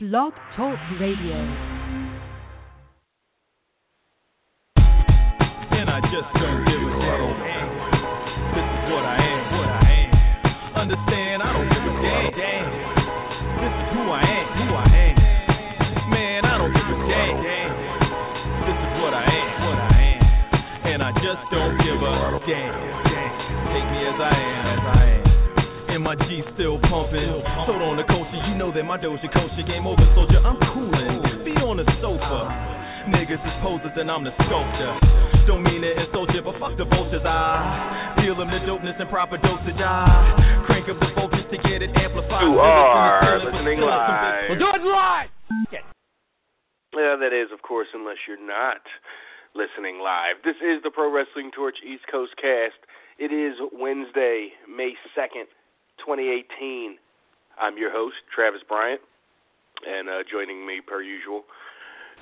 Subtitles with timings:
[0.00, 1.34] Blog Talk Radio.
[5.74, 7.66] And I just give a damn.
[8.54, 10.14] This is what I am, what I am.
[10.78, 11.98] Understand, I don't give a
[12.30, 12.70] damn.
[13.58, 16.10] This is who I am, who I am.
[16.14, 17.42] Man, I don't give a damn.
[18.70, 20.22] This is what I am, what I am.
[20.94, 22.87] And I just don't give a damn.
[26.08, 27.28] My G still pumping.
[27.68, 30.40] Sold on the culture, you know that my Doja culture game over, soldier.
[30.40, 31.44] I'm coolin'.
[31.44, 32.48] Be on the sofa.
[33.12, 34.96] Niggas is posers and I'm the sculptor.
[35.44, 37.20] Don't mean to insult you, but fuck the vultures.
[37.28, 39.76] I feel them the dopeness and proper dosage.
[39.76, 42.40] I crank up the voltage to get it amplified.
[42.40, 44.48] You are listening live.
[44.48, 45.28] Well, do it live.
[46.96, 48.80] Yeah, that is, of course, unless you're not
[49.52, 50.40] listening live.
[50.40, 52.80] This is the Pro Wrestling Torch East Coast cast.
[53.20, 55.52] It is Wednesday, May 2nd,
[56.08, 56.96] 2018.
[57.60, 59.02] I'm your host, Travis Bryant,
[59.86, 61.44] and uh, joining me, per usual,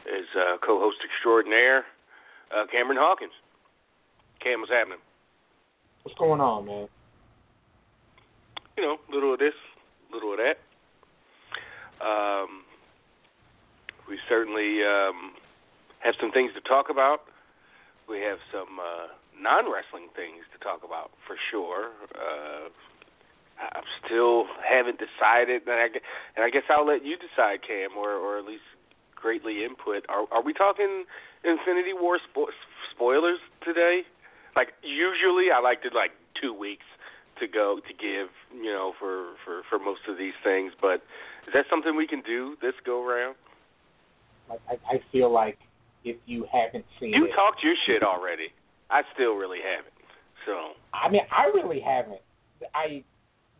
[0.07, 1.85] is uh, co host extraordinaire,
[2.51, 3.31] uh, Cameron Hawkins.
[4.43, 4.99] Cam, what's happening?
[6.03, 6.89] What's going on, man?
[8.77, 9.55] You know, little of this,
[10.13, 10.59] little of that.
[12.05, 12.65] Um,
[14.09, 15.31] we certainly um,
[16.01, 17.21] have some things to talk about.
[18.09, 21.91] We have some uh, non wrestling things to talk about for sure.
[22.17, 22.69] Uh,
[23.59, 25.89] I still haven't decided, and I,
[26.37, 28.65] and I guess I'll let you decide, Cam, or or at least
[29.15, 30.05] greatly input.
[30.09, 31.05] Are are we talking
[31.45, 32.53] Infinity War spo-
[32.95, 34.03] spoilers today?
[34.55, 36.85] Like usually, I like to like two weeks
[37.41, 40.73] to go to give, you know, for for for most of these things.
[40.81, 41.03] But
[41.47, 43.37] is that something we can do this go round?
[44.49, 45.59] Like, I, I feel like
[46.05, 48.49] if you haven't seen You it, talked your shit already.
[48.91, 49.93] I still really haven't.
[50.47, 52.21] So I mean, I really haven't.
[52.75, 53.03] I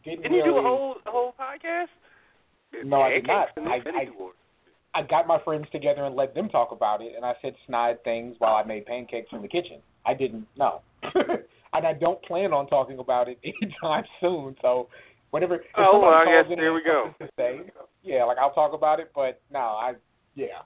[0.07, 0.51] didn't you really.
[0.51, 1.87] do a whole a whole podcast?
[2.85, 3.49] No, I did not.
[3.59, 4.09] I- I-
[4.95, 8.03] I got my friends together and let them talk about it, and I said snide
[8.03, 9.83] things while I made pancakes in the kitchen.
[10.07, 14.57] I didn't know, and I don't plan on talking about it anytime soon.
[14.63, 14.89] So,
[15.33, 15.63] whatever.
[15.77, 17.13] Oh, well, I guess there we go.
[17.21, 17.71] has something To say,
[18.03, 19.95] yeah, like I'll talk about it, but no, I
[20.35, 20.63] yeah,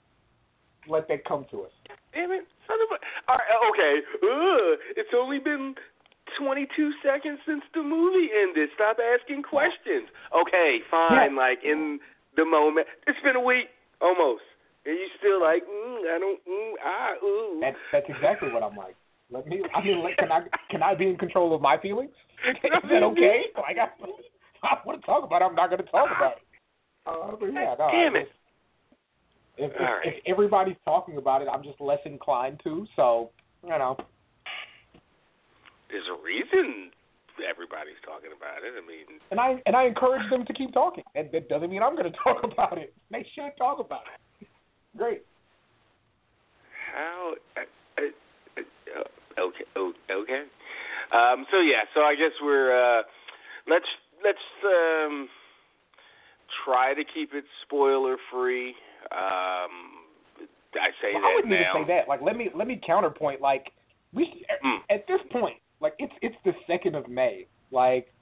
[0.88, 1.72] let that come to us.
[2.14, 3.32] Damn it, son of a.
[3.32, 3.98] All right, okay.
[4.22, 5.74] Ugh, it's only been
[6.38, 8.70] 22 seconds since the movie ended.
[8.74, 10.08] Stop asking questions.
[10.34, 11.34] Okay, fine.
[11.34, 11.38] Yeah.
[11.38, 11.98] Like in
[12.36, 13.68] the moment, it's been a week
[14.00, 14.42] almost,
[14.86, 17.58] and you still like, mm, I don't, mm, ah, ooh.
[17.60, 18.96] That's that's exactly what I'm like.
[19.30, 19.62] Let me.
[19.74, 22.10] I mean, like, can I can I be in control of my feelings?
[22.48, 23.42] Is that okay?
[23.56, 23.88] Like, I,
[24.66, 25.44] I want to talk about it.
[25.44, 26.42] I'm not going to talk about it.
[27.06, 28.28] Uh, but yeah, no, Damn it.
[29.56, 30.00] If, if, right.
[30.04, 32.86] if everybody's talking about it, I'm just less inclined to.
[32.96, 33.30] So,
[33.62, 33.96] you know,
[35.90, 36.90] There's a reason
[37.48, 38.72] everybody's talking about it.
[38.76, 41.04] I mean, and I and I encourage them to keep talking.
[41.14, 42.92] And that doesn't mean I'm going to talk about it.
[43.10, 44.02] They should talk about
[44.40, 44.46] it.
[44.96, 45.22] Great.
[46.92, 47.34] how?
[47.56, 47.60] Uh,
[48.02, 50.42] uh, uh, okay, oh, okay.
[51.12, 53.02] Um, so yeah, so I guess we're uh,
[53.68, 53.86] let's
[54.24, 55.28] let's um,
[56.64, 58.74] try to keep it spoiler free.
[59.12, 60.04] Um,
[60.74, 61.70] I say Well, that I wouldn't now.
[61.74, 62.08] even say that.
[62.08, 63.40] Like, let me let me counterpoint.
[63.40, 63.72] Like,
[64.12, 64.78] we Mm.
[64.90, 67.46] at this point, like it's it's the second of May.
[67.70, 68.12] Like,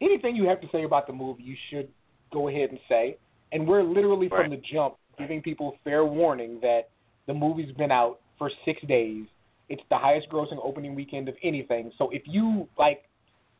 [0.00, 1.88] anything you have to say about the movie, you should
[2.32, 3.16] go ahead and say.
[3.52, 4.42] And we're literally Right.
[4.42, 6.90] from the jump giving people fair warning that
[7.26, 9.26] the movie's been out for six days.
[9.68, 11.90] It's the highest grossing opening weekend of anything.
[11.96, 13.04] So if you like,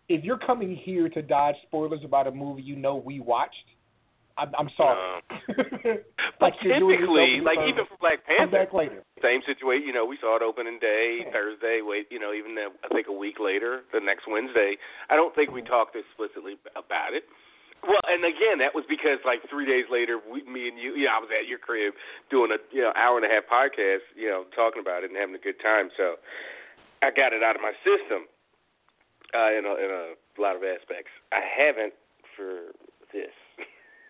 [0.08, 3.64] if you're coming here to dodge spoilers about a movie you know we watched,
[4.38, 5.22] I'm, I'm sorry.
[6.38, 8.68] But like you're doing yourself typically, like even for Black Panther,
[9.24, 9.88] same situation.
[9.88, 11.32] You know, we saw it opening day Yeah.
[11.32, 11.80] Thursday.
[11.80, 14.76] Wait, you know, even the, I think a week later, the next Wednesday.
[15.08, 17.24] I don't think we talked explicitly about it.
[17.80, 21.08] Well, and again, that was because like three days later, we, me and you, you
[21.08, 21.94] know, I was at your crib
[22.28, 25.16] doing a you know hour and a half podcast, you know, talking about it and
[25.16, 25.88] having a good time.
[25.96, 26.20] So
[27.00, 28.28] I got it out of my system
[29.32, 30.04] uh, in a, in a
[30.40, 31.12] lot of aspects.
[31.32, 31.94] I haven't
[32.36, 32.76] for
[33.12, 33.32] this,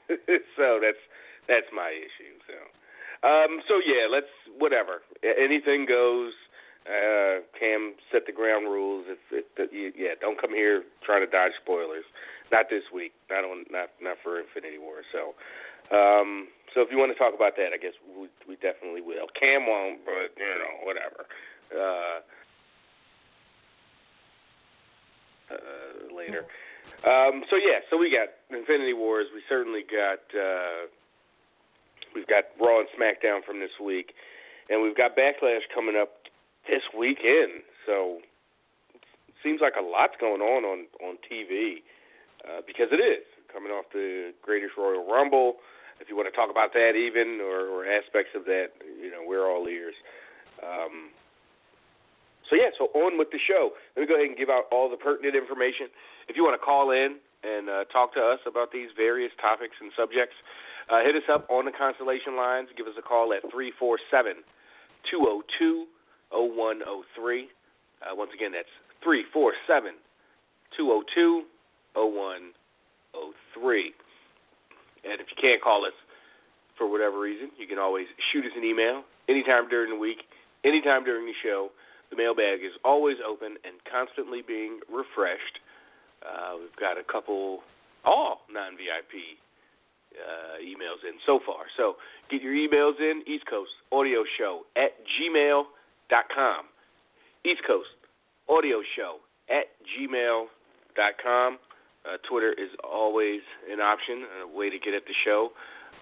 [0.56, 1.02] so that's
[1.48, 2.34] that's my issue.
[2.46, 2.56] So,
[3.26, 5.02] um, so yeah, let's whatever.
[5.22, 6.32] Anything goes.
[6.86, 9.06] Uh, Cam set the ground rules.
[9.10, 12.06] If, if the, you, yeah, don't come here trying to dodge spoilers.
[12.52, 13.10] Not this week.
[13.28, 13.66] Not on.
[13.70, 15.02] Not not for Infinity War.
[15.10, 15.34] So,
[15.90, 19.26] um, so if you want to talk about that, I guess we, we definitely will.
[19.34, 21.26] Cam won't, but you know, whatever.
[21.74, 22.22] Uh,
[25.50, 26.46] uh, later.
[27.06, 29.26] Um, so yeah, so we got Infinity Wars.
[29.32, 30.90] We certainly got uh,
[32.14, 34.10] we've got Raw and SmackDown from this week,
[34.68, 36.26] and we've got Backlash coming up
[36.66, 37.62] this weekend.
[37.86, 38.18] So
[38.98, 41.86] it seems like a lot's going on on on TV
[42.42, 45.62] uh, because it is coming off the Greatest Royal Rumble.
[46.00, 49.22] if you want to talk about that even or, or aspects of that, you know,
[49.24, 49.94] we're all ears.
[50.58, 51.14] Um,
[52.50, 53.70] so yeah, so on with the show.
[53.94, 55.86] Let me go ahead and give out all the pertinent information.
[56.28, 59.74] If you want to call in and uh, talk to us about these various topics
[59.80, 60.34] and subjects,
[60.90, 62.68] uh, hit us up on the Constellation lines.
[62.76, 64.42] Give us a call at three four seven
[65.10, 65.86] two zero two
[66.30, 67.48] zero one zero three.
[68.02, 68.70] Uh, once again, that's
[69.02, 69.94] three four seven
[70.76, 71.42] two zero two
[71.94, 72.54] zero one
[73.12, 73.92] zero three.
[75.04, 75.94] And if you can't call us
[76.76, 80.26] for whatever reason, you can always shoot us an email anytime during the week,
[80.64, 81.70] anytime during the show.
[82.10, 85.58] The mailbag is always open and constantly being refreshed.
[86.26, 87.60] Uh, we've got a couple,
[88.04, 89.38] all non VIP
[90.16, 91.64] uh, emails in so far.
[91.76, 91.96] So
[92.30, 96.64] get your emails in, East Coast Audio Show at gmail.com.
[97.44, 97.88] East Coast
[98.48, 99.16] Audio Show
[99.48, 101.58] at gmail.com.
[102.06, 103.40] Uh, Twitter is always
[103.70, 105.50] an option, a way to get at the show.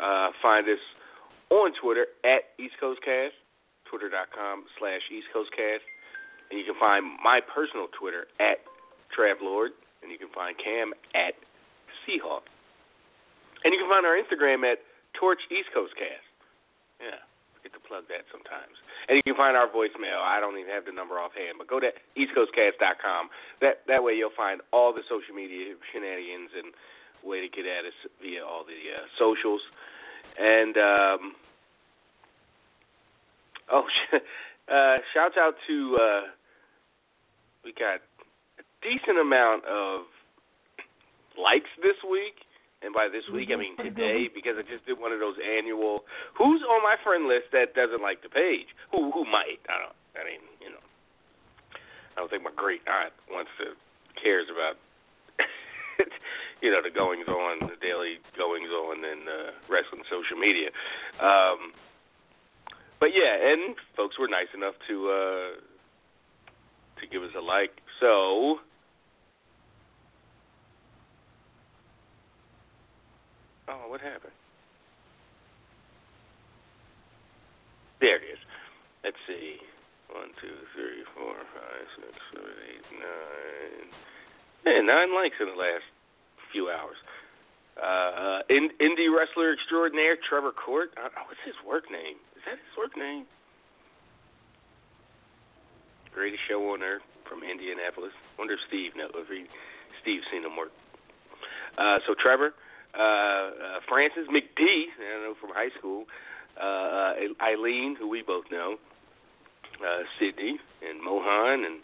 [0.01, 0.81] Uh, find us
[1.51, 3.35] on Twitter at East Coast Cast,
[3.89, 5.85] twitter.com slash East Coast Cast.
[6.51, 8.61] And you can find my personal Twitter at
[9.17, 9.73] Travlord,
[10.05, 11.35] and you can find Cam at
[12.05, 12.45] Seahawk.
[13.65, 14.85] And you can find our Instagram at
[15.17, 16.29] Torch East Coast Cast.
[17.01, 17.25] Yeah,
[17.65, 18.77] get to plug that sometimes.
[19.09, 20.21] And you can find our voicemail.
[20.21, 21.89] I don't even have the number offhand, but go to
[22.21, 23.33] eastcoastcast.com.
[23.65, 26.77] That that way you'll find all the social media shenanigans and
[27.25, 29.63] way to get at us via all the uh, socials.
[30.37, 31.21] And um,
[33.73, 33.89] oh,
[34.69, 36.23] uh, shouts out to uh,
[37.65, 38.01] we got
[38.85, 40.05] decent amount of
[41.41, 42.45] likes this week.
[42.85, 46.05] And by this week, I mean today, because I just did one of those annual.
[46.37, 48.69] Who's on my friend list that doesn't like the page?
[48.93, 49.65] Who who might?
[49.73, 49.97] I don't.
[50.21, 50.85] I mean, you know,
[52.13, 53.73] I don't think my great aunt wants to
[54.21, 54.77] cares about.
[56.61, 60.69] you know the goings on, the daily goings on in uh, wrestling social media.
[61.25, 61.73] Um,
[63.01, 65.51] but yeah, and folks were nice enough to uh,
[67.01, 67.81] to give us a like.
[68.01, 68.61] So
[73.69, 74.33] Oh, what happened?
[78.01, 78.39] There it is.
[79.03, 79.57] Let's see.
[80.13, 83.89] One, two, three, four, five, six, seven, eight, nine.
[84.67, 85.85] Yeah, nine likes in the last
[86.53, 86.97] few hours.
[87.81, 90.91] Uh, in, indie wrestler extraordinaire Trevor Court.
[90.97, 92.17] Uh, what's his work name?
[92.37, 93.27] Is that his work name?
[96.15, 98.13] Greatest show on earth from Indianapolis.
[98.39, 99.47] Wonder if Steve knows if he,
[100.03, 100.71] Steve's seen him work.
[101.77, 102.55] Uh, so Trevor,
[102.99, 103.51] uh, uh,
[103.89, 106.05] Francis McD, I know from high school,
[106.61, 108.77] uh, Eileen, who we both know,
[109.85, 111.81] uh, Sydney and Mohan and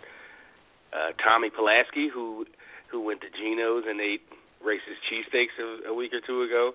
[0.92, 2.46] uh, Tommy Pulaski, who
[2.90, 4.22] who went to Geno's and ate
[4.64, 6.74] racist cheesesteaks a, a week or two ago.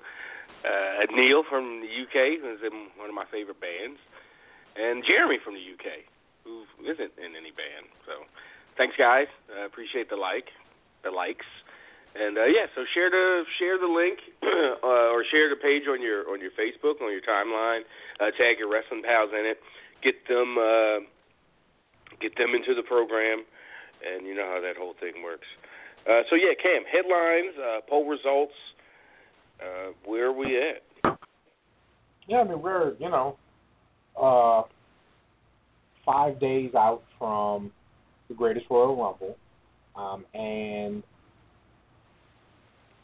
[0.63, 3.99] Uh, Neil from the UK, who's in one of my favorite bands,
[4.75, 6.03] and Jeremy from the UK,
[6.43, 7.85] who isn't in any band.
[8.05, 8.25] So,
[8.77, 9.27] thanks guys.
[9.55, 10.49] I uh, appreciate the like,
[11.03, 11.45] the likes.
[12.15, 14.19] And uh, yeah, so share the share the link
[14.83, 17.81] uh, or share the page on your on your Facebook on your timeline.
[18.19, 19.59] Uh, tag your wrestling pals in it.
[20.01, 21.03] Get them uh,
[22.21, 23.43] get them into the program,
[23.99, 25.47] and you know how that whole thing works.
[26.09, 28.53] Uh, so yeah, Cam, headlines, uh, poll results.
[29.59, 31.17] Uh, where are we at?
[32.27, 33.35] Yeah, I mean we're you know
[34.15, 34.61] uh,
[36.05, 37.73] five days out from
[38.29, 39.37] the Greatest Royal Rumble,
[39.97, 41.03] um, and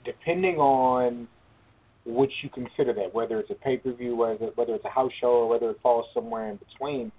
[0.05, 1.27] depending on
[2.05, 5.11] which you consider that, whether it's a pay per view, whether whether it's a house
[5.19, 7.11] show, or whether it falls somewhere in between.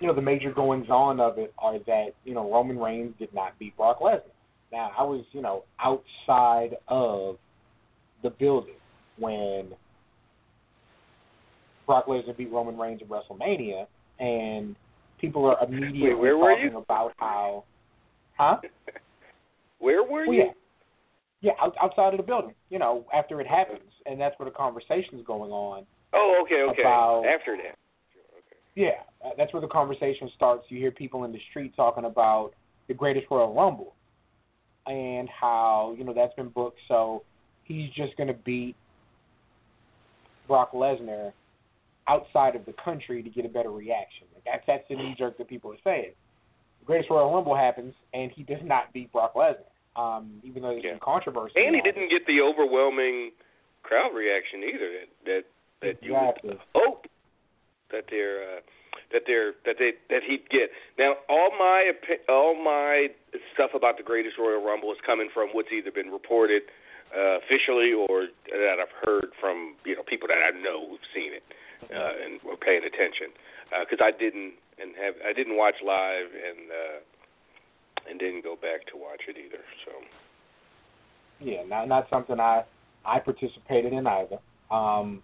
[0.00, 3.32] You know, the major goings on of it are that you know Roman Reigns did
[3.34, 4.22] not beat Brock Lesnar.
[4.70, 7.36] Now, I was you know outside of
[8.22, 8.74] the building
[9.18, 9.72] when
[11.86, 13.86] Brock Lesnar beat Roman Reigns at WrestleMania,
[14.18, 14.76] and
[15.20, 17.64] people are immediately Wait, talking about how,
[18.38, 18.58] huh?
[19.78, 20.44] Where were well, you?
[20.44, 20.52] Yeah.
[21.42, 22.54] Yeah, out, outside of the building.
[22.70, 25.84] You know, after it happens, and that's where the conversation's going on.
[26.14, 26.82] Oh, okay, okay.
[26.82, 27.76] About, after that.
[28.38, 28.56] Okay.
[28.76, 30.64] Yeah, uh, that's where the conversation starts.
[30.68, 32.52] You hear people in the street talking about
[32.86, 33.94] the greatest Royal Rumble
[34.86, 37.24] and how you know that's been booked, so
[37.64, 38.76] he's just going to beat
[40.46, 41.32] Brock Lesnar
[42.08, 44.28] outside of the country to get a better reaction.
[44.34, 46.12] Like that's that's the knee jerk that people are saying.
[46.80, 50.70] The greatest Royal Rumble happens, and he does not beat Brock Lesnar um, even though
[50.70, 50.92] there's Yeah.
[50.92, 51.64] some controversy.
[51.64, 53.32] And he didn't get the overwhelming
[53.82, 55.44] crowd reaction either that that
[55.80, 57.06] that you would hope
[57.90, 58.60] that they're uh,
[59.12, 60.70] that they're that they that he'd get.
[60.98, 61.92] Now, all my
[62.28, 63.08] all my
[63.54, 66.62] stuff about the Greatest Royal Rumble is coming from what's either been reported
[67.14, 71.32] uh, officially or that I've heard from you know people that I know who've seen
[71.32, 71.44] it
[71.92, 73.28] uh, and were paying attention
[73.80, 76.98] because uh, I didn't and have I didn't watch live and uh,
[78.08, 79.62] and didn't go back to watch it either.
[79.86, 79.92] So
[81.40, 82.64] yeah, not not something I
[83.04, 84.38] I participated in either.
[84.70, 85.22] Um,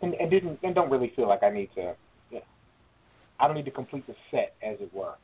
[0.00, 1.94] and, and didn't and don't really feel like I need to.
[2.30, 2.46] You know,
[3.40, 5.14] I don't need to complete the set, as it were.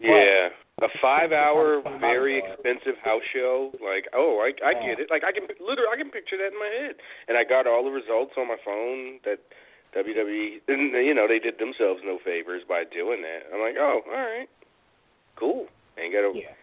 [0.00, 0.48] Yeah,
[0.82, 3.70] a five-hour, very expensive house show.
[3.74, 5.08] Like, oh, I I get it.
[5.10, 6.96] Like, I can literally I can picture that in my head,
[7.28, 9.38] and I got all the results on my phone that
[9.94, 13.46] WWE, and you know, they did themselves no favors by doing that.
[13.54, 14.48] I'm like, oh, all right,
[15.36, 15.66] cool.
[15.98, 16.56] Ain't got to, yeah.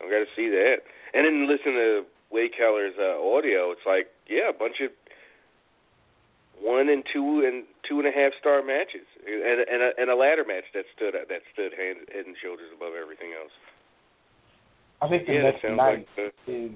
[0.00, 0.86] I got to see that.
[1.14, 3.70] And then listen to Wade Keller's uh, audio.
[3.70, 4.90] It's like, yeah, a bunch of
[6.60, 10.16] one and two and two and a half star matches, and and a, and a
[10.16, 13.52] ladder match that stood that stood hand, head and shoulders above everything else.
[15.02, 16.70] I think the yeah, next night like is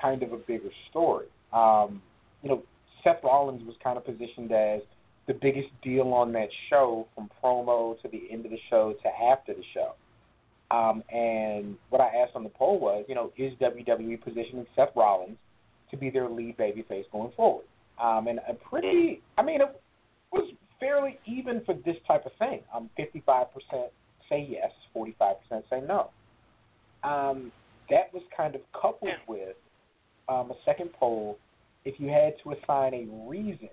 [0.00, 1.26] kind of a bigger story.
[1.52, 2.02] Um,
[2.42, 2.62] you know,
[3.02, 4.80] Seth Rollins was kind of positioned as
[5.26, 9.08] the biggest deal on that show from promo to the end of the show to
[9.32, 9.92] after the show.
[10.74, 14.90] Um, and what I asked on the poll was, you know, is WWE positioning Seth
[14.96, 15.36] Rollins
[15.90, 17.66] to be their lead babyface going forward?
[18.02, 19.68] Um, and a pretty, I mean, it
[20.32, 20.50] was
[20.80, 22.60] fairly even for this type of thing.
[22.74, 23.46] Um, 55%
[24.28, 25.34] say yes, 45%
[25.70, 26.10] say no.
[27.04, 27.52] Um,
[27.90, 29.56] that was kind of coupled with
[30.28, 31.38] um, a second poll.
[31.84, 33.68] If you had to assign a reason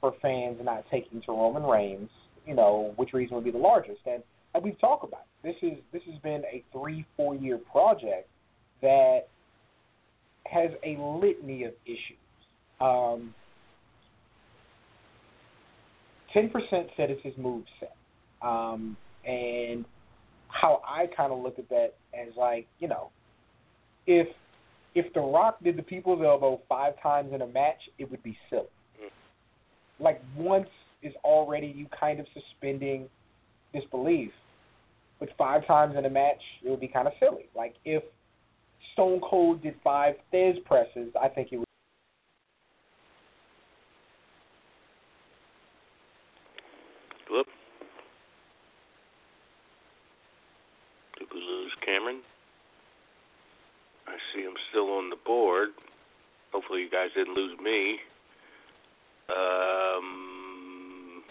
[0.00, 2.08] for fans not taking to Roman Reigns,
[2.46, 4.00] you know, which reason would be the largest?
[4.06, 4.22] And
[4.56, 8.26] like we've talked about, this is this has been a three, four year project
[8.80, 9.28] that
[10.46, 12.16] has a litany of issues.
[12.80, 13.34] Um,
[16.34, 16.50] 10%
[16.96, 17.94] said it's his move set.
[18.42, 18.96] Um,
[19.26, 19.84] and
[20.48, 23.10] how I kind of look at that as like, you know,
[24.06, 24.28] if
[24.94, 28.38] if The Rock did the People's Elbow five times in a match, it would be
[28.48, 28.64] silly.
[30.00, 30.68] Like once
[31.02, 33.08] is already you kind of suspending
[33.74, 34.30] disbelief,
[35.18, 37.48] but five times in a match, it would be kind of silly.
[37.54, 38.02] Like if
[38.92, 41.66] Stone Cold did five Thesz presses, I think it would.
[51.18, 52.20] Did we lose Cameron?
[54.06, 55.70] I see him still on the board.
[56.52, 57.98] Hopefully, you guys didn't lose me.
[59.28, 61.22] Um,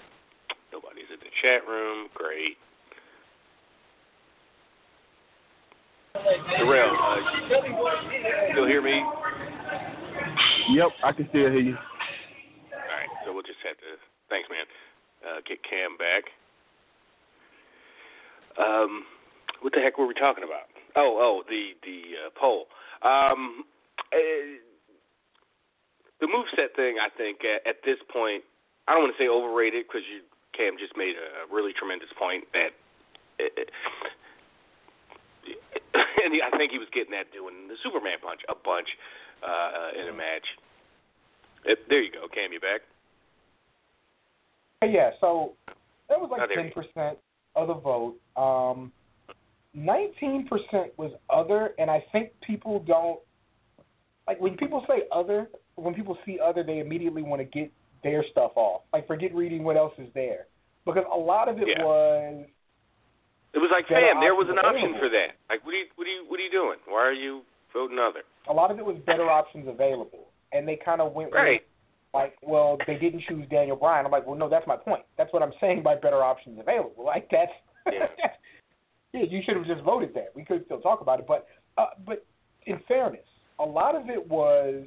[0.72, 2.10] nobody's in the chat room.
[2.13, 2.58] Great.
[6.50, 7.18] Darrell, uh,
[8.52, 9.04] still hear me?
[10.72, 11.75] Yep, I can still hear you.
[11.75, 13.98] All right, so we'll just have to.
[14.30, 14.66] Thanks, man.
[15.25, 16.30] Uh, get Cam back.
[18.58, 19.04] Um,
[19.62, 20.70] what the heck were we talking about?
[20.96, 22.68] Oh, oh, the the uh, poll.
[23.02, 23.66] Um,
[24.14, 24.62] uh,
[26.22, 28.44] the move set thing, I think, at, at this point,
[28.88, 30.22] I don't want to say overrated because you
[30.56, 32.72] Cam just made a really tremendous point that.
[33.38, 33.70] It,
[36.25, 38.89] and he, I think he was getting that doing the Superman punch a bunch
[39.46, 40.48] uh, in a match.
[41.63, 42.51] It, there you go, Cam.
[42.51, 42.82] You back?
[44.84, 45.53] Yeah, so
[46.10, 47.17] that was like ten percent
[47.55, 48.15] of the vote.
[48.36, 48.91] Um,
[49.74, 53.20] Nineteen percent was other, and I think people don't
[54.27, 55.50] like when people say other.
[55.75, 58.84] When people see other, they immediately want to get their stuff off.
[58.94, 60.48] Like forget reading what else is there,
[60.86, 61.84] because a lot of it Yeah.
[61.84, 62.46] was
[63.56, 65.00] It was like, fam, there was an option available.
[65.00, 65.40] for that.
[65.50, 66.78] Like, what are you, what are you, what are you doing?
[66.86, 67.42] Why are you
[67.74, 68.22] voting other?
[68.48, 71.66] a lot of it was better options available, and they kind of went with, Right.
[72.14, 74.06] like, well, they didn't choose Daniel Bryan.
[74.06, 75.02] I'm like, well, no, that's my point.
[75.18, 77.04] That's what I'm saying by better options available.
[77.06, 77.52] Like that's
[77.92, 78.06] Yeah.
[79.14, 80.30] yeah, you should have just voted that.
[80.36, 81.48] We could still talk about it, but
[81.80, 82.24] uh, but
[82.68, 83.26] in fairness,
[83.60, 84.84] a lot of it was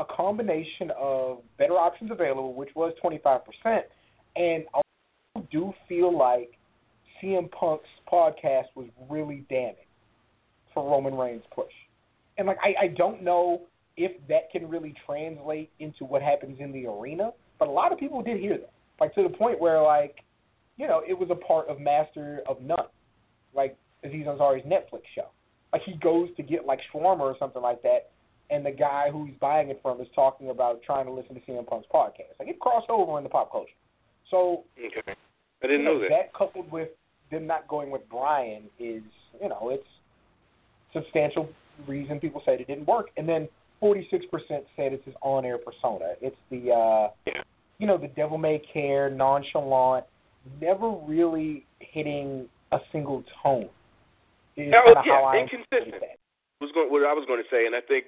[0.00, 3.40] a combination of better options available, which was 25%,
[4.36, 4.80] and I
[5.50, 6.50] do feel like
[7.22, 9.74] CM Punk's podcast was really damning
[10.74, 11.72] for Roman Reigns' push.
[12.36, 13.62] And like I, I don't know
[13.96, 17.98] if that can really translate into what happens in the arena, but a lot of
[17.98, 18.72] people did hear that.
[19.00, 20.16] Like to the point where like,
[20.76, 22.86] you know, it was a part of Master of None,
[23.54, 25.28] like Aziz Ansari's Netflix show.
[25.72, 28.10] Like he goes to get like shawarma or something like that,
[28.50, 31.40] and the guy who he's buying it from is talking about trying to listen to
[31.40, 32.38] CM Punk's podcast.
[32.38, 33.70] Like it crossed over into pop culture.
[34.30, 35.14] So Okay.
[35.62, 36.08] I didn't you know that.
[36.10, 36.90] That coupled with
[37.30, 39.02] them not going with Bryan is,
[39.40, 39.86] you know, it's
[40.92, 41.48] substantial
[41.86, 43.10] reason people said it didn't work.
[43.16, 43.48] And then
[43.82, 46.14] 46% said it's his on-air persona.
[46.20, 47.42] It's the, uh, Yeah.
[47.78, 50.04] you know, the devil may care, nonchalant,
[50.60, 53.68] never really hitting a single tone.
[54.56, 56.02] Is Oh, yeah, how I inconsistent.
[56.60, 58.06] was going, what I was going to say, and I think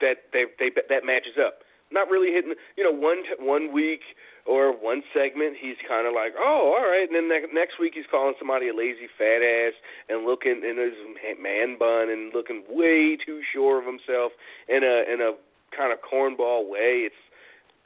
[0.00, 1.62] that they they that matches up.
[1.92, 4.00] Not really hitting, you know, one one week
[4.44, 7.92] or one segment he's kind of like, oh, all right, and then ne- next week
[7.94, 9.74] he's calling somebody a lazy fat ass
[10.08, 10.96] and looking in his
[11.40, 14.32] man bun and looking way too sure of himself
[14.68, 15.32] in a in a
[15.76, 17.06] kind of cornball way.
[17.06, 17.22] It's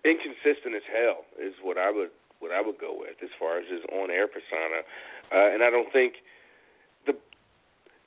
[0.04, 3.64] inconsistent as hell is what I would what I would go with as far as
[3.68, 4.84] his on air persona,
[5.32, 6.14] uh, and I don't think
[7.06, 7.16] the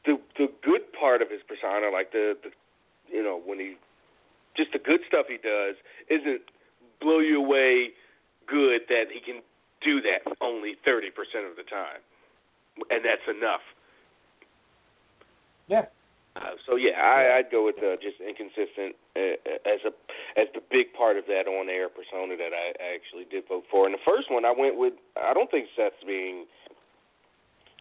[0.06, 2.50] the the good part of his persona, like the the
[3.12, 3.76] you know when he
[4.60, 5.80] just the good stuff he does,
[6.12, 6.44] isn't
[7.00, 7.96] blow you away
[8.44, 9.40] good that he can
[9.80, 11.08] do that only 30%
[11.48, 12.04] of the time.
[12.92, 13.64] And that's enough.
[15.68, 15.86] Yeah.
[16.36, 19.92] Uh, so yeah, I, I'd go with uh, just inconsistent uh, as a
[20.40, 23.86] as the big part of that on air persona that I actually did vote for.
[23.86, 26.46] And the first one I went with, I don't think Seth's being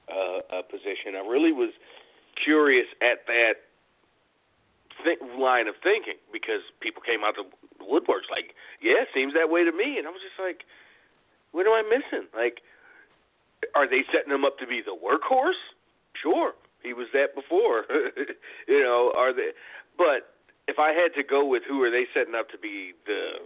[0.09, 1.15] uh, a position.
[1.15, 1.71] I really was
[2.43, 3.68] curious at that
[5.05, 7.47] th- line of thinking because people came out the
[7.83, 10.65] woodworks like, yeah, it seems that way to me, and I was just like,
[11.53, 12.29] what am I missing?
[12.37, 12.61] Like,
[13.75, 15.59] are they setting him up to be the workhorse?
[16.15, 16.53] Sure,
[16.83, 17.85] he was that before.
[18.69, 19.51] you know, are they?
[19.97, 20.35] But
[20.69, 23.43] if I had to go with who are they setting up to be the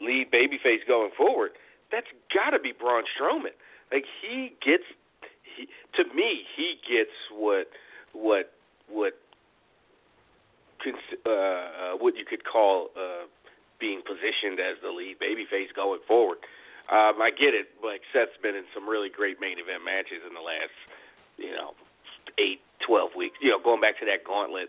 [0.00, 1.52] lead babyface going forward,
[1.92, 3.54] that's got to be Braun Strowman.
[3.92, 4.84] Like he gets,
[5.44, 7.68] he to me, he gets what
[8.12, 8.52] what
[8.88, 9.14] what
[10.86, 13.24] uh, uh, what you could call uh,
[13.80, 16.38] being positioned as the lead babyface going forward.
[16.92, 17.72] Um, I get it.
[17.80, 20.76] Like Seth's been in some really great main event matches in the last,
[21.40, 21.72] you know,
[22.36, 23.36] eight, twelve weeks.
[23.40, 24.68] You know, going back to that gauntlet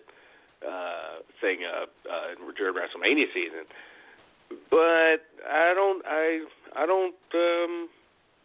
[0.64, 3.68] uh, thing uh, uh, during WrestleMania season.
[4.70, 6.46] But I don't, I,
[6.76, 7.16] I don't.
[7.34, 7.90] um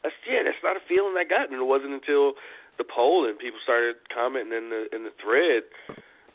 [0.02, 2.34] that's, Yeah, that's not a feeling I got, and it wasn't until
[2.78, 5.68] the poll and people started commenting in the in the thread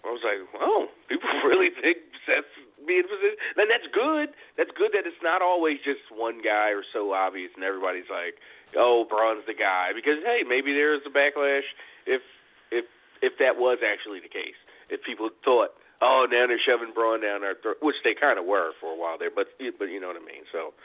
[0.05, 2.49] I was like, oh, people really think Seth's
[2.85, 3.37] being position.
[3.57, 4.29] And that's good.
[4.57, 8.37] That's good that it's not always just one guy or so obvious, and everybody's like,
[8.77, 9.91] oh, Braun's the guy.
[9.91, 11.65] Because hey, maybe there's a backlash
[12.05, 12.21] if
[12.69, 12.85] if
[13.25, 14.57] if that was actually the case.
[14.93, 18.45] If people thought, oh, now they're shoving Braun down our throat, which they kind of
[18.45, 20.45] were for a while there, but but you know what I mean.
[20.53, 20.77] So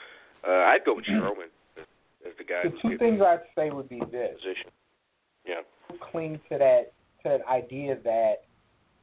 [0.48, 1.04] uh, I'd go with.
[1.04, 1.52] Strowman
[2.26, 2.62] as the guy.
[2.64, 4.36] The two things I'd say would be this.
[4.36, 4.70] Position.
[5.46, 5.64] Yeah.
[6.10, 8.44] Cling to that to that idea that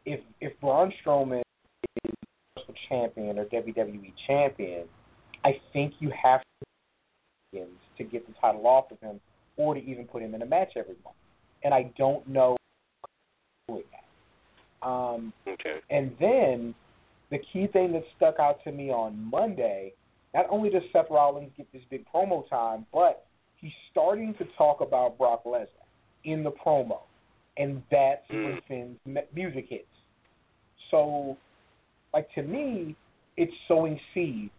[0.07, 1.41] if if Braun Strowman
[2.05, 2.13] is
[2.55, 4.85] the champion or WWE champion,
[5.43, 6.41] I think you have
[7.53, 7.65] to
[7.97, 9.19] to get the title off of him
[9.57, 11.15] or to even put him in a match every month.
[11.63, 12.55] And I don't know
[13.67, 14.87] doing that.
[14.87, 15.79] Um, okay.
[15.89, 16.75] And then
[17.31, 19.93] the key thing that stuck out to me on Monday,
[20.33, 24.81] not only does Seth Rollins get this big promo time, but he's starting to talk
[24.81, 25.67] about Brock Lesnar
[26.23, 26.99] in the promo,
[27.57, 28.61] and that's mm.
[28.67, 29.87] when Finn's music hits.
[30.91, 31.37] So,
[32.13, 32.95] like to me,
[33.35, 34.51] it's sowing seeds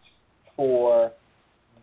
[0.55, 1.11] for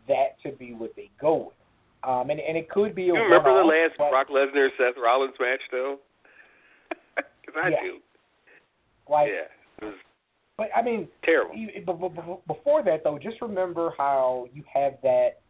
[0.09, 2.09] that to be what they go with.
[2.09, 3.15] Um, and and it could be a.
[3.15, 5.99] You remember the last but, Brock Lesnar Seth Rollins match though?
[7.17, 7.77] Because I yeah.
[7.81, 7.99] do.
[9.09, 9.29] Like,
[9.81, 9.91] yeah.
[10.59, 11.55] But I mean, terrible.
[11.87, 15.41] But Before that, though, just remember how you have that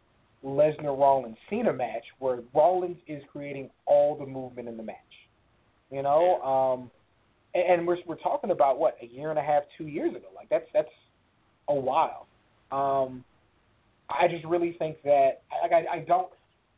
[0.43, 4.95] Lesnar Rollins Cena match where Rollins is creating all the movement in the match.
[5.91, 6.91] You know, um,
[7.53, 10.27] and we're we're talking about what a year and a half, two years ago.
[10.35, 10.89] Like that's that's
[11.69, 12.27] a while.
[12.71, 13.23] Um,
[14.09, 16.29] I just really think that like I, I don't.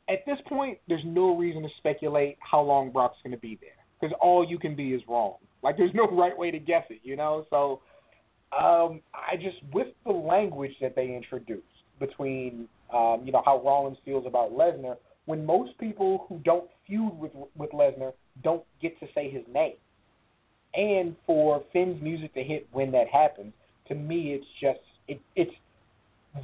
[0.10, 3.70] At this point, there's no reason to speculate how long Brock's going to be there
[4.00, 5.36] because all you can be is wrong.
[5.62, 7.46] Like there's no right way to guess it, you know.
[7.50, 7.82] So
[8.58, 11.64] um, I just with the language that they introduced
[12.00, 17.18] between um, you know how Rollins feels about Lesnar, when most people who don't feud
[17.20, 19.74] with with Lesnar don't get to say his name
[20.74, 23.54] and for Finn's music to hit when that happens,
[23.88, 25.52] to me, it's just it, it's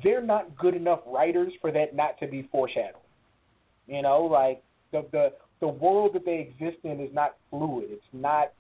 [0.03, 3.01] they're not good enough writers for that not to be foreshadowed.
[3.87, 7.85] You know, like the the the world that they exist in is not fluid.
[7.89, 8.51] It's not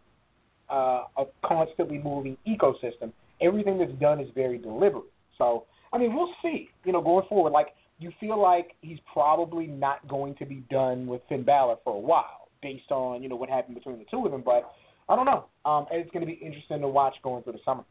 [0.71, 3.11] uh, a constantly moving ecosystem.
[3.41, 5.03] Everything that's done is very deliberate.
[5.37, 6.69] So, I mean, we'll see.
[6.85, 7.67] You know, going forward, like
[7.99, 11.99] you feel like he's probably not going to be done with Finn Balor for a
[11.99, 14.43] while, based on you know what happened between the two of them.
[14.45, 14.71] But
[15.07, 15.45] I don't know.
[15.65, 17.83] Um, it's going to be interesting to watch going through the summer.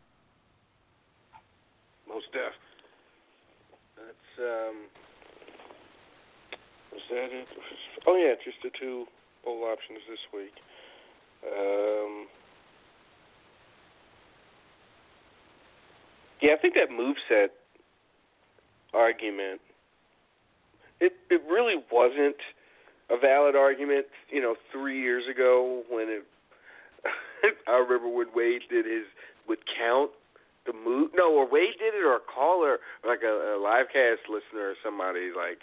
[2.09, 2.53] Most def.
[3.97, 4.77] That's um.
[6.93, 7.47] Was that it?
[8.07, 9.07] Oh yeah, just the two
[9.45, 10.53] bowl options this week.
[11.47, 12.27] Um.
[16.43, 17.51] Yeah, I think that move set
[18.93, 19.61] argument.
[21.01, 22.37] It it really wasn't
[23.11, 26.25] a valid argument, you know, three years ago when it
[27.69, 29.05] I remember when Wade did his
[29.49, 30.11] would count
[30.67, 31.11] the move.
[31.15, 34.75] No, or Wade did it, or a caller, like a, a live cast listener, or
[34.83, 35.61] somebody like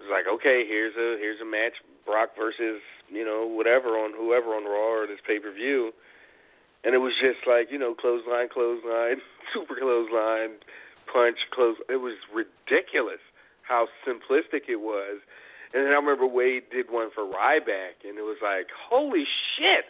[0.00, 2.80] was like, okay, here's a here's a match, Brock versus
[3.12, 5.92] you know whatever on whoever on Raw or this pay per view,
[6.84, 9.20] and it was just like you know clothesline, clothesline,
[9.52, 10.56] super clothesline,
[11.12, 11.76] punch, close.
[11.88, 13.20] It was ridiculous
[13.62, 15.20] how simplistic it was.
[15.72, 19.22] And then I remember Wade did one for Ryback, and it was like, holy
[19.54, 19.86] shit,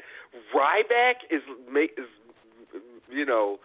[0.55, 2.07] Ryback is make is
[3.11, 3.59] you know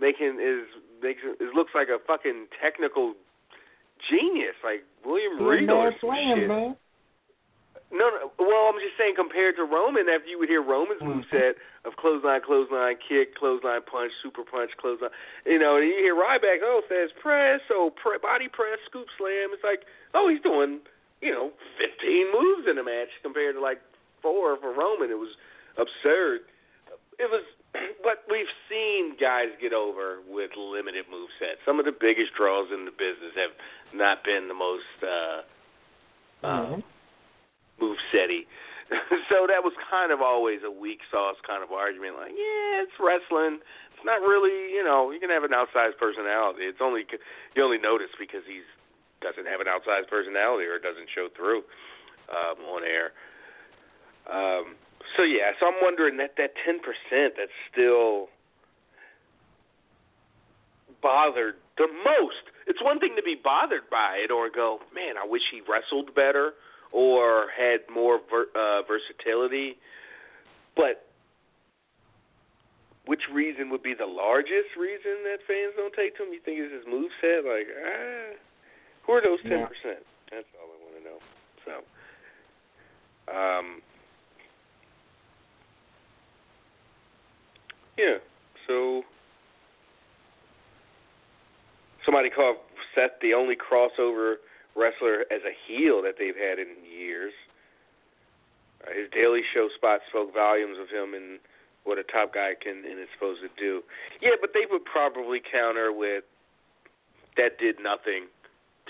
[0.00, 0.66] making is
[1.02, 3.14] makes it looks like a fucking technical
[4.10, 6.48] genius, like William Regal or some shit.
[6.48, 6.76] man.
[7.92, 8.32] No, no.
[8.42, 11.22] Well, I'm just saying compared to Roman, after you would hear Roman's Mhm.
[11.30, 15.12] moveset of clothesline, clothesline, kick, clothesline, punch, super punch, clothesline.
[15.46, 19.52] You know, and you hear Ryback, oh, Thesz press, oh, pre- body press, scoop slam.
[19.52, 20.80] It's like, oh, he's doing,
[21.20, 23.80] you know, 15 moves in a match compared to like
[24.22, 25.10] four for Roman.
[25.12, 25.36] It was
[25.78, 26.40] absurd.
[27.18, 27.44] It was,
[28.02, 31.60] but we've seen guys get over with limited move sets.
[31.66, 33.54] Some of the biggest draws in the business have
[33.94, 34.98] not been the most.
[35.02, 35.42] uh
[36.44, 36.82] uh, Mhm.
[37.80, 38.44] move setty.
[39.32, 42.16] so that was kind of always a weak sauce kind of argument.
[42.20, 43.60] Like, yeah, it's wrestling.
[43.96, 46.64] It's not really, you know, you can have an outsized personality.
[46.68, 47.06] It's only
[47.56, 48.68] you only notice because he's
[49.24, 51.64] doesn't have an outsized personality or doesn't show through
[52.28, 53.16] um, on air.
[54.28, 54.76] Um,
[55.16, 58.28] so yeah, so I'm wondering that that ten percent that's still
[61.02, 62.48] bothered the most.
[62.66, 66.14] It's one thing to be bothered by it or go, man, I wish he wrestled
[66.14, 66.52] better
[66.92, 69.76] or had more ver- uh, versatility.
[70.74, 71.04] But
[73.06, 76.32] which reason would be the largest reason that fans don't take to him?
[76.32, 77.44] You think it's his move set?
[77.44, 78.32] Like, ah,
[79.04, 79.66] who are those ten Yeah.
[79.68, 80.06] percent?
[80.32, 81.18] That's all I want to know.
[81.68, 81.74] So,
[83.28, 83.82] um,
[87.96, 88.18] yeah.
[88.66, 89.02] So
[92.04, 92.56] somebody called
[92.94, 94.36] Seth the only crossover
[94.76, 97.32] wrestler as a heel that they've had in years.
[98.82, 101.38] Uh, his Daily Show spot spoke volumes of him and
[101.84, 103.82] what a top guy can and is supposed to do.
[104.20, 106.24] Yeah, but they would probably counter with
[107.36, 108.26] that did nothing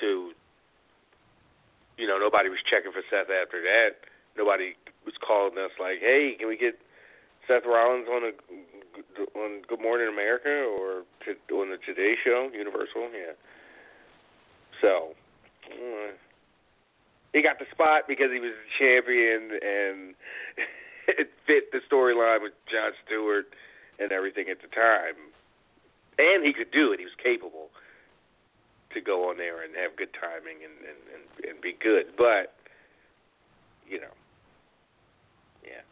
[0.01, 0.33] to.
[1.97, 4.03] You know, nobody was checking for Seth after that.
[4.37, 4.75] Nobody
[5.07, 6.75] was calling us like, "Hey, can we get
[7.47, 8.33] Seth Rollins on a
[9.35, 13.35] on Good Morning America or to, on the Today Show, Universal?" Yeah.
[14.81, 15.15] So,
[15.71, 16.13] uh,
[17.33, 20.15] he got the spot because he was a champion and
[21.09, 23.47] it fit the storyline with Jon Stewart
[23.99, 25.15] and everything at the time.
[26.19, 27.01] And he could do it.
[27.01, 27.71] He was capable
[28.95, 32.15] to go on there and have good timing and and and, and be good.
[32.17, 32.55] But
[33.89, 34.15] you know,
[35.65, 35.83] yeah.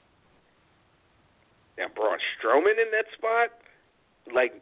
[1.78, 3.50] Now Braun Strowman in that spot,
[4.35, 4.61] like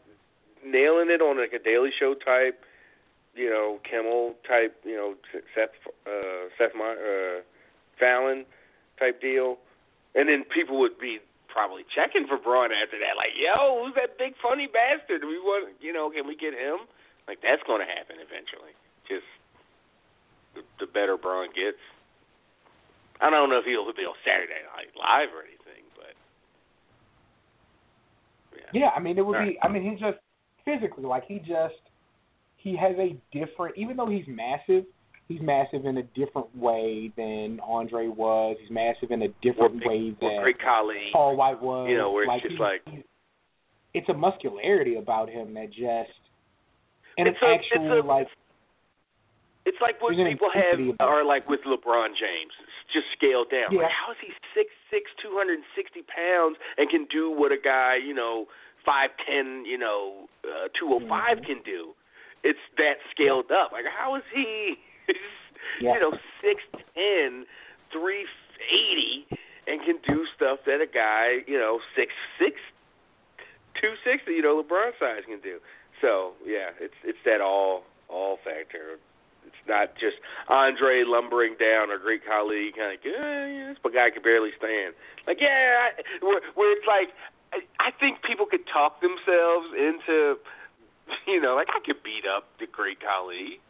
[0.64, 2.64] nailing it on like a Daily Show type,
[3.34, 5.14] you know, Kimmel type, you know,
[5.54, 5.70] Seth
[6.06, 7.42] uh, Seth uh,
[7.98, 8.44] Fallon
[8.98, 9.58] type deal,
[10.14, 11.18] and then people would be
[11.48, 15.20] probably checking for Braun after that, like, yo, who's that big funny bastard?
[15.20, 16.86] Do we want, you know, can we get him?
[17.26, 18.74] Like that's going to happen eventually.
[19.06, 19.26] Just
[20.54, 21.82] the, the better Braun gets.
[23.20, 25.84] I don't know if he'll be on Saturday Night Live or anything,
[28.72, 28.90] yeah.
[28.94, 29.58] I mean it would be.
[29.62, 30.18] I mean he just
[30.64, 31.74] physically like he just
[32.56, 33.76] he has a different.
[33.78, 34.84] Even though he's massive,
[35.28, 38.56] he's massive in a different way than Andre was.
[38.60, 41.08] He's massive in a different Or way than Great Khali.
[41.12, 41.88] Paul White was.
[41.88, 43.04] You know, where it's just he's- like-
[43.94, 46.12] it's a muscularity about him that just
[47.18, 48.28] and It's an a- actual it's a- like
[49.70, 52.50] It's like what people have are like with LeBron James,
[52.90, 53.70] just scaled down.
[53.70, 53.86] Yeah.
[53.86, 57.54] Like, how is he six six, two hundred and sixty pounds, and can do what
[57.54, 58.50] a guy you know
[58.84, 61.46] five ten, you know uh, two oh five Mhm.
[61.46, 61.94] can do?
[62.42, 63.70] It's that scaled up.
[63.70, 64.74] Like how is he,
[65.80, 65.94] Yeah.
[65.94, 66.58] you know, six
[66.98, 67.46] ten,
[67.94, 68.26] three
[68.74, 69.30] eighty,
[69.70, 72.10] and can do stuff that a guy you know six
[72.42, 72.58] six,
[73.80, 75.58] two sixty, you know, LeBron size can do.
[76.02, 78.98] So yeah, it's it's that all all factor.
[79.50, 80.16] It's not just
[80.48, 84.94] Andre lumbering down, a Great Khali, kind of, yeah, yeah, this guy can barely stand.
[85.26, 87.10] Like, yeah, I, where, where it's like,
[87.52, 90.38] I, I think people could talk themselves into,
[91.26, 93.60] you know, like I could beat up the Great Khali,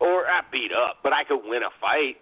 [0.00, 2.16] or not beat up, but I could win a fight.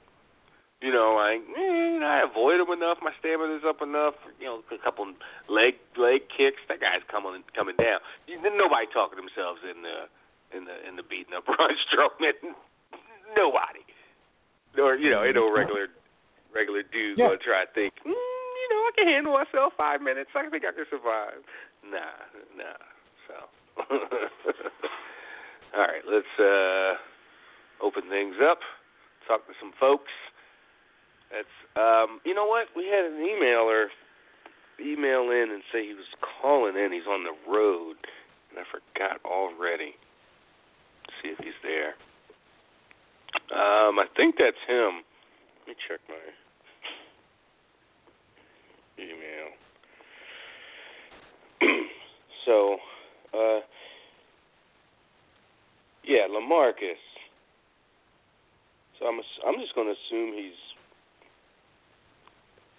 [0.82, 2.98] You know, like, eh, I avoid him enough.
[3.00, 4.14] My stamina's up enough.
[4.38, 5.08] You know, a couple
[5.48, 6.60] leg leg kicks.
[6.68, 8.00] That guy's coming coming down.
[8.28, 10.04] You, nobody talking themselves in the
[10.54, 12.54] in the in the beating up Braun Strowman.
[13.36, 13.82] Nobody.
[14.78, 15.88] Or you know, ain't no regular
[16.54, 17.32] regular dude Yeah.
[17.32, 17.94] gonna try to think.
[18.04, 20.30] Mm, you know, I can handle myself five minutes.
[20.34, 21.40] I think I can survive.
[21.84, 22.12] Nah,
[22.56, 22.78] nah.
[23.26, 23.34] So,
[25.74, 26.94] all right, let's uh,
[27.84, 28.58] open things up.
[29.26, 30.12] Talk to some folks.
[31.32, 32.68] That's um, you know what?
[32.76, 33.86] We had an emailer
[34.80, 36.92] email in and say he was calling in.
[36.92, 37.96] He's on the road,
[38.50, 39.94] and I forgot already.
[41.22, 41.94] See if he's there.
[43.52, 45.02] Um, I think that's him.
[45.60, 46.14] Let me check my
[48.98, 49.52] email.
[52.46, 52.76] so,
[53.34, 53.60] uh,
[56.04, 57.02] yeah, Lamarcus.
[58.98, 60.56] So I'm I'm just going to assume he's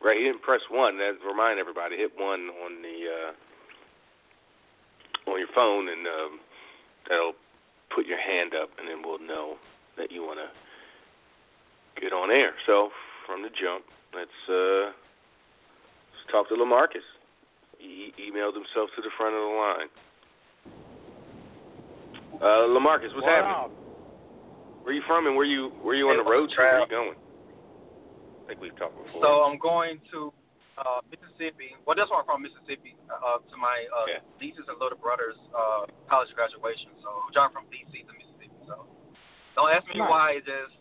[0.03, 0.17] right.
[0.17, 0.97] He didn't press one.
[0.97, 3.31] That remind everybody hit one on the uh,
[5.31, 6.39] on your phone, and um,
[7.07, 7.33] that'll
[7.93, 9.55] put your hand up, and then we'll know
[9.97, 10.49] that you want to
[12.01, 12.51] get on air.
[12.65, 12.89] So
[13.25, 17.05] from the jump, let's uh, let's talk to Lamarcus.
[17.79, 19.89] He emailed himself to the front of the line.
[22.41, 23.69] Uh, Lamarcus, what's Wow.
[23.69, 23.77] happening?
[24.83, 26.55] Where you from, and where you where you on the road to?
[26.57, 27.15] Where are you going?
[28.45, 29.21] I think we've talked before.
[29.21, 30.31] So I'm going to
[30.77, 31.73] uh, Mississippi.
[31.85, 34.21] Well, that's where I'm from, Mississippi, uh, to my uh, Yeah.
[34.41, 36.93] nieces and little brother's uh, college graduation.
[37.01, 38.53] So I'm from DC to Mississippi.
[38.69, 38.85] So
[39.57, 40.09] don't ask me Nice.
[40.09, 40.27] why.
[40.37, 40.75] It's just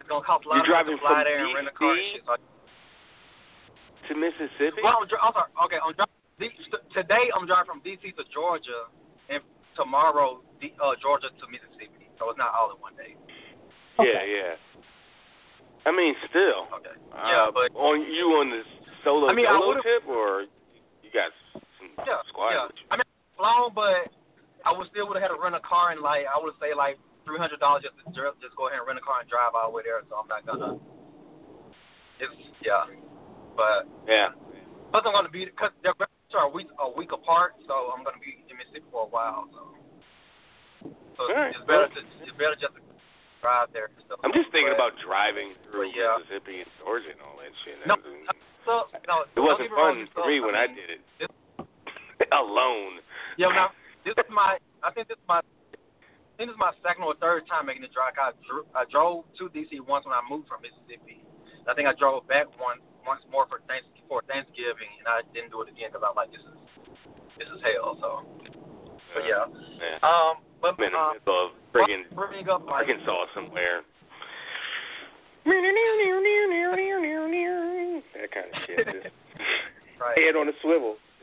[0.00, 1.68] it's gonna cost a lot You're of driving money to fly from there and rent
[1.68, 2.12] a car and DC?
[2.12, 2.22] shit.
[2.26, 2.34] So,
[4.08, 4.82] to Mississippi.
[4.82, 5.50] well, I'm, dri- I'm sorry.
[5.70, 6.10] Okay, I'm driving.
[6.92, 8.90] Today I'm driving from DC to Georgia,
[9.30, 9.40] and
[9.78, 12.10] tomorrow D- uh, Georgia to Mississippi.
[12.18, 13.14] So it's not all in one day.
[14.00, 14.10] Okay.
[14.10, 14.54] Yeah, yeah.
[15.86, 16.66] I mean, still.
[16.82, 16.94] Okay.
[17.14, 18.66] Uh, Yeah, but on you on this
[19.04, 20.46] solo I mean, solo tip, or
[21.02, 21.62] you got some
[22.06, 22.68] Yeah, squad yeah.
[22.90, 24.08] I mean, flown, but
[24.64, 26.74] I would still would have had to rent a car and like I would say
[26.74, 28.10] like three hundred dollars just to
[28.42, 30.02] just go ahead and rent a car and drive all the way there.
[30.10, 30.78] So I'm not gonna.
[32.22, 32.86] It's yeah,
[33.58, 34.30] but Yeah.
[34.94, 35.94] plus I'm gonna be because they're
[36.32, 39.44] are a week a week apart, so I'm gonna be in Mississippi for a while.
[39.52, 39.60] So,
[41.18, 41.52] so right.
[41.52, 42.80] it's better to it's better just to
[43.44, 43.92] drive there.
[44.06, 44.16] stuff.
[44.24, 46.16] I'm just thinking But- about driving through But, yeah.
[46.24, 47.76] Mississippi and Georgia and all that shit.
[47.84, 48.32] No, was-
[48.64, 50.90] So, no, it wasn't don't get me wrong, fun for me when I mean, did
[50.98, 53.02] it this- alone.
[53.36, 54.58] Yeah, now this is my.
[54.82, 55.42] I think this is my.
[55.42, 58.14] I think this is my second or third time making the drive.
[58.16, 61.22] I, drew, I drove to DC once when I moved from Mississippi.
[61.66, 65.50] I think I drove back once once more for thanks for Thanksgiving, and I didn't
[65.50, 66.58] do it again because I was like this is
[67.38, 67.98] this is hell.
[67.98, 68.26] So,
[69.14, 69.46] but yeah.
[69.78, 69.98] yeah.
[70.06, 72.06] Um, but I'm uh, of friggin'
[72.46, 73.82] up like Arkansas somewhere.
[78.14, 79.12] That kind of shit.
[80.02, 80.18] Right.
[80.18, 80.98] head on a swivel.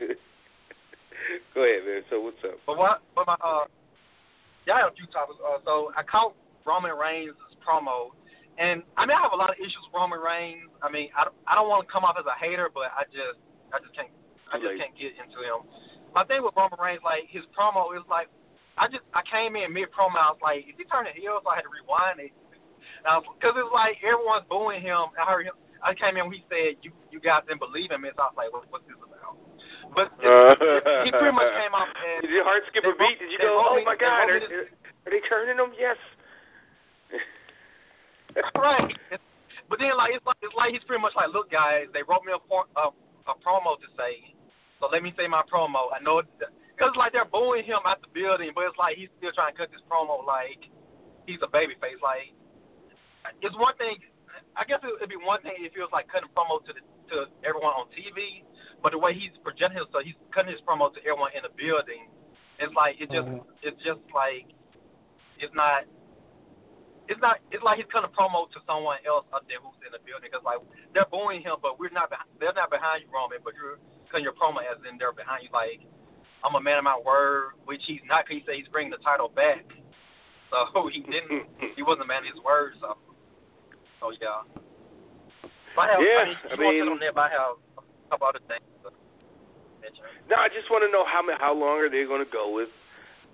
[1.54, 2.00] Go ahead, man.
[2.08, 2.56] So what's up?
[2.64, 3.04] But what?
[3.12, 3.68] But my uh,
[4.64, 5.36] yeah, I have a few topics.
[5.40, 6.32] Uh, so I caught
[6.64, 8.16] Roman Reigns' promo,
[8.56, 10.72] and I mean I have a lot of issues with Roman Reigns.
[10.80, 13.04] I mean I don't, I don't want to come off as a hater, but I
[13.12, 13.36] just
[13.72, 14.08] I just can't
[14.48, 15.68] I just can't get into him.
[16.16, 18.32] My thing with Roman Reigns, like his promo is like
[18.80, 21.36] I just I came in mid promo, I was like, is he turning heel?
[21.44, 22.32] So I had to rewind it.
[23.02, 25.12] Because it's like everyone's booing him.
[25.16, 25.56] I heard him.
[25.80, 28.32] I came in when he said, "You you guys didn't believe him." And so I
[28.32, 29.40] was like, what, "What's this about?"
[29.96, 33.16] But it, he pretty much came off as Did your heart skip a beat?
[33.18, 34.68] Did you go, "Oh my God, are, me
[35.06, 35.96] are they turning them?" Yes.
[38.54, 38.92] right.
[39.70, 42.26] But then like it's like it's like he's pretty much like, look guys, they wrote
[42.26, 42.90] me a por- a,
[43.30, 44.34] a promo to say,
[44.82, 45.94] so let me say my promo.
[45.94, 49.12] I know because it's like they're booing him at the building, but it's like he's
[49.16, 50.58] still trying to cut this promo like
[51.26, 52.00] he's a baby face.
[52.02, 52.34] Like
[53.42, 53.96] it's one thing.
[54.56, 56.80] I guess it- it'd be one thing if it was like cutting promo to the
[57.10, 58.44] to everyone on TV,
[58.82, 62.08] but the way he's presenting himself, he's cutting his promo to everyone in the building.
[62.58, 63.44] It's like it just Mhm.
[63.62, 64.46] it's just like
[65.38, 65.84] it's not
[67.08, 67.40] it's not.
[67.50, 70.44] It's like he's cutting promo to someone else up there who's in the building because
[70.44, 70.60] like
[70.94, 72.08] they're booing him, but we're not.
[72.08, 73.42] Behind, they're not behind you, Roman.
[73.42, 73.80] But you're
[74.10, 75.50] cutting your promo as in they're behind you.
[75.50, 75.82] Like
[76.44, 78.26] I'm a man of my word, which he's not.
[78.28, 79.66] Cause he said he's bringing the title back,
[80.50, 81.50] so he didn't.
[81.74, 82.74] he wasn't a man of his word.
[82.80, 82.96] So,
[84.00, 84.42] so yeah.
[85.76, 87.32] But I have, Yeah, I mean, I you want to mean- on there, but I
[87.36, 88.64] have a couple other things.
[90.28, 92.68] No, I just want to know how how long are they going to go with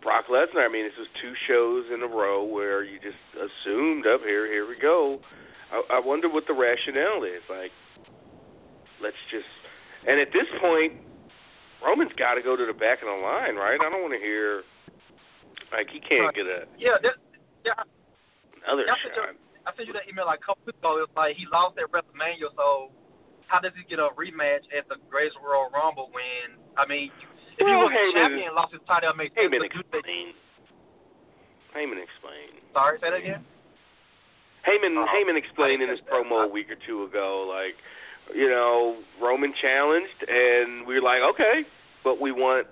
[0.03, 0.65] Brock Lesnar?
[0.65, 4.47] I mean, this was two shows in a row where you just assumed up here,
[4.49, 5.21] here we go.
[5.73, 7.43] I, I wonder what the rationale is.
[7.51, 7.73] Like,
[9.03, 9.49] let's just.
[10.07, 10.95] And at this point,
[11.85, 13.77] Roman's got to go to the back of the line, right?
[13.81, 14.63] I don't want to hear
[15.75, 17.19] like he can't get a Yeah, that,
[17.67, 17.75] yeah.
[18.65, 19.35] another That's shot.
[19.67, 21.03] I sent you that email like a couple weeks ago.
[21.03, 22.91] It was like he lost at WrestleMania, so
[23.51, 27.11] how does he get a rematch at the Greatest Royal Rumble when I mean,
[27.59, 29.51] if he Well, was Heyman- champion and lost his title, it makes sense.
[29.51, 30.27] Heyman but explain.
[31.75, 32.49] Heyman explain.
[32.73, 33.45] Sorry, say that again.
[34.67, 36.11] Heyman Oh, Heyman explained in his that.
[36.11, 37.77] promo a week or two ago, like,
[38.35, 41.63] you know, Roman challenged, and we were like, okay,
[42.03, 42.67] but we want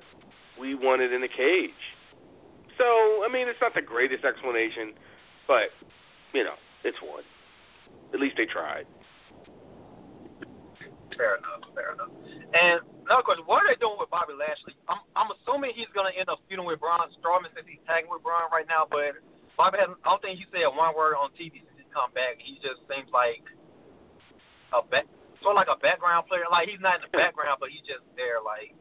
[0.59, 1.75] we want it in a cage.
[2.79, 2.85] So
[3.25, 4.95] I mean, it's not the greatest explanation,
[5.47, 5.71] but
[6.33, 6.55] you know,
[6.85, 7.25] it's one.
[8.13, 8.87] At least they tried.
[11.17, 11.63] Fair enough.
[11.75, 12.11] Fair enough.
[12.55, 14.75] And another question: What are they doing with Bobby Lashley?
[14.91, 18.23] I'm I'm assuming he's gonna end up feuding with Braun Strowman since he's tagging with
[18.23, 18.87] Braun right now.
[18.87, 19.19] But
[19.55, 19.99] Bobby hasn't.
[20.03, 22.39] I don't think he said one word on TV since he's come back.
[22.43, 23.47] He just seems like
[24.75, 25.07] a back,
[25.39, 26.51] sort of like a background player.
[26.51, 28.43] Like he's not in the background, but he's just there.
[28.43, 28.75] Like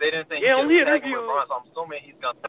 [0.00, 2.40] they didn't think Yeah, he only was tagging with Braun, so I'm assuming he's gonna.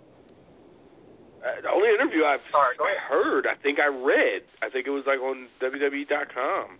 [1.47, 3.07] Uh, the only interview I've Sorry, go I ahead.
[3.07, 6.75] heard, I think I read, I think it was like on WWE.com,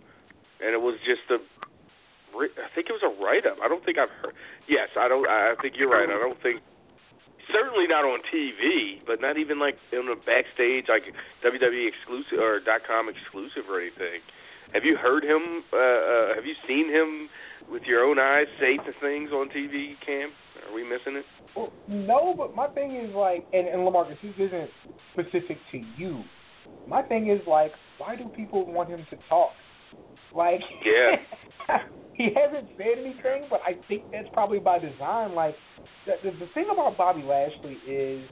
[0.60, 1.40] and it was just a,
[2.36, 3.56] I think it was a write up.
[3.64, 4.34] I don't think I've heard.
[4.68, 5.24] Yes, I don't.
[5.26, 6.04] I think you're right.
[6.08, 6.60] I don't think.
[7.50, 11.04] Certainly not on TV, but not even like in a backstage, like
[11.40, 14.20] WWE exclusive or dot .com exclusive or anything.
[14.74, 15.64] Have you heard him?
[15.72, 17.30] Uh, uh, have you seen him
[17.72, 20.28] with your own eyes say the things on TV, Cam?
[20.66, 21.24] Are we missing it?
[21.56, 24.70] Well, no, but my thing is like, and, and Lamarcus, this isn't
[25.12, 26.22] specific to you.
[26.86, 29.50] My thing is like, why do people want him to talk?
[30.34, 31.16] Like, Yeah.
[32.14, 35.34] he hasn't said anything, but I think that's probably by design.
[35.34, 35.54] Like,
[36.06, 38.28] the, the the thing about Bobby Lashley is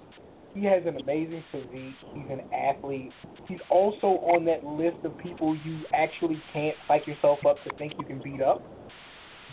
[0.55, 1.95] he has an amazing physique.
[2.15, 3.13] He's an athlete.
[3.49, 7.93] He's also on that list of people you actually can't psych yourself up to think
[7.99, 8.63] you can beat up.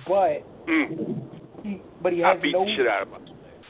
[0.07, 1.42] But Mm.
[1.63, 3.21] He, but he I has beat no the shit out of him.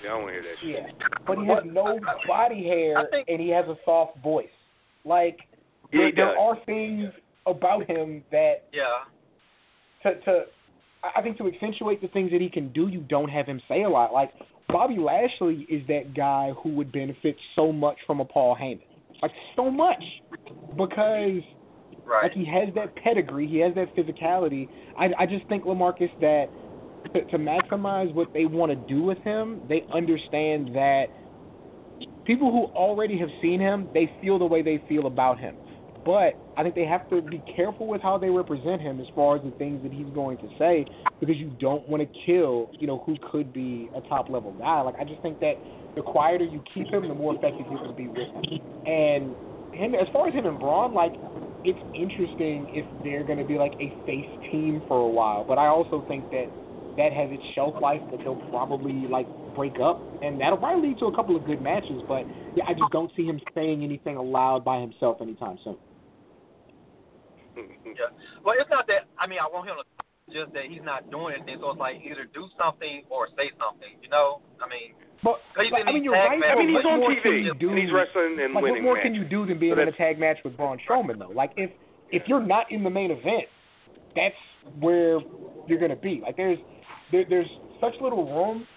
[0.04, 0.70] Yeah, I don't want to hear that shit.
[1.00, 4.48] yeah, but he has no body hair think- and he has a soft voice.
[5.06, 5.40] Like
[5.92, 7.12] Yeah, there, there are things
[7.46, 9.04] about him that Yeah.
[10.04, 10.46] to to
[11.16, 13.84] I think to accentuate the things that he can do, you don't have him say
[13.84, 14.14] a lot.
[14.14, 14.32] Like
[14.70, 18.80] Bobby Lashley is that guy who would benefit so much from a Paul Heyman,
[19.22, 20.04] like so much,
[20.76, 21.42] because
[22.06, 22.24] Right.
[22.24, 24.68] like he has that pedigree, he has that physicality.
[24.98, 26.52] I I just think Lamarcus that
[27.14, 31.06] to, to maximize what they want to do with him, they understand that
[32.26, 35.56] people who already have seen him, they feel the way they feel about him.
[36.06, 39.38] But I think they have to be careful with how they represent him as far
[39.38, 40.86] as the things that he's going to say,
[41.20, 44.82] because you don't want to kill, you know, who could be a top level guy.
[44.82, 45.56] Like I just think that
[45.96, 48.60] the quieter you keep him, the more effective you can be with him.
[48.86, 49.36] And
[49.72, 51.14] him, as far as him and Braun, like
[51.64, 55.46] it's interesting if they're going to be like a face team for a while.
[55.48, 56.48] But I also think that
[56.98, 61.00] that has its shelf life that they'll probably like break up, and that'll probably lead
[61.00, 62.02] to a couple of good matches.
[62.08, 62.26] But
[62.56, 65.78] yeah, I just don't see him saying anything aloud by himself anytime soon.
[67.86, 68.10] Yeah.
[68.44, 69.06] Well, it's not that.
[69.20, 69.86] I mean, I want him to
[70.34, 71.58] just that he's not doing anything.
[71.62, 74.02] So it's like either do something or say something.
[74.02, 74.42] You know?
[74.58, 76.42] I mean, But He's like, I mean, you're right.
[76.42, 77.70] I mean, he's on TV do?
[77.70, 79.14] and he's wrestling and like, winning what more matches.
[79.14, 81.30] can you do than being So in a tag match with Braun Strowman, though?
[81.30, 81.70] Like, if
[82.12, 83.46] if you're not in the main event,
[84.16, 84.36] that's
[84.80, 85.20] where
[85.68, 86.22] you're gonna be.
[86.24, 86.58] Like, there's
[87.14, 87.50] there, there's
[87.80, 88.68] such little room,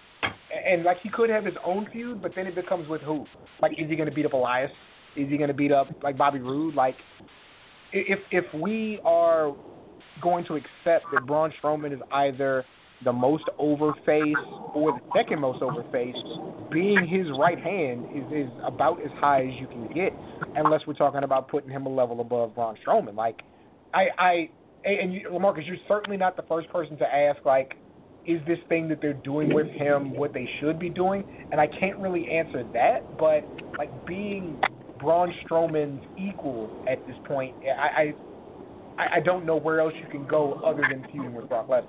[0.66, 3.24] and like he could have his own feud, but then it becomes with who?
[3.60, 4.70] Like, is he gonna beat up Elias?
[5.16, 6.74] Is he gonna beat up like Bobby Roode?
[6.74, 6.96] Like,
[7.92, 9.56] if if we are
[10.22, 12.64] going to accept that Braun Strowman is either
[13.04, 14.34] the most over face
[14.74, 16.16] or the second most over face,
[16.70, 20.12] being his right hand is, is about as high as you can get,
[20.54, 23.14] unless we're talking about putting him a level above Braun Strowman.
[23.14, 23.42] Like,
[23.94, 24.50] I, I,
[24.84, 27.76] and you, Lamarcus, you're certainly not the first person to ask, like,
[28.26, 31.24] is this thing that they're doing with him what they should be doing?
[31.52, 33.44] And I can't really answer that, but
[33.78, 34.60] like being
[34.98, 38.14] Braun Strowman's equal at this point, I,
[38.98, 41.86] I, I- don't know where else you can go other than feuding with Brock Lesnar.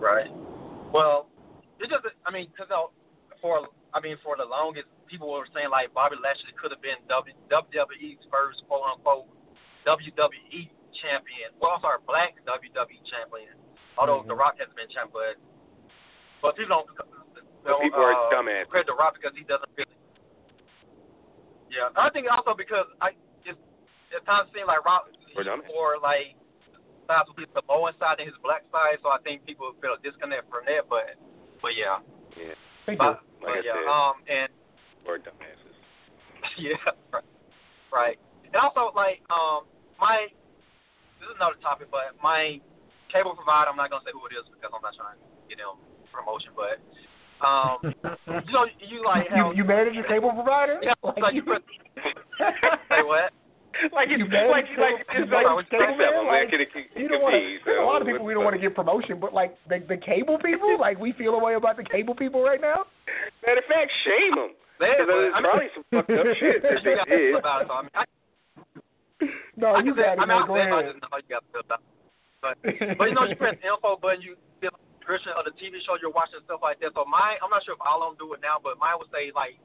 [0.00, 0.30] right.
[0.92, 1.28] Well,
[1.78, 2.14] it doesn't.
[2.26, 2.68] I mean, because
[3.40, 6.98] for I mean, for the longest, people were saying like Bobby Lashley could have been
[7.08, 9.26] WWE's first quote unquote
[9.86, 10.68] WWE
[11.00, 11.50] champion.
[11.60, 13.54] Well, I'm sorry, black WWE champion.
[14.00, 15.36] Although The Rock has been champion, but
[16.40, 16.88] but people don't.
[16.96, 18.64] But don't, people are uh, dumbass.
[18.72, 19.92] Credit The Rock because he doesn't really.
[21.68, 23.12] Yeah, I think also because I
[23.44, 23.60] it's
[24.08, 26.32] it times seems like Rock We're he's more like
[27.04, 30.00] sides with the Samoan side than his black side, so I think people feel a
[30.00, 30.88] disconnect from that.
[30.88, 31.20] But
[31.60, 32.00] but yeah,
[32.40, 32.56] Yeah,
[32.88, 33.04] They do.
[33.04, 33.92] but, Like but I yeah, said.
[33.92, 34.48] um, and
[35.04, 35.76] or dumbasses.
[36.58, 36.80] yeah,
[37.12, 37.28] right,
[37.92, 38.18] right.
[38.48, 39.68] And also, like, um,
[40.00, 40.26] my
[41.20, 42.58] this is another topic, but my
[43.12, 45.58] cable provider, I'm not gonna say who it is because I'm not trying to get
[45.58, 45.76] them
[46.14, 46.78] promotion, but
[47.44, 47.78] um,
[48.46, 50.78] you know, you like you, you manage your cable provider?
[50.82, 51.64] yeah, like you put,
[52.90, 53.32] say what?
[53.94, 56.26] Like it's You manage like like cable- it's you like manage six cable, of man?
[56.26, 57.80] Like, Like, it, it, You it don't want to.
[57.80, 60.36] a lot of people we don't want to give promotion, but like the the cable
[60.38, 62.84] people, like we feel a way about the cable people right now.
[63.46, 64.50] Matter of fact, shame them.
[64.80, 67.04] Yeah, Because but, there's I mean, probably some fucked up shit that you they got
[67.04, 67.34] to feel did.
[67.40, 67.68] about it.
[67.68, 68.04] So I mean, I,
[69.56, 70.20] No, I you can say, got it.
[70.20, 70.36] I mean, man.
[70.40, 71.99] I'll Go say, I just know how you got to feel about it.
[72.42, 72.56] But
[72.98, 74.72] but you know, you press info button, you feel
[75.10, 76.94] description of the TV show you're watching stuff like that.
[76.94, 79.10] So mine, I'm not sure if all of them do it now, but mine would
[79.10, 79.58] say like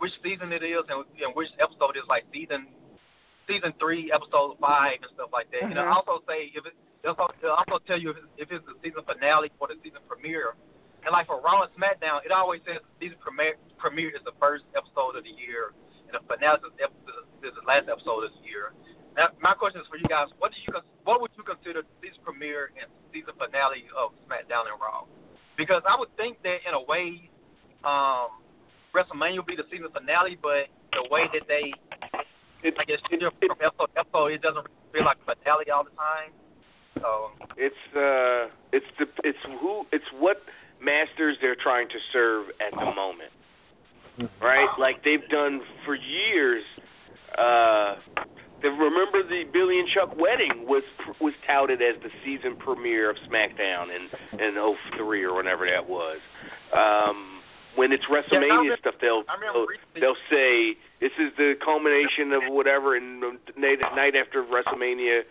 [0.00, 2.72] which season it is and, and which episode it is, like season
[3.44, 5.68] season three, episode five, and stuff like that.
[5.68, 5.76] Mhm.
[5.76, 6.74] And it'll also say if it
[7.04, 9.78] it'll also, it'll also tell you if it's, if it's the season finale or the
[9.84, 10.56] season premiere.
[11.04, 14.64] And like for Raw and SmackDown, it always says season premiere premiere is the first
[14.74, 15.70] episode of the year,
[16.10, 16.72] and the finale is
[17.06, 18.74] the, is the last episode of the year.
[19.16, 20.70] Now, my question is for you guys: What do you
[21.04, 25.08] what would you consider season premiere and season finale of SmackDown and Raw?
[25.56, 27.32] Because I would think that in a way,
[27.80, 28.44] um,
[28.92, 31.72] WrestleMania would be the season finale, but the way that they,
[32.60, 35.96] It, I guess, from episode to episode, it doesn't feel like a finale all the
[35.96, 36.36] time.
[37.00, 40.44] So it's uh, it's the it's who it's what
[40.80, 43.32] masters they're trying to serve at the moment,
[44.42, 44.68] right?
[44.78, 46.64] Like they've done for years.
[47.36, 47.96] Uh,
[48.62, 50.82] the, remember the Billy and Chuck wedding was
[51.20, 54.08] was touted as the season premiere of SmackDown in
[54.40, 54.54] in
[54.96, 56.18] '03 or whenever that was.
[56.72, 57.40] Um,
[57.76, 59.24] when it's WrestleMania remember- stuff, they'll
[59.94, 65.22] they'll, say this is the culmination of whatever, and the night, night after WrestleMania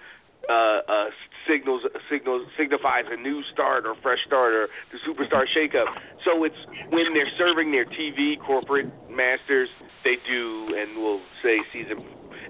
[0.50, 0.54] uh,
[0.88, 1.06] uh,
[1.50, 5.86] signals signals signifies a new start or fresh start or the superstar shakeup.
[6.24, 6.56] So it's
[6.90, 9.70] when they're serving their TV corporate masters,
[10.04, 12.06] they do and will say season,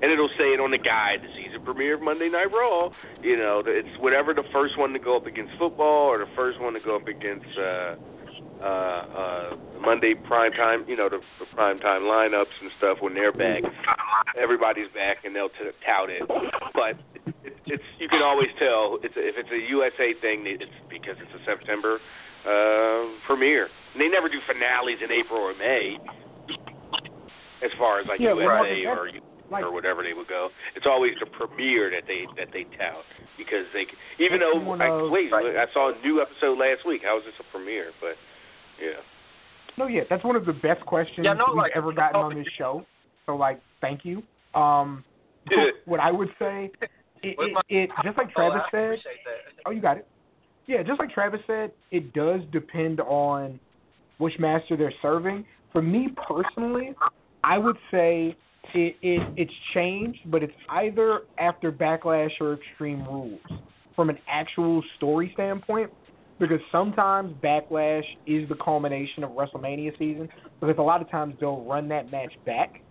[0.06, 2.94] and it'll say it on the guide, the season premiere of Monday Night Raw.
[3.26, 6.62] You know, it's whatever the first one to go up against football or the first
[6.62, 7.50] one to go up against.
[7.58, 7.96] uh
[8.56, 9.50] uh, uh,
[9.84, 13.62] Monday prime time, you know, the, the prime time lineups and stuff when they're back.
[14.42, 16.24] Everybody's back and they'll t- tout it.
[16.74, 16.96] But
[17.44, 21.20] it, it's you can always tell it's a, if it's a USA thing, it's because
[21.20, 22.00] it's a September
[22.48, 23.68] uh, premiere.
[23.94, 26.00] And they never do finales in April or May,
[27.62, 29.10] as far as like Yeah, USA that's- or
[29.52, 30.50] like- or whatever they would go.
[30.76, 33.06] It's always the premiere that they that they tout
[33.38, 33.86] because they
[34.24, 37.02] even though I, of- wait I saw a new episode last week.
[37.04, 37.92] How is this a premiere?
[38.02, 38.16] But
[38.82, 39.02] yeah.
[39.78, 42.36] No, yeah, that's one of the best questions Yeah, no, we've like- ever gotten on
[42.36, 42.86] this show.
[43.26, 44.24] So, like, thank you.
[44.54, 45.04] Um,
[45.86, 46.72] what I would say,
[47.24, 48.92] it, it, it just like oh, Travis said.
[49.26, 49.64] that.
[49.66, 50.08] Oh, you got it.
[50.68, 53.60] Yeah, just like Travis said, it does depend on
[54.18, 55.46] which master they're serving.
[55.72, 56.94] For me personally,
[57.44, 58.36] I would say
[58.74, 63.40] it, it it's changed, but it's either after Backlash or Extreme Rules
[63.96, 65.92] from an actual story standpoint.
[66.38, 70.28] Because sometimes Backlash is the culmination of WrestleMania season.
[70.60, 72.82] Because a lot of times they'll run that match back,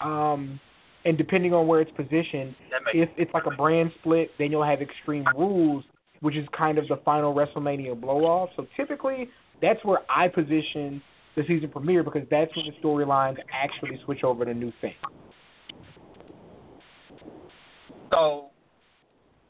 [0.00, 0.58] um,
[1.04, 2.54] and depending on where it's positioned,
[2.92, 5.84] if it's like a brand split, then you'll have Extreme Rules,
[6.20, 8.50] which is kind of the final WrestleMania blow off.
[8.56, 9.28] So typically,
[9.62, 11.00] that's where I position
[11.36, 14.96] the season premiere because that's when the storylines actually switch over to new things.
[18.10, 18.50] So,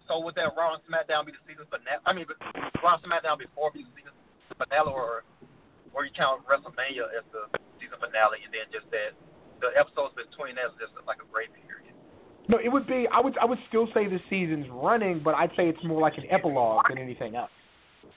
[0.07, 2.05] so would that Raw and SmackDown be the season finale?
[2.05, 2.37] I mean, but
[2.85, 4.13] Raw and SmackDown before be the season
[4.59, 5.25] finale, or
[5.93, 7.49] or you count WrestleMania as the
[7.81, 9.17] season finale, and then just that
[9.65, 11.97] the episodes between that is just like a great period.
[12.49, 13.07] No, it would be.
[13.13, 13.39] I would.
[13.39, 16.85] I would still say the season's running, but I'd say it's more like an epilogue
[16.89, 17.51] than anything else.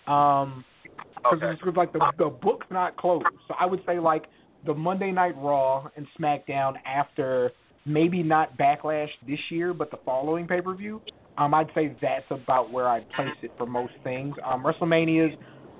[0.08, 0.66] Um,
[1.16, 1.52] because Okay.
[1.68, 3.26] it's like the the book's not closed.
[3.48, 4.26] So I would say like
[4.66, 7.52] the Monday Night Raw and SmackDown after
[7.86, 11.02] maybe not Backlash this year, but the following pay per view.
[11.38, 14.36] Um, I'd say that's about where I'd place it for most things.
[14.46, 15.36] Um, WrestleMania's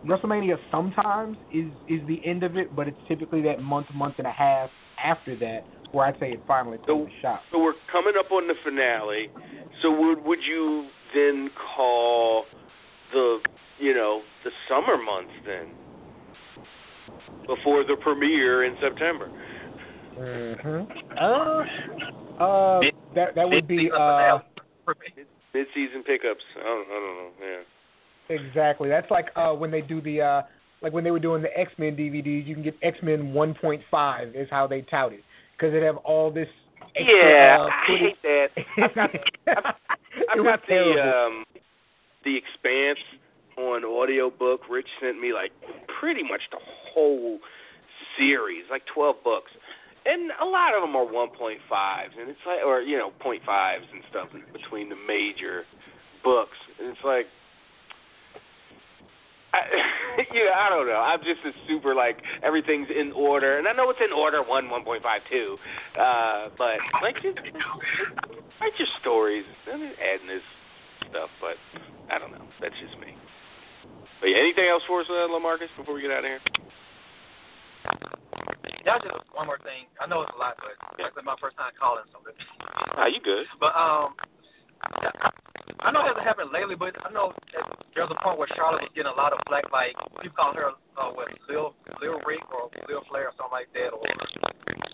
[0.06, 4.28] WrestleMania sometimes is is the end of it, but it's typically that month, month and
[4.28, 4.70] a half
[5.04, 7.42] after that where I'd say it finally So- shop.
[7.52, 9.30] So we're coming up on the finale.
[9.82, 12.46] So would would you then call
[13.14, 13.38] the
[13.80, 15.68] you know the summer months then
[17.48, 19.30] before the premiere in September?
[20.18, 20.92] Mm-hmm.
[21.20, 22.82] Uh, uh,
[23.16, 24.42] that that would be uh finale
[24.86, 25.24] for me.
[25.54, 26.44] Mid season pickups.
[26.60, 27.30] I don't, I don't know.
[27.42, 28.36] Yeah.
[28.36, 28.90] exactly.
[28.90, 30.42] That's like uh when they do the uh
[30.82, 34.36] like when they were doing the X Men DVDs, you can get X Men 1.5
[34.36, 35.22] is how they tout it
[35.58, 36.48] because it have all this.
[36.96, 38.48] Extra, Yeah, uh, I hate that.
[38.78, 39.10] It's not-
[39.48, 41.44] I've it was got the um
[42.24, 43.00] the Expanse
[43.58, 44.62] on audiobook.
[44.70, 45.52] Rich sent me like
[46.00, 47.40] pretty much the whole
[48.18, 49.52] series, like twelve books,
[50.06, 53.12] and a lot of them are one point fives, and it's like, or you know,
[53.20, 55.64] point fives and stuff between the major
[56.24, 57.28] books, and it's like.
[59.54, 59.60] I,
[60.34, 60.98] yeah, I don't know.
[60.98, 64.68] I'm just a super like everything's in order, and I know it's in order one,
[64.70, 65.58] one point five, two,
[65.94, 67.38] uh, but like just
[68.60, 70.42] write your stories and adding this
[71.10, 71.30] stuff.
[71.42, 71.58] But
[72.12, 72.46] I don't know.
[72.62, 73.16] That's just me.
[74.22, 76.44] But yeah, anything else for us, uh, Lamarcus, before we get out of here?
[78.84, 79.88] Yeah, just one more thing.
[80.00, 82.20] I know it's a lot, but it's like my first time calling, so.
[83.00, 83.48] Ah, you good?
[83.60, 84.16] But um,
[85.84, 88.88] I know it hasn't happened lately, but I know that there's a point where Charlotte
[88.88, 89.92] was getting a lot of flack, like
[90.24, 93.92] people call her uh, what Lil Lil Rick or Lil Flair or something like that,
[93.92, 94.08] or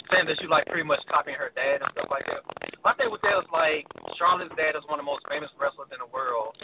[0.09, 2.41] saying that she like pretty much copying her dad and stuff like that.
[2.81, 3.85] My thing with that is like
[4.17, 6.57] Charlotte's dad is one of the most famous wrestlers in the world.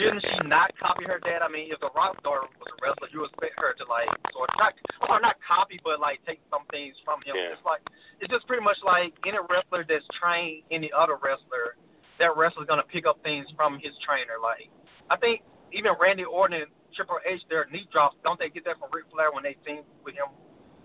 [0.00, 1.44] Shouldn't she not copy her dad?
[1.44, 4.48] I mean, if the Rock daughter was a wrestler, you expect her to like sort
[4.48, 4.72] of not
[5.10, 7.36] or not copy, but like take some things from him.
[7.36, 7.52] Yeah.
[7.52, 7.84] It's like
[8.24, 11.76] it's just pretty much like any wrestler that's trained any other wrestler
[12.22, 14.38] that wrestler's gonna pick up things from his trainer.
[14.38, 14.70] Like
[15.10, 15.42] I think
[15.74, 19.10] even Randy Orton and Triple H, their knee drops, don't they get that from Ric
[19.10, 20.30] Flair when they team with him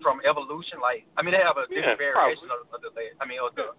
[0.02, 0.82] from Evolution?
[0.82, 3.14] Like I mean, they have a Yeah, different variation of, of the leg.
[3.22, 3.72] I mean, of the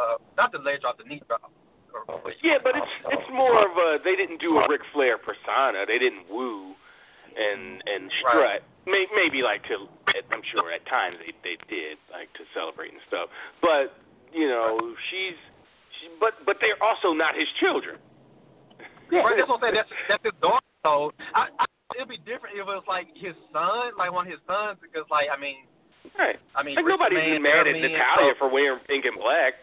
[0.00, 1.52] uh, not the leg drop, the knee drop.
[1.92, 5.18] Or, or, Yeah, but it's it's more of a they didn't do a Ric Flair
[5.20, 5.84] persona.
[5.84, 6.72] They didn't woo
[7.36, 8.36] and and strut.
[8.36, 8.62] Right.
[8.86, 9.84] May, maybe like to
[10.32, 13.28] I'm sure at times they they did like to celebrate and stuff.
[13.60, 13.98] But
[14.32, 15.47] you know she's she,
[16.20, 17.96] but but they're also not his children.
[19.10, 19.74] Yeah, Right, that's what I'm saying.
[19.80, 20.64] That's that's his daughter.
[20.84, 21.64] So I, I,
[21.96, 25.08] it'd be different if it was like his son, like one of his sons, because
[25.10, 25.64] like I mean,
[26.16, 26.36] Right.
[26.56, 29.54] I mean, Like Ric nobody's Man, mad at Natalya so- for wearing pink and black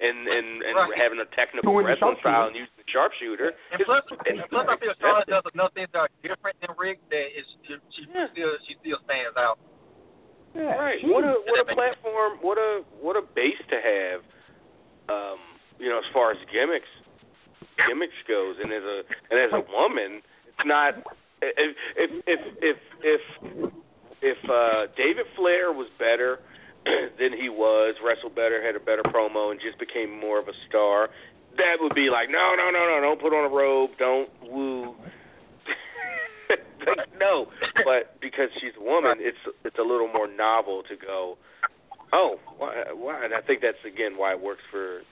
[0.00, 0.92] and and and Right.
[0.98, 3.54] having a technical wrestling style and using the sharpshooter.
[3.72, 6.58] And It's- plus, it's- and plus, I feel Charlotte does enough things that are different
[6.60, 8.28] than Ric that is she, she Yeah.
[8.32, 9.58] still she still stands out.
[10.54, 10.76] yeah.
[10.76, 11.00] Right.
[11.00, 12.38] she- What a what a platform.
[12.44, 14.20] What a what a base to have.
[15.08, 15.38] Um,
[15.78, 16.88] you know, as far as gimmicks
[17.88, 18.98] gimmicks goes, and as a
[19.30, 20.94] and as a woman, it's not.
[21.42, 23.72] If if if if if
[24.22, 26.38] if uh, David Flair was better
[27.18, 30.56] than he was, wrestled better, had a better promo, and just became more of a
[30.68, 31.10] star,
[31.56, 34.94] that would be like, no, no, no, no, don't put on a robe, don't woo.
[37.18, 37.46] no,
[37.84, 41.38] but because she's a woman, it's it's a little more novel to go.
[42.12, 42.84] Oh, why?
[42.92, 43.24] Why?
[43.24, 45.02] And I think that's again why it works for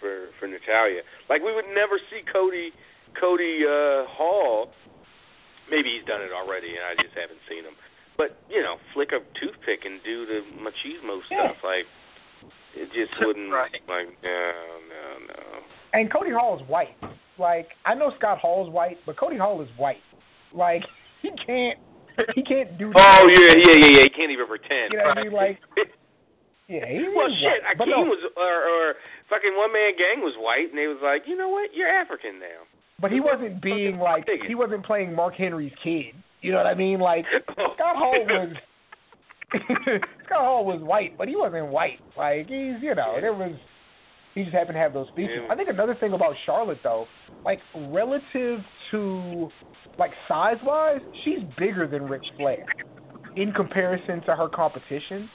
[0.00, 1.02] for for Natalya.
[1.28, 2.72] Like we would never see Cody
[3.20, 4.72] Cody uh, Hall.
[5.70, 7.78] Maybe he's done it already, and I just haven't seen him.
[8.18, 11.52] But you know, flick a toothpick and do the machismo Yeah.
[11.52, 11.56] stuff.
[11.62, 11.86] Like
[12.74, 13.52] it just wouldn't.
[13.52, 13.70] Right.
[13.86, 14.52] Like no,
[14.88, 15.42] no, no.
[15.92, 16.96] And Cody Hall is white.
[17.38, 20.02] Like I know Scott Hall is white, but Cody Hall is white.
[20.52, 20.82] Like
[21.22, 21.78] he can't
[22.34, 22.92] he can't do.
[22.96, 24.02] Oh yeah, yeah, yeah, yeah.
[24.02, 24.92] He can't even pretend.
[24.92, 25.32] You know what I mean?
[25.32, 25.58] Like
[26.68, 27.62] yeah, he well, shit.
[27.62, 27.78] white.
[27.78, 28.94] Akeem no, was, or, or
[29.30, 31.70] fucking one man gang was white, and they was like, you know what?
[31.72, 32.66] You're African now.
[33.00, 36.12] but he wasn't being like he wasn't playing Mark Henry's kid.
[36.42, 36.98] You know what I mean?
[37.00, 38.52] Like oh, Scott Hall was
[40.26, 42.00] Scott Hall was white, but he wasn't white.
[42.16, 43.54] Like he's you know there was
[44.34, 45.40] he just happened to have those features.
[45.46, 45.52] Yeah.
[45.52, 47.06] I think another thing about Charlotte though,
[47.44, 48.60] like relative
[48.90, 49.48] to
[49.98, 52.64] like size wise, she's bigger than Ric Flair
[53.36, 55.28] in comparison to her competition.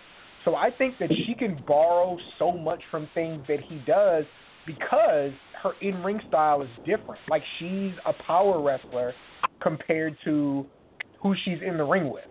[0.46, 4.26] So I think that she can borrow so much from things that he does
[4.68, 5.32] because
[5.64, 7.20] her in ring style is different.
[7.30, 9.14] Like she's a power wrestler
[9.62, 10.66] compared to
[11.22, 12.24] who she's in the ring with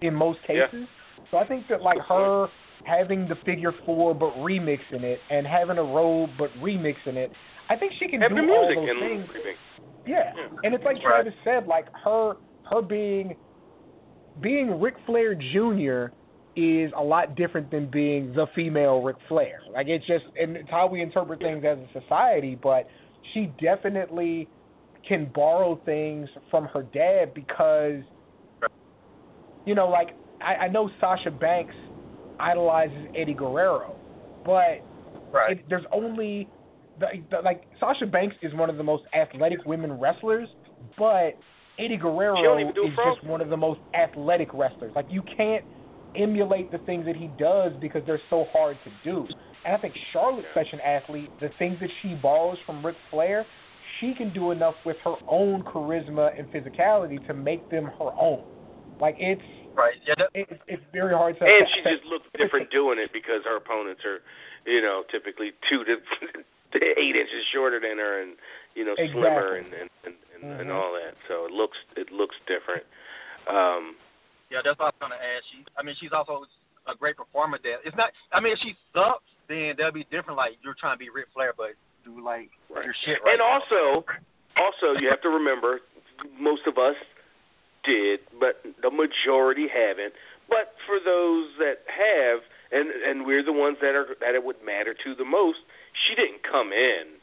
[0.00, 0.66] in most Yeah.
[0.68, 0.88] cases.
[1.30, 2.48] So I think that like her
[2.84, 7.30] having the figure four but remixing it and having a robe but remixing it,
[7.68, 9.28] I think she can Have do the all music those and things.
[9.28, 9.56] everything.
[10.06, 10.32] Yeah.
[10.34, 10.48] Yeah.
[10.64, 11.02] And it's like Right.
[11.24, 12.34] Travis said, like her
[12.70, 13.36] her being
[14.40, 16.14] being Ric Flair Jr.
[16.56, 19.60] is a lot different than being the female Ric Flair.
[19.72, 22.86] Like it's just and it's how we interpret things as a society, but
[23.32, 24.48] she definitely
[25.06, 28.02] can borrow things from her dad because
[29.66, 30.08] you know, like
[30.40, 31.74] I, I know Sasha Banks
[32.38, 33.96] idolizes Eddie Guerrero,
[34.44, 34.84] but
[35.32, 35.58] Right.
[35.58, 36.48] it, there's only
[36.98, 40.48] the, the, like Sasha Banks is one of the most athletic women wrestlers,
[40.98, 41.38] but
[41.78, 44.92] Eddie Guerrero don't even do is just one of the most athletic wrestlers.
[44.96, 45.64] Like you can't
[46.14, 49.26] emulate the things that he does because they're so hard to do.
[49.64, 51.30] And I think Charlotte's such an athlete.
[51.40, 53.46] The things that she borrows from Ric Flair,
[54.00, 58.40] she can do enough with her own charisma and physicality to make them her own.
[59.00, 59.42] Like it's
[59.76, 59.94] Right.
[60.06, 60.14] Yeah.
[60.18, 61.44] That, it's, it's very hard to.
[61.46, 64.20] And she just looks different doing it because her opponents are,
[64.66, 65.96] you know, typically two to
[66.76, 68.36] eight inches shorter than her, and
[68.74, 70.74] you know, slimmer and and and, and, and Mhm.
[70.74, 71.14] all that.
[71.28, 72.84] So it looks it looks different.
[73.48, 73.96] Um,
[74.50, 74.60] yeah.
[74.64, 75.44] That's what I was gonna ask.
[75.52, 75.64] She.
[75.78, 76.44] I mean, she's also
[76.86, 77.58] a great performer.
[77.62, 77.78] There.
[77.84, 78.10] It's not.
[78.32, 80.36] I mean, if she sucks, then that'll be different.
[80.36, 81.74] Like you're trying to be Ric Flair, but
[82.04, 82.84] do like Right.
[82.84, 83.34] your shit right.
[83.34, 84.04] and also,
[84.56, 85.80] also you have to remember,
[86.38, 86.96] most of us
[87.84, 90.14] did, but the majority haven't.
[90.48, 92.40] But for those that have,
[92.72, 95.58] and and we're the ones that are that it would matter to the most,
[96.06, 97.20] she didn't come in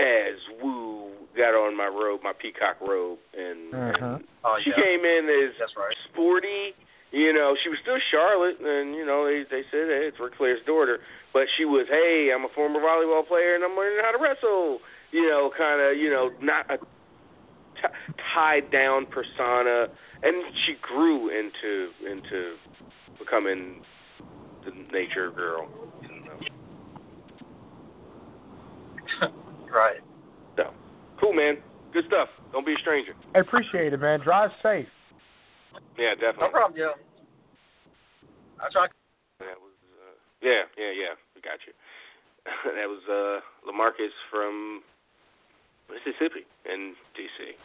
[0.00, 4.02] as woo got on my robe, my peacock robe, and, Mhm.
[4.02, 4.76] and Oh, she yeah.
[4.76, 5.94] came in as That's right.
[6.08, 6.74] sporty
[7.12, 10.34] You know, she was still Charlotte, and you know they they said, hey, it's Ric
[10.36, 10.98] Flair's daughter,
[11.32, 14.80] but she was, hey, I'm a former volleyball player and I'm learning how to wrestle.
[15.12, 17.88] You know, kind of, you know, not a t-
[18.34, 19.86] tied down persona,
[20.22, 20.34] and
[20.66, 22.56] she grew into into
[23.18, 23.80] becoming
[24.64, 25.68] the nature girl.
[26.02, 26.38] You know.
[29.72, 30.00] right.
[31.26, 31.56] So, cool, man.
[31.92, 32.28] Good stuff.
[32.52, 33.14] Don't be a stranger.
[33.34, 34.20] I appreciate it, man.
[34.20, 34.86] Drive safe.
[35.98, 36.46] Yeah, definitely.
[36.46, 36.94] No problem, yeah.
[38.62, 38.86] I try.
[39.40, 41.12] That was uh, yeah, yeah, yeah.
[41.34, 41.72] We got you.
[42.76, 44.82] that was uh Lamarcus from
[45.90, 47.56] Mississippi in DC.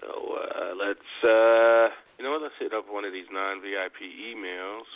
[0.00, 4.06] So uh let's uh you know what, let's hit up one of these non VIP
[4.06, 4.86] emails.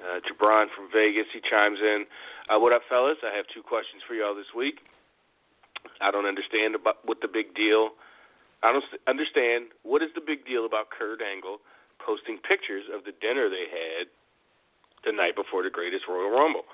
[0.00, 2.06] Uh Jabron from Vegas, he chimes in.
[2.46, 3.18] Uh what up fellas?
[3.26, 4.78] I have two questions for y'all this week.
[6.00, 7.90] I don't understand about what the big deal
[8.62, 11.58] I don't understand what is the big deal about Kurt Angle
[12.00, 14.08] posting pictures of the dinner they had
[15.04, 16.64] the night before the greatest Royal Rumble.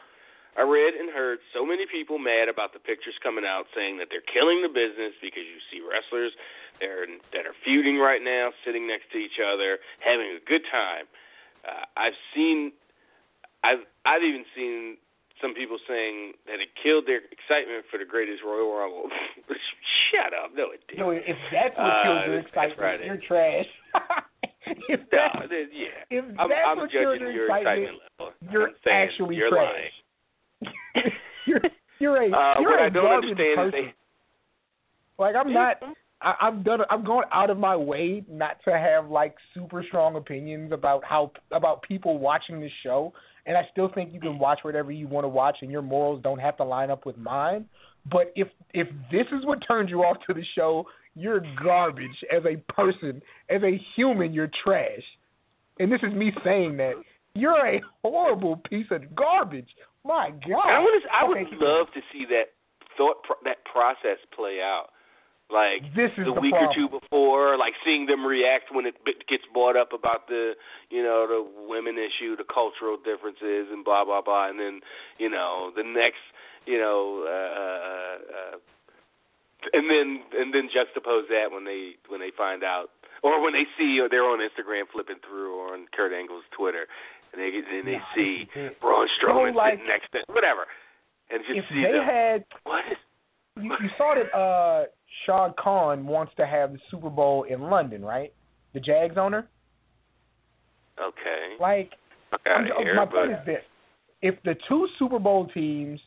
[0.57, 4.09] I read and heard so many people mad about the pictures coming out saying that
[4.13, 6.33] they're killing the business because you see wrestlers
[6.81, 10.63] that are, that are feuding right now, sitting next to each other, having a good
[10.71, 11.09] time.
[11.65, 12.73] Uh, I've seen,
[13.65, 14.99] I've I've even seen
[15.43, 19.11] some people saying that it killed their excitement for the greatest Royal Rumble.
[20.11, 21.01] Shut up, no it didn't.
[21.05, 23.05] No, if that's what Uh, kills your excitement, Friday.
[23.07, 23.67] you're trash.
[24.89, 25.89] if No, that's, yeah.
[26.11, 28.33] if I'm, that's I'm what judging your your excitement, level.
[28.51, 29.75] you're I'm saying actually you're trash.
[29.75, 31.13] lying.
[31.47, 31.61] you're
[31.99, 33.79] you're a Uh, you're what a I don't understand person.
[33.81, 33.95] is they.
[35.19, 35.77] Like I'm not.
[36.21, 36.81] I, I'm done.
[36.91, 41.33] I'm going out of my way not to have like super strong opinions about how
[41.51, 43.13] about people watching this show,
[43.47, 46.21] and I still think you can watch whatever you want to watch, and your morals
[46.23, 47.67] don't have to line up with mine.
[48.11, 52.43] But if if this is what turns you off to the show, you're garbage as
[52.45, 54.33] a person, as a human.
[54.33, 55.03] You're trash,
[55.79, 56.95] and this is me saying that
[57.35, 59.69] you're a horrible piece of garbage.
[60.05, 60.67] My God!
[60.67, 60.93] I would.
[61.13, 62.47] I would Okay, love to see that
[62.97, 64.89] thought pro- that process play out.
[65.53, 66.71] Like This is the the week problem.
[66.71, 68.97] or two before, like seeing them react when it
[69.29, 70.55] gets brought up about the,
[70.91, 74.81] you know, the women issue, the cultural differences, and blah blah blah, and then,
[75.19, 76.23] you know, the next,
[76.67, 78.57] you know, uh, uh,
[79.73, 82.91] and then and then juxtapose that when they when they find out,
[83.23, 86.87] or when they see or they're on Instagram flipping through or on Kurt Angle's Twitter,
[87.33, 88.49] and they and they see.
[88.81, 90.67] Braun Strowman So, like, sitting next to whatever,
[91.31, 92.05] and just if see they them.
[92.05, 92.99] had what is
[93.61, 94.85] you, you saw that uh
[95.27, 98.33] Shad Khan wants to have the Super Bowl in London, right?
[98.75, 99.49] The Jags owner.
[100.99, 101.57] okay?
[101.61, 101.93] Like,
[102.47, 103.63] I'm, here, my but point is this:
[104.23, 106.01] if the two Super Bowl teams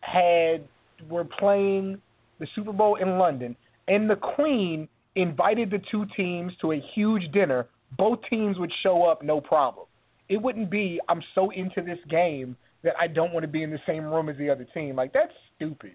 [0.00, 0.64] had
[1.08, 2.00] were playing
[2.38, 3.56] the Super Bowl in London,
[3.88, 9.04] and the Queen invited the two teams to a huge dinner, both teams would show
[9.04, 9.86] up no problem.
[10.28, 13.70] It wouldn't be I'm so into this game that I don't want to be in
[13.70, 14.96] the same room as the other team.
[14.96, 15.94] Like that's stupid.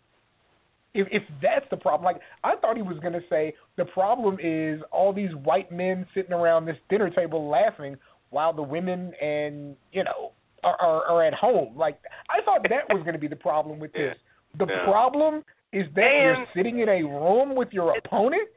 [0.98, 4.82] If if that's the problem, like I thought he was gonna say the problem is
[4.92, 7.96] all these white men sitting around this dinner table laughing
[8.32, 10.32] while the women and you know
[10.64, 11.78] are are, are at home.
[11.78, 14.18] Like I thought that was gonna be the problem with this.
[14.58, 14.84] The Yeah.
[14.86, 18.48] problem is that you're sitting in a room with your opponent.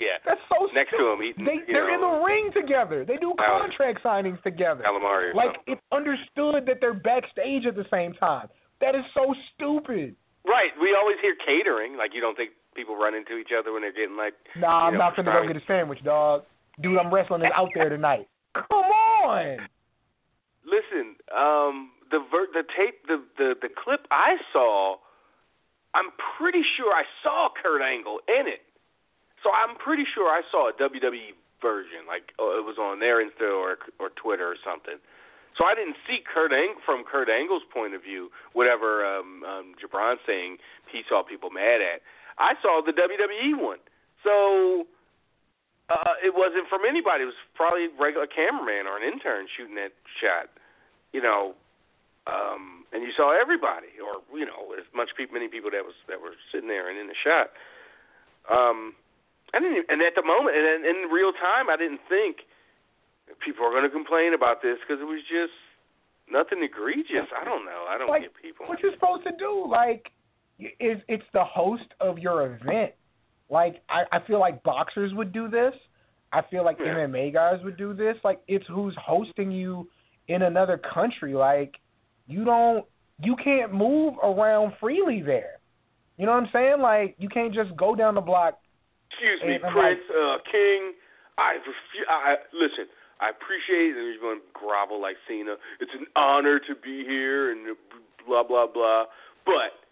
[0.00, 1.04] yeah, That's so next stupid.
[1.04, 1.44] to him eating.
[1.44, 3.04] they, they're in the ring together.
[3.04, 4.82] They do contract signings together.
[4.82, 5.74] calamari Like something.
[5.74, 8.48] it's understood that they're backstage at the same time.
[8.80, 10.16] That is so stupid.
[10.44, 10.70] Right.
[10.80, 11.96] We always hear catering.
[11.96, 14.34] Like you don't think people run into each other when they're getting like.
[14.56, 16.44] Nah, I'm know, not gonna go get a sandwich, dog.
[16.80, 18.28] Dude, I'm wrestling is out there tonight.
[18.54, 18.90] Come
[19.24, 19.58] on.
[20.66, 24.96] Listen, um, the ver- the tape, the, the the clip I saw,
[25.94, 28.62] I'm pretty sure I saw Kurt Angle in it.
[29.42, 33.24] So I'm pretty sure I saw a WWE version, like oh, it was on their
[33.24, 34.98] Insta or or Twitter or something.
[35.56, 39.74] So I didn't see Kurt Ang- from Kurt Angle's point of view, whatever um, um,
[39.78, 40.58] Jabron's saying
[40.90, 42.02] he saw people mad at.
[42.38, 43.78] I saw the WWE one.
[44.24, 44.86] So
[45.90, 47.22] uh, it wasn't from anybody.
[47.22, 50.50] It was probably a regular cameraman or an intern shooting that shot.
[51.12, 51.54] You know,
[52.26, 55.94] um, and you saw everybody, or you know, as much people, many people that was
[56.08, 57.54] that were sitting there and in the shot.
[58.50, 58.98] Um,
[59.54, 62.42] I didn't, even, and at the moment, and in, in real time, I didn't think
[63.44, 65.52] people are going to complain about this because it was just
[66.30, 67.28] nothing egregious.
[67.38, 67.84] I don't know.
[67.88, 68.66] I don't Like, get people.
[68.66, 69.66] What you supposed to do?
[69.68, 70.10] Like,
[70.58, 72.92] is it's the host of your event.
[73.50, 75.74] Like, I, I feel like boxers would do this.
[76.32, 76.94] I feel like Yeah.
[76.94, 78.16] MMA guys would do this.
[78.24, 79.88] Like, it's who's hosting you
[80.28, 81.34] in another country.
[81.34, 81.74] Like,
[82.26, 82.84] you don't,
[83.22, 85.58] you can't move around freely there.
[86.16, 86.80] You know what I'm saying?
[86.80, 88.58] Like, you can't just go down the block
[89.10, 90.92] Excuse me, Prince uh, King.
[91.38, 92.86] I refu- I listen.
[93.20, 93.98] I appreciate it.
[93.98, 95.56] And he's going to grovel like Cena.
[95.80, 97.76] It's an honor to be here, and
[98.26, 99.06] blah blah blah.
[99.46, 99.84] But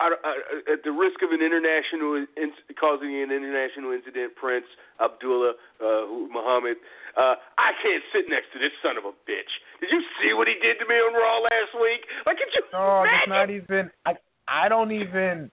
[0.00, 0.32] I, I,
[0.72, 4.64] at the risk of an international in, causing an international incident, Prince
[4.96, 6.80] Abdullah uh, Muhammad,
[7.16, 9.52] uh, I can't sit next to this son of a bitch.
[9.80, 12.00] Did you see what he did to me on Raw last week?
[12.24, 13.90] Like, could you Dog, it's not even.
[14.06, 14.14] I
[14.48, 15.50] I don't even.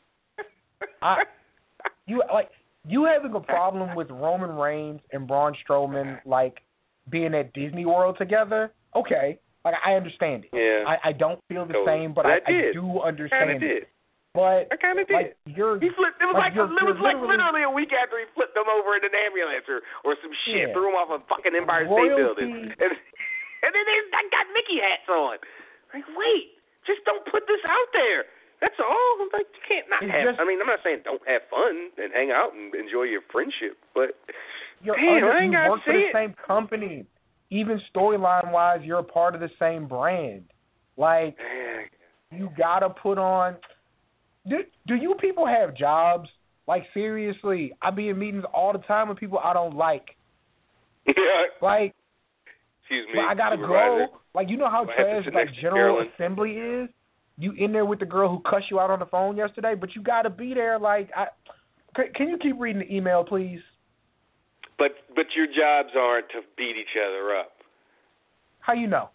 [1.01, 1.23] I
[2.05, 2.49] you like
[2.87, 6.61] you having a problem with Roman Reigns and Braun Strowman like
[7.09, 8.71] being at Disney World together?
[8.95, 10.51] Okay, like I understand it.
[10.53, 11.91] yeah, I I don't feel the Totally.
[12.07, 12.73] same, but But I, I did.
[12.73, 13.83] do kind understand of did.
[13.83, 13.89] it.
[14.33, 15.13] But I kind of did.
[15.17, 16.21] like you're He flipped.
[16.21, 18.69] It was Like, like, it was like literally- literally a week after he flipped them
[18.69, 20.73] over in an ambulance or or some shit, Yeah.
[20.77, 22.53] threw him off a fucking Empire State Building,
[22.83, 25.37] and and then they I got Mickey hats on.
[25.93, 26.53] Like, wait,
[26.85, 28.25] just don't put this out there.
[28.61, 29.09] That's all.
[29.21, 30.25] I'm like, you can't not It's have.
[30.33, 33.21] just- I mean, I'm not saying don't have fun and hang out and enjoy your
[33.33, 34.17] friendship, but
[34.83, 36.13] you're Damn, under, I ain't you work for the it.
[36.13, 37.05] same company.
[37.49, 40.43] Even storyline wise, you're a part of the same brand.
[40.97, 41.37] Like
[42.31, 43.55] you gotta put on.
[44.47, 44.57] Do
[44.87, 46.29] do you people have jobs?
[46.67, 50.05] Like seriously, I be in meetings all the time with people I don't like.
[51.07, 51.13] yeah.
[51.61, 51.95] Like,
[52.81, 53.21] Excuse me.
[53.25, 54.07] I gotta supervisor.
[54.11, 54.17] go.
[54.35, 56.05] Like you know how trash like General?
[56.15, 56.89] Assembly is.
[57.37, 59.95] You in there with the girl who cussed you out on the phone yesterday, but
[59.95, 60.79] you gotta be there.
[60.79, 61.27] Like, I
[62.15, 63.59] can you keep reading the email, please?
[64.77, 67.53] But but your jobs aren't to beat each other up.
[68.59, 69.09] How you know?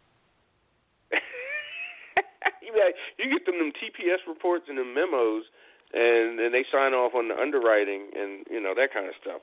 [2.62, 5.44] you, get them them TPS reports and them memos,
[5.92, 9.40] and and they sign off on the underwriting and you know that kind of stuff.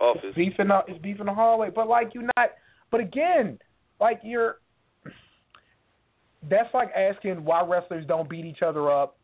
[0.00, 0.34] Office.
[0.34, 1.70] beef in the it's beef in the hallway.
[1.74, 2.50] But like you're not
[2.90, 3.58] but again,
[4.00, 4.58] like you're
[6.48, 9.16] that's like asking why wrestlers don't beat each other up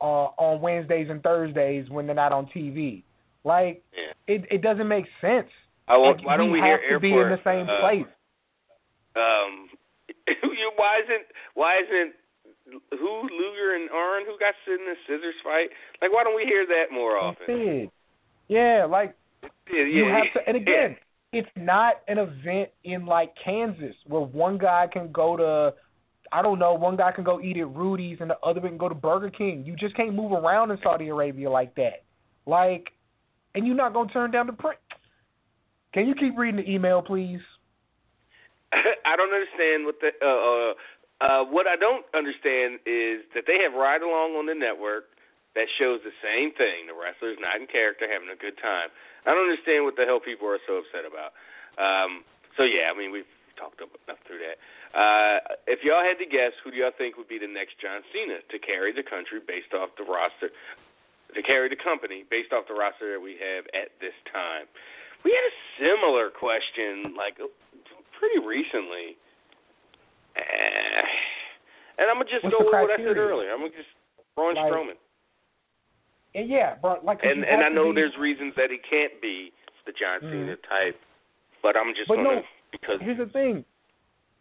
[0.00, 3.02] uh on Wednesdays and Thursdays when they're not on TV.
[3.44, 4.34] Like Yeah.
[4.34, 5.48] it it doesn't make sense.
[5.90, 7.02] I won't, why don't we, have hear to airport?
[7.02, 8.06] be in the same uh, place?
[9.16, 9.68] Um,
[10.76, 12.14] why isn't why isn't
[12.98, 15.70] who Luger and Arn who got in the scissors fight?
[16.00, 17.90] Like why don't we hear that more often?
[18.48, 19.16] Yeah, like
[19.70, 20.96] Yeah, you yeah, have to and again,
[21.32, 25.74] it's not an event in like Kansas where one guy can go to
[26.32, 28.88] I don't know, one guy can go eat at Rudy's and the other can go
[28.88, 29.64] to Burger King.
[29.66, 32.04] You just can't move around in Saudi Arabia like that.
[32.46, 32.92] Like
[33.54, 34.78] and you're not gonna turn down the print.
[35.92, 37.40] Can you keep reading the email, please?
[38.72, 40.72] I don't understand what the uh, uh
[41.20, 45.10] uh what I don't understand is that they have ride along on the network
[45.58, 46.86] that shows the same thing.
[46.86, 48.94] The wrestlers not in character having a good time.
[49.26, 51.34] I don't understand what the hell people are so upset about.
[51.82, 52.22] Um
[52.54, 53.28] so yeah, I mean we've
[53.58, 54.62] talked enough through that.
[54.94, 58.06] Uh if y'all had to guess who do y'all think would be the next John
[58.14, 60.54] Cena to carry the country based off the roster
[61.34, 64.70] to carry the company based off the roster that we have at this time?
[65.24, 67.36] We had a similar question like
[68.18, 69.16] pretty recently.
[70.36, 71.02] Eh,
[71.98, 73.50] and I'm gonna just What's go with what I said earlier.
[73.52, 73.88] I'm gonna just
[74.36, 74.96] Braun Like, Strowman.
[76.34, 79.52] And yeah, bro, like And and I know be- there's reasons that he can't be
[79.86, 80.30] the John Mhm.
[80.30, 81.00] Cena type,
[81.62, 83.64] but I'm just But gonna no, because here's the thing.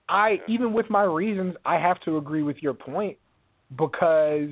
[0.07, 3.17] I even with my reasons, I have to agree with your point
[3.75, 4.49] because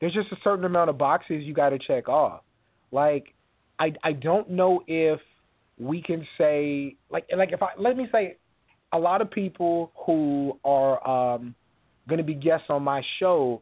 [0.00, 2.42] there's just a certain amount of boxes you got to check off.
[2.90, 3.32] Like,
[3.78, 5.20] I I don't know if
[5.78, 8.36] we can say like like if I let me say
[8.92, 11.06] a lot of people who are
[11.36, 11.54] um
[12.08, 13.60] going to be guests on my show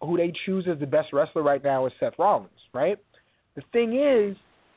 [0.00, 2.98] who they choose as the best wrestler right now is Seth Rollins, right?
[3.54, 4.36] The thing is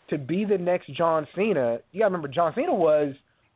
[0.09, 3.13] to be the next John Cena, you got to remember John Cena was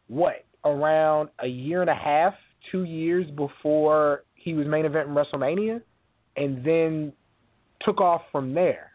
[0.07, 2.34] what around a year and a half,
[2.71, 5.82] two years before he was main event in WrestleMania,
[6.36, 7.13] and then
[7.82, 8.91] took off from there.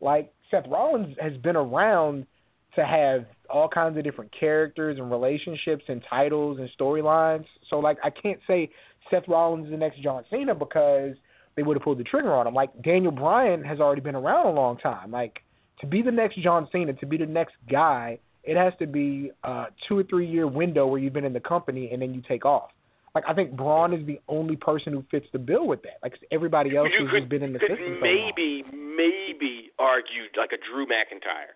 [0.00, 2.26] Like Seth Rollins has been around
[2.74, 7.44] to have all kinds of different characters and relationships and titles and storylines.
[7.70, 8.70] So like I can't say
[9.10, 11.14] Seth Rollins is the next John Cena because
[11.56, 12.54] they would have pulled the trigger on him.
[12.54, 15.10] Like Daniel Bryan has already been around a long time.
[15.10, 15.40] Like
[15.80, 19.30] to be the next John Cena, to be the next guy, it has to be
[19.44, 22.22] a two or three year window where you've been in the company and then you
[22.26, 22.70] take off.
[23.14, 25.98] Like I think Braun is the only person who fits the bill with that.
[26.02, 30.22] Like everybody else you who's could, been in the could system so maybe maybe argue
[30.36, 31.54] like a Drew McIntyre.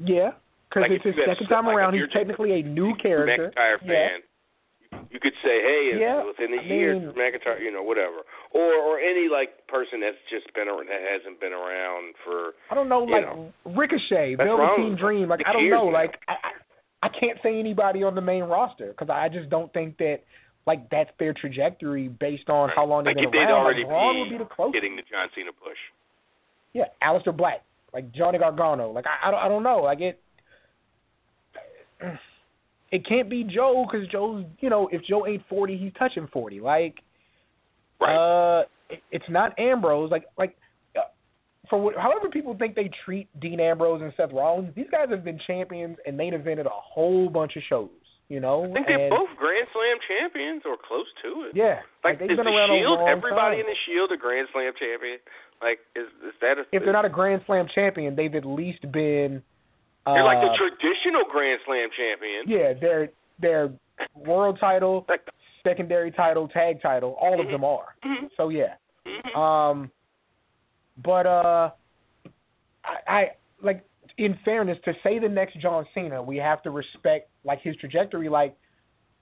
[0.00, 0.32] Yeah,
[0.74, 1.94] because Like, it's his second time like, around.
[1.94, 3.52] He's technically a new character.
[3.56, 4.08] McIntyre Yeah.
[4.08, 4.20] fan.
[5.10, 8.22] You could say, hey, Yeah, within a I year, mean- McIntyre, you know, whatever,
[8.52, 12.54] or or any like person that's just been ar- that hasn't been around for.
[12.70, 13.52] I don't know, like know.
[13.64, 14.96] Ricochet, Velveteen.
[14.96, 15.28] Dream.
[15.28, 15.92] Like I don't know, now.
[15.92, 16.36] like I,
[17.02, 20.20] I can't say anybody on the main roster because I just don't think that
[20.66, 23.64] like that's their trajectory based on how long like they've if been they'd around.
[23.66, 24.74] already like Braun be would be the closest.
[24.74, 25.78] getting the John Cena push.
[26.72, 27.62] Yeah, Aleister Black,
[27.92, 28.90] like Johnny Gargano.
[28.90, 29.78] Like I, I don't, I don't know.
[29.82, 30.20] Like it,
[32.90, 36.60] it can't be Joe because Joe's, you know, if Joe ain't forty, he's touching forty.
[36.60, 36.96] Like,
[38.00, 38.14] Right.
[38.16, 40.10] uh, it, it's not Ambrose.
[40.10, 40.56] Like, like,
[40.96, 41.02] uh,
[41.70, 45.24] for what, however people think they treat Dean Ambrose and Seth Rollins, these guys have
[45.24, 47.88] been champions and main evented a whole bunch of shows.
[48.28, 51.52] You know, I think they're both Grand Slam champions or close to it.
[51.54, 52.98] Yeah, Like, they've is been the around Shield?
[52.98, 53.60] a long everybody time.
[53.60, 55.18] in the Shield a Grand Slam champion?
[55.60, 56.62] Like, is is that a?
[56.72, 59.42] if they're not a Grand Slam champion, they've at least been.
[60.06, 62.44] Uh, They're like the traditional Grand Slam champion.
[62.46, 63.08] yeah, they're
[63.40, 63.72] they're
[64.14, 65.06] world title,
[65.62, 67.16] secondary title, tag title.
[67.20, 67.50] All of Mhm.
[67.50, 67.94] them are.
[68.04, 68.74] mhm, So yeah.
[69.06, 69.36] mhm.
[69.36, 69.90] Um,
[71.02, 71.70] but uh,
[72.84, 73.30] I, I
[73.62, 73.82] like
[74.18, 78.28] in fairness to say the next John Cena, we have to respect like his trajectory.
[78.28, 78.54] Like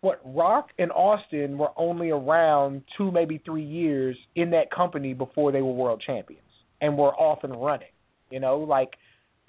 [0.00, 5.52] what Rock and Austin were only around two, maybe three years in that company before
[5.52, 6.42] they were world champions
[6.80, 7.88] and were off and running.
[8.30, 8.90] You know, like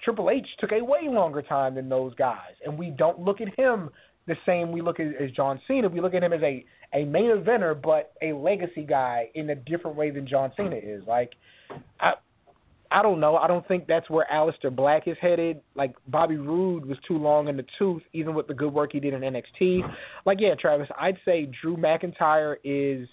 [0.04, 3.58] Triple H took a way longer time than those guys, and we don't look at
[3.58, 3.90] him
[4.26, 5.88] the same we look at as John Cena.
[5.88, 9.54] We look at him as a a main eventer, but a legacy guy in a
[9.54, 11.02] different way than John Cena is.
[11.06, 11.32] Like,
[12.00, 12.12] I
[12.90, 13.36] I don't know.
[13.36, 15.60] I don't think that's where Aleister Black is headed.
[15.74, 19.00] Like Bobby Roode was too long in the tooth, even with the good work he
[19.00, 19.80] did in NXT.
[20.24, 23.08] Like, yeah, Travis, I'd say Drew McIntyre is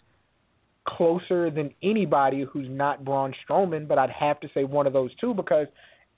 [0.87, 5.11] closer than anybody who's not Braun Strowman, but I'd have to say one of those
[5.19, 5.67] two because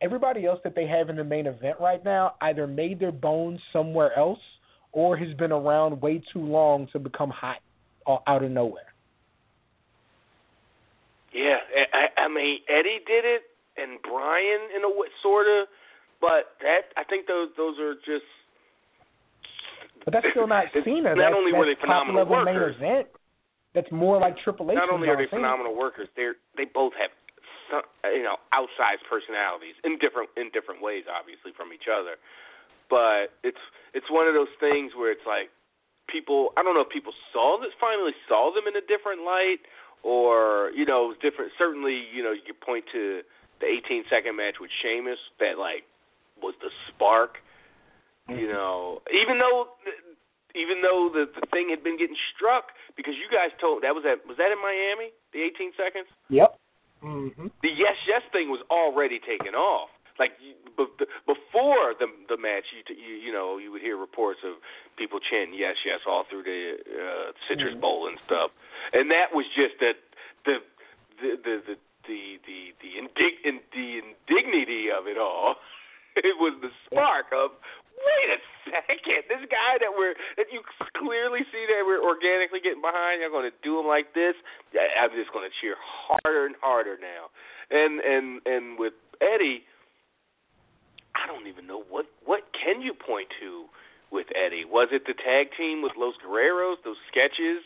[0.02, 3.60] everybody else that they have in the main event right now either made their bones
[3.72, 4.40] somewhere else
[4.92, 7.58] or has been around way too long to become hot
[8.28, 8.94] out of nowhere.
[11.34, 11.58] Yeah,
[11.94, 13.42] I, I mean Eddie did it,
[13.78, 15.68] and Bryan in a way, sort of,
[16.22, 18.26] but that I think those those are just.
[20.06, 21.02] But that's still not Cena.
[21.02, 23.08] Not that's, only that's were they phenomenal workers, main event.
[23.74, 24.76] That's more like Triple H.
[24.76, 25.42] not only are they Cena.
[25.42, 27.10] phenomenal workers, they're they both have
[27.74, 27.82] some,
[28.14, 32.22] you know outsized personalities in different in different ways, obviously from each other.
[32.94, 33.62] But it's
[33.98, 35.50] it's one of those things where it's like
[36.06, 36.54] people.
[36.54, 39.66] I don't know if people saw this finally saw them in a different light,
[40.06, 41.58] or you know different.
[41.58, 43.26] Certainly, you know you could point to
[43.58, 45.90] the 18 second match with Sheamus that like
[46.38, 47.42] was the spark.
[48.30, 48.56] You mm-hmm.
[48.56, 49.74] know, even though
[50.54, 54.06] even though the the thing had been getting struck because you guys told that was
[54.06, 56.56] at was that in Miami the 18 seconds Yep.
[57.04, 57.48] Mm-hmm.
[57.62, 59.90] the yes yes thing was already taken off
[60.20, 60.32] like
[60.78, 64.54] the- before the the match you you you know you would hear reports of
[64.98, 67.82] people chanting yes yes all through the uh, citrus Mhm.
[67.82, 68.52] bowl and stuff
[68.94, 69.94] and that was just the
[70.46, 70.56] the
[71.22, 71.76] the the the
[72.08, 75.56] the the, the, indig- in, the indignity of it all
[76.16, 77.52] it was the spark of
[78.04, 78.40] wait a
[78.70, 80.62] second, this guy that we're that you
[80.98, 84.36] clearly see that we're organically getting behind, you're going to do him like this.
[84.76, 87.32] I'm just going to cheer harder and harder now.
[87.72, 89.64] And and and with Eddie,
[91.16, 93.66] I don't even know what what can you point to
[94.12, 94.66] with Eddie.
[94.66, 97.64] Was it the tag team with Los Guerreros, those sketches?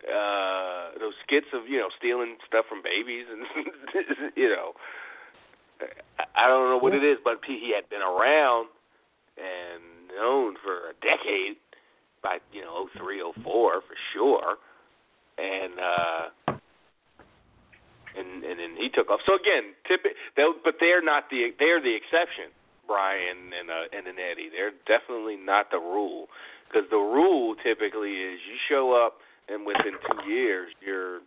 [0.00, 3.44] Uh, those skits of you know stealing stuff from babies and
[4.36, 4.72] you know
[6.18, 8.68] I- I don't know what it is, but he had been around
[9.40, 11.56] and known for a decade
[12.22, 13.80] by you know 03, 04 for
[14.12, 14.56] sure,
[15.38, 16.52] and uh,
[18.16, 19.20] and and then he took off.
[19.24, 20.04] So again, tip
[20.36, 22.52] but they're not the they're the exception.
[22.90, 26.26] Bryan and uh, and an Eddie, they're definitely not the rule
[26.66, 31.20] because the rule typically is you show up and within two years you're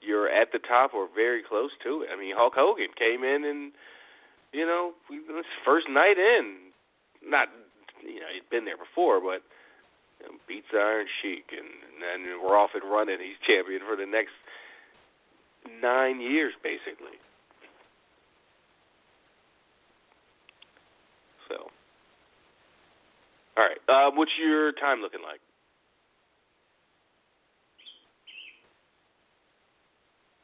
[0.00, 2.08] you're at the top or very close to it.
[2.14, 3.72] I mean, Hulk Hogan came in and
[4.52, 6.63] you know his first night in,
[7.26, 7.48] not
[8.02, 9.42] you know he'd been there before, but
[10.20, 11.68] you know, beats Iron Sheik, and,
[12.04, 13.16] then we're off and running.
[13.18, 14.34] He's champion for the next
[15.80, 17.16] nine years, basically.
[21.48, 21.70] So,
[23.56, 25.40] all right, uh, what's your time looking like?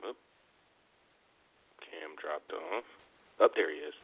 [0.04, 0.16] Oh,
[1.84, 2.84] Cam dropped off.
[3.42, 3.94] Up there he is.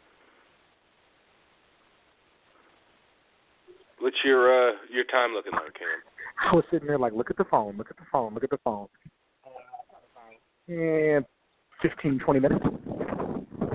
[3.99, 5.89] What's your uh your time looking like, Cam?
[6.51, 8.51] I was sitting there like, look at the phone, look at the phone, look at
[8.51, 8.89] the phone.
[10.69, 11.25] And
[11.81, 12.65] fifteen, twenty minutes.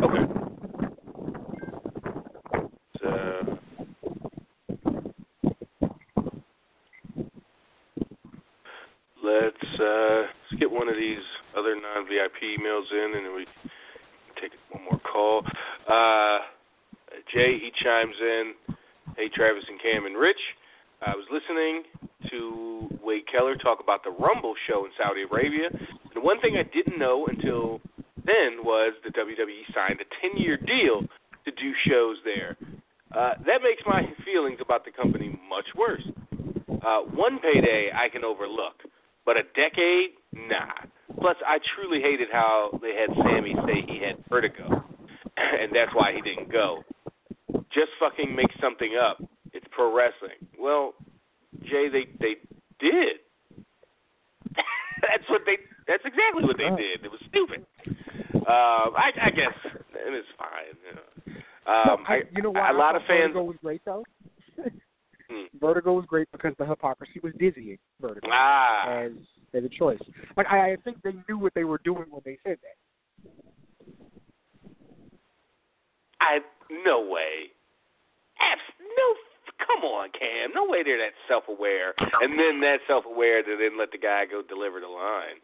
[0.03, 0.26] Okay.
[2.99, 3.57] So,
[9.24, 11.17] let's uh, let's get one of these
[11.57, 13.45] other non VIP emails in, and then we
[14.41, 15.43] take one more call.
[15.89, 16.39] Uh,
[17.34, 18.53] Jay he chimes in.
[19.34, 20.39] Travis and Cam and Rich.
[21.01, 21.84] I was listening
[22.29, 25.69] to Wade Keller talk about the Rumble show in Saudi Arabia.
[26.13, 27.82] And one thing I didn't know until
[28.25, 31.01] then was the WWE signed a 10 year deal
[31.45, 32.55] to do shows there.
[33.15, 36.03] Uh, that makes my feelings about the company much worse.
[36.86, 38.75] Uh, one payday I can overlook,
[39.25, 40.86] but a decade, nah.
[41.19, 44.84] Plus, I truly hated how they had Sami say he had vertigo,
[45.38, 46.84] and that's why he didn't go.
[47.74, 49.17] Just fucking make something up.
[49.53, 50.39] It's pro wrestling.
[50.59, 50.93] Well,
[51.63, 52.36] Jay, they they
[52.80, 53.19] did.
[55.01, 55.57] that's what they.
[55.88, 57.03] That's exactly what they did.
[57.03, 57.65] It was stupid.
[58.36, 60.76] Um, I, I guess it was fine.
[60.88, 61.41] You know.
[61.67, 63.34] Um, I, you know why a lot of fans.
[63.34, 64.03] Vertigo was great though.
[65.30, 65.45] Hmm.
[65.59, 67.78] Vertigo was great because the hypocrisy was dizzying.
[67.99, 69.11] Vertigo Ah, as
[69.53, 69.99] as a choice.
[70.38, 73.32] Like I, I think they knew what they were doing when they said that.
[76.19, 76.39] I
[76.86, 77.51] no way.
[78.41, 79.15] Abs- no,
[79.65, 80.51] come on, Cam.
[80.53, 84.41] No way they're that self-aware, and then that self-aware to then let the guy go
[84.41, 85.37] deliver the line.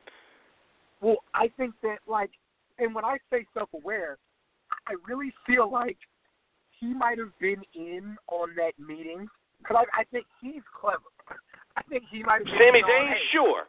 [1.01, 2.31] Well, I think that like,
[2.79, 4.17] and when I say self-aware,
[4.87, 5.97] I really feel like
[6.79, 9.27] he might have been in on that meeting
[9.59, 10.99] because I, I think he's clever.
[11.75, 12.45] I think he might have.
[12.45, 13.63] Been Sami Zayn, hey, sure.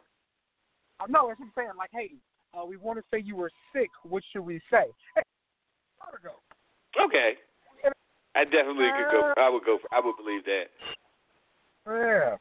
[0.99, 1.69] Uh, no, that's what I'm saying.
[1.77, 2.11] Like, hey,
[2.53, 3.89] uh, we want to say you were sick.
[4.03, 4.85] What should we say?
[5.15, 5.21] Hey,
[6.11, 6.35] Vertigo.
[6.99, 7.37] Okay.
[8.39, 9.33] I definitely could go.
[9.35, 9.83] I would go.
[9.83, 10.71] For, I would believe that.
[11.83, 12.39] Yeah.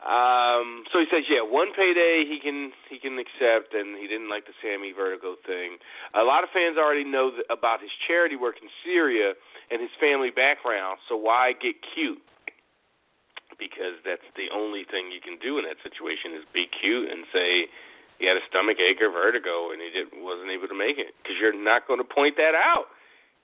[0.00, 4.32] Um, so he says, yeah, one payday he can he can accept, and he didn't
[4.32, 5.76] like the Sami Vertigo thing.
[6.16, 9.36] A lot of fans already know th- about his charity work in Syria
[9.68, 11.00] and his family background.
[11.08, 12.22] So why get cute?
[13.58, 17.24] Because that's the only thing you can do in that situation is be cute and
[17.32, 17.68] say
[18.20, 21.12] he had a stomach ache or vertigo and he didn't wasn't able to make it.
[21.20, 22.92] Because you're not going to point that out.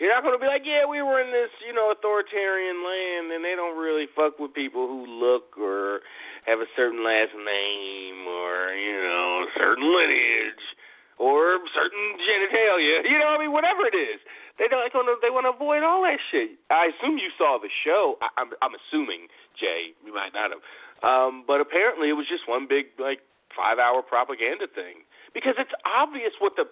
[0.02, 3.30] You're not going to be like, yeah, we were in this, you know, authoritarian land,
[3.30, 6.02] and they don't really fuck with people who look or
[6.42, 10.66] have a certain last name or you know, certain lineage
[11.22, 13.06] or certain genitalia.
[13.06, 14.18] You know, I mean, whatever it is,
[14.58, 14.82] they don't.
[14.90, 16.58] They want to avoid all that shit.
[16.66, 18.18] I assume you saw the show.
[18.18, 20.66] I, I'm, I'm assuming, Jay, you might not have,
[21.06, 23.22] um, but apparently it was just one big like
[23.54, 26.66] five-hour propaganda thing because it's obvious what the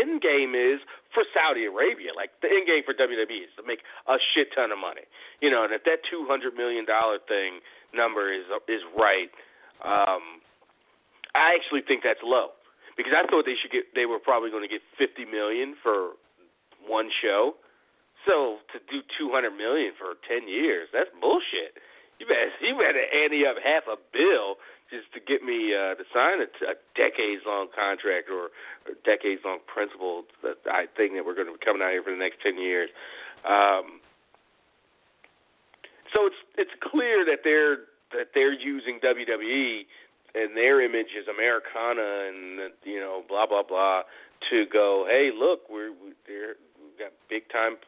[0.00, 0.80] end game is
[1.12, 2.16] for Saudi Arabia.
[2.16, 5.04] Like the end game for WWE is to make a shit ton of money.
[5.44, 7.60] You know, and if that two hundred million dollar thing
[7.92, 9.28] number is is right,
[9.84, 10.40] um,
[11.36, 12.56] I actually think that's low
[12.96, 16.16] because I thought they should get they were probably going to get fifty million for
[16.80, 17.60] one show.
[18.26, 21.76] So to do two hundred million for ten years, that's bullshit.
[22.22, 24.62] You better you better ante up half a bill
[24.94, 26.46] just to get me uh, to sign a,
[26.94, 28.54] decades long contract or,
[28.86, 32.06] or decades long principle that I think that we're going to be coming out here
[32.06, 32.94] for the next ten years.
[33.42, 33.98] Um,
[36.14, 39.82] so it's it's clear that they're that they're using WWE
[40.38, 44.06] and their image is Americana and you know blah blah blah
[44.50, 45.10] to go.
[45.10, 47.82] Hey, look, we're we, they're, we've got big time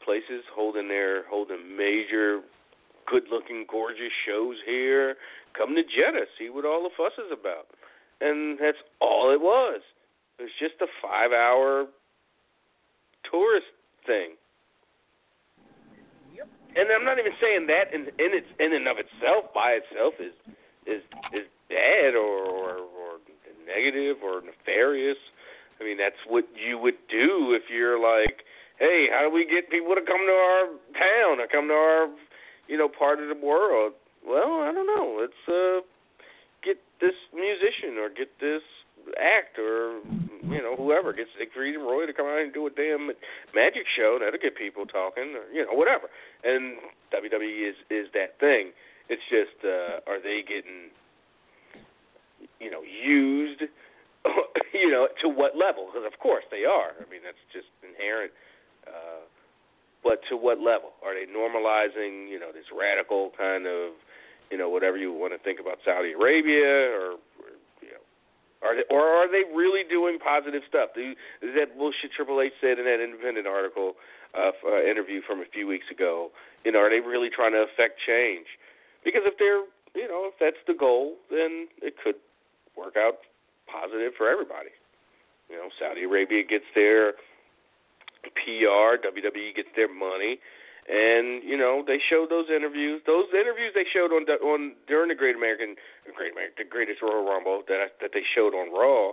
[0.00, 2.40] places holding their holding major
[3.06, 5.16] good looking gorgeous shows here
[5.56, 7.72] come to Jeddah, see what all the fuss is about.
[8.20, 9.80] And that's all it was.
[10.38, 11.88] It was just a five hour
[13.24, 13.72] tourist
[14.04, 14.36] thing.
[16.36, 16.48] Yep.
[16.76, 20.14] And I'm not even saying that in in its in and of itself by itself
[20.20, 20.36] is
[20.84, 21.02] is
[21.32, 23.10] is bad or, or or
[23.64, 25.18] negative or nefarious.
[25.80, 28.44] I mean that's what you would do if you're like,
[28.78, 30.64] hey, how do we get people to come to our
[30.96, 32.08] town or come to our
[32.68, 33.92] you know part of the world?
[34.26, 35.18] Well, I don't know.
[35.20, 35.80] Let's uh,
[36.64, 38.62] get this musician or get this
[39.20, 40.00] act or
[40.42, 43.10] you know whoever gets Siegfried and Roy to come out and do a damn
[43.54, 44.18] magic show.
[44.20, 46.08] That'll get people talking, or you know whatever.
[46.44, 46.76] And
[47.14, 48.72] WWE is is that thing.
[49.08, 50.90] It's just uh, are they getting
[52.60, 53.62] you know used?
[54.74, 55.86] you know to what level?
[55.86, 56.98] Because of course they are.
[56.98, 58.32] I mean that's just inherent.
[58.86, 59.26] Uh,
[60.06, 62.30] but to what level are they normalizing?
[62.30, 63.98] You know this radical kind of
[64.50, 67.50] you know, whatever you want to think about Saudi Arabia or, or
[67.82, 68.04] you know,
[68.62, 70.90] are they, or are they really doing positive stuff?
[70.94, 73.94] Do, is that bullshit Triple H said in that independent article,
[74.36, 76.30] uh, uh, interview from a few weeks ago?
[76.64, 78.46] You know, are they really trying to affect change?
[79.04, 82.16] Because if they're, you know, if that's the goal, then it could
[82.76, 83.26] work out
[83.66, 84.74] positive for everybody.
[85.50, 87.14] You know, Saudi Arabia gets their
[88.34, 90.38] PR, WWE gets their money
[90.88, 93.02] and you know they showed those interviews.
[93.06, 95.74] Those interviews they showed on on during the Great American,
[96.14, 99.12] Great American, the Greatest Royal Rumble that that they showed on Raw.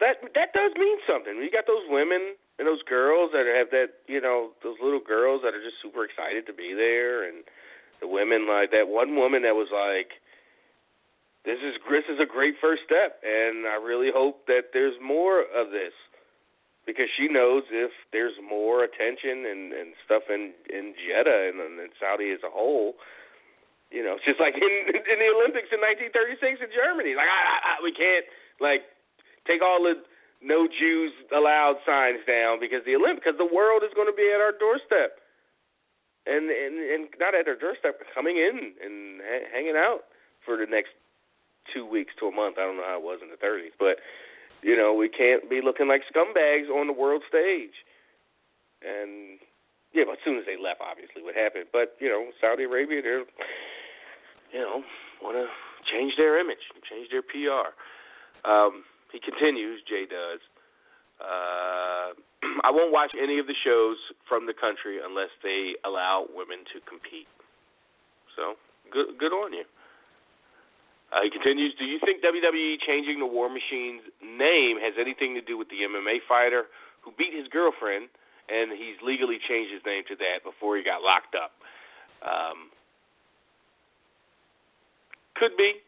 [0.00, 1.40] That that does mean something.
[1.40, 5.40] You got those women and those girls that have that you know those little girls
[5.42, 7.44] that are just super excited to be there, and
[8.04, 10.20] the women like that one woman that was like,
[11.48, 15.40] "This is this is a great first step, and I really hope that there's more
[15.40, 15.96] of this."
[16.88, 21.92] Because she knows if there's more attention and and stuff in in Jeddah and, and
[22.00, 22.96] Saudi as a whole,
[23.92, 27.12] you know, it's just like in in the Olympics in 1936 in Germany.
[27.12, 28.24] Like I, I, we can't
[28.56, 28.88] like
[29.44, 30.00] take all the
[30.40, 34.32] no Jews allowed signs down because the Olymp because the world is going to be
[34.32, 35.20] at our doorstep.
[36.24, 40.08] And and and not at our doorstep, coming in and ha- hanging out
[40.44, 40.96] for the next
[41.72, 42.56] two weeks to a month.
[42.56, 44.00] I don't know how it was in the 30s, but
[44.62, 47.74] you know we can't be looking like scumbags on the world stage.
[48.82, 49.38] And
[49.92, 51.66] yeah, but as soon as they left, obviously what happened.
[51.72, 53.26] But you know, Saudi Arabia, they're
[54.52, 54.82] you know
[55.22, 55.46] want to
[55.90, 57.74] change their image, change their PR.
[58.48, 60.40] Um, he continues, Jay does.
[61.20, 62.14] Uh,
[62.64, 63.96] I won't watch any of the shows
[64.28, 67.26] from the country unless they allow women to compete.
[68.36, 68.54] So
[68.92, 69.64] good, good on you.
[71.12, 71.72] Uh, he continues.
[71.78, 75.80] Do you think WWE changing the War Machine's name has anything to do with the
[75.88, 76.64] MMA fighter
[77.00, 78.08] who beat his girlfriend,
[78.48, 81.56] and he's legally changed his name to that before he got locked up?
[82.20, 82.68] Um,
[85.34, 85.80] could be.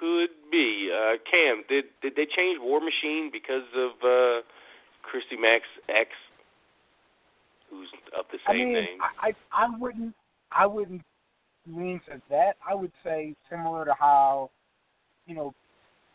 [0.00, 0.88] Could be.
[0.88, 4.40] Uh, Cam, did did they change War Machine because of uh,
[5.02, 6.10] Christy Mack's ex,
[7.68, 8.98] who's of the I same mean, name?
[9.20, 10.14] I, I I wouldn't
[10.52, 11.02] I wouldn't
[11.66, 12.56] lean to that.
[12.68, 14.50] I would say similar to how,
[15.26, 15.54] you know,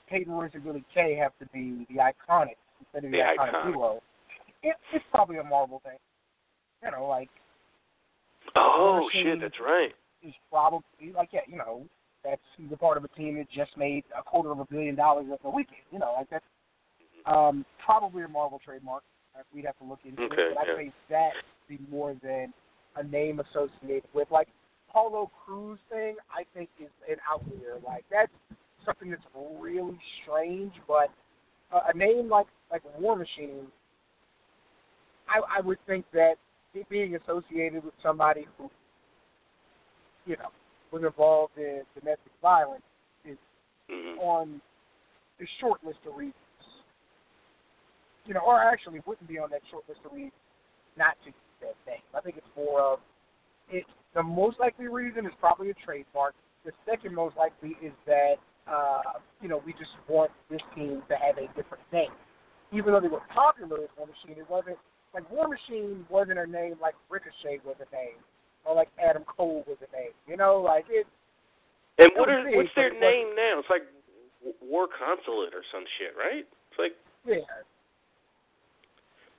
[0.09, 3.53] Peyton Royce and Billy Kay have to be the iconic instead of the, The iconic,
[3.53, 3.73] iconic.
[3.73, 4.01] duo.
[4.63, 5.97] It, it's probably a Marvel thing.
[6.83, 7.29] You know, like
[8.55, 9.91] oh shit, that's right.
[10.25, 10.83] is probably
[11.15, 11.85] like yeah, you know,
[12.23, 12.41] that's
[12.71, 15.41] a part of a team that just made a quarter of a billion dollars at
[15.43, 15.81] the weekend.
[15.91, 16.45] You know, like that's
[17.25, 19.03] um, probably a Marvel trademark.
[19.37, 20.73] Uh, We'd have to look into Okay, it, but yeah.
[20.73, 21.31] I think that
[21.67, 22.53] be more than
[22.95, 24.47] a name associated with like
[24.91, 26.15] Paulo Cruz thing.
[26.31, 27.79] I think is an outlier.
[27.85, 28.31] Like that's
[28.85, 29.23] something that's
[29.59, 31.09] really strange, but
[31.71, 33.67] uh, a name like like War Machine,
[35.27, 36.35] I, I would think that
[36.73, 38.69] it being associated with somebody who
[40.25, 40.49] you know,
[40.91, 42.83] was involved in domestic violence
[43.25, 43.37] is
[43.89, 44.61] hmm on
[45.39, 46.35] the short list of reasons.
[48.25, 50.33] You know, or actually wouldn't be on that short list of reasons
[50.97, 52.03] not to use that name.
[52.13, 52.99] I think it's more of
[53.71, 53.85] it.
[54.15, 56.35] The most likely reason is probably a trademark.
[56.65, 58.35] The second most likely is that
[58.67, 59.01] uh,
[59.41, 62.11] you know we just want this team to have a different name.
[62.71, 64.77] Even though they were popular as War Machine, it wasn't
[65.13, 68.19] like War Machine wasn't a name like Ricochet was a name
[68.65, 70.13] or like Adam Cole was a name.
[70.27, 71.07] You know, like it.
[71.97, 73.59] And what are what's their name now?
[73.59, 73.83] It's like
[74.61, 76.47] War Consulate or some shit, right?
[76.47, 76.95] It's like,
[77.25, 77.43] Yeah,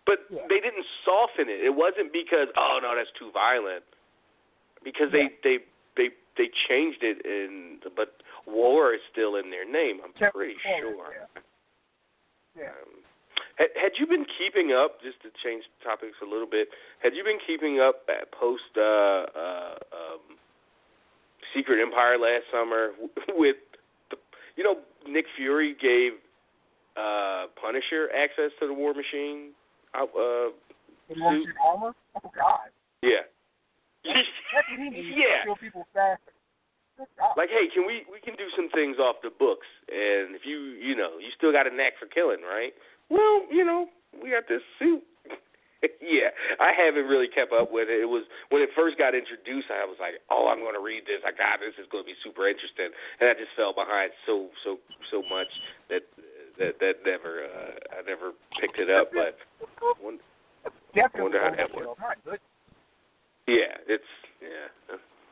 [0.05, 0.47] but Yeah.
[0.49, 1.65] they didn't soften it.
[1.65, 3.85] It wasn't because oh no, that's too violent.
[4.83, 5.59] Because they they
[5.97, 10.01] they they changed it, in but war is still in their name.
[10.05, 11.29] I'm Kept pretty forward, sure.
[12.57, 12.63] yeah.
[12.65, 12.75] yeah.
[12.81, 13.05] Um,
[13.61, 16.69] had, had you been keeping up, just to change topics a little bit,
[17.03, 20.41] had you been keeping up at post uh, uh, um,
[21.55, 22.93] Secret Empire last summer
[23.37, 23.57] with,
[24.11, 24.17] the,
[24.57, 24.77] you know,
[25.07, 26.13] Nick Fury gave
[26.97, 29.53] uh, Punisher access to the War Machine?
[29.93, 30.53] Uh, uh, War
[31.13, 31.21] suit?
[31.21, 31.93] Machine armor.
[32.17, 32.73] Oh God.
[33.03, 33.11] Yeah.
[33.11, 33.29] That's what
[33.61, 33.90] he needs.
[34.05, 35.45] Yeah.
[35.45, 36.33] Kill people faster.
[36.97, 37.37] Good God.
[37.37, 40.77] Like, hey, can we we can do some things off the books, and if you
[40.77, 42.73] you know you still got a knack for killing, right?
[43.09, 45.03] Well, you know, we got this suit.
[46.05, 46.29] yeah,
[46.61, 48.05] I haven't really kept up with it.
[48.05, 51.09] It was when it first got introduced, I was like, oh, I'm going to read
[51.09, 51.25] this.
[51.25, 54.53] I got this is going to be super interesting, and I just fell behind so
[54.65, 54.77] so
[55.09, 55.49] so much
[55.89, 56.05] that
[56.61, 59.09] that that never uh, I never picked it up.
[59.13, 59.41] But
[60.05, 60.21] one,
[60.95, 61.97] Definitely wonder how that overkill.
[63.51, 64.71] Yeah, it's yeah.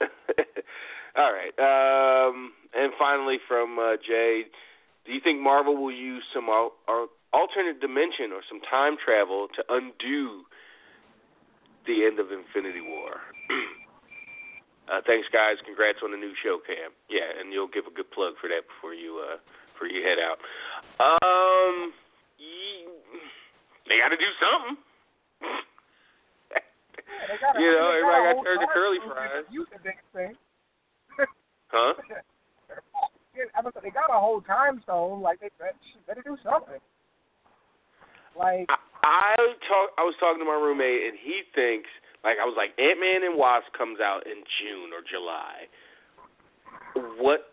[1.16, 1.54] All right.
[1.58, 4.42] Um, and finally, from uh, Jay,
[5.06, 9.46] do you think Marvel will use some al- al- alternate dimension or some time travel
[9.54, 10.42] to undo
[11.86, 13.22] the end of Infinity War?
[14.90, 15.56] uh, thanks, guys.
[15.64, 16.90] Congrats on the new show, Cam.
[17.08, 19.38] Yeah, and you'll give a good plug for that before you uh,
[19.74, 20.42] before you head out.
[20.98, 21.94] Um,
[22.38, 22.84] ye-
[23.86, 24.76] they got to do something.
[27.28, 29.44] Got You know, everybody got turned to curly fries.
[29.52, 30.32] use the biggest thing.
[31.68, 31.92] huh?
[33.54, 35.20] I mean, they got a whole time zone.
[35.20, 35.76] Like they better,
[36.06, 36.80] better do something.
[38.36, 38.66] Like
[39.04, 39.36] I
[39.68, 39.92] talk.
[39.98, 41.88] I was talking to my roommate, and he thinks
[42.24, 45.68] like I was like Ant Man and Wasp comes out in June or July.
[47.20, 47.52] What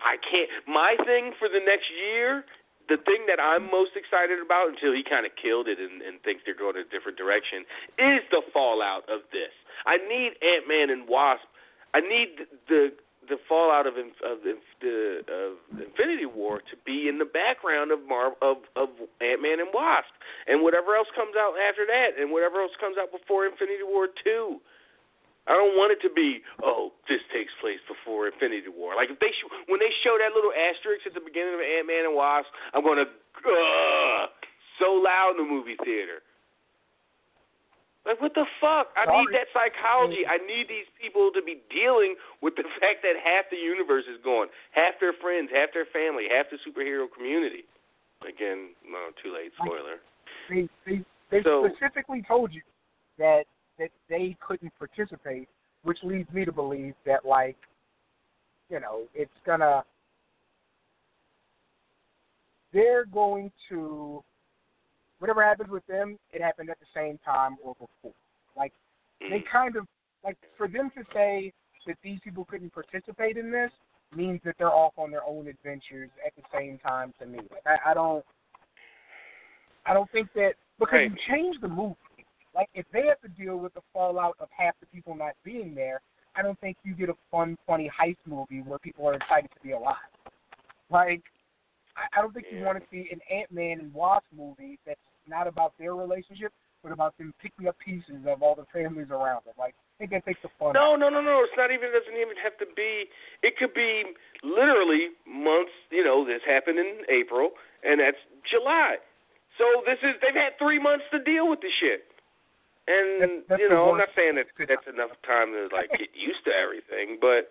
[0.00, 0.48] I can't.
[0.68, 2.44] My thing for the next year,
[2.88, 6.22] the thing that I'm most excited about until he kind of killed it and, and
[6.22, 7.66] thinks they're going a different direction
[7.98, 9.50] is the fallout of this.
[9.86, 11.46] I need Ant Man and Wasp.
[11.94, 12.92] I need the
[13.28, 18.34] the fallout of of, the of Infinity War to be in the background of Mar
[18.42, 18.88] of of
[19.20, 20.10] Ant Man and Wasp,
[20.46, 24.08] and whatever else comes out after that, and whatever else comes out before Infinity War
[24.22, 24.62] two.
[25.46, 28.98] I don't want it to be, oh, this takes place before Infinity War.
[28.98, 31.86] Like if they sh- when they show that little asterisk at the beginning of Ant
[31.86, 34.26] Man and Wasp, I'm gonna uh,
[34.82, 36.20] so loud in the movie theater.
[38.06, 38.90] Like what the fuck?
[38.94, 39.22] I Sorry.
[39.26, 40.22] need that psychology.
[40.26, 44.18] I need these people to be dealing with the fact that half the universe is
[44.22, 47.66] gone, half their friends, half their family, half the superhero community.
[48.22, 49.50] Again, no, too late.
[49.58, 49.98] Spoiler.
[50.50, 52.62] They they they So- specifically told you
[53.18, 53.46] that
[53.78, 55.48] that they couldn't participate,
[55.82, 57.56] which leads me to believe that like,
[58.70, 59.84] you know, it's gonna
[62.72, 64.22] they're going to
[65.18, 68.12] whatever happens with them, it happened at the same time or before.
[68.56, 68.72] Like
[69.20, 69.44] they mm.
[69.50, 69.86] kind of
[70.24, 71.52] like for them to say
[71.86, 73.70] that these people couldn't participate in this
[74.14, 77.38] means that they're off on their own adventures at the same time to me.
[77.50, 78.24] Like I, I don't
[79.86, 81.10] I don't think that because Right.
[81.10, 81.96] you change the movie.
[82.56, 85.74] Like if they have to deal with the fallout of half the people not being
[85.74, 86.00] there,
[86.34, 89.60] I don't think you get a fun, funny heist movie where people are excited to
[89.62, 89.96] be alive.
[90.90, 91.22] Like
[91.96, 94.98] I, I don't think you want to see an Ant Man and Wasp movie that's
[95.28, 96.50] not about their relationship,
[96.82, 99.54] but about them picking up pieces of all the families around them.
[99.58, 100.72] Like I think that takes the fun.
[100.72, 101.44] No, no, no, no.
[101.44, 101.88] It's not even.
[101.92, 103.04] It doesn't even have to be.
[103.42, 105.76] It could be literally months.
[105.90, 107.50] You know, this happened in April,
[107.84, 108.96] and that's July.
[109.58, 110.16] So this is.
[110.24, 112.15] They've had three months to deal with the shit.
[112.88, 116.14] And That's- that's you know, I'm not saying that that's enough time to like get
[116.14, 117.50] used to everything, but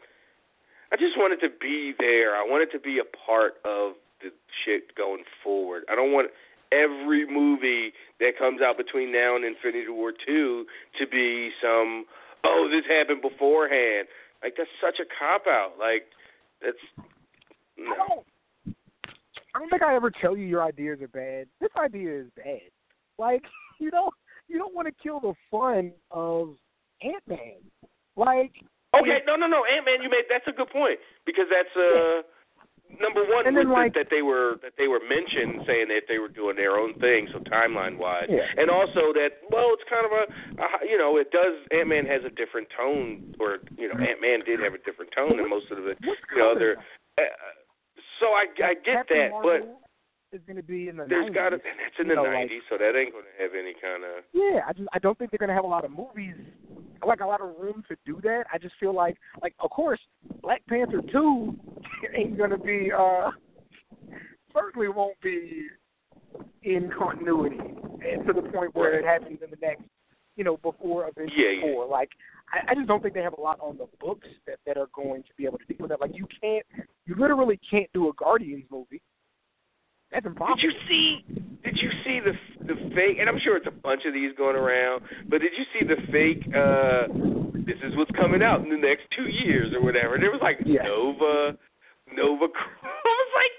[0.91, 2.35] I just wanted to be there.
[2.35, 4.31] I wanted to be a part of the
[4.63, 5.83] shit going forward.
[5.91, 6.31] I don't want
[6.71, 10.65] every movie that comes out between now and Infinity War two
[10.99, 12.05] to be some
[12.45, 14.07] oh this happened beforehand.
[14.41, 15.73] Like that's such a cop out.
[15.77, 16.07] Like
[16.61, 17.95] that's I no.
[17.95, 18.25] don't.
[19.53, 21.47] I don't think I ever tell you your ideas are bad.
[21.59, 22.71] This idea is bad.
[23.17, 23.43] Like
[23.79, 24.13] you don't
[24.47, 26.55] you don't want to kill the fun of
[27.01, 27.59] Ant Man.
[28.15, 28.51] Like
[28.95, 32.23] Okay, no, no, no, Ant Man, you made that's a good point because that's uh
[33.01, 36.29] number one was like- that, they were that they were mentioned saying that they were
[36.31, 38.45] doing their own thing, so timeline wise, Yeah.
[38.55, 40.23] and also that well, it's kind of a,
[40.63, 44.21] a you know it does Ant Man has a different tone, or you know Ant
[44.21, 46.77] Man did have a different tone than most of the you know other.
[47.17, 47.21] Uh,
[48.19, 49.79] so I I get Captain that, but Marvel
[50.35, 51.33] is going to be in the there's 90s.
[51.33, 53.73] got to that's in the know, like- '90s, so that ain't going to have any
[53.81, 56.35] kind of Yeah, I just I don't think they're gonna have a lot of movies
[57.05, 58.45] like a lot of room to do that.
[58.51, 59.99] I just feel like like of course
[60.41, 61.55] Black Panther two
[62.15, 63.31] ain't gonna be uh
[64.53, 65.67] certainly won't be
[66.63, 69.83] in continuity and to the point where it happens in the next
[70.37, 71.73] you know, before Avengers Yeah, yeah.
[71.73, 71.87] four.
[71.87, 72.09] Like
[72.51, 74.87] I, I just don't think they have a lot on the books that, that are
[74.93, 76.01] going to be able to deal with that.
[76.01, 76.65] Like you can't
[77.05, 79.01] you literally can't do a Guardians movie.
[80.11, 80.55] That's impossible.
[80.55, 81.25] Did you see?
[81.63, 82.33] Did you see the
[82.65, 83.17] the fake?
[83.19, 85.03] And I'm sure it's a bunch of these going around.
[85.27, 86.45] But did you see the fake?
[86.55, 87.07] uh
[87.65, 90.17] This is what's coming out in the next two years or whatever.
[90.17, 90.83] There was like Yeah.
[90.83, 91.57] Nova,
[92.13, 92.45] Nova.
[92.85, 93.55] I was like,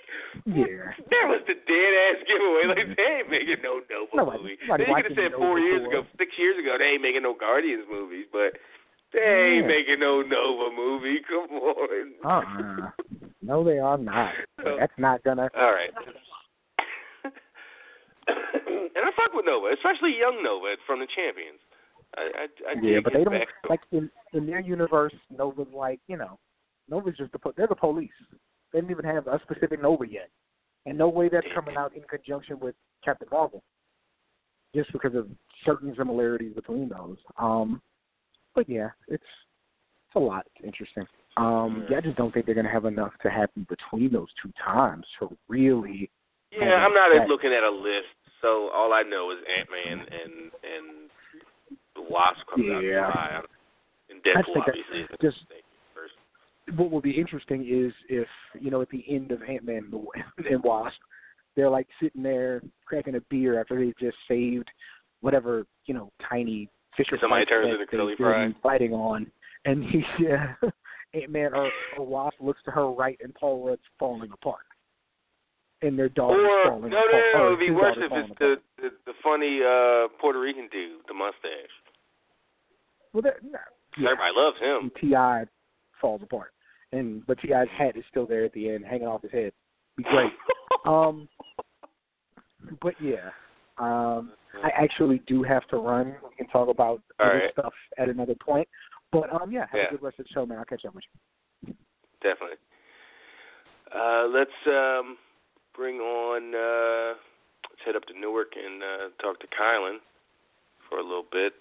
[0.56, 0.94] Yeah.
[0.96, 2.64] that was the dead ass giveaway.
[2.70, 4.58] Like they ain't making no Nova Nobody- movie.
[4.64, 7.22] nobody They could have said four years for- ago, six years ago, they ain't making
[7.26, 8.26] no Guardians movies.
[8.32, 8.54] But
[9.12, 9.20] they
[9.60, 9.74] ain't Yeah.
[9.76, 11.20] making no Nova movie.
[11.28, 12.14] Come on.
[12.24, 12.90] Uh-uh.
[13.42, 14.32] No, they are not.
[14.62, 15.50] That's not gonna.
[15.54, 15.90] All right.
[18.96, 21.60] and I fuck with Nova, especially young Nova from the Champions.
[22.16, 25.14] I, I, I Yeah, but they don't like in in their universe.
[25.30, 26.38] Nova's like you know,
[26.88, 28.10] Nova's just the po- they're the police.
[28.72, 30.30] They didn't even have a specific Nova yet,
[30.86, 32.74] and no way that's coming out in conjunction with
[33.04, 33.62] Captain Marvel,
[34.74, 35.28] just because of
[35.64, 37.16] certain similarities between those.
[37.38, 37.82] Um,
[38.54, 39.22] but yeah, it's
[40.08, 40.46] it's a lot.
[40.56, 41.06] It's interesting.
[41.36, 44.52] Um, yeah, I just don't think they're gonna have enough to happen between those two
[44.64, 46.10] times to really.
[46.52, 48.08] Yeah, I'm not that- looking at a list,
[48.40, 50.32] so all I know is Ant Man and
[50.62, 51.10] and
[51.94, 53.10] the Wasp comes out in Yeah.
[53.10, 53.42] July.
[54.10, 55.44] And I Deadpool think obviously is just
[55.94, 56.14] first.
[56.78, 58.28] what will be interesting is if
[58.58, 59.90] you know at the end of Ant Man
[60.50, 60.98] and Wasp,
[61.56, 64.70] they're like sitting there cracking a beer after they just saved
[65.20, 68.54] whatever you know tiny Fisher Somebody turns into curly fry.
[68.62, 69.30] fighting on,
[69.66, 70.54] and he yeah,
[71.12, 74.62] Ant Man or, or Wasp looks to her right and Paul Rudd's falling apart,
[75.86, 77.22] and their daughter's Or no, falling no, apart.
[77.34, 81.00] no, no, it'd be worse if it's the, the the funny uh Puerto Rican dude,
[81.08, 81.74] the mustache.
[83.12, 83.58] well, that, no,
[83.98, 84.10] yeah.
[84.10, 84.90] Everybody loves him.
[85.00, 85.48] Ti
[86.00, 86.52] falls apart,
[86.92, 89.52] and but Ti's hat is still there at the end, hanging off his head.
[89.96, 90.32] Be great.
[90.84, 91.28] um,
[92.82, 93.30] but yeah,
[93.78, 94.32] um,
[94.62, 96.16] I actually do have to run.
[96.22, 97.52] We can talk about All other right.
[97.52, 98.68] stuff at another point.
[99.12, 99.86] But um, yeah, have Yeah.
[99.88, 100.58] a good rest of the show, man.
[100.58, 101.04] I'll catch up with
[101.64, 101.74] you.
[102.22, 102.56] definitely.
[103.94, 105.16] Uh, let's um,
[105.76, 106.54] bring on.
[106.54, 107.18] Uh,
[107.70, 109.98] let's head up to Newark and uh, talk to Kylan
[110.88, 111.52] for a little bit.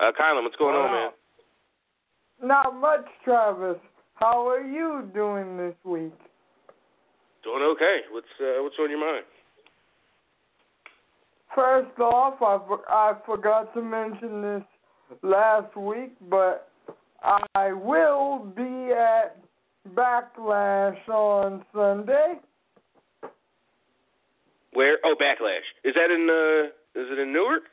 [0.00, 1.10] Uh, Kylan, what's going on, man?
[2.42, 3.78] Not much, Travis.
[4.14, 6.12] How are you doing this week?
[7.44, 8.00] Doing okay.
[8.10, 9.24] What's uh, what's on your mind?
[11.54, 14.62] First off, I, for- I forgot to mention this
[15.22, 16.70] last week, but
[17.54, 19.38] I will be at
[19.94, 22.34] Backlash on Sunday.
[24.72, 24.98] Where?
[25.04, 25.64] Oh, Backlash.
[25.84, 26.28] Is that in?
[26.28, 27.64] Uh, is it in Newark?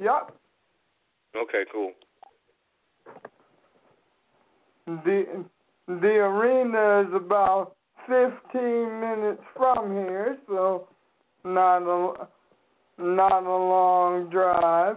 [0.00, 0.36] Yup.
[1.36, 1.92] Okay, cool.
[4.86, 5.44] The
[5.88, 7.76] the arena is about
[8.06, 10.88] 15 minutes from here, so
[11.44, 12.26] not a
[12.98, 14.96] not a long drive.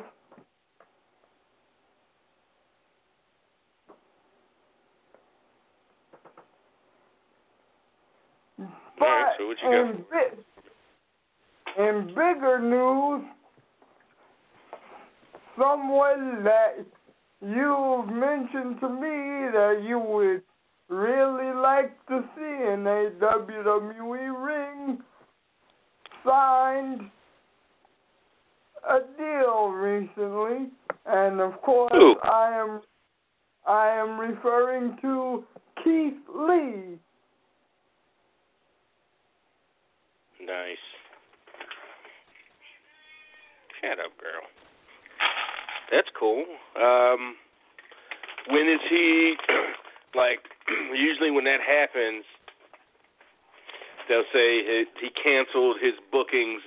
[9.01, 9.35] All right.
[9.37, 9.89] So what you got?
[9.89, 10.05] in,
[11.77, 13.23] bi- in bigger news,
[15.57, 16.77] someone that
[17.41, 20.41] you've mentioned to me that you would
[20.89, 24.97] really like to see in a WWE ring
[26.25, 27.01] signed
[28.89, 30.69] a deal recently,
[31.05, 32.15] and of course Who?
[32.23, 32.81] I am
[33.67, 35.43] I am referring to
[35.83, 36.97] Keith Lee.
[40.49, 40.81] Nice.
[43.81, 44.41] Shut up, girl.
[45.91, 46.43] That's cool.
[46.75, 47.35] Um,
[48.49, 49.35] when is he?
[50.15, 50.39] like,
[50.95, 52.25] usually when that happens,
[54.09, 56.61] they'll say he, he canceled his bookings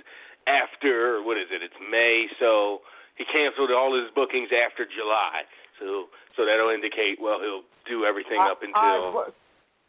[0.47, 1.63] after what is it?
[1.63, 2.81] It's May, so
[3.17, 5.43] he canceled all his bookings after July.
[5.81, 6.07] So,
[6.37, 9.27] so that'll indicate well he'll do everything I- up I until wa-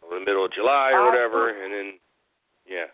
[0.09, 1.93] the middle of July or I- whatever, and then
[2.67, 2.85] yeah.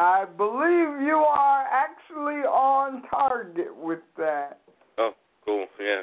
[0.00, 4.58] I believe you are actually on target with that.
[4.96, 5.10] Oh,
[5.44, 5.66] cool.
[5.78, 6.00] Yeah.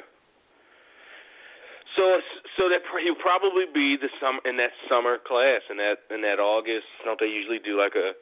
[1.96, 2.20] So,
[2.56, 6.38] so that he'll probably be the summer in that summer class in that in that
[6.38, 6.86] August.
[7.04, 8.12] Don't they usually do like a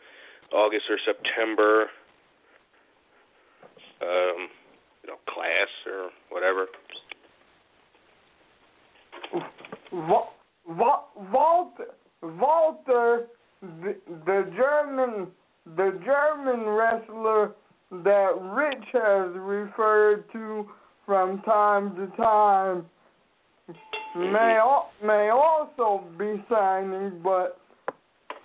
[0.57, 1.91] August or September,
[4.01, 4.49] um,
[5.05, 6.69] you know, class or whatever?
[9.93, 10.31] Va-
[10.69, 11.89] Va- Walter,
[12.23, 13.27] Walter,
[13.61, 15.27] the, the German,
[15.75, 17.53] the German wrestler
[17.91, 20.69] that Rich has referred to
[21.05, 22.87] from time to time,
[24.17, 27.61] may al- may also be signing, but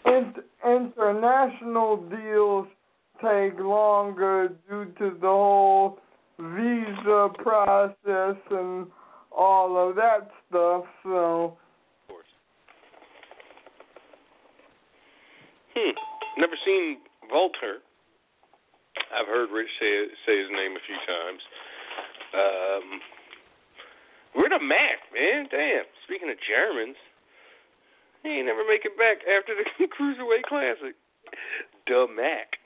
[0.05, 2.67] int- international deals
[3.21, 5.99] take longer due to the whole
[6.39, 8.87] visa process and
[9.31, 10.85] all of that stuff.
[11.03, 11.57] So
[15.73, 15.91] Hmm.
[16.37, 16.97] Never seen
[17.31, 17.79] Volter.
[19.15, 21.41] I've heard Rich say say his name a few times.
[22.31, 22.85] Um,
[24.35, 25.47] we're Da Mack, man.
[25.51, 25.83] Damn.
[26.05, 26.95] Speaking of Germans,
[28.23, 30.95] he ain't never make it back after the Cruiserweight Classic.
[31.87, 32.59] Da Mack.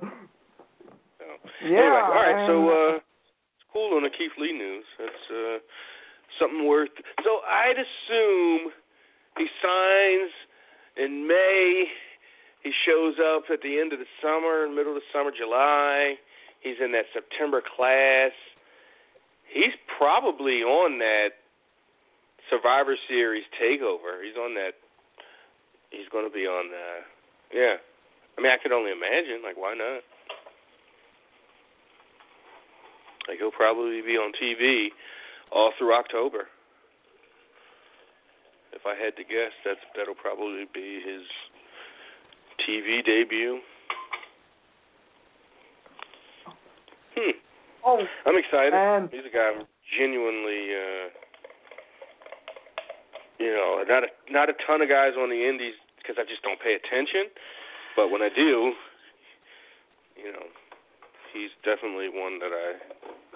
[0.00, 1.28] So,
[1.64, 2.46] yeah, anyway, all right.
[2.48, 4.84] So, uh, it's cool on the Keith Lee news.
[4.98, 5.58] That's uh,
[6.40, 6.90] something worth.
[7.24, 8.72] So I'd assume
[9.38, 10.32] he signs
[10.96, 11.84] in May.
[12.62, 16.14] He shows up at the end of the summer, middle of the summer, July.
[16.60, 18.30] He's in that September class.
[19.50, 21.42] He's probably on that
[22.48, 24.22] Survivor Series takeover.
[24.22, 24.78] He's on that.
[25.90, 26.70] He's going to be on.
[26.70, 27.02] Uh,
[27.52, 27.76] yeah.
[28.38, 29.42] I mean, I could only imagine.
[29.42, 30.06] Like, why not?
[33.28, 34.88] Like, he'll probably be on TV
[35.50, 36.46] all through October.
[38.72, 41.26] If I had to guess, that's that'll probably be his
[42.60, 43.60] TV debut.
[47.16, 47.36] Hmm.
[47.84, 48.72] oh, I'm excited.
[48.74, 49.66] and He's a guy I'm
[49.98, 51.06] genuinely, uh,
[53.38, 56.42] you know, not a not a ton of guys on the indies because I just
[56.42, 57.28] don't pay attention.
[57.96, 58.72] But when I do,
[60.16, 60.46] you know,
[61.32, 62.78] he's definitely one that I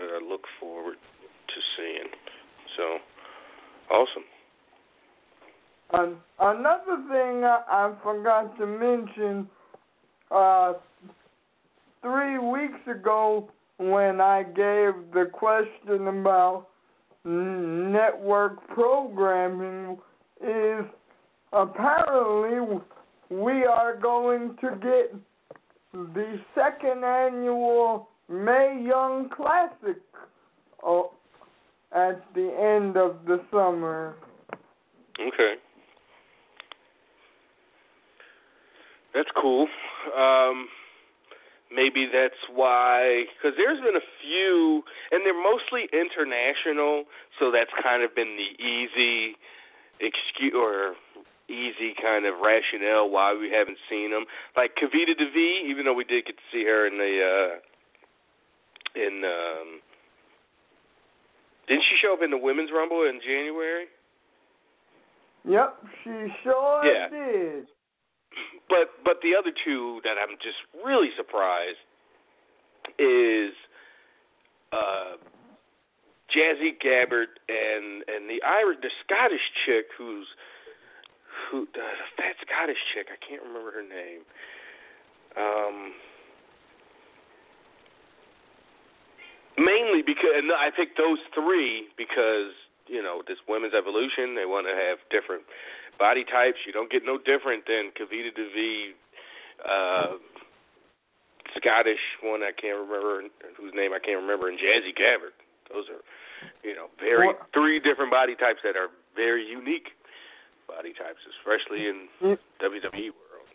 [0.00, 2.08] that I look forward to seeing.
[2.76, 2.98] So
[3.90, 4.24] awesome.
[5.92, 9.48] An- another thing I, I forgot to mention,
[10.30, 10.74] uh,
[12.02, 16.68] three weeks ago when I gave the question about
[17.24, 19.98] network programming,
[20.40, 20.84] is
[21.52, 22.80] apparently
[23.30, 25.14] we are going to get
[25.92, 30.00] the second annual Mae Young Classic.
[30.82, 31.12] Oh,
[31.92, 34.16] at the end of the summer.
[35.20, 35.54] Okay.
[39.16, 39.66] That's cool.
[40.14, 40.68] Um,
[41.72, 47.04] maybe that's why, because there's been a few, and they're mostly international,
[47.40, 49.36] so that's kind of been the easy
[50.00, 50.94] excuse or
[51.48, 54.26] easy kind of rationale why we haven't seen them.
[54.54, 59.22] Like Kavita Devi, even though we did get to see her in the uh in
[59.24, 59.80] um
[61.68, 63.86] didn't she show up in the women's rumble in January?
[65.48, 66.10] Yep, she
[66.42, 67.08] sure Yeah.
[67.08, 67.68] did.
[68.68, 71.78] But but the other two that I'm just really surprised
[72.98, 73.54] is
[74.72, 75.16] uh
[76.34, 80.26] Jazzy Gabert and and the Irish the Scottish chick who's
[81.50, 81.86] who the
[82.16, 84.22] fat Scottish chick I can't remember her name.
[85.36, 85.92] Um
[89.58, 92.52] mainly because and I picked those three because
[92.86, 95.42] you know this women's evolution they want to have different
[95.98, 96.58] body types.
[96.66, 98.94] You don't get no different than Kavita Devi,
[99.64, 100.16] uh,
[101.56, 103.22] Scottish one I can't remember
[103.56, 105.32] whose name I can't remember, and Jazzy Gabert.
[105.72, 106.02] Those are
[106.62, 109.92] you know very Well- three different body types that are very unique
[110.68, 113.48] body types, especially in You- WWE world.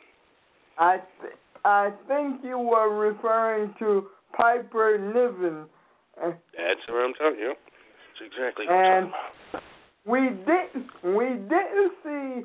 [0.77, 5.69] I th- I think you were referring to Piper Niven.
[6.17, 7.39] That's what I'm talking.
[7.39, 7.59] Yep,
[8.07, 9.33] that's exactly what I'm talking about.
[10.05, 12.41] We didn't we didn't see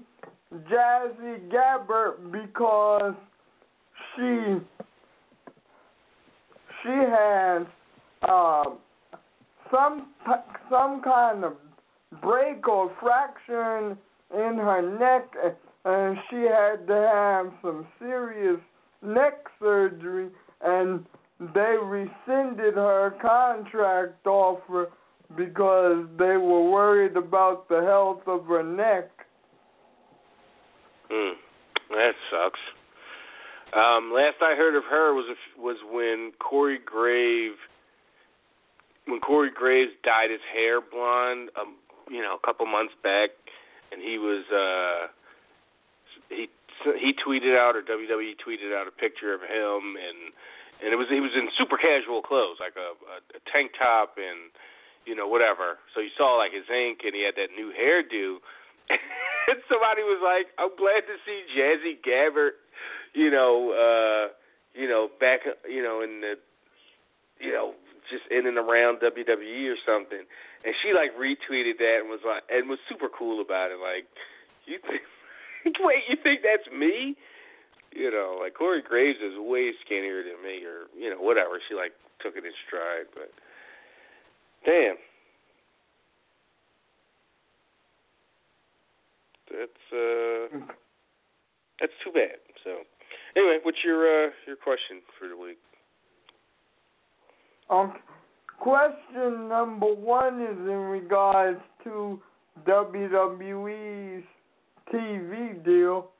[0.70, 3.14] Jazzy Gabert because
[4.14, 4.56] she
[6.82, 7.66] she has
[8.28, 8.78] um
[9.70, 10.08] some
[10.70, 11.54] some kind of
[12.22, 13.96] break or fracture
[14.34, 15.32] in her neck
[15.84, 18.60] and she had to have some serious
[19.02, 20.28] neck surgery
[20.62, 21.04] and
[21.54, 24.90] they rescinded her contract offer
[25.34, 29.10] because they were worried about the health of her neck.
[31.10, 31.34] Mm,
[31.90, 32.60] that sucks.
[33.72, 37.54] Um, last I heard of her was was when Corey Grave
[39.06, 41.76] when Corey Graves dyed his hair blonde, um,
[42.10, 43.30] you know, a couple months back,
[43.92, 45.08] and he was uh,
[46.28, 46.48] he
[46.98, 50.32] he tweeted out or WWE tweeted out a picture of him, and
[50.82, 54.16] and it was he was in super casual clothes, like a, a, a tank top
[54.18, 54.50] and
[55.06, 55.78] you know whatever.
[55.94, 58.42] So you saw like his ink, and he had that new hairdo.
[58.90, 62.58] and somebody was like, "I'm glad to see Jazzy Gabert,
[63.14, 64.34] you know, uh,
[64.74, 66.34] you know, back, you know, in the,
[67.40, 67.74] you know,
[68.10, 70.26] just in and around WWE or something."
[70.64, 73.78] And she like retweeted that and was like, and was super cool about it.
[73.78, 74.10] Like,
[74.66, 75.02] you think,
[75.80, 77.14] wait, you think that's me?
[77.94, 81.62] You know, like Corey Graves is way skinnier than me, or you know, whatever.
[81.68, 83.30] She like took it in stride, but
[84.66, 84.96] damn.
[89.50, 90.58] That's uh
[91.80, 92.36] that's too bad.
[92.64, 92.70] So
[93.36, 95.58] anyway, what's your uh your question for the week?
[97.70, 97.94] Um,
[98.58, 102.20] question number one is in regards to
[102.66, 104.24] WWE's
[104.92, 106.10] TV deal.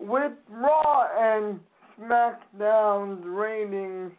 [0.00, 1.60] With Raw and
[1.98, 4.12] SmackDown's ratings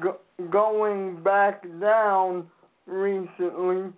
[0.00, 0.20] go-
[0.50, 2.46] going back down
[2.86, 3.92] recently,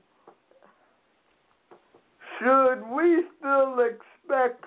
[2.39, 4.65] should we still expect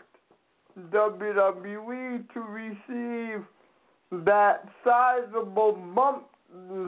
[0.91, 3.45] WWE to receive
[4.11, 6.25] that sizable bump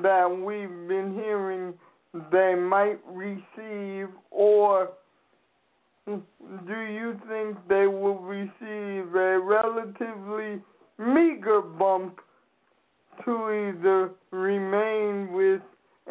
[0.01, 1.73] that we've been hearing
[2.31, 4.89] they might receive, or
[6.07, 10.61] do you think they will receive a relatively
[10.97, 12.19] meager bump
[13.25, 15.61] to either remain with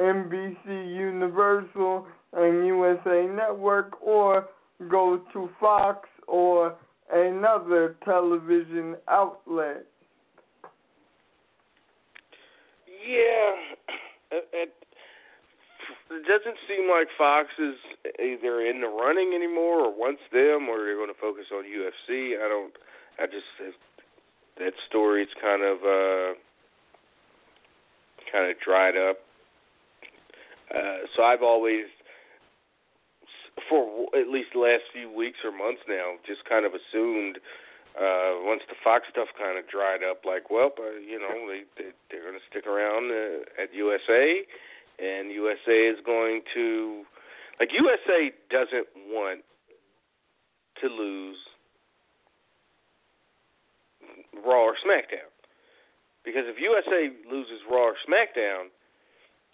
[0.01, 4.49] NBC Universal and USA Network or
[4.89, 6.77] go to Fox or
[7.12, 9.85] another television outlet?
[12.87, 13.57] Yeah,
[14.31, 14.73] it, it,
[16.11, 17.74] doesn't seem like Fox is
[18.20, 22.37] either in the running anymore, or wants them, or they're going to focus on UFC.
[22.39, 22.73] I don't.
[23.19, 23.47] I just
[24.59, 26.39] that story's kind of uh,
[28.32, 29.19] kind of dried up.
[30.74, 31.86] Uh, so I've always,
[33.69, 37.39] for at least the last few weeks or months now, just kind of assumed
[37.98, 41.65] uh once the Fox stuff kind of dried up like well uh, you know they,
[41.77, 44.47] they they're going to stick around uh, at USA
[45.01, 47.02] and USA is going to
[47.59, 49.43] like USA doesn't want
[50.81, 51.36] to lose
[54.47, 55.30] Raw or SmackDown
[56.25, 58.69] because if USA loses Raw or SmackDown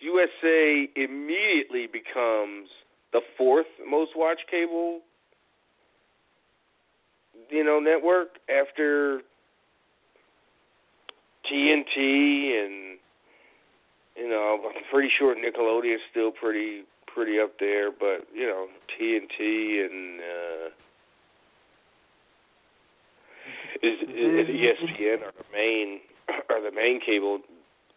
[0.00, 2.68] USA immediately becomes
[3.12, 5.00] the fourth most watched cable
[7.50, 9.20] you know network after
[11.50, 12.98] TNT and
[14.16, 16.82] you know I'm pretty sure Nickelodeon's still pretty
[17.16, 20.68] pretty up there, but you know TNT and uh,
[23.82, 26.00] is, is ESPN are the main
[26.50, 27.40] are the main cable.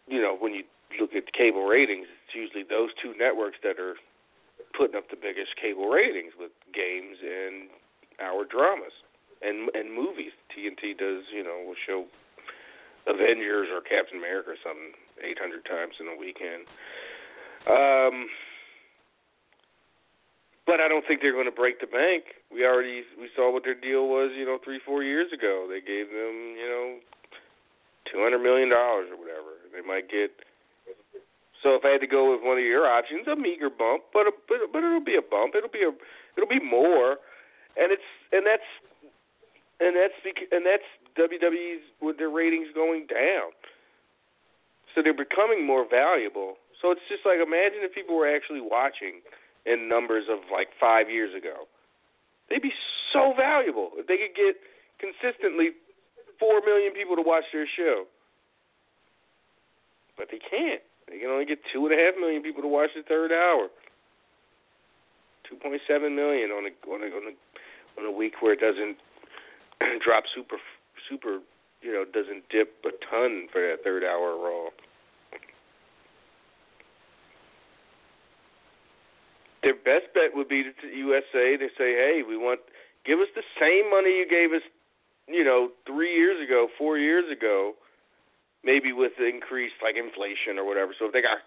[0.06, 0.64] You know when you
[1.00, 3.94] look at cable ratings, it's usually those two networks that are
[4.76, 7.70] putting up the biggest cable ratings with games and
[8.20, 8.94] our dramas
[9.42, 10.32] and and movies.
[10.50, 12.06] TNT does you know will show
[13.06, 14.92] Avengers or Captain America or something
[15.22, 16.68] 800 times in a weekend.
[17.68, 18.28] Um,
[20.66, 22.36] but I don't think they're going to break the bank.
[22.52, 25.66] We already we saw what their deal was, you know, three four years ago.
[25.68, 26.86] They gave them, you know,
[28.10, 29.56] two hundred million dollars or whatever.
[29.72, 30.34] They might get.
[31.62, 34.26] So if I had to go with one of your options, a meager bump, but
[34.26, 35.54] a, but but it'll be a bump.
[35.54, 35.92] It'll be a
[36.36, 37.20] it'll be more,
[37.76, 38.66] and it's and that's
[39.78, 43.52] and that's because, and that's WWE's with their ratings going down.
[44.94, 46.56] So they're becoming more valuable.
[46.82, 49.20] So it's just like imagine if people were actually watching
[49.66, 51.68] in numbers of like five years ago.
[52.48, 52.74] They'd be
[53.12, 54.56] so valuable if they could get
[54.98, 55.76] consistently
[56.40, 58.04] four million people to watch their show.
[60.16, 60.82] But they can't.
[61.08, 63.68] They can only get two and a half million people to watch the third hour.
[65.48, 68.60] Two point seven million on a on a on a on a week where it
[68.60, 68.96] doesn't
[70.04, 70.56] drop super
[71.08, 71.40] super
[71.82, 74.70] you know doesn't dip a ton for that third hour Raw.
[79.62, 82.60] Their best bet would be to USA to say, "Hey, we want
[83.04, 84.62] give us the same money you gave us,
[85.30, 87.74] you know, three years ago, four years ago,
[88.64, 91.38] maybe with increased like inflation or whatever." So if they got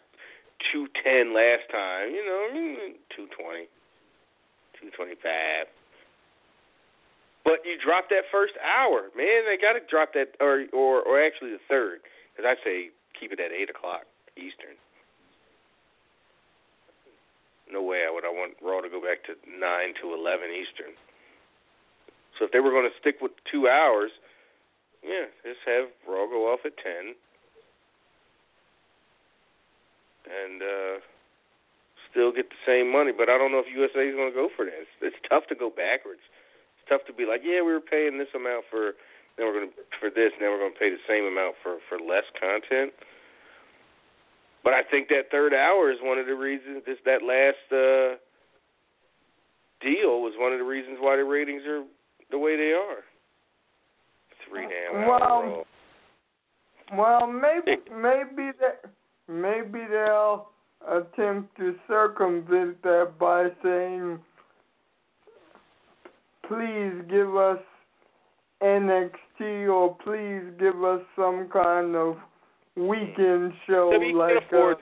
[0.71, 3.67] two ten last time, you know, two twenty,
[4.79, 5.67] two twenty five.
[7.43, 9.43] But you drop that first hour, man.
[9.43, 11.99] They got to drop that, or or or actually the third,
[12.31, 12.89] because I say
[13.19, 14.07] keep it at eight o'clock
[14.37, 14.79] Eastern.
[17.71, 18.23] No way I would.
[18.23, 20.93] I want Raw to go back to nine to eleven Eastern.
[22.43, 24.11] So if they were going to stick with two hours,
[24.99, 27.15] yeah, just have Raw go off at ten,
[30.27, 30.99] and uh,
[32.11, 33.15] still get the same money.
[33.15, 34.75] But I don't know if USA is going to go for that.
[34.99, 36.19] It's, tough to go backwards
[36.75, 38.99] it's tough to be like, yeah, we were paying this amount for
[39.39, 41.79] then we're going to for this, then we're going to pay the same amount for
[41.87, 42.91] for less content.
[44.67, 46.83] But I think that third hour is one of the reasons.
[46.83, 48.19] This that last uh,
[49.79, 51.87] deal was one of the reasons why the ratings are
[52.33, 53.03] the way they are.
[54.49, 55.65] Three damn well,
[56.91, 58.85] Well, maybe maybe that
[59.29, 60.49] maybe they'll
[60.85, 64.19] attempt to circumvent that by saying
[66.47, 67.59] please give us
[68.61, 72.17] NXT or please give us some kind of
[72.75, 74.79] weekend show so we like afford uh,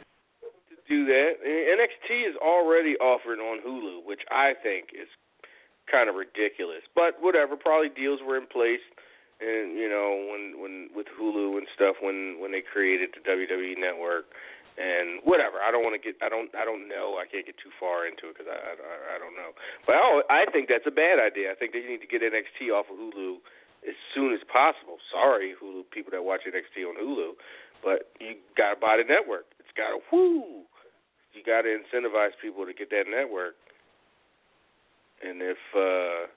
[0.69, 1.31] to do that.
[1.45, 5.07] NXT is already offered on Hulu, which I think is
[5.91, 6.81] kind of ridiculous.
[6.95, 8.83] But whatever, probably deals were in place
[9.41, 13.75] and you know when when with Hulu and stuff when when they created the WWE
[13.75, 14.29] network
[14.77, 15.59] and whatever.
[15.59, 16.15] I don't want to get.
[16.23, 16.53] I don't.
[16.55, 17.19] I don't know.
[17.19, 18.75] I can't get too far into it because I, I.
[19.13, 19.51] I don't know.
[19.83, 21.51] But I, I think that's a bad idea.
[21.51, 23.43] I think they need to get NXT off of Hulu
[23.83, 25.01] as soon as possible.
[25.11, 27.35] Sorry, Hulu people that watch NXT on Hulu,
[27.83, 29.49] but you got to buy the network.
[29.59, 30.63] It's got to whoo.
[31.33, 33.55] You got to incentivize people to get that network.
[35.23, 36.27] And if uh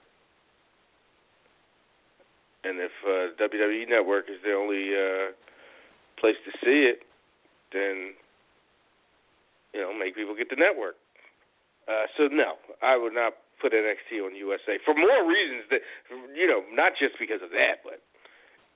[2.63, 5.31] and if uh WWE Network is the only uh
[6.19, 7.01] place to see it,
[7.73, 8.13] then
[9.73, 10.95] you know, make people get the network.
[11.85, 15.83] Uh, so no, I would not put NXT on USA for more reasons that
[16.33, 17.99] you know, not just because of that, but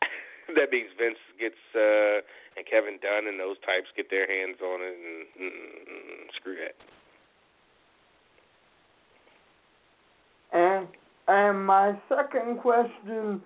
[0.60, 2.22] that means Vince gets uh,
[2.60, 6.76] and Kevin Dunn and those types get their hands on it, and mm, screw that.
[10.54, 10.88] And
[11.28, 13.42] and my second question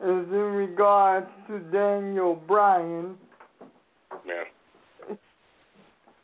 [0.00, 3.16] is in regards to Daniel Bryan.
[4.26, 4.44] Yeah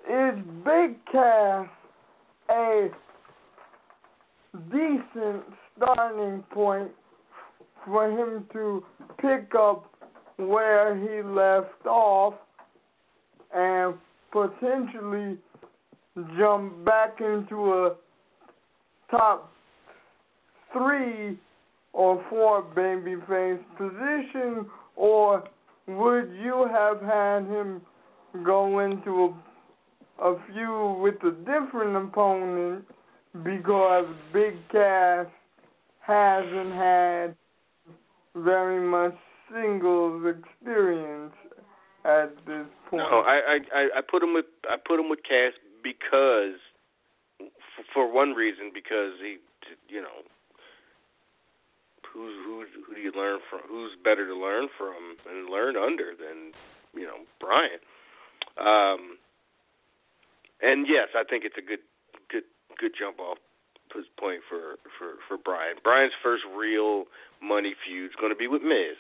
[0.09, 0.35] is
[0.65, 1.69] Big Cass
[2.51, 2.89] a
[4.71, 5.43] decent
[5.77, 6.91] starting point
[7.85, 8.85] for him to
[9.19, 9.91] pick up
[10.37, 12.35] where he left off
[13.55, 13.95] and
[14.31, 15.39] potentially
[16.39, 17.95] jump back into a
[19.11, 19.54] top
[20.75, 21.39] three
[21.95, 25.45] or four babyface position, or
[25.87, 27.81] would you have had him
[28.45, 29.35] go into a
[30.23, 32.85] a feud with a different opponent
[33.43, 35.27] because Big Cass
[36.01, 37.35] hasn't had
[38.37, 39.17] very much
[39.53, 41.33] singles experience
[42.05, 43.03] at this point.
[43.11, 45.53] No, I I I put him with I put him with Cass
[45.83, 46.59] because
[47.93, 49.39] for one reason because he
[49.89, 50.23] you know
[52.15, 56.15] who's who who do you learn from who's better to learn from and learn under
[56.15, 56.55] than
[56.95, 57.83] you know Bryan
[58.57, 59.19] um
[60.63, 61.83] and yes I think it's a good
[62.31, 62.47] good
[62.79, 63.39] good jump off
[64.19, 67.05] point for for for Bryan Bryan's first real
[67.43, 68.99] money feud is going to be with Miz.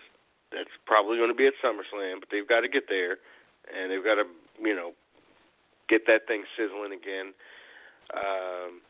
[0.52, 3.18] That's probably going to be at SummerSlam but they've got to get there
[3.70, 4.26] and they've got to
[4.60, 4.92] you know
[5.88, 7.34] get that thing sizzling again.
[8.14, 8.82] Um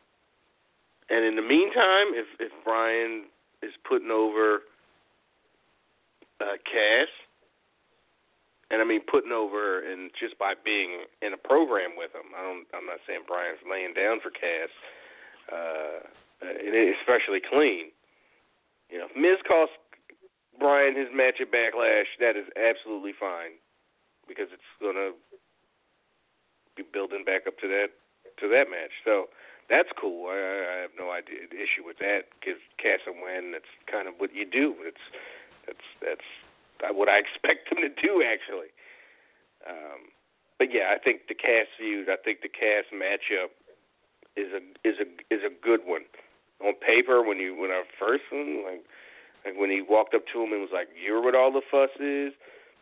[1.09, 3.25] and in the meantime if if Bryan
[3.65, 4.61] is putting over
[6.39, 7.09] uh, Cass,
[8.69, 12.29] and I mean putting over and just by being in a program with him.
[12.37, 12.65] I don't.
[12.73, 14.69] I'm not saying Bryan's laying down for Cass,
[15.49, 16.05] uh,
[16.45, 17.89] and especially clean.
[18.89, 19.73] You know, if Miz cost
[20.59, 23.57] Brian his match at Backlash, that is absolutely fine
[24.27, 25.11] because it's gonna
[26.75, 27.89] be building back up to that
[28.39, 28.91] to that match.
[29.03, 29.29] So
[29.69, 30.29] that's cool.
[30.29, 33.51] I, I have no idea issue with that because Cass and win.
[33.53, 34.75] That's kind of what you do.
[34.85, 35.05] It's
[35.65, 36.27] that's that's
[36.93, 38.69] what I expect them to do actually.
[39.65, 40.13] Um,
[40.59, 42.09] but yeah, I think the Cass feud.
[42.09, 43.51] I think the Cass matchup
[44.37, 46.05] is a is a is a good one
[46.61, 47.25] on paper.
[47.25, 48.85] When you when I first one like
[49.45, 51.93] like when he walked up to him and was like, "You're what all the fuss
[51.99, 52.33] is."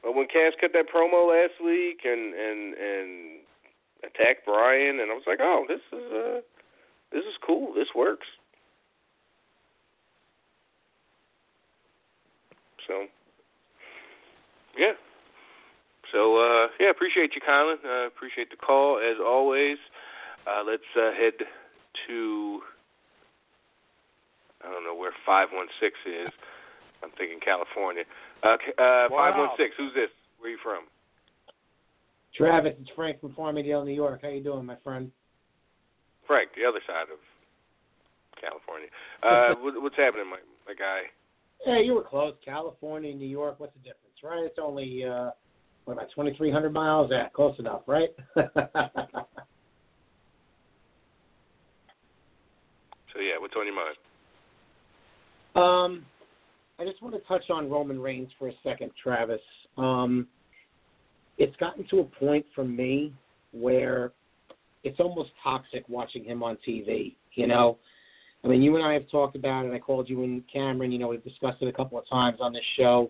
[0.04, 3.12] But when Cass cut that promo last week and and and
[4.04, 6.42] attacked Bryan, and I was like, "Oh, this is uh
[7.14, 7.74] this is cool.
[7.74, 8.26] This works.
[12.88, 13.06] So,
[14.78, 14.94] yeah.
[16.12, 17.78] So, uh, yeah, appreciate you, Colin.
[17.86, 19.78] Uh, appreciate the call, as always.
[20.46, 21.34] Uh, let's uh, head
[22.08, 22.60] to,
[24.62, 26.30] I don't know where 516 is.
[27.04, 28.04] I'm thinking California.
[28.44, 29.32] Uh, uh, Wow.
[29.58, 30.10] 516, who's this?
[30.40, 30.84] Where are you from?
[32.36, 34.22] Travis, it's Frank from Farmingdale, New York.
[34.24, 35.12] How you doing, my friend?
[36.28, 37.20] Frank, the other side of
[38.40, 38.88] California.
[39.24, 40.36] Uh, what's happening, my,
[40.68, 41.04] my guy?
[41.66, 42.34] Yeah, you were close.
[42.44, 43.58] California, New York.
[43.58, 44.44] What's the difference, right?
[44.44, 45.30] It's only uh,
[45.86, 47.10] what about twenty three hundred miles?
[47.10, 48.10] Yeah, close enough, right?
[53.14, 53.96] So, yeah, what's on your mind?
[55.56, 56.06] um,
[56.80, 59.40] I just want to touch on Roman Reigns for a second, Travis.
[59.78, 60.28] Um,
[61.38, 63.14] it's gotten to a point for me
[63.52, 64.14] where
[64.84, 67.16] it's almost toxic watching him on TV.
[67.34, 67.78] You know,
[68.44, 69.74] I mean, you and I have talked about it.
[69.74, 70.92] I called you and Cameron.
[70.92, 73.10] You know, we've discussed it a couple of times on this show.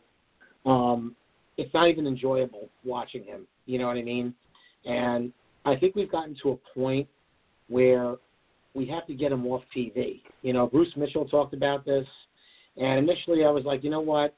[0.65, 1.15] Um,
[1.57, 3.47] it's not even enjoyable watching him.
[3.65, 4.33] You know what I mean?
[4.85, 5.31] And
[5.65, 7.07] I think we've gotten to a point
[7.67, 8.15] where
[8.73, 10.21] we have to get him off TV.
[10.41, 12.05] You know, Bruce Mitchell talked about this,
[12.77, 14.35] and initially I was like, you know what?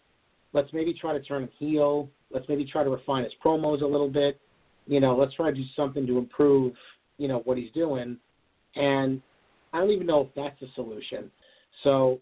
[0.53, 2.09] Let's maybe try to turn him heel.
[2.31, 4.39] Let's maybe try to refine his promos a little bit.
[4.87, 6.73] You know, let's try to do something to improve,
[7.17, 8.17] you know, what he's doing.
[8.75, 9.21] And
[9.73, 11.31] I don't even know if that's the solution.
[11.83, 12.19] So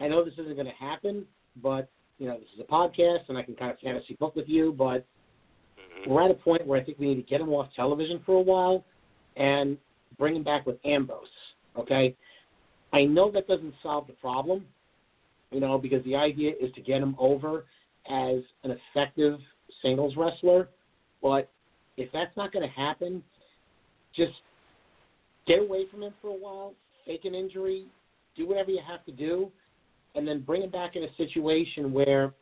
[0.00, 1.24] I know this isn't going to happen,
[1.62, 1.88] but
[2.18, 4.72] you know, this is a podcast, and I can kind of fantasy book with you.
[4.76, 5.06] But
[6.06, 6.10] Mm-hmm.
[6.10, 8.36] we're at a point where I think we need to get him off television for
[8.36, 8.84] a while
[9.36, 9.76] and
[10.18, 11.26] bring him back with Ambrose.
[11.78, 12.16] Okay,
[12.92, 14.64] I know that doesn't solve the problem,
[15.50, 17.66] you know, because the idea is to get him over
[18.10, 19.38] as an effective
[19.82, 20.68] singles wrestler.
[21.22, 21.50] But
[21.96, 23.22] if that's not going to happen,
[24.16, 24.32] just
[25.46, 26.74] get away from him for a while,
[27.04, 27.86] fake an injury,
[28.36, 29.50] do whatever you have to do,
[30.14, 32.32] and then bring him back in a situation where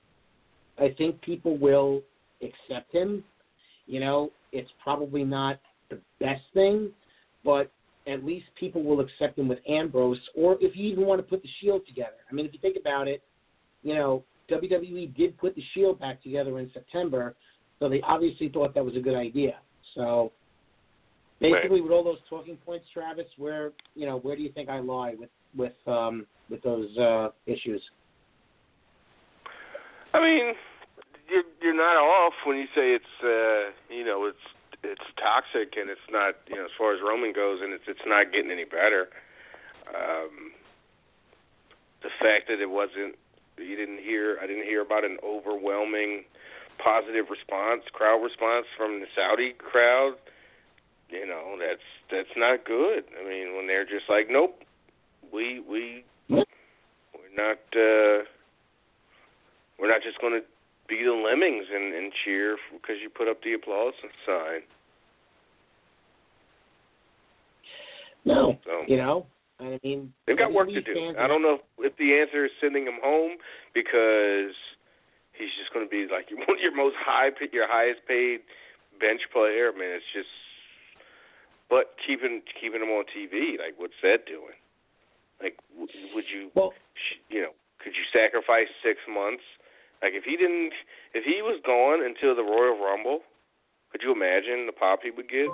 [0.78, 2.02] I think people will
[2.42, 3.24] accept him.
[3.86, 5.60] You know, it's probably not
[5.90, 6.90] the best thing,
[7.44, 7.70] but
[8.06, 11.42] at least people will accept him with Ambrose, or if you even want to put
[11.42, 12.16] the Shield together.
[12.30, 13.22] I mean, if you think about it,
[13.82, 17.34] you know, WWE did put the Shield back together in September,
[17.78, 19.56] so they obviously thought that was a good idea.
[19.94, 20.32] So
[21.40, 24.80] basically, with all those talking points, Travis, where you know, where do you think I
[24.80, 27.82] lie with with um, with those uh, issues?
[30.12, 30.54] I mean,
[31.28, 34.46] you're you're not off when you say it's uh, you know it's
[34.82, 38.06] it's toxic and it's not you know as far as Roman goes and it's it's
[38.06, 39.08] not getting any better.
[39.88, 40.52] Um,
[42.02, 43.16] the fact that it wasn't
[43.58, 46.24] you didn't hear I didn't hear about an overwhelming
[46.82, 50.14] positive response crowd response from the Saudi crowd.
[51.14, 53.04] You know that's that's not good.
[53.14, 54.60] I mean when they're just like nope
[55.32, 56.44] we we we're
[57.36, 58.24] not uh,
[59.78, 60.46] we're not just going to
[60.88, 63.94] be the lemmings and, and cheer because you put up the applause
[64.26, 64.60] sign.
[68.24, 69.26] No, So you know,
[69.60, 71.14] I mean, they've got work to do.
[71.18, 73.36] I don't know if the answer is sending him home
[73.74, 74.54] because
[75.36, 78.40] he's just going to be like one of your most high, your highest paid
[79.00, 79.72] bench player.
[79.74, 80.28] I mean, it's just.
[81.74, 84.54] But keeping keeping him on TV, like what's that doing?
[85.42, 85.90] Like, would
[86.30, 86.70] you, Well,
[87.26, 87.50] you know,
[87.82, 89.42] could you sacrifice six months?
[89.98, 90.70] Like, if he didn't,
[91.18, 93.26] if he was gone until the Royal Rumble,
[93.90, 95.50] could you imagine the pop he would get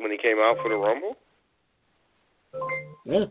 [0.00, 1.20] when he came out for the Rumble?
[3.04, 3.28] yeah.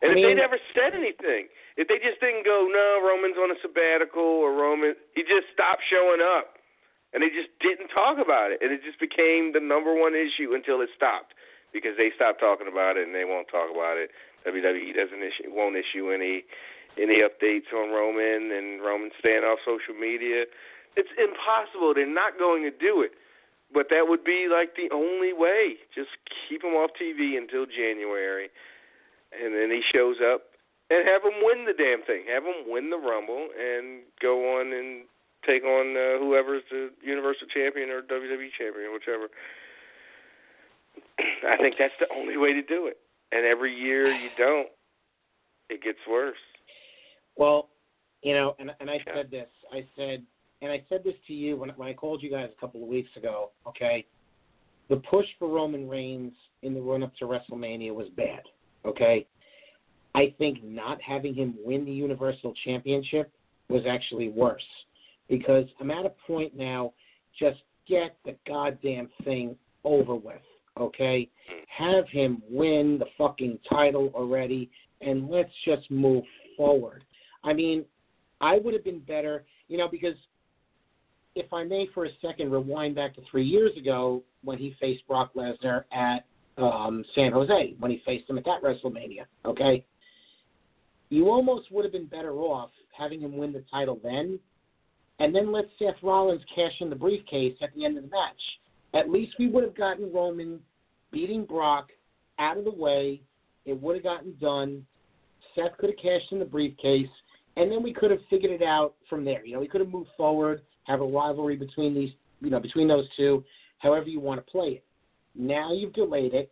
[0.00, 3.52] And I if they never said anything, if they just didn't go, no, Roman's on
[3.52, 6.56] a sabbatical, or Roman, he just stopped showing up,
[7.12, 10.54] and they just didn't talk about it, and it just became the number one issue
[10.54, 11.34] until it stopped
[11.74, 14.10] because they stopped talking about it and they won't talk about it.
[14.46, 16.44] WWE doesn't issue, won't issue any
[16.98, 20.42] any updates on Roman, and Roman staying off social media.
[20.98, 21.94] It's impossible.
[21.94, 23.14] They're not going to do it.
[23.72, 25.78] But that would be like the only way.
[25.94, 28.50] Just keep him off TV until January
[29.32, 30.50] and then he shows up
[30.90, 32.26] and have him win the damn thing.
[32.26, 35.06] Have him win the Rumble and go on and
[35.46, 39.28] take on uh, whoever's the Universal Champion or WWE Champion, whichever.
[41.48, 42.98] I think that's the only way to do it.
[43.32, 44.68] And every year you don't,
[45.68, 46.36] it gets worse.
[47.36, 47.68] Well,
[48.22, 49.14] you know, and and I Yeah.
[49.14, 49.48] said this.
[49.72, 50.24] I said,
[50.62, 52.88] and I said this to you when when I called you guys a couple of
[52.88, 53.50] weeks ago.
[53.66, 54.04] Okay,
[54.88, 58.42] the push for Roman Reigns in the run up to WrestleMania was bad.
[58.84, 59.26] Okay,
[60.14, 63.32] I think not having him win the Universal Championship
[63.68, 64.62] was actually worse
[65.30, 66.92] because I'm at a point now.
[67.38, 70.42] Just get the goddamn thing over with.
[70.78, 71.28] Okay,
[71.66, 74.70] have him win the fucking title already,
[75.00, 76.24] and let's just move
[76.56, 77.04] forward.
[77.44, 77.84] I mean,
[78.40, 80.14] I would have been better, you know, because
[81.34, 85.06] if I may for a second rewind back to three years ago when he faced
[85.06, 86.24] Brock Lesnar at
[86.56, 89.84] um, San Jose, when he faced him at that WrestleMania, okay?
[91.10, 94.38] You almost would have been better off having him win the title then,
[95.20, 98.40] and then let Seth Rollins cash in the briefcase at the end of the match.
[98.94, 100.58] At least we would have gotten Roman
[101.12, 101.90] beating Brock
[102.38, 103.20] out of the way.
[103.66, 104.84] It would have gotten done.
[105.54, 107.08] Seth could have cashed in the briefcase,
[107.56, 109.44] and then we could have figured it out from there.
[109.44, 112.10] You know, we could have moved forward, have a rivalry between these,
[112.40, 113.44] you know, between those two,
[113.78, 114.84] however you want to play it.
[115.34, 116.50] Now you've delayed it.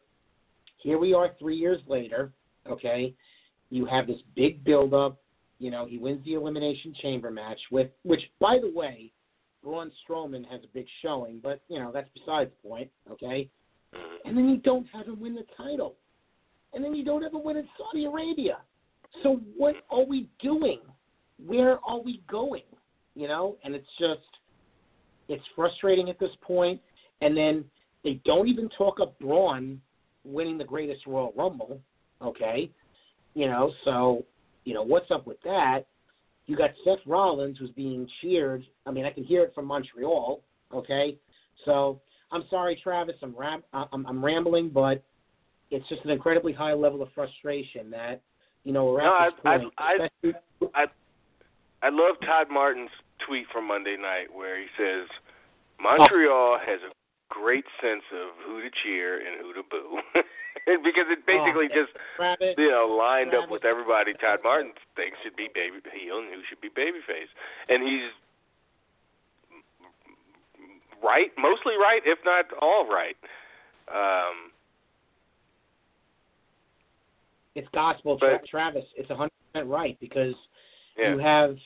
[0.76, 2.32] Here we are, three years later.
[2.70, 3.14] Okay,
[3.70, 5.16] you have this big build-up.
[5.58, 9.12] You know, he wins the elimination chamber match with, which, by the way,
[9.62, 12.90] Braun Strowman has a big showing, but you know that's besides the point.
[13.10, 13.48] Okay,
[13.94, 14.28] mm-hmm.
[14.28, 15.96] and then you don't have him win the title,
[16.74, 18.58] and then you don't have him win in Saudi Arabia.
[19.22, 20.80] So what are we doing?
[21.44, 22.62] Where are we going?
[23.14, 24.20] You know, and it's just
[25.28, 26.80] it's frustrating at this point.
[27.20, 27.64] And then
[28.04, 29.80] they don't even talk up Braun
[30.24, 31.80] winning the greatest Royal Rumble.
[32.22, 32.70] Okay,
[33.34, 34.24] you know, so
[34.68, 35.86] you know what's up with that?
[36.44, 38.62] You got Seth Rollins who's being cheered.
[38.84, 40.42] I mean, I can hear it from Montreal.
[40.74, 41.16] Okay,
[41.64, 41.98] so
[42.30, 43.16] I'm sorry, Travis.
[43.22, 45.02] I'm ram- I'm, I'm rambling, but
[45.70, 48.20] it's just an incredibly high level of frustration that
[48.64, 49.72] you know we're No, at this I- point.
[49.78, 50.40] I- especially-
[51.80, 52.90] I love Todd Martin's
[53.26, 55.06] tweet from Monday night where he says
[55.80, 56.92] Montreal has a
[57.32, 59.98] great sense of who to cheer and who to boo.
[60.84, 65.16] because it basically Oh, just Travis, you know lined up with everybody Todd Martin thinks
[65.24, 67.30] should be baby heel and who should be babyface.
[67.68, 68.10] And he's
[71.02, 73.16] right, mostly right, if not all right.
[73.88, 74.52] Um
[77.54, 78.84] it's gospel, But- Tra- Travis.
[78.96, 80.34] It's 100 percent right because
[80.96, 81.12] yeah.
[81.12, 81.56] you have,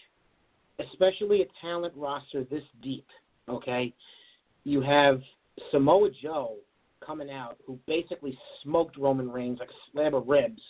[0.79, 3.07] especially a talent roster this deep.
[3.49, 3.93] Okay,
[4.65, 5.21] you have
[5.71, 6.55] Samoa Joe
[7.05, 10.61] coming out who basically smoked Roman Reigns like a slab of ribs.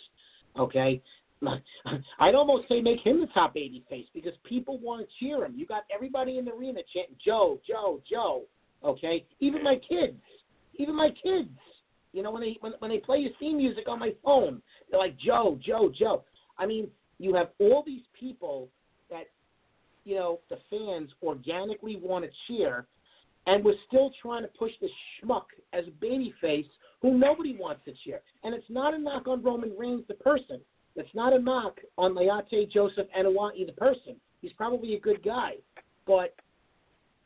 [0.57, 1.01] Okay,
[2.19, 5.53] I'd almost say make him the top baby face because people want to cheer him.
[5.55, 8.43] You got everybody in the arena chanting Joe, Joe, Joe.
[8.83, 10.19] Okay, even my kids,
[10.75, 11.49] even my kids.
[12.11, 14.99] You know when they when, when they play your theme music on my phone, they're
[14.99, 16.23] like Joe, Joe, Joe.
[16.57, 16.87] I mean,
[17.17, 18.69] you have all these people
[19.09, 19.23] that
[20.05, 22.85] you know the fans organically want to cheer,
[23.47, 24.91] and we're still trying to push this
[25.21, 26.67] schmuck as a babyface
[27.01, 28.21] who nobody wants to cheer.
[28.43, 30.59] And it's not a knock on Roman Reigns the person.
[30.95, 34.15] It's not a knock on Leati Joseph Anoa'i the person.
[34.41, 35.53] He's probably a good guy,
[36.05, 36.35] but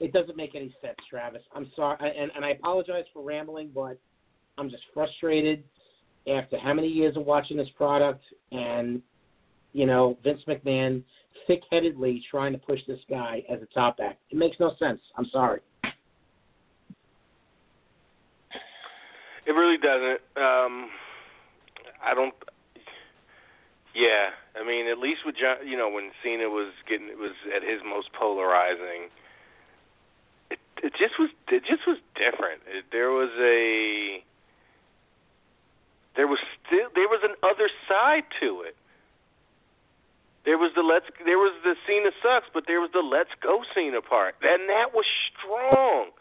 [0.00, 1.42] it doesn't make any sense, Travis.
[1.54, 3.98] I'm sorry, and, and I apologize for rambling, but
[4.58, 5.64] I'm just frustrated
[6.32, 9.02] after how many years of watching this product and,
[9.74, 11.02] you know, Vince McMahon
[11.46, 14.18] thick-headedly trying to push this guy as a top act.
[14.30, 15.00] It makes no sense.
[15.18, 15.60] I'm sorry.
[19.46, 20.20] It really doesn't.
[20.36, 20.88] Um,
[22.02, 22.32] I don't.
[23.94, 27.32] Yeah, I mean, at least with John, you know, when Cena was getting, it was
[27.54, 29.10] at his most polarizing.
[30.50, 32.62] It it just was it just was different.
[32.66, 34.24] It, there was a
[36.16, 38.76] there was still there was an other side to it.
[40.44, 43.64] There was the let's there was the Cena sucks, but there was the let's go
[43.74, 46.12] Cena part, and that was strong.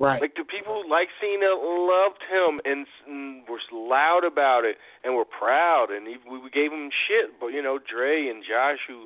[0.00, 0.16] Right.
[0.16, 5.14] Like the people who like Cena loved him and, and were loud about it and
[5.14, 7.36] were proud and even, we gave him shit.
[7.38, 9.04] But you know, Dre and Josh who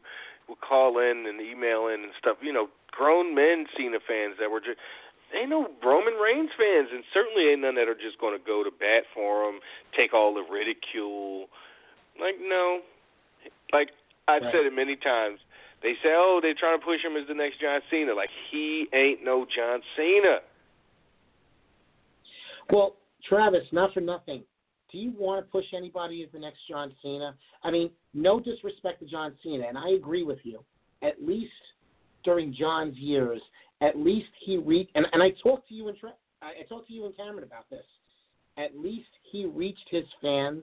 [0.49, 2.39] would call in and email in and stuff.
[2.41, 4.79] You know, grown men Cena fans that were just
[5.35, 8.63] they know Roman Reigns fans, and certainly ain't none that are just going to go
[8.63, 9.59] to bat for him,
[9.99, 11.51] take all the ridicule.
[12.23, 12.87] Like no,
[13.75, 13.91] like
[14.27, 14.53] I've Right.
[14.53, 15.39] said it many times.
[15.83, 18.15] They say, oh, they're trying to push him as the next John Cena.
[18.15, 20.41] Like he ain't no John Cena.
[22.71, 22.97] Well,
[23.29, 24.45] Travis, not for nothing.
[24.91, 27.35] Do you want to push anybody as the next John Cena?
[27.63, 30.65] I mean, no disrespect to John Cena, and I agree with you.
[31.03, 31.53] At least
[32.25, 33.43] during John's years,
[33.83, 34.93] at least he reached.
[34.95, 37.45] And, and I talked to you and Tra- I I talked to you and Cameron
[37.45, 37.85] about this.
[38.57, 40.63] At least he reached his fans,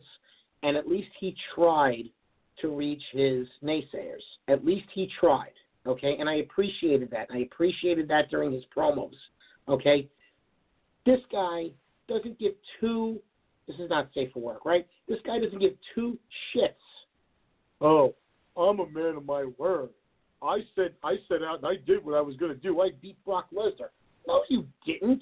[0.63, 2.05] and at least he tried
[2.61, 4.21] to reach his naysayers.
[4.47, 5.53] At least he tried.
[5.87, 7.27] Okay, and I appreciated that.
[7.33, 9.15] I appreciated that during his promos.
[9.67, 10.07] Okay,
[11.05, 11.71] this guy
[12.07, 13.19] doesn't give two.
[13.67, 14.85] This is not safe for work, right?
[15.07, 16.19] This guy doesn't give two
[16.53, 16.73] shits.
[17.79, 18.13] Oh,
[18.55, 19.89] I'm a man of my word.
[20.43, 22.81] I said I set out and I did what I was going to do.
[22.81, 23.89] I beat Brock Lesnar.
[24.27, 25.21] No, you didn't.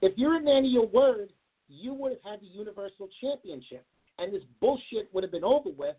[0.00, 1.30] If you're a man of your word,
[1.68, 3.84] you would have had the Universal Championship,
[4.18, 5.96] and this bullshit would have been over with,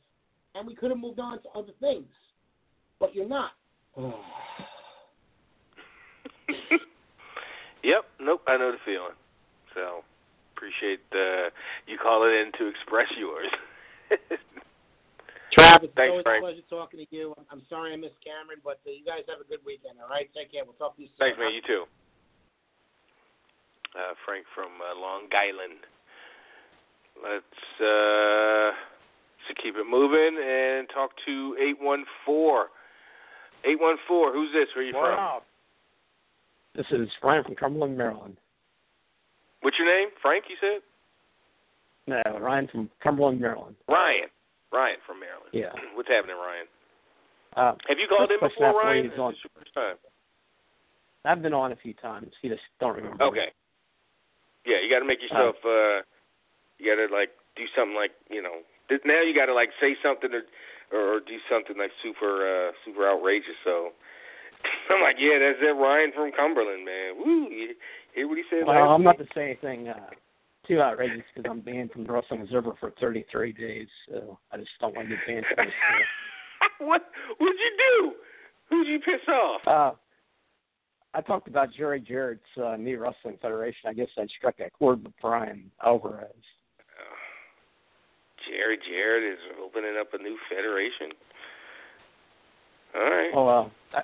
[0.56, 2.08] and we could have moved on to other things.
[3.00, 3.52] But you're not.
[7.86, 8.02] Yep.
[8.20, 8.42] Nope.
[8.50, 9.14] I know the feeling.
[9.78, 10.02] So
[10.58, 11.54] appreciate uh,
[11.86, 13.46] you calling in to express yours.
[15.54, 16.42] Travis, it's Thanks, always Frank.
[16.42, 17.38] a pleasure talking to you.
[17.38, 20.10] I'm- I'm sorry I missed Cameron, but uh, you guys have a good weekend, all
[20.10, 20.26] right?
[20.34, 20.66] Take care.
[20.66, 21.22] We'll talk to you soon.
[21.30, 21.54] Thanks, man.
[21.54, 21.84] You too.
[23.94, 25.86] Uh, Frank from uh, Long Island.
[27.22, 28.72] Let's uh,
[29.48, 32.68] to keep it moving and talk to eight one four.
[33.66, 34.32] Eight one four.
[34.34, 34.68] Who's this?
[34.76, 35.42] Where are you from?
[36.76, 38.38] This is Ryan from Cumberland, Maryland.
[39.62, 40.10] What's your name?
[40.22, 40.46] Frank.
[40.50, 40.82] You said
[42.08, 43.76] No, Ryan from Cumberland, Maryland.
[43.88, 44.28] Ryan.
[44.74, 45.50] Ryan from Maryland.
[45.54, 45.72] Yeah.
[45.96, 46.68] What's happening, Ryan?
[47.56, 49.08] Uh, Have you called in before, Ryan?
[49.08, 49.96] believe Or on- is this your first time?
[51.24, 52.30] I've been on a few times.
[52.44, 53.24] You just don't remember.
[53.24, 53.50] Okay.
[54.68, 55.56] Yeah, you got to make yourself.
[55.66, 56.04] uh
[56.78, 58.64] You got to like do something like you know.
[59.06, 60.46] Now you got to like say something or,
[60.94, 63.58] or do something like super uh super outrageous.
[63.64, 63.96] So
[64.90, 67.18] I'm like, yeah, that's it, Ryan from Cumberland, man.
[67.18, 67.50] Woo!
[67.50, 67.76] You
[68.14, 68.68] hear what he said?
[68.68, 70.10] Well, I'm not to say anything uh,
[70.68, 74.72] too outrageous because I'm banned from the Wrestling Observer for 33 days, so I just
[74.80, 75.76] don't want to get banned from this.
[76.80, 77.02] what
[77.38, 78.12] What'd you do?
[78.70, 79.62] Who'd you piss off?
[79.68, 79.96] Uh,
[81.14, 83.90] I talked about Jerry Jarrett's uh, Knee Wrestling Federation.
[83.90, 86.30] I guess I struck a chord with Bryan Alvarez.
[88.48, 91.12] Jerry Jarrett is opening up a new federation.
[92.96, 93.32] All right.
[93.34, 94.02] Oh well, uh,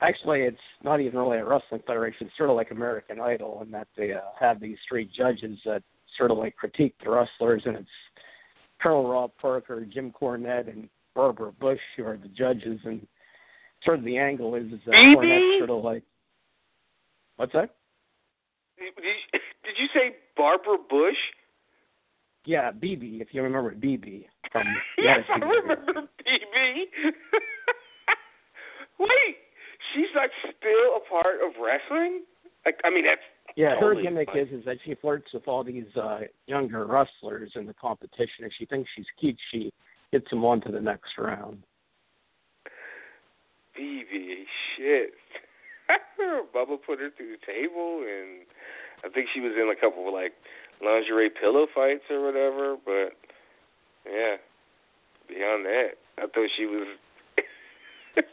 [0.00, 2.26] actually, it's not even really a wrestling federation.
[2.26, 5.82] It's sort of like American Idol in that they uh, have these three judges that
[6.16, 7.88] sort of like critique the wrestlers, and it's
[8.80, 12.80] Colonel Rob Parker, Jim Cornette, and Barbara Bush who are the judges.
[12.84, 13.06] And
[13.84, 15.14] sort of the angle is, is that BB?
[15.14, 16.02] Cornette's sort of like,
[17.36, 17.74] what's that?
[18.78, 21.16] Did you, did you say Barbara Bush?
[22.44, 24.66] Yeah, BB, if you remember BB from
[24.98, 26.84] yes, I remember BB.
[28.98, 29.36] Wait,
[29.94, 32.22] she's like still a part of wrestling?
[32.64, 33.20] Like, I mean, that's
[33.56, 34.38] Yeah, her totally gimmick fine.
[34.38, 38.44] is is that she flirts with all these uh younger wrestlers in the competition.
[38.44, 39.72] If she thinks she's cute, she
[40.12, 41.62] gets them on to the next round.
[43.78, 44.44] BB.
[44.76, 45.12] Shit.
[46.54, 48.46] Bubba put her through the table, and
[49.04, 50.32] I think she was in a couple of like
[50.84, 52.76] lingerie pillow fights or whatever.
[52.84, 53.12] But
[54.06, 54.36] yeah,
[55.28, 56.86] beyond that, I thought she was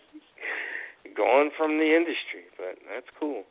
[1.16, 2.46] gone from the industry.
[2.58, 3.44] But that's cool.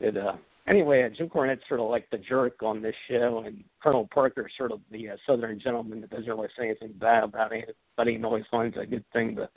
[0.00, 0.36] It uh
[0.66, 4.52] anyway, uh, Jim Cornette's sort of like the jerk on this show, and Colonel Parker's
[4.56, 8.24] sort of the uh, Southern gentleman that doesn't really say anything bad about anybody and
[8.24, 9.48] always finds a good thing to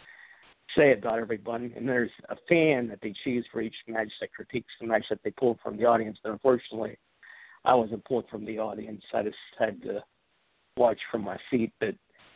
[0.75, 1.73] say about everybody.
[1.75, 5.19] And there's a fan that they choose for each match that critiques the match that
[5.23, 6.17] they pulled from the audience.
[6.23, 6.97] But unfortunately,
[7.65, 9.01] I wasn't pulled from the audience.
[9.13, 10.03] I just had to
[10.77, 11.71] watch from my seat.
[11.79, 11.95] But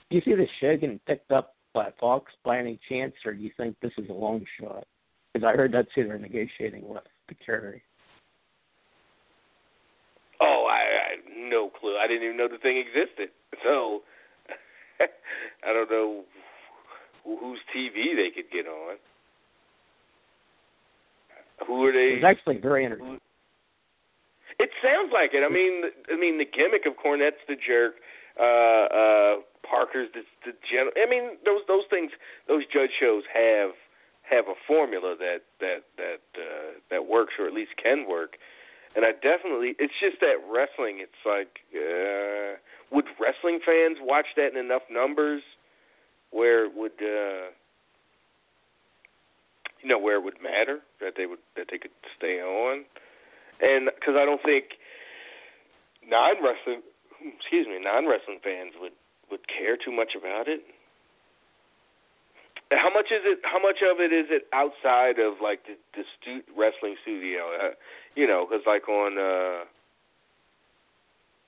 [0.10, 3.42] do you see this show getting picked up by Fox by any chance, or do
[3.42, 4.86] you think this is a long shot?
[5.34, 7.84] Because I heard that's who they're negotiating with to carry.
[10.40, 11.98] Oh, I, I no clue.
[11.98, 13.30] I didn't even know the thing existed.
[13.64, 14.02] So
[15.68, 16.24] I don't know
[17.26, 18.98] whose TV they could get on.
[21.66, 22.14] Who are they?
[22.14, 23.20] It was actually very entertaining.
[24.60, 25.46] It sounds like it.
[25.46, 27.96] I mean, I mean, the gimmick of Cornette's the jerk,
[28.40, 30.92] uh, uh, Parker's the, the general.
[30.98, 32.12] I mean, those those things,
[32.48, 33.72] those judge shows have
[34.30, 38.38] have a formula that that that uh, that works or at least can work.
[38.96, 40.98] And I definitely, it's just that wrestling.
[41.06, 42.58] It's like, uh,
[42.92, 45.44] would wrestling fans watch that in enough numbers
[46.32, 47.54] where it would, uh,
[49.84, 52.86] you know, where it would matter that they would that they could stay on?
[53.62, 54.78] And because I don't think
[56.06, 56.82] non wrestling,
[57.22, 58.94] excuse me, non wrestling fans would
[59.32, 60.62] would care too much about it.
[62.72, 63.40] How much is it?
[63.44, 67.50] How much of it is it outside of like the the stu- wrestling studio?
[67.56, 67.72] Uh,
[68.16, 69.66] you know, because like on, uh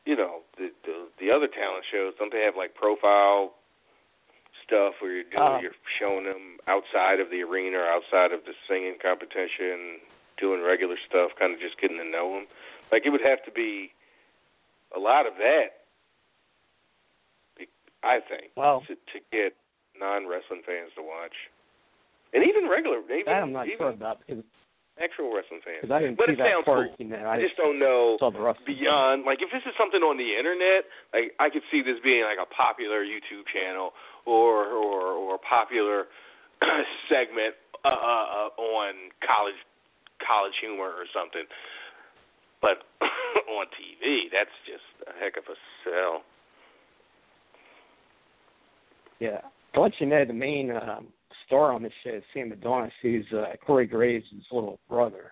[0.05, 3.53] you know, the, the the other talent shows, don't they have like profile
[4.65, 5.59] stuff where you're doing, Uh.
[5.61, 9.99] you're showing them outside of the arena or outside of the singing competition,
[10.39, 12.45] doing regular stuff, kind of just getting to know them.
[12.91, 13.91] Like it would have to be
[14.95, 15.85] a lot of that,
[18.03, 19.53] I think, Well, to to get
[19.99, 21.35] non wrestling fans to watch,
[22.33, 24.43] and even regular, even that I'm not even sure about because
[24.99, 25.91] actual wrestling fans.
[25.91, 26.87] I didn't But see it that sounds part.
[26.87, 26.95] cool.
[26.99, 28.65] You know, I I just don't know saw the wrestling.
[28.71, 32.23] beyond like if this is something on the internet, like I could see this being
[32.23, 33.91] like a popular YouTube channel
[34.23, 36.07] or or or a popular
[37.11, 39.59] segment uh, uh, uh, on college
[40.25, 41.43] college humor or something.
[42.61, 42.83] But
[43.49, 46.23] on TV, that's just a heck of a sell.
[49.19, 49.41] Yeah.
[49.73, 51.07] To let you know, the main um,
[51.45, 55.31] star on this show is Sam Adonis, who's uh, Corey Graves' little brother.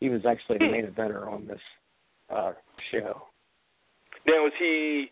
[0.00, 1.60] He was actually the main eventer on this
[2.30, 2.52] uh,
[2.92, 3.22] show.
[4.26, 5.06] Now is he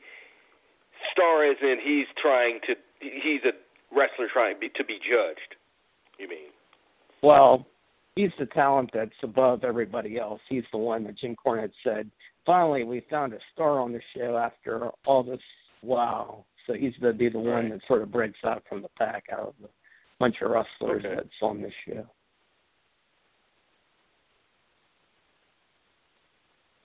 [1.13, 3.53] star as in he's trying to he's a
[3.97, 5.57] wrestler trying be, to be judged.
[6.19, 6.49] You mean?
[7.23, 7.67] Well,
[8.17, 10.41] he's the talent that's above everybody else.
[10.49, 12.11] He's the one that Jim Cornette said,
[12.45, 15.39] finally, we found a star on the show after all this
[15.83, 16.45] wow.
[16.67, 19.25] So he's going to be the one that sort of breaks out from the pack
[19.33, 19.69] out of the
[20.19, 21.15] bunch of wrestlers Okay.
[21.15, 22.05] that's on this show.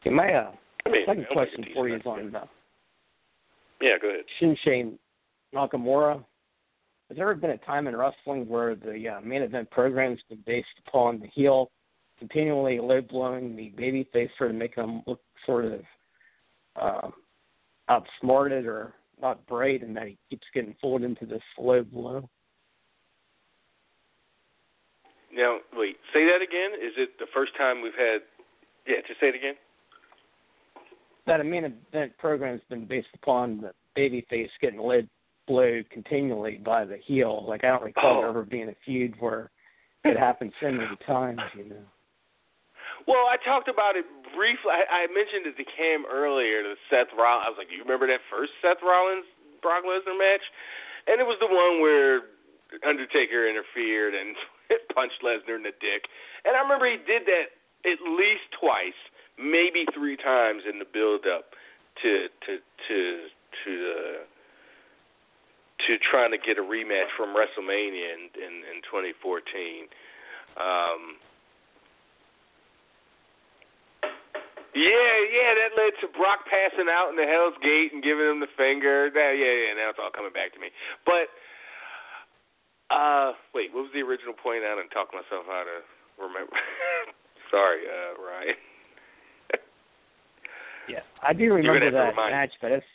[0.01, 0.51] Okay, my uh,
[0.85, 2.45] I mean, second question for you is on uh,
[3.81, 4.25] Yeah, go ahead.
[4.41, 4.93] Shinsuke
[5.53, 6.23] Nakamura.
[7.11, 10.19] Has there ever been a time in wrestling where the uh, main event program has
[10.29, 11.69] been based upon the heel
[12.19, 15.81] continually low blowing the babyface sort of make them look sort of
[16.81, 17.09] uh,
[17.89, 22.29] outsmarted or not bright, and that he keeps getting pulled into this low blow?
[25.33, 26.79] Now, wait, say that again.
[26.81, 28.21] Is it the first time we've had?
[28.87, 29.55] Yeah, just say it again.
[31.27, 35.09] That a main event program has been based upon the babyface getting led
[35.51, 37.43] blowed continually by the heel.
[37.47, 38.21] Like I don't recall Oh.
[38.21, 39.51] there ever being a feud where
[40.07, 41.41] it happened so many times.
[41.57, 41.85] You know.
[43.07, 44.71] Well, I talked about it briefly.
[44.71, 46.63] I, I mentioned it to Cam earlier.
[46.63, 47.43] The Seth Rollins.
[47.45, 49.25] I was like, "You remember that first Seth Rollins
[49.61, 50.45] Brock Lesnar match?"
[51.11, 52.31] And it was the one where
[52.87, 54.35] Undertaker interfered and
[54.95, 56.07] punched Lesnar in the dick.
[56.45, 57.51] And I remember he did that
[57.83, 58.95] at least twice,
[59.35, 61.51] maybe three times in the build-up
[62.01, 62.11] to
[62.47, 62.51] to
[62.87, 62.97] to
[63.65, 64.19] to uh,
[65.87, 69.87] to trying to get a rematch from WrestleMania in in, in 2014.
[70.57, 71.17] Um,
[74.71, 74.87] Yeah,
[75.27, 78.47] yeah, that led to Brock passing out in the Hell's Gate and giving him the
[78.55, 79.11] finger.
[79.11, 80.71] That, yeah, yeah, now it's all coming back to me.
[81.03, 81.27] But,
[82.87, 85.83] uh, wait, what was the original point out and talk myself out of
[86.15, 86.55] remember?
[87.51, 88.55] Sorry, uh, Ryan.
[90.87, 92.87] Yeah, I do remember gonna have to that match, but it's,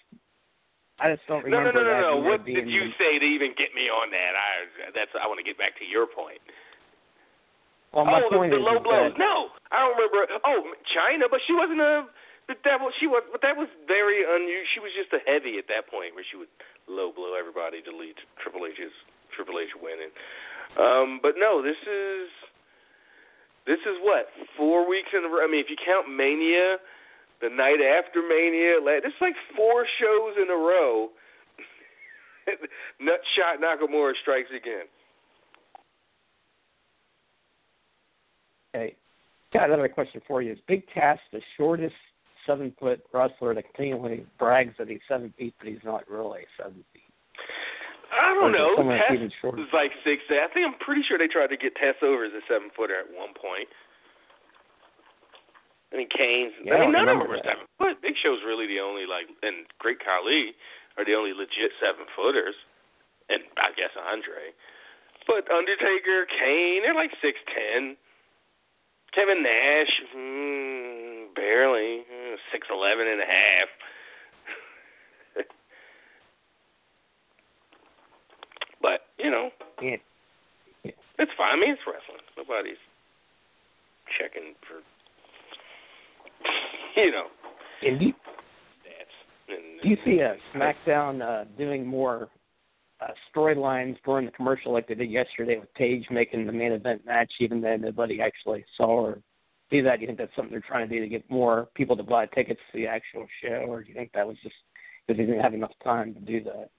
[0.96, 1.72] I just don't remember.
[1.72, 2.24] No, no, no, no, no.
[2.24, 4.32] What did you the- say to even get me on that?
[4.32, 4.52] I
[4.96, 6.40] that's I want to get back to your point.
[7.92, 9.12] Well, my oh, point the, the is, low blows.
[9.12, 10.24] that No, I don't remember.
[10.44, 12.08] Oh, Chyna, but she wasn't a.
[12.48, 13.24] But that was she was.
[13.28, 14.68] But that was very unusual.
[14.72, 16.52] She was just a heavy at that point, where she would
[16.88, 18.94] low blow everybody to lead to Triple H's
[19.36, 20.12] Triple H winning.
[20.80, 22.28] Um, but no, this is
[23.68, 25.44] this is what four weeks in a row.
[25.44, 26.78] I mean, if you count Mania,
[27.40, 31.10] the night after Mania, it's like four shows in a row.
[33.02, 34.86] Nutshot Nakamura strikes again.
[38.72, 38.96] Hey,
[39.56, 40.52] Got another question for you.
[40.52, 41.94] Is Big Cass the shortest
[42.46, 46.84] seven foot wrestler that continually brags that he's seven feet, but he's not really seven
[46.92, 47.02] feet?
[48.12, 48.76] I don't know.
[48.76, 50.22] Test was like six.
[50.28, 53.00] I think I'm pretty sure they tried to get Test over as a seven footer
[53.00, 53.68] at one point.
[55.92, 56.52] I mean, Kane's.
[56.64, 57.44] Yeah, I mean, none of them that.
[57.44, 58.02] seven foot.
[58.02, 60.52] Big Show's really the only like, and Great Khali
[60.98, 62.54] are the only legit seven footers,
[63.28, 64.50] and I guess Andre.
[65.26, 67.96] But Undertaker, Kane, they're like six ten.
[69.14, 72.02] Kevin Nash, mm, barely
[72.52, 73.68] six eleven and a half.
[78.82, 79.50] but you know,
[79.80, 79.96] Yeah.
[81.18, 81.56] it's fine.
[81.56, 82.22] I mean, it's wrestling.
[82.36, 82.76] Nobody's
[84.18, 84.82] checking for,
[87.04, 87.26] you know,
[87.82, 89.48] And do you, stats.
[89.48, 92.28] And, do you see uh, SmackDown uh, doing more
[93.00, 97.04] uh, storylines during the commercial like they did yesterday with Paige making the main event
[97.04, 99.18] match, even though nobody actually saw or
[99.70, 99.96] see that?
[99.96, 102.26] Do you think that's something they're trying to do to get more people to buy
[102.26, 104.54] tickets to the actual show, or do you think that was just
[105.06, 106.70] because they didn't have enough time to do that?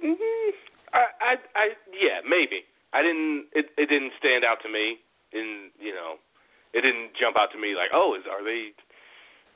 [0.00, 0.50] hmm
[0.92, 2.62] I, I, I, yeah, maybe.
[2.94, 3.46] I didn't.
[3.52, 4.98] It, it didn't stand out to me.
[5.32, 6.14] In you know,
[6.74, 8.72] it didn't jump out to me like, oh, is are they,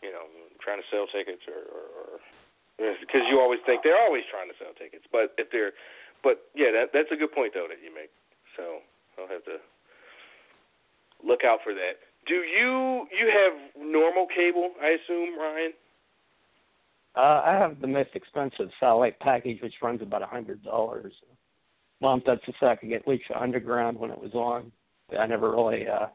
[0.01, 0.27] you know,
[0.61, 2.21] trying to sell tickets or,
[2.79, 5.05] because you always think they're always trying to sell tickets.
[5.13, 5.73] But if they're,
[6.25, 8.11] but yeah, that that's a good point though that you make.
[8.57, 8.83] So
[9.19, 9.59] I'll have to
[11.23, 12.03] look out for that.
[12.27, 14.73] Do you you have normal cable?
[14.81, 15.73] I assume, Ryan.
[17.15, 21.13] Uh, I have the most expensive satellite package, which runs about a hundred dollars.
[22.01, 24.73] Well, that's just so I could get Lucha Underground when it was on.
[25.17, 26.07] I never really uh,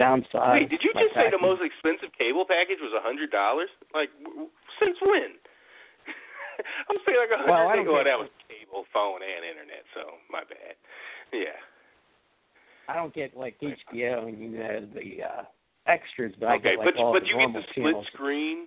[0.00, 3.68] Wait, did you just say the most expensive cable package was a hundred dollars?
[3.92, 4.48] Like, w-
[4.80, 5.36] since when?
[6.88, 7.52] I'm thinking like a hundred.
[7.52, 9.84] Well, I don't oh, that was cable, phone, and internet.
[9.92, 10.74] So my bad.
[11.32, 11.60] Yeah.
[12.88, 15.42] I don't get like HBO and you know the uh,
[15.86, 18.06] extras, but I okay, get like but all but the you get the split channels.
[18.12, 18.66] screen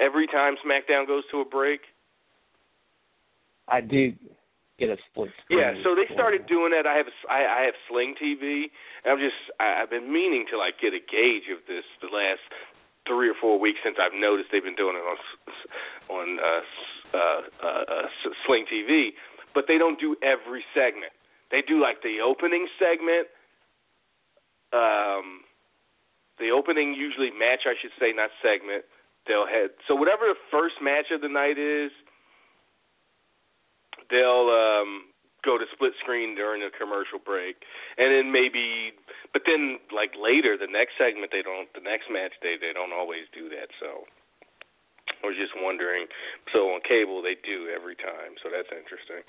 [0.00, 1.80] every time SmackDown goes to a break.
[3.68, 4.14] I do
[4.78, 5.58] get a split screen.
[5.58, 6.86] Yeah, so they started doing that.
[6.86, 8.70] I have I, I have Sling TV.
[9.04, 12.08] And I'm just I, I've been meaning to like get a gauge of this the
[12.08, 12.46] last
[13.06, 15.18] three or four weeks since I've noticed they've been doing it on
[16.08, 16.62] on uh,
[17.16, 18.06] uh, uh, uh,
[18.46, 19.10] Sling TV,
[19.54, 21.12] but they don't do every segment.
[21.50, 23.28] They do like the opening segment,
[24.72, 25.48] um,
[26.38, 28.84] the opening usually match I should say, not segment.
[29.26, 31.90] They'll head so whatever the first match of the night is,
[34.10, 35.08] they'll um
[35.44, 37.62] go to split screen during the commercial break.
[37.96, 38.92] And then maybe
[39.32, 42.92] but then like later the next segment they don't the next match they they don't
[42.92, 43.70] always do that.
[43.78, 44.04] So
[45.22, 46.06] I was just wondering.
[46.52, 48.36] So on cable they do every time.
[48.42, 49.22] So that's interesting.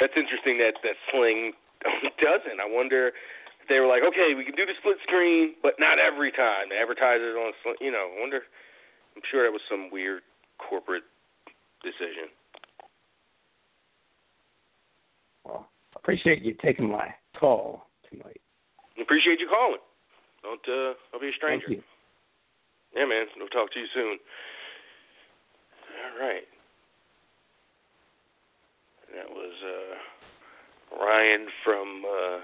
[0.00, 1.52] That's interesting that that sling
[2.26, 2.58] doesn't.
[2.58, 3.12] I wonder
[3.60, 6.72] if they were like okay we can do the split screen but not every time.
[6.72, 7.52] Advertise it on
[7.84, 8.48] you know I wonder
[9.12, 10.24] I'm sure that was some weird
[10.56, 11.04] corporate
[11.84, 12.32] decision
[15.44, 18.40] Well, I appreciate you taking my call tonight.
[19.00, 19.80] Appreciate you calling.
[20.42, 21.66] Don't uh I'll be a stranger.
[21.66, 21.84] Thank you.
[22.94, 23.26] Yeah, man.
[23.38, 24.18] We'll talk to you soon.
[26.04, 26.42] All right.
[29.14, 29.96] That was uh
[31.04, 32.38] Ryan from uh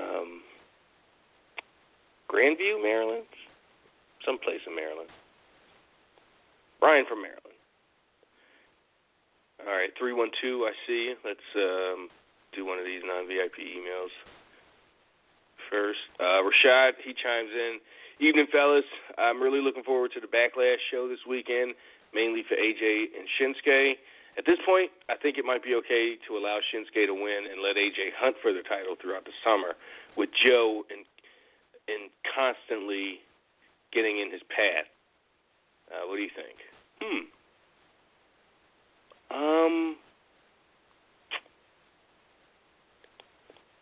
[0.00, 0.42] um
[2.30, 3.24] Grandview, Maryland.
[4.24, 5.08] Someplace in Maryland.
[6.82, 7.47] Ryan from Maryland.
[9.66, 10.66] All right, three one two.
[10.68, 11.14] I see.
[11.24, 12.08] Let's um,
[12.54, 14.14] do one of these non VIP emails
[15.70, 16.00] first.
[16.20, 17.78] Uh, Rashad, he chimes in.
[18.20, 18.84] Evening, fellas.
[19.16, 21.74] I'm really looking forward to the Backlash show this weekend,
[22.14, 23.94] mainly for AJ and Shinsuke.
[24.36, 27.62] At this point, I think it might be okay to allow Shinsuke to win and
[27.62, 29.74] let AJ hunt for the title throughout the summer,
[30.16, 31.04] with Joe and
[31.88, 33.20] and constantly
[33.92, 34.84] getting in his path.
[35.88, 36.58] Uh, what do you think?
[37.00, 37.24] Hmm.
[39.30, 39.96] Um,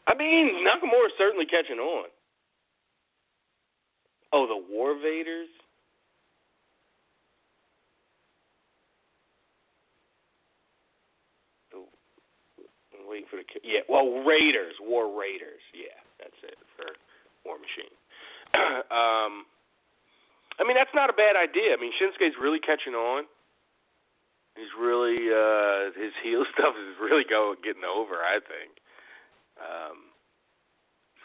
[0.07, 2.09] I mean, Nakamura's certainly catching on.
[4.33, 5.47] Oh, the War Vaders?
[13.09, 13.87] Waiting for the yeah.
[13.89, 15.63] Well, Raiders, War Raiders.
[15.71, 16.91] Yeah, that's it for
[17.47, 17.95] War Machine.
[18.91, 19.47] um,
[20.59, 21.71] I mean, that's not a bad idea.
[21.71, 23.31] I mean, Shinsuke's really catching on.
[24.57, 28.81] He's really uh his heel stuff is really going getting over, I think.
[29.61, 30.11] Um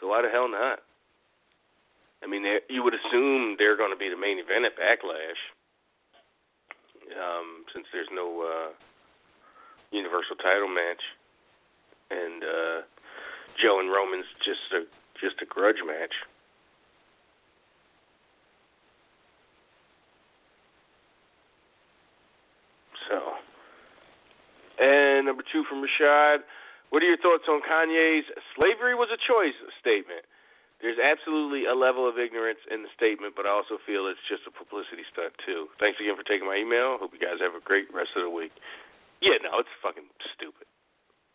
[0.00, 0.80] so why the hell not?
[2.22, 5.42] I mean, you would assume they're going to be the main event at Backlash,
[7.18, 8.72] um, since there's no uh,
[9.90, 11.02] Universal Title match,
[12.10, 12.80] and uh,
[13.60, 14.84] Joe and Roman's just a
[15.20, 16.14] just a grudge match.
[23.10, 23.18] So,
[24.82, 26.42] and number two from Rashad.
[26.90, 28.26] What are your thoughts on Kanye's
[28.58, 30.26] "slavery was a choice" statement?
[30.82, 34.42] There's absolutely a level of ignorance in the statement, but I also feel it's just
[34.50, 35.70] a publicity stunt too.
[35.78, 36.98] Thanks again for taking my email.
[36.98, 38.50] Hope you guys have a great rest of the week.
[39.22, 40.66] Yeah, no, it's fucking stupid.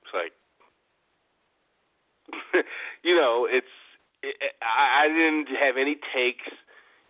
[0.03, 0.35] It's like,
[3.07, 3.71] you know, it's.
[4.19, 6.51] It, I, I didn't have any takes,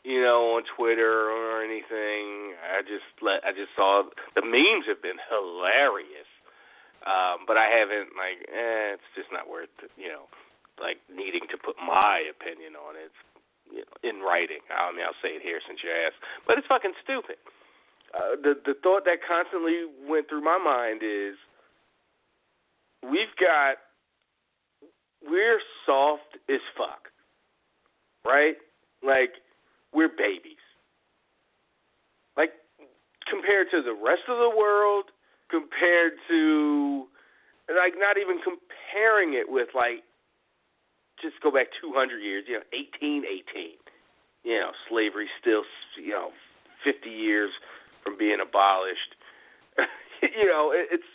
[0.04, 2.54] you know, on Twitter or anything.
[2.62, 3.44] I just let.
[3.46, 4.04] I just saw
[4.36, 6.30] the memes have been hilarious,
[7.06, 8.42] um, but I haven't like.
[8.48, 9.74] Eh, it's just not worth.
[9.98, 10.28] You know
[10.80, 13.14] like needing to put my opinion on it
[13.70, 14.62] you know, in writing.
[14.72, 17.38] I mean, I'll say it here since you asked, but it's fucking stupid.
[18.16, 21.36] Uh, the the thought that constantly went through my mind is
[23.04, 23.84] we've got
[25.28, 27.12] we're soft as fuck,
[28.24, 28.56] right?
[29.04, 29.44] Like
[29.94, 30.62] we're babies.
[32.36, 32.52] Like
[33.30, 35.06] compared to the rest of the world,
[35.50, 37.06] compared to
[37.70, 40.04] like not even comparing it with like
[41.22, 43.76] just go back 200 years, you know, 1818.
[44.44, 45.64] You know, slavery still,
[46.00, 46.30] you know,
[46.84, 47.52] 50 years
[48.04, 49.18] from being abolished.
[50.22, 51.10] you know, it's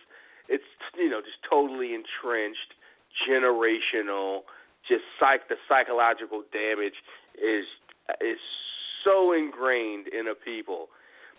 [0.48, 2.76] it's you know just totally entrenched,
[3.24, 4.44] generational.
[4.88, 6.98] Just psych the psychological damage
[7.38, 7.64] is
[8.20, 8.38] is
[9.04, 10.88] so ingrained in a people.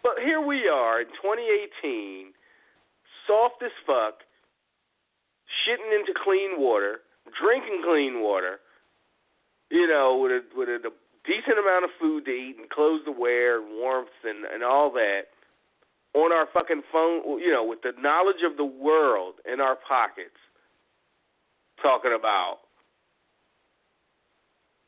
[0.01, 2.33] But here we are in 2018,
[3.25, 4.19] soft as fuck,
[5.63, 6.99] shitting into clean water
[7.31, 8.59] drinking clean water,
[9.69, 10.91] you know, with a with a,
[11.23, 14.91] decent amount of food to eat and clothes to wear, and warmth and and all
[14.91, 15.31] that,
[16.13, 20.35] on our fucking phone, you know, with the knowledge of the world in our pockets,
[21.81, 22.62] talking about.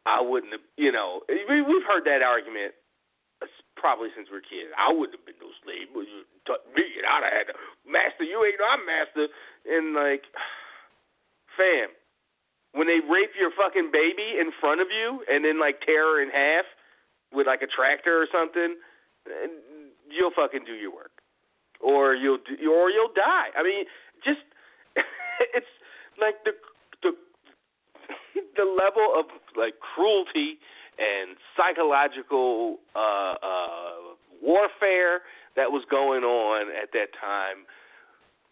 [0.06, 2.73] I wouldn't have, you know, we, we've heard that argument
[3.76, 4.73] probably since we are kids.
[4.80, 7.56] I wouldn't have been no slave, but you taught me, and I'd have had to
[7.86, 8.26] master.
[8.26, 9.30] You ain't no master,
[9.69, 10.26] and like,
[11.57, 11.94] fam,
[12.73, 16.18] when they rape your fucking baby in front of you and then like tear her
[16.18, 16.65] in half
[17.32, 18.76] with like a tractor or something,
[20.10, 21.14] you'll fucking do your work,
[21.80, 23.53] or you'll do, or you'll die.
[23.53, 23.86] I mean,
[24.26, 24.44] just
[25.56, 25.72] it's
[26.19, 26.57] like the
[28.56, 29.26] the level of
[29.56, 30.60] like cruelty
[30.99, 35.22] and psychological uh, uh, warfare
[35.56, 37.68] that was going on at that time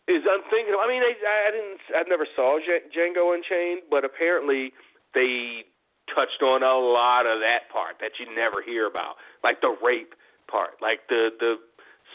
[0.08, 0.80] is unthinkable.
[0.84, 4.74] I mean, they, I didn't, I never saw Django Unchained, but apparently
[5.14, 5.64] they
[6.12, 10.16] touched on a lot of that part that you never hear about, like the rape
[10.52, 11.56] part, like the the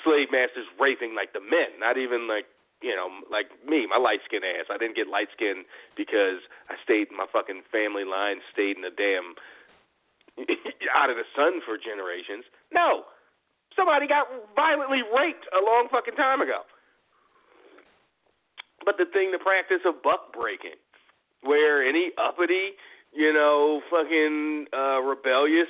[0.04, 2.44] slave masters raping like the men, not even like
[2.82, 4.66] you know like me, my light skinned ass.
[4.70, 8.82] I didn't get light skinned because I stayed in my fucking family line, stayed in
[8.82, 9.34] the damn
[10.94, 12.44] out of the sun for generations.
[12.72, 13.08] No,
[13.74, 16.62] somebody got violently raped a long fucking time ago
[18.88, 20.80] but the thing, the practice of buck breaking,
[21.42, 22.72] where any uppity,
[23.12, 25.68] you know, fucking uh, rebellious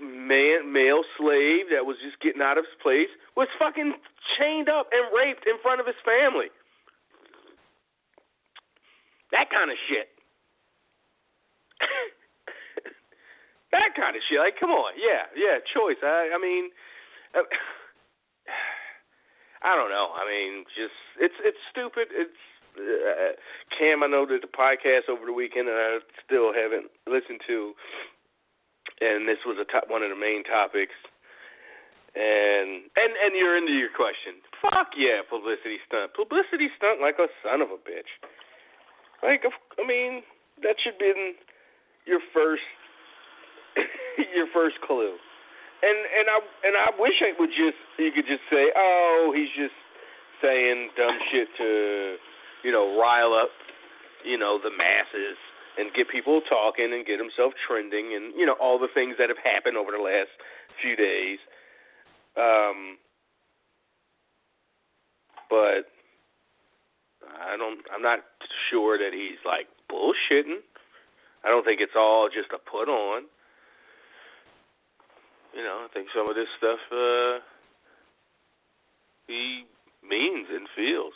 [0.00, 3.94] man, male slave that was just getting out of his place was fucking
[4.38, 6.48] chained up and raped in front of his family.
[9.32, 10.08] That kind of shit.
[13.72, 14.38] that kind of shit.
[14.38, 15.98] Like, come on, yeah, yeah, choice.
[16.02, 16.70] I, I mean.
[17.34, 17.42] Uh,
[19.62, 20.12] I don't know.
[20.14, 22.08] I mean, just it's it's stupid.
[22.12, 22.38] It's
[22.78, 23.34] uh,
[23.76, 24.02] Cam.
[24.02, 27.72] I know that the podcast over the weekend, and I still haven't listened to.
[29.00, 30.96] And this was a top one of the main topics.
[32.16, 34.40] And and and you're into your question.
[34.62, 36.16] Fuck yeah, publicity stunt.
[36.16, 38.08] Publicity stunt like a son of a bitch.
[39.20, 40.24] Like I mean,
[40.64, 41.12] that should be
[42.08, 42.64] your first
[44.36, 45.20] your first clue
[45.82, 49.52] and and I and I wish I would just you could just say, oh, he's
[49.52, 49.76] just
[50.40, 52.16] saying dumb shit to,
[52.64, 53.50] you know, rile up,
[54.24, 55.36] you know, the masses
[55.78, 59.28] and get people talking and get himself trending and you know all the things that
[59.28, 60.32] have happened over the last
[60.80, 61.38] few days.
[62.36, 62.98] Um,
[65.48, 65.88] but
[67.24, 67.80] I don't.
[67.94, 68.20] I'm not
[68.70, 70.60] sure that he's like bullshitting.
[71.44, 73.24] I don't think it's all just a put on.
[75.54, 77.38] You know, I think some of this stuff uh,
[79.26, 79.64] he
[80.06, 81.14] means and feels.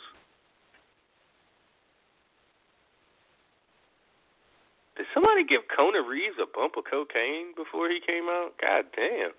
[5.13, 8.55] Somebody give Kona Reeves a bump of cocaine before he came out?
[8.59, 9.31] God damn.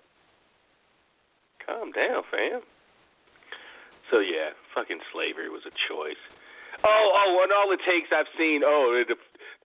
[1.65, 2.61] Calm down, fam.
[4.11, 6.19] So yeah, fucking slavery was a choice.
[6.83, 8.61] Oh, oh, and all the takes I've seen.
[8.65, 9.03] Oh,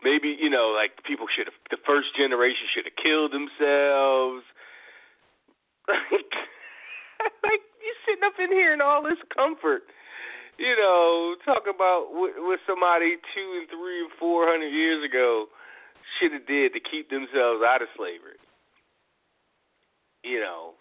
[0.03, 1.59] maybe you know, like people should have.
[1.71, 4.45] The first generation should have killed themselves.
[5.89, 6.37] Like,
[7.43, 9.89] like you sitting up in here in all this comfort,
[10.59, 15.49] you know, talk about what, what somebody two and three and four hundred years ago
[16.19, 18.39] should have did to keep themselves out of slavery.
[20.23, 20.75] You know,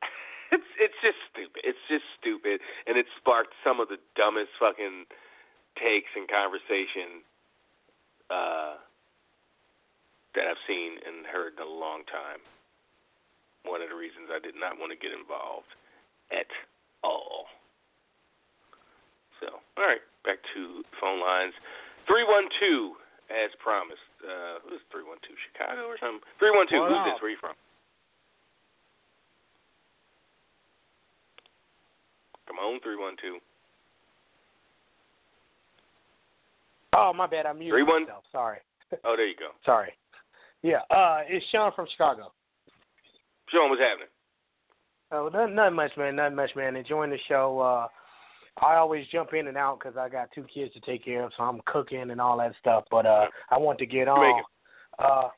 [0.52, 1.60] it's it's just stupid.
[1.64, 5.06] It's just stupid, and it sparked some of the dumbest fucking
[5.76, 7.22] takes and conversation
[8.30, 8.78] uh,
[10.34, 12.40] that I've seen and heard in a long time.
[13.66, 15.68] One of the reasons I did not want to get involved
[16.32, 16.48] at
[17.02, 17.50] all.
[19.40, 21.52] So, all right, back to phone lines.
[22.06, 22.96] 312,
[23.30, 24.02] as promised.
[24.20, 25.22] Uh, who's 312?
[25.54, 26.20] Chicago or something?
[26.42, 27.06] 312, What who's up?
[27.14, 27.22] this?
[27.22, 27.54] Where you from?
[32.46, 33.40] Come on, 312.
[36.92, 37.46] Oh, my bad.
[37.46, 38.24] I muted Three one- myself.
[38.32, 38.58] Sorry.
[39.04, 39.50] Oh, there you go.
[39.64, 39.92] Sorry.
[40.62, 40.80] Yeah.
[40.90, 42.32] Uh, it's Sean from Chicago.
[43.48, 44.08] Sean, what's happening?
[45.12, 46.16] Oh, not, nothing much, man.
[46.16, 46.74] Not much, man.
[46.74, 47.60] Enjoying the show.
[47.60, 47.86] Uh,
[48.60, 51.32] I always jump in and out because I got two kids to take care of,
[51.36, 52.84] so I'm cooking and all that stuff.
[52.90, 54.42] But uh, I want to get on.
[54.98, 55.28] Uh,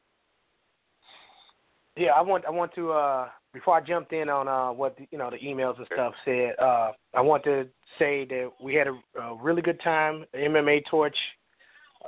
[1.96, 5.06] yeah, I want I want to uh before I jumped in on uh what the,
[5.10, 6.54] you know the emails and stuff said.
[6.60, 7.66] Uh, I want to
[7.98, 10.24] say that we had a, a really good time.
[10.34, 11.16] MMA Torch.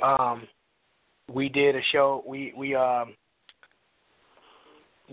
[0.03, 0.49] Um,
[1.33, 2.25] we did a show.
[2.27, 3.15] We we um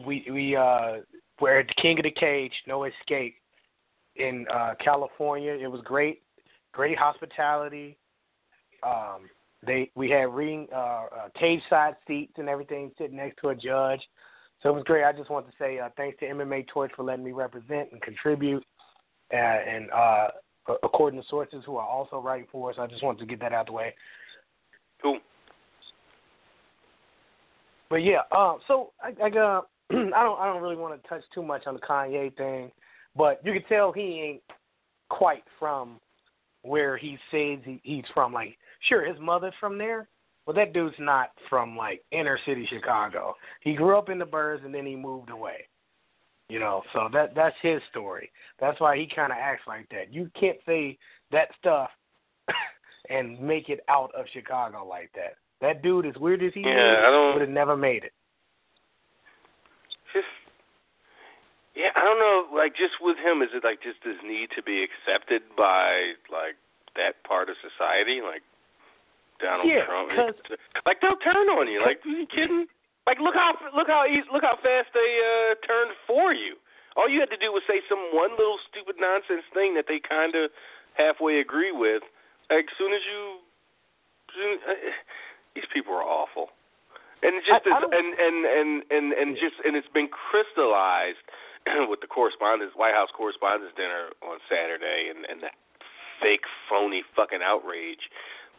[0.05, 0.97] we we uh
[1.39, 3.35] we're at the King of the Cage, No Escape
[4.21, 5.53] in uh California.
[5.53, 6.21] It was great,
[6.71, 7.97] great hospitality.
[8.83, 9.29] Um,
[9.65, 13.55] they we had ring uh, uh cage side seats and everything sitting next to a
[13.55, 14.01] judge.
[14.61, 15.03] So it was great.
[15.03, 18.01] I just want to say uh, thanks to MMA Torch for letting me represent and
[18.01, 18.63] contribute,
[19.33, 20.27] uh, and uh,
[20.83, 23.53] according to sources who are also writing for us, I just want to get that
[23.53, 23.95] out of the way.
[25.01, 25.19] Cool.
[27.89, 31.23] But yeah, um, so I, I got I don't I don't really want to touch
[31.33, 32.71] too much on the Kanye thing,
[33.15, 34.41] but you can tell he ain't
[35.09, 35.99] quite from
[36.63, 38.33] where he says he, he's from.
[38.33, 38.57] Like,
[38.87, 40.07] sure, his mother's from there,
[40.45, 43.35] but that dude's not from like inner city Chicago.
[43.61, 45.65] He grew up in the Burbs and then he moved away.
[46.49, 48.29] You know, so that that's his story.
[48.59, 50.13] That's why he kind of acts like that.
[50.13, 50.97] You can't say
[51.31, 51.89] that stuff
[53.09, 55.35] and make it out of Chicago like that.
[55.61, 58.11] That dude, as weird as he Yeah, I don't- is, would have never made it.
[61.81, 62.45] Yeah, I don't know.
[62.53, 66.55] Like, just with him, is it like just his need to be accepted by like
[66.95, 68.45] that part of society, like
[69.41, 70.13] Donald Yeah, Trump?
[70.85, 71.81] like they'll turn on you.
[71.81, 72.67] Like, are you kidding?
[73.09, 76.55] Like, look how look how easy, look how fast they uh turned for you.
[76.95, 79.97] All you had to do was say some one little stupid nonsense thing that they
[80.03, 80.51] kind of
[80.93, 82.03] halfway agree with.
[82.51, 83.39] Like, as soon as you,
[84.35, 84.75] soon, uh,
[85.55, 86.51] these people are awful.
[87.23, 91.23] And just I- I and and and and and just and it's been crystallized
[91.89, 95.53] with the correspondence White House correspondence dinner on Saturday and and that
[96.21, 98.09] fake phony fucking outrage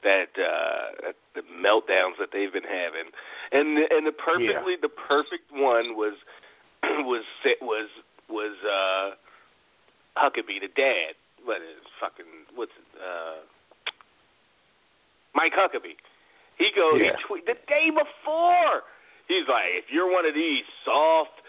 [0.03, 3.11] that uh the meltdowns that they've been having.
[3.53, 6.15] And and the perfectly the perfect one was
[6.83, 7.25] was
[7.61, 7.89] was
[8.29, 9.15] was uh
[10.19, 11.15] Huckabee the dad.
[11.45, 13.43] What is fucking what's it uh
[15.35, 15.97] Mike Huckabee.
[16.59, 17.17] He goes Yeah.
[17.17, 18.83] he tweet the day before
[19.29, 21.42] he's like if you're one of these soft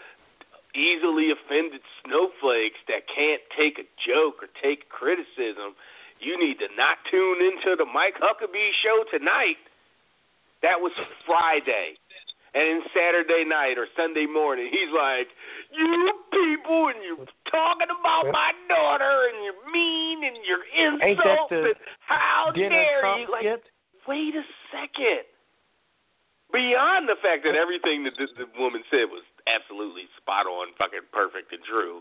[0.74, 5.74] easily offended snowflakes that can't take a joke or take criticism
[6.20, 9.60] you need to not tune into the Mike Huckabee show tonight.
[10.62, 10.92] That was
[11.26, 12.00] Friday.
[12.54, 15.26] And then Saturday night or Sunday morning, he's like,
[15.74, 21.74] You people, and you're talking about my daughter, and you're mean, and you're insults, and
[21.98, 23.26] how dare you?
[23.26, 23.60] Like,
[24.06, 25.26] wait a second.
[26.52, 31.06] Beyond the fact that everything that the, the woman said was absolutely spot on, fucking
[31.12, 32.00] perfect and true,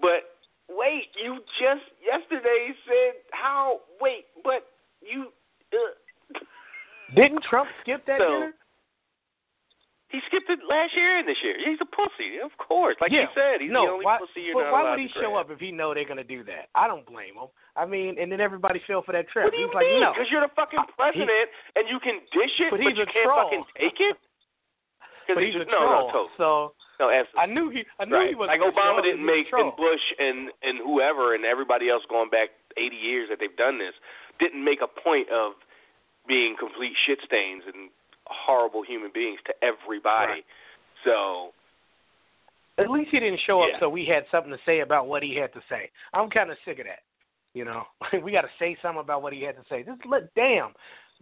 [0.00, 3.80] but wait, you just yesterday said how?
[4.00, 4.66] Wait, but
[5.00, 5.32] you.
[5.72, 6.38] Uh,
[7.14, 8.52] Didn't Trump skip that So, dinner?
[10.08, 11.56] he skipped it last year and this year.
[11.56, 12.96] He's a pussy, of course.
[13.00, 13.28] Like yeah.
[13.28, 15.36] you said, he's no, the only why, pussy you're but not why would he show
[15.36, 16.68] up if he know they're gonna do that?
[16.76, 17.48] I don't blame him.
[17.76, 19.44] I mean, and then everybody fell for that trap.
[19.48, 20.00] What do you he's like, mean?
[20.04, 22.92] no, Because you're the fucking Uh, he- president and you can dish it, but but,
[22.96, 23.44] you can't troll.
[23.44, 24.16] fucking take it.
[25.28, 26.06] But he's a no, troll.
[26.06, 26.34] no, totally.
[26.38, 26.48] So
[27.00, 27.40] no, absolutely.
[27.42, 28.28] I knew he, I knew right.
[28.30, 29.04] he was like Obama up.
[29.04, 33.38] didn't make and Bush and and whoever and everybody else going back 80 years that
[33.40, 33.94] they've done this
[34.40, 35.52] didn't make a point of
[36.28, 37.90] being complete shit stains and
[38.26, 40.40] horrible human beings to everybody.
[40.42, 40.44] Right.
[41.04, 41.52] So
[42.78, 43.80] At least he didn't show up Yeah.
[43.80, 45.90] so we had something to say about what he had to say.
[46.14, 47.02] I'm kind of sick of that.
[47.54, 47.82] You know,
[48.22, 49.82] we got to say something about what he had to say.
[49.82, 50.72] Just let damn,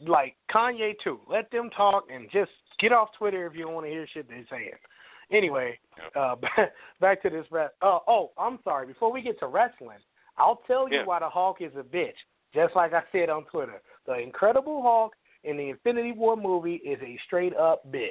[0.06, 1.18] like Kanye too.
[1.28, 4.28] Let them talk and just get off Twitter if you don't want to hear shit
[4.28, 4.70] they're saying.
[5.32, 5.78] Anyway,
[6.16, 6.34] uh,
[7.00, 7.46] back, to this.
[7.52, 8.86] Uh, oh, I'm sorry.
[8.86, 9.98] Before we get to wrestling,
[10.38, 11.04] I'll tell you Yeah.
[11.04, 12.14] why the Hulk is a bitch.
[12.52, 16.98] Just like I said on Twitter, the Incredible Hulk in the Infinity War movie is
[17.02, 18.10] a straight up bitch.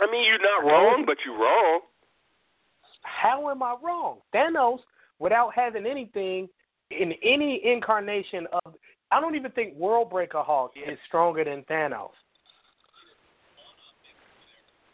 [0.00, 1.80] I mean, you're not wrong, but you're wrong.
[3.02, 4.18] How am I wrong?
[4.34, 4.80] Thanos,
[5.20, 6.48] without having anything
[6.90, 8.74] in any incarnation of,
[9.12, 12.10] I don't even think World Breaker Hulk is stronger than Thanos.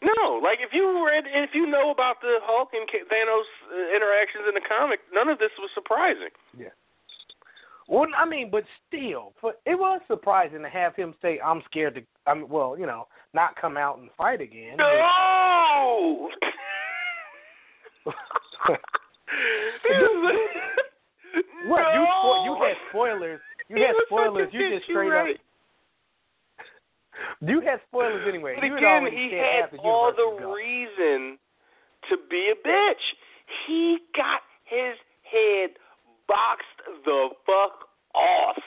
[0.01, 4.45] No, like if you read, if you know about the Hulk and Thanos uh, interactions
[4.47, 6.29] in the comic, none of this was surprising.
[6.57, 6.67] Yeah.
[7.89, 11.95] Well, I mean, but still, but it was surprising to have him say, "I'm scared
[11.95, 14.77] to." I mean, well, you know, not come out and fight again.
[14.77, 16.29] No.
[21.67, 22.07] What you No!
[22.23, 23.41] spo- you had spoilers?
[23.69, 24.49] You He had was such a spoilers.
[24.53, 25.35] You just straight right.
[25.35, 25.41] up.
[27.41, 28.55] You had spoilers anyway.
[28.55, 30.51] But you again, he had all the gone.
[30.53, 31.37] reason
[32.09, 33.03] to be a bitch.
[33.67, 35.71] He got his head
[36.27, 38.57] boxed the fuck off.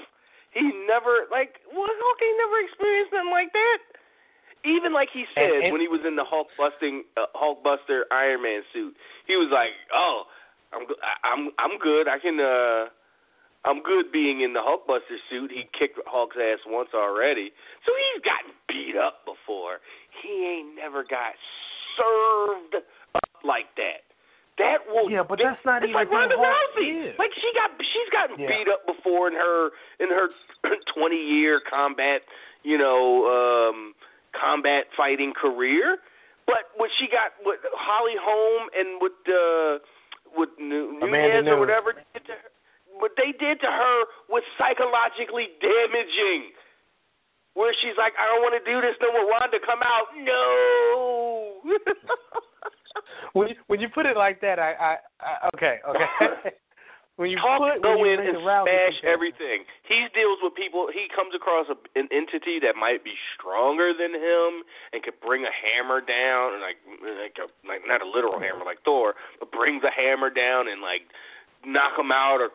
[0.53, 3.79] He never like well, Hulk ain't never experienced nothing like that.
[4.65, 7.65] Even like he said And- and- when he was in the Hulk busting uh, Hulk
[7.65, 8.95] Buster Iron Man suit,
[9.27, 10.25] he was like, "Oh,
[10.73, 10.87] I'm
[11.25, 12.07] I'm I'm good.
[12.07, 12.87] I can uh
[13.65, 15.51] I'm good being in the Hulkbuster suit.
[15.53, 17.53] He kicked Hulk's ass once already,
[17.87, 19.79] so he's gotten beat up before.
[20.23, 21.35] He ain't never got
[21.97, 22.75] served
[23.15, 24.03] up like that.
[24.59, 27.17] That will Yeah, but that's not even like Ronda Rousey.
[27.19, 28.49] Like she got she's gotten Yeah.
[28.49, 30.29] beat up before in her in her
[30.95, 32.23] 20 year combat,
[32.63, 33.27] you know,
[33.73, 33.95] um
[34.39, 35.99] combat fighting career.
[36.47, 39.79] But when she got with Holly Holm and with uh
[40.37, 42.51] with Nu- Nunes or whatever did to her,
[42.99, 43.97] what they did to her
[44.29, 46.53] was psychologically damaging.
[47.55, 49.29] Where she's like, I don't want to do this no more.
[49.29, 50.09] Wanda, come out.
[50.17, 51.61] No.
[53.33, 56.53] When you, when you put it like that, I, I, I okay, okay.
[57.17, 59.65] when you Talk put go in and smash everything.
[59.89, 60.89] He deals with people.
[60.93, 65.45] He comes across a, an entity that might be stronger than him and could bring
[65.49, 69.51] a hammer down, and like like a, like not a literal hammer like Thor, but
[69.51, 71.09] brings a hammer down and like
[71.65, 72.53] knock him out or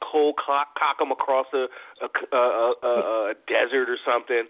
[0.00, 1.66] cold cock, cock him across a
[2.04, 2.92] a, a, a,
[3.30, 4.44] a desert or something.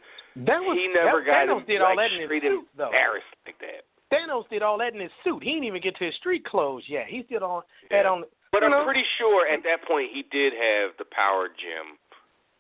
[0.47, 2.67] That was he never that, got Thanos him did all like that in his suit,
[2.77, 2.87] though.
[2.87, 3.83] embarrassed like that.
[4.13, 5.43] Thanos did all that in his suit.
[5.43, 7.07] He didn't even get to his street clothes yet.
[7.09, 8.11] He still on had Yeah.
[8.11, 8.25] on.
[8.53, 11.99] But I'm know, pretty sure at that point he did have the power gem,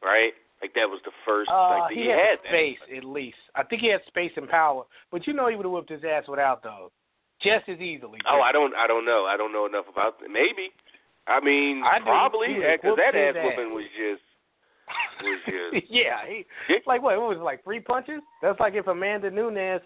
[0.02, 0.32] right?
[0.60, 1.48] Like that was the first.
[1.50, 2.48] Uh, like he, he, had, had that.
[2.50, 3.38] space at least.
[3.54, 6.02] I think he had space and power, but you know he would have whooped his
[6.04, 6.90] ass without those,
[7.40, 8.18] just as easily.
[8.28, 8.74] Oh, I don't.
[8.74, 9.24] I don't know.
[9.24, 10.16] I don't know enough about.
[10.28, 10.74] Maybe.
[11.28, 14.22] I mean, I probably because that ass whooping was just
[15.22, 15.90] was just.
[15.90, 16.44] yeah, he
[16.86, 17.18] like what?
[17.20, 18.20] What was it, like three punches?
[18.42, 19.82] That's like if Amanda Nunes,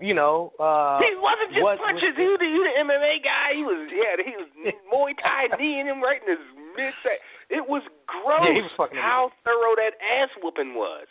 [0.00, 2.02] you know, uh, he wasn't just was- punches.
[2.10, 3.48] was- he, was the, he was the MMA guy.
[3.54, 4.18] He was yeah.
[4.24, 4.48] He was
[4.92, 6.44] Muay Thai kneeing him right in his
[6.76, 6.92] mid.
[7.50, 8.42] It was gross.
[8.48, 11.06] Yeah, he was fucking how thorough that ass whooping was.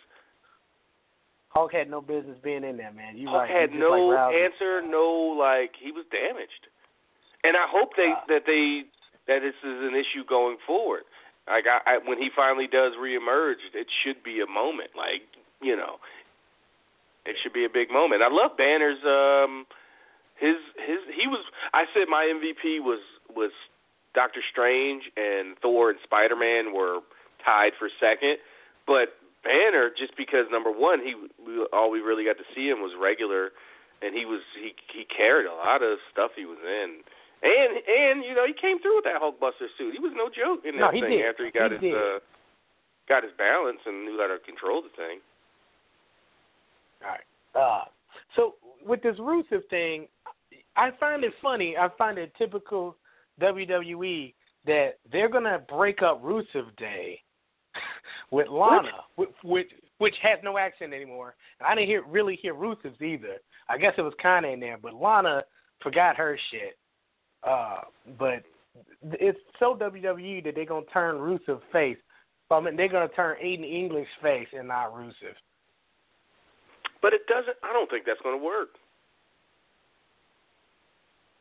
[1.50, 3.18] Hulk had no business being in there, man.
[3.18, 3.62] You Hulk right.
[3.62, 6.68] had no like answer, no like he was damaged.
[7.44, 8.24] And I hope they Uh.
[8.28, 8.84] that they
[9.28, 11.04] that this is an issue going forward.
[11.48, 14.92] Like I, I when he finally does reemerge, it should be a moment.
[14.96, 15.24] Like
[15.62, 15.98] you know,
[17.26, 18.22] it should be a big moment.
[18.22, 19.66] I love Banner's um
[20.40, 21.44] his his he was
[21.74, 23.02] I said my MVP was
[23.36, 23.52] was
[24.14, 27.00] Doctor Strange and Thor and Spider Man were
[27.46, 28.38] tied for second,
[28.86, 31.16] but Banner just because number one he
[31.74, 33.52] all we really got to see him was regular,
[34.02, 37.02] and he was he he carried a lot of stuff he was in,
[37.44, 39.94] and and you know he came through with that Hulkbuster suit.
[39.94, 41.26] He was no joke in No, that he thing did.
[41.26, 42.20] after he got He his uh
[43.10, 45.20] got his balance and knew how to control the thing.
[47.04, 47.26] All right.
[47.56, 47.86] Uh,
[48.36, 48.56] so
[48.86, 50.08] with this Rusev thing,
[50.76, 51.76] I find it funny.
[51.78, 52.96] I find it typical
[53.42, 54.34] WWE
[54.66, 57.20] that they're gonna break up Rusev Day
[58.32, 61.36] with Lana, which which, which has no accent anymore.
[61.60, 63.38] And I didn't hear really hear Rusev's either.
[63.70, 65.44] I guess it was kind of in there, but Lana
[65.82, 66.78] forgot her shit.
[67.44, 67.82] Uh,
[68.20, 68.44] but
[69.04, 71.98] it's so WWE that they're gonna turn Rusev face.
[72.50, 75.36] I mean, they're gonna turn Aiden English face and not Rusev.
[77.02, 77.58] But it doesn't.
[77.64, 78.70] I don't think that's going to work.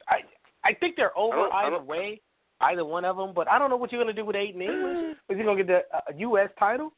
[0.08, 0.20] I
[0.64, 2.20] I think they're over I don't- I either way,
[2.62, 3.32] either one of them.
[3.34, 5.16] But I don't know what you're gonna do with Aiden English.
[5.28, 6.48] Is he gonna get the uh, U.S.
[6.58, 6.92] title?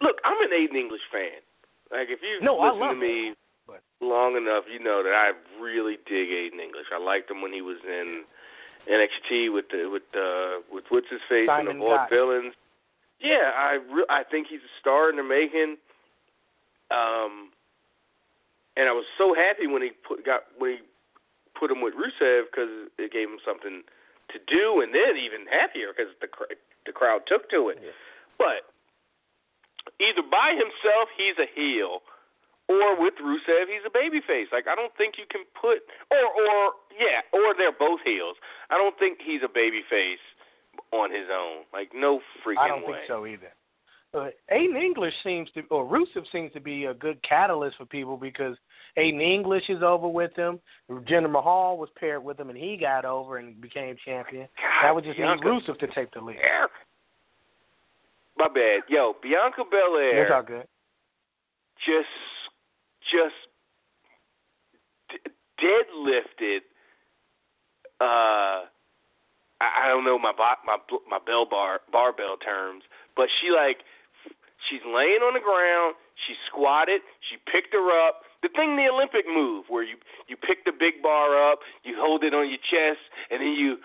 [0.00, 1.42] Look, I'm an Aiden English fan.
[1.90, 3.34] Like if you No, I listen love to me
[3.68, 5.32] but- long enough, you know that I
[5.62, 6.86] really dig Aiden English.
[6.92, 8.24] I liked him when he was in
[8.88, 12.10] NXT with the with uh with what's his face and the Gotch.
[12.10, 12.54] Villains.
[13.20, 15.76] Yeah, I re- I think he's a star in the making.
[16.90, 17.50] Um,
[18.76, 20.78] and I was so happy when he put got when he
[21.58, 23.82] put him with Rusev because it gave him something
[24.32, 26.54] to do, and then even happier because the cr-
[26.86, 27.78] the crowd took to it.
[27.82, 27.90] Yeah.
[28.38, 28.70] But
[30.00, 32.00] either by himself he's a heel,
[32.68, 34.52] or with Rusev he's a babyface.
[34.52, 38.36] Like I don't think you can put or or yeah, or they're both heels.
[38.70, 40.22] I don't think he's a babyface
[40.92, 41.64] on his own.
[41.72, 42.62] Like no freaking way.
[42.62, 42.92] I don't way.
[42.98, 43.52] think so either.
[44.14, 48.16] Uh, Aiden English seems to, or Rusev seems to be a good catalyst for people
[48.16, 48.56] because
[48.96, 50.58] Aiden English is over with him.
[50.90, 54.48] Jinder Mahal was paired with him, and he got over and became champion.
[54.82, 56.36] that would just Bianca need Rusev to take the lead.
[56.36, 56.68] Belair.
[58.38, 58.80] My bad.
[58.88, 60.66] Yo, Bianca That's Belair all good.
[61.84, 62.08] just
[63.10, 63.34] just
[65.10, 66.60] d- deadlifted
[68.00, 68.68] uh
[69.60, 70.78] I, I don't know my bo- my
[71.10, 72.84] my bell bar barbell terms,
[73.16, 73.78] but she like
[74.70, 78.22] she's laying on the ground, she squatted, she picked her up.
[78.40, 79.96] The thing the Olympic move where you
[80.30, 83.02] you pick the big bar up, you hold it on your chest,
[83.34, 83.82] and then you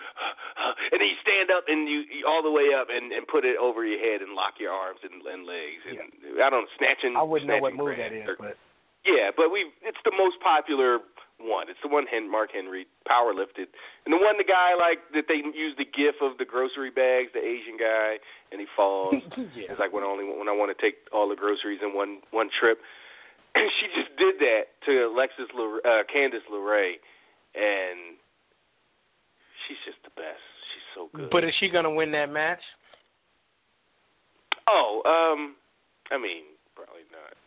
[0.94, 3.44] and then you stand up and you, you all the way up and and put
[3.44, 6.74] it over your head and lock your arms and, and legs and I don't know,
[6.78, 7.16] snatching.
[7.18, 8.58] I wouldn't know what move that is, or- but
[9.04, 11.00] yeah, but we it's the most popular
[11.38, 11.68] one.
[11.68, 13.68] It's the one Hen- Mark Henry power lifted,
[14.04, 17.30] and the one the guy like that they use the gif of the grocery bags,
[17.34, 18.16] the Asian guy,
[18.52, 19.14] and he falls.
[19.56, 19.70] yeah.
[19.70, 22.20] It's like when I only when I want to take all the groceries in one
[22.30, 22.78] one trip.
[23.56, 26.98] And she just did that to Alexis Le, uh, Candice LeRae,
[27.54, 28.18] and
[29.62, 30.42] she's just the best.
[30.74, 31.30] She's so good.
[31.30, 32.58] But is she gonna win that match?
[34.66, 35.54] oh, um,
[36.10, 36.44] I mean,
[36.74, 37.38] probably not.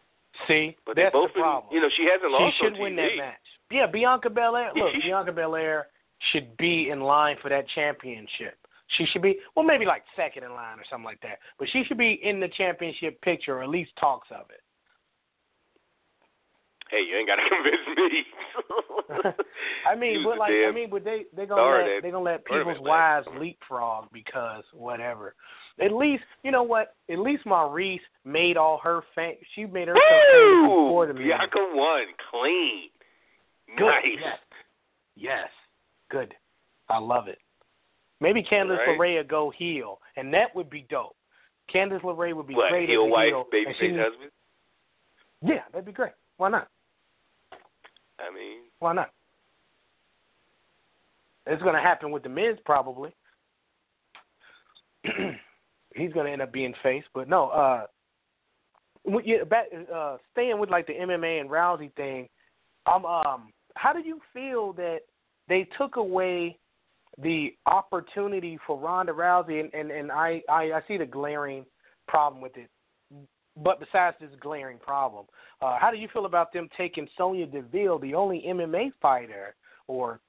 [0.47, 1.69] See, But that's both the problem.
[1.69, 2.55] been, you know, she hasn't lost.
[2.57, 3.17] she should on win TV.
[3.17, 3.45] that match.
[3.71, 4.71] Yeah, Bianca Belair.
[4.75, 5.87] Yeah, Look, Bianca Belair
[6.31, 8.57] should be in line for that championship.
[8.97, 11.39] She should be, well, maybe like second in line or something like that.
[11.59, 14.61] But she should be in the championship picture, or at least talks of it.
[16.89, 19.33] Hey, you ain't got to convince me.
[19.89, 22.77] I mean, but like, I mean, but they they gonna let, they gonna let people's
[22.79, 25.35] wives leapfrog because whatever.
[25.79, 26.95] At least you know what?
[27.11, 31.07] At least Maurice made all her fam- She made herself famous before Woo!
[31.07, 31.37] the music.
[31.37, 32.89] Bianca won clean.
[33.77, 33.85] Good.
[33.85, 34.03] Nice.
[34.19, 34.37] Yes.
[35.15, 35.49] Yes.
[36.09, 36.33] Good.
[36.89, 37.39] I love it.
[38.21, 38.97] Maybe Candice Right.
[38.97, 41.15] LeRae go heel, and that would be dope.
[41.73, 43.45] Candice LeRae would be What, great heel as a wife, heel.
[43.53, 44.31] and she babyface husband?
[45.43, 46.13] Yeah, that'd be great.
[46.37, 46.69] Why not?
[48.19, 49.11] I mean, Why not?
[51.45, 53.13] It's going to happen with the Miz probably.
[55.95, 57.47] He's going to end up being face, but no.
[57.49, 57.85] Uh,
[59.05, 62.27] w- yeah, back, uh, staying with like the MMA and Rousey thing.
[62.91, 64.99] Um, um, how do you feel that
[65.47, 66.57] they took away
[67.21, 69.59] the opportunity for Ronda Rousey?
[69.59, 71.65] And and, and I, I I see the glaring
[72.07, 72.69] problem with it.
[73.63, 75.25] But besides this glaring problem,
[75.61, 79.55] uh, how do you feel about them taking Sonya Deville, the only MMA fighter
[79.87, 80.19] or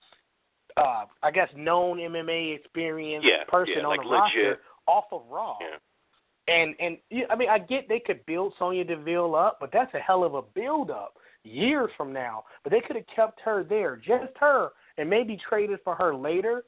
[0.76, 5.22] uh, I guess known MMA experienced Yeah, person yeah, on like the roster off of
[5.28, 5.56] Raw?
[5.60, 6.55] Yeah.
[6.55, 6.96] And and
[7.30, 10.34] I mean I get they could build Sonya Deville up, but that's a hell of
[10.34, 11.14] a build up
[11.44, 12.44] years from now.
[12.64, 16.64] But they could have kept her there, just her, and maybe traded for her later.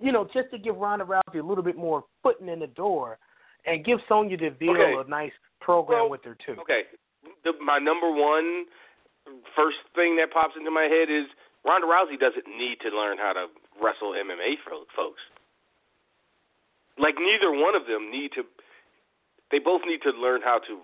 [0.00, 3.18] You know, just to give Ronda Rousey a little bit more footing in the door,
[3.66, 4.94] and give Sonya Deville Okay.
[4.94, 6.56] a nice program Well, with her too.
[6.60, 6.82] okay.
[7.44, 8.66] The, my number one
[9.56, 11.24] first thing that pops into my head is
[11.64, 13.46] Ronda Rousey doesn't need to learn how to
[13.80, 14.60] wrestle MMA
[14.96, 15.22] folks.
[16.98, 18.44] Like neither one of them need to.
[19.50, 20.80] They both need to learn how to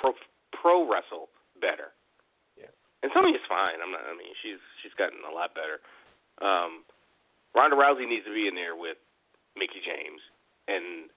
[0.00, 0.12] pro,
[0.52, 1.28] pro wrestle
[1.60, 1.94] better.
[2.58, 2.68] Yeah.
[3.02, 3.80] And Sonya's fine.
[3.80, 4.04] I'm not.
[4.04, 5.80] I mean, she's she's gotten a lot better.
[6.44, 6.84] Um,
[7.54, 8.98] Ronda Rousey needs to be in there with
[9.56, 10.20] Mickie James
[10.68, 11.08] and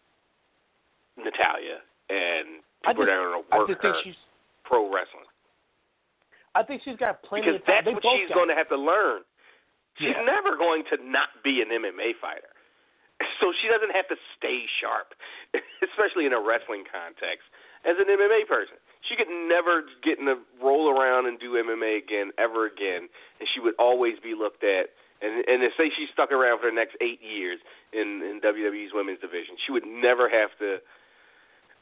[1.18, 4.18] Natalya and people just, that are going to work her she's.
[4.66, 5.28] pro wrestling.
[6.56, 7.82] I think she's got plenty Because of time.
[7.86, 9.22] that's what she's going to have to learn.
[9.98, 10.24] She's Yeah.
[10.26, 12.50] never going to not be an MMA fighter.
[13.40, 15.14] So she doesn't have to stay sharp,
[15.84, 17.44] especially in a wrestling context,
[17.84, 18.76] as an MMA person.
[19.08, 23.08] She could never get in a roll around and do MMA again, ever again,
[23.40, 24.92] and she would always be looked at.
[25.22, 27.60] And and to say she stuck around for the next eight years
[27.92, 30.80] in in WWE's women's division, she would never have to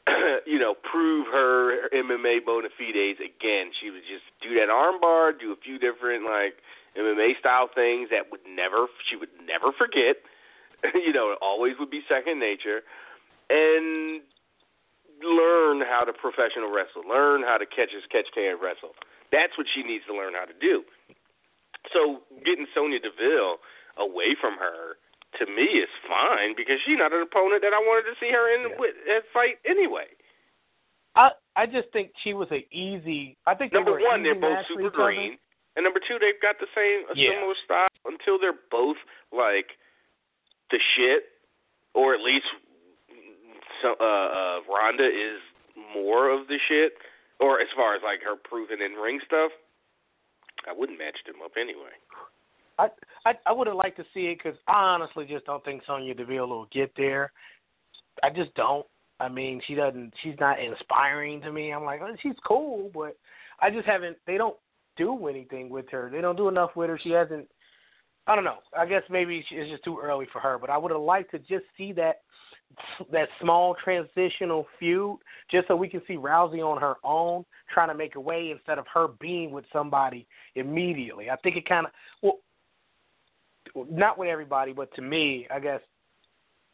[0.46, 3.70] you know, prove her MMA bona fides again.
[3.80, 6.58] She would just do that armbar, do a few different like
[6.98, 10.22] MMA style things that would never she would never forget.
[10.94, 12.82] you know, it always would be second nature.
[13.50, 14.22] And
[15.22, 17.06] learn how to professional wrestle.
[17.06, 18.98] Learn how to catch as catch can wrestle.
[19.30, 20.82] That's what she needs to learn how to do.
[21.92, 23.62] So getting Sonya Deville
[23.96, 24.98] away from her
[25.38, 28.48] to me is fine because she's not an opponent that I wanted to see her
[28.54, 28.76] in Yeah.
[28.78, 30.08] with that fight anyway.
[31.14, 33.36] I I just think she was a easy.
[33.46, 35.38] I think Number one, they're both super green.
[35.76, 37.30] and number two, they've got the same a Yeah.
[37.32, 38.96] similar style until they're both
[39.32, 39.76] like
[40.70, 41.32] the shit,
[41.94, 42.46] or at least
[43.82, 45.40] so, uh, uh, Ronda is
[45.92, 46.96] more of the shit,
[47.40, 49.52] or as far as like her proven in ring stuff.
[50.66, 51.90] I wouldn't match them up anyway.
[52.78, 52.88] I
[53.24, 56.14] I, I would have liked to see it because I honestly just don't think Sonya
[56.14, 57.32] Deville will get there.
[58.22, 58.86] I just don't.
[59.20, 60.12] I mean, she doesn't.
[60.22, 61.72] She's not inspiring to me.
[61.72, 63.16] I'm like, oh, she's cool, but
[63.60, 64.16] I just haven't.
[64.26, 64.56] They don't
[64.96, 66.10] do anything with her.
[66.12, 66.98] They don't do enough with her.
[67.02, 67.48] She hasn't.
[68.26, 68.58] I don't know.
[68.76, 70.58] I guess maybe it's just too early for her.
[70.58, 72.22] But I would have liked to just see that
[73.12, 75.18] that small transitional feud,
[75.50, 78.78] just so we can see Rousey on her own, trying to make a way instead
[78.78, 81.30] of her being with somebody immediately.
[81.30, 81.92] I think it kind of
[82.22, 82.38] well,
[83.74, 85.80] not with everybody, but to me, I guess,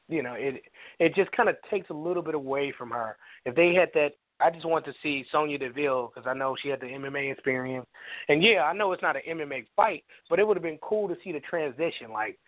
[0.08, 0.62] you know, it
[0.98, 3.16] it just kind of takes a little bit away from her.
[3.44, 6.68] If they had that, I just want to see Sonya Deville because I know she
[6.68, 7.86] had the MMA experience,
[8.28, 11.08] and yeah, I know it's not an MMA fight, but it would have been cool
[11.08, 12.38] to see the transition, like.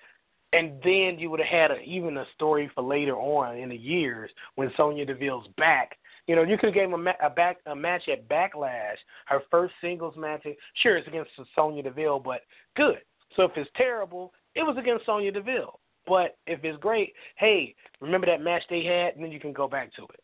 [0.53, 3.77] And then you would have had a, even a story for later on in the
[3.77, 5.97] years when Sonya Deville's back.
[6.27, 8.97] You know, you could have gave him a, a back a match at Backlash,
[9.27, 10.45] her first singles match.
[10.83, 12.41] Sure, it's against Sonya Deville, but
[12.77, 12.99] good.
[13.37, 15.79] So if it's terrible, it was against Sonya Deville.
[16.07, 19.69] But if it's great, hey, remember that match they had, and then you can go
[19.69, 20.23] back to it.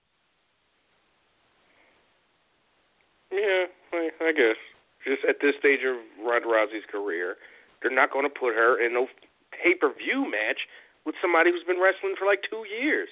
[3.31, 4.57] Yeah, I, I guess.
[5.05, 7.37] Just at this stage of Ronda Rousey's career,
[7.81, 9.07] they're not going to put her in no
[9.55, 10.67] pay-per-view match
[11.05, 13.09] with somebody who's been wrestling for like two years.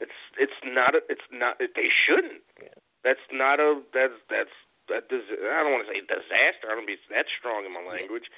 [0.00, 2.44] It's it's not a, it's not they shouldn't.
[3.02, 4.52] That's not a that's that's
[4.88, 6.68] that dis, I don't want to say disaster.
[6.70, 8.28] I don't be that strong in my language,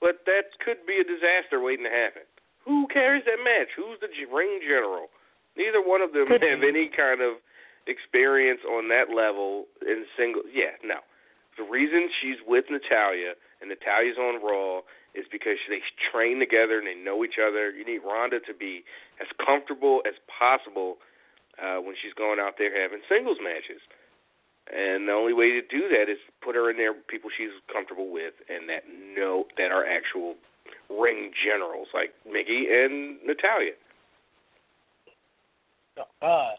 [0.00, 2.22] but that could be a disaster waiting to happen.
[2.64, 3.72] Who carries that match?
[3.76, 5.08] Who's the ring general?
[5.56, 6.68] Neither one of them Could have be.
[6.68, 7.40] any kind of
[7.88, 10.42] experience on that level in single.
[10.46, 11.00] Yeah, no.
[11.56, 16.86] The reason she's with Natalya and Natalya's on Raw is because they train together and
[16.86, 17.70] they know each other.
[17.74, 18.84] You need Ronda to be
[19.18, 20.98] as comfortable as possible
[21.58, 23.82] uh, when she's going out there having singles matches.
[24.74, 28.12] And the only way to do that is put her in there people she's comfortable
[28.12, 28.82] with and that
[29.16, 30.34] know that are actual
[30.90, 33.72] ring generals like Mickie and Natalya.
[36.22, 36.50] Uh,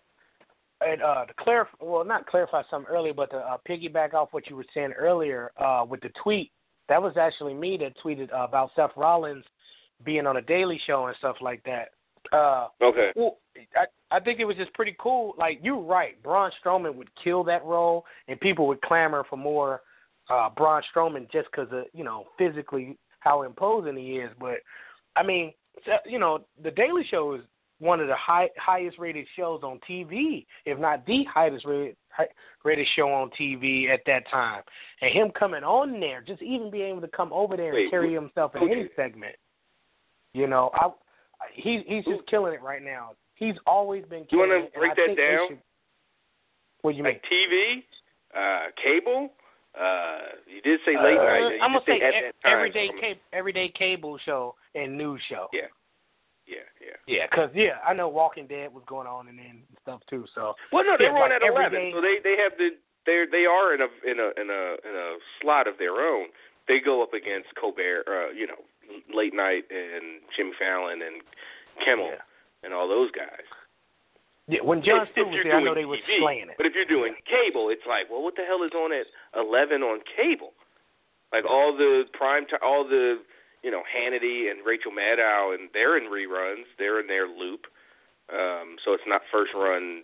[0.82, 4.50] and uh, to clarify, well, not clarify something earlier, but to uh, piggyback off what
[4.50, 6.52] you were saying earlier uh, with the tweet,
[6.88, 9.46] that was actually me that tweeted uh, about Seth Rollins
[10.04, 11.90] being on a Daily Show and stuff like that.
[12.32, 13.12] Uh, Okay.
[13.16, 13.38] well,
[13.76, 15.36] I I think it was just pretty cool.
[15.38, 19.82] Like you're right, Braun Strowman would kill that role, and people would clamor for more
[20.30, 24.32] uh, Braun Strowman just because of you know physically how imposing he is.
[24.40, 24.58] But
[25.16, 25.54] I mean,
[26.06, 27.42] you know, the Daily Show is
[27.80, 31.96] one of the high, highest rated shows on TV, if not the highest rated
[32.66, 34.62] rated show on TV at that time.
[35.02, 37.90] And him coming on there, just even being able to come over there and Wait,
[37.90, 39.36] carry himself in any segment,
[40.34, 40.90] you know, I
[41.54, 43.12] he he's just killing it right now.
[43.36, 45.48] He's always been killing You wanna break that down?
[45.50, 45.62] should-
[46.82, 47.14] What do you mean?
[47.14, 47.84] Like TV,
[48.36, 49.34] uh, cable.
[49.78, 51.40] Uh, you did say late Uh, night.
[51.56, 55.48] You I'm gonna say at e- everyday cable, everyday cable show and news show.
[55.54, 55.68] Yeah,
[56.48, 56.96] yeah, yeah.
[57.06, 57.28] yeah.
[57.30, 60.26] Because yeah, I know Walking Dead was going on and then stuff too.
[60.34, 63.26] So Well, no, they're Yeah, on like at eleven, so they they have the they
[63.32, 66.28] they are in a in a in a in a slot of their own.
[66.68, 68.64] They go up against Colbert, uh, you know,
[69.14, 71.22] late night and Jimmy Fallon and
[71.84, 72.22] Kimmel Yeah.
[72.64, 73.46] and all those guys.
[74.48, 76.58] yeah, when If- if Stewart was there, I know they were TV, slaying it.
[76.58, 79.84] But if you're doing cable, it's like, well, what the hell is on at eleven
[79.84, 80.54] on cable?
[81.32, 83.20] Like all the prime time, all the
[83.62, 86.66] you know Hannity and Rachel Maddow, and they're in reruns.
[86.78, 87.68] They're in their loop.
[88.30, 90.04] Um, so it's not first run.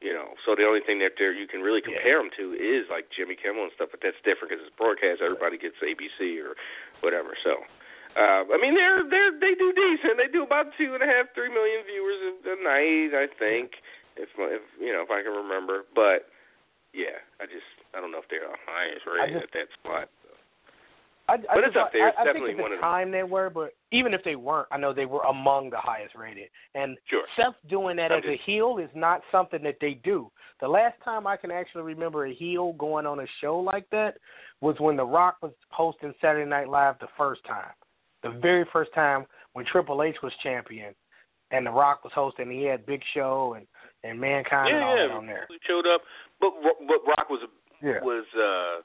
[0.00, 1.94] You know, so the only thing that there you can really Yeah.
[1.94, 5.20] compare them to is like Jimmy Kimmel and stuff, but that's different because it's broadcast.
[5.22, 6.56] Everybody gets ABC or
[7.02, 7.36] whatever.
[7.44, 7.64] So,
[8.16, 10.18] uh, I mean, they're they're they do decent.
[10.18, 13.72] They do about two and a half, three million viewers a, a night, I think,
[14.16, 15.84] if if you know if I can remember.
[15.94, 16.28] But
[16.92, 17.66] yeah, I just
[17.96, 20.08] I don't know if they're the highest rated just- at that spot.
[21.28, 22.08] I, I But just, it's up there.
[22.08, 24.24] It's I, I definitely think at one the of time they were, but even if
[24.24, 26.48] they weren't, I know they were among the highest rated.
[26.74, 27.22] And Sure.
[27.36, 30.30] Seth doing that I'm as a heel is not something that they do.
[30.60, 34.16] The last time I can actually remember a heel going on a show like that
[34.60, 37.70] was when The Rock was hosting Saturday Night Live the first time.
[38.22, 40.94] The very first time when Triple H was champion
[41.50, 43.66] and The Rock was hosting, he had Big Show and
[44.04, 45.46] and Mankind and all yeah, that on there.
[45.48, 46.00] he showed up,
[46.40, 48.00] but but Rock was a Yeah.
[48.02, 48.82] was uh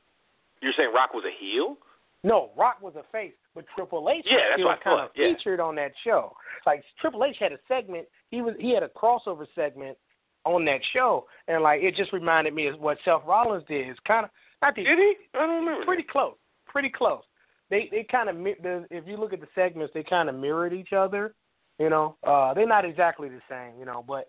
[0.62, 1.78] you're saying Rock was a heel?
[2.24, 5.10] No, Rock was a face, but Triple H Yeah, was that's still I kind of
[5.16, 5.34] yeah.
[5.36, 6.36] featured on that show.
[6.66, 8.08] Like Triple H had a segment.
[8.32, 9.98] He was he had a crossover segment
[10.46, 13.88] on that show, and like it just reminded me of what Seth Rollins did.
[13.88, 15.14] It's kind of not the Did he?
[15.36, 15.86] I don't remember.
[15.86, 16.36] pretty close,
[16.68, 17.22] pretty close.
[17.70, 20.94] They they kind of if you look at the segments, they kind of mirrored each
[20.94, 21.34] other.
[21.80, 23.78] You know, uh, they're not exactly the same.
[23.80, 24.28] You know, but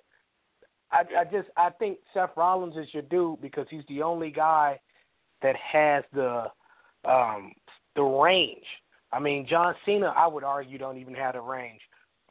[0.90, 4.78] I I just I think Seth Rollins is your dude because he's the only guy
[5.42, 6.46] that has the
[7.04, 7.52] um
[7.94, 8.64] the range.
[9.12, 11.80] I mean, John Cena, I would argue, don't even have the range.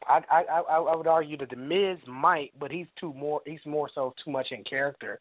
[0.08, 3.90] I I I, would argue that the Miz might, but he's too more he's more
[3.96, 5.20] so too much in character.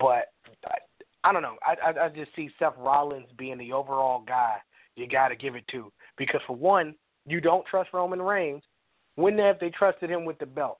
[0.00, 0.32] But
[0.66, 0.78] I,
[1.24, 1.56] I don't know.
[1.62, 4.56] I, I I just see Seth Rollins being the overall guy
[4.98, 6.94] you got to give it to because for one,
[7.26, 8.62] you don't trust Roman Reigns.
[9.14, 10.78] When have they trusted him with the belt?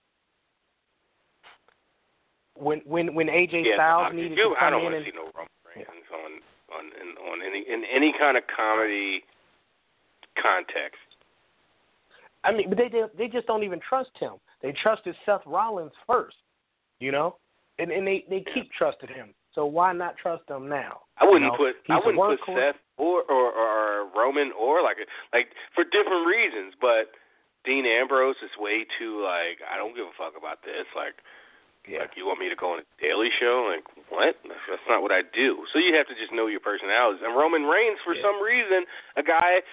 [2.54, 5.04] When when when AJ yeah, Styles I, needed to I come don't in want and
[5.04, 9.22] to see no Roman Reigns on on in, on any in any kind of comedy
[10.40, 10.98] context.
[12.44, 14.34] I mean, but they they just don't even trust him.
[14.62, 16.36] They trusted Seth Rollins first,
[17.00, 17.36] you know,
[17.78, 19.34] and and they they keep trusting him.
[19.58, 21.02] So why not trust him now?
[21.18, 22.54] I wouldn't you know, put I wouldn't put.
[22.54, 25.02] Seth or, or or Roman or like
[25.34, 27.10] like for different reasons, but
[27.66, 30.86] Dean Ambrose is way too like I don't give a fuck about this.
[30.94, 31.18] Like,
[31.90, 32.06] yeah.
[32.06, 33.66] like you want me to go on a Daily Show?
[33.66, 33.82] Like
[34.14, 34.38] what?
[34.46, 35.66] That's, that's not what I do.
[35.74, 37.26] So you have to just know your personalities.
[37.26, 38.22] And Roman Reigns, for Yeah.
[38.22, 38.86] some reason,
[39.18, 39.66] a guy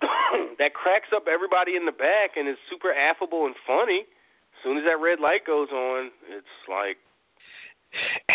[0.56, 4.08] that cracks up everybody in the back and is super affable and funny.
[4.08, 6.96] As soon as that red light goes on, it's like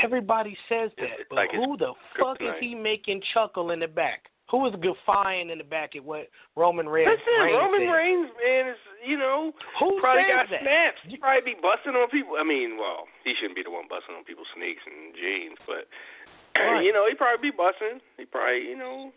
[0.03, 3.87] Everybody says that, It's but like who the fuck is he making chuckle in the
[3.87, 4.25] back?
[4.49, 7.07] Who is guffawing in the back at what Roman Reigns?
[7.07, 7.91] Listen, Reigns Roman said?
[7.95, 10.61] Reigns, man, is you know Who probably got that?
[10.61, 10.99] snaps.
[11.07, 12.35] He probably be busting on people.
[12.39, 15.87] I mean, well, he shouldn't be the one busting on people's sneaks and jeans, but
[16.59, 16.83] Right.
[16.83, 18.01] you know, he probably be busting.
[18.17, 19.11] He probably, you know,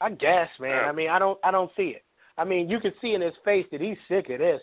[0.00, 0.70] I guess, man.
[0.70, 0.88] Yeah.
[0.88, 2.02] I mean, I don't, I don't see it.
[2.36, 4.60] I mean, you can see in his face that he's sick of this.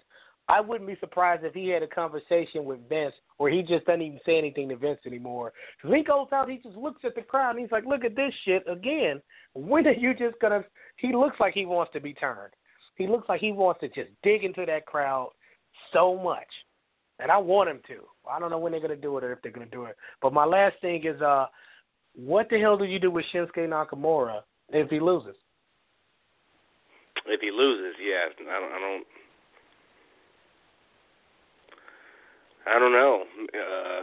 [0.52, 4.02] I wouldn't be surprised if he had a conversation with Vince where he just doesn't
[4.02, 5.54] even say anything to Vince anymore.
[5.78, 8.18] Because he goes out, he just looks at the crowd and he's like, "Look at
[8.18, 9.22] this shit again.
[9.54, 10.66] When are you just gonna?"
[10.98, 12.54] He looks like he wants to be turned.
[12.96, 15.32] He looks like he wants to just dig into that crowd
[15.94, 16.50] so much,
[17.20, 18.02] and I want him to.
[18.30, 19.96] I don't know when they're gonna do it or if they're gonna do it.
[20.22, 21.46] But my last thing is, uh,
[22.14, 25.36] what the hell do you do with Shinsuke Nakamura if he loses?
[27.28, 29.06] if he loses, yeah, I don't, I don't,
[32.72, 33.24] I don't know.
[33.54, 34.02] Uh,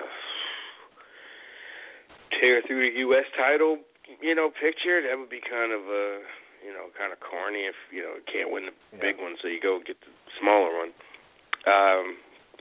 [2.41, 3.25] tear through the U.S.
[3.37, 3.79] title,
[4.21, 6.21] you know, picture that would be kind of uh,
[6.65, 9.01] you know, kind of corny if you know can't win the Yeah.
[9.01, 10.93] big one, so you go get the smaller one.
[11.67, 12.17] Um,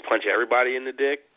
[0.08, 1.20] punch everybody in the dick.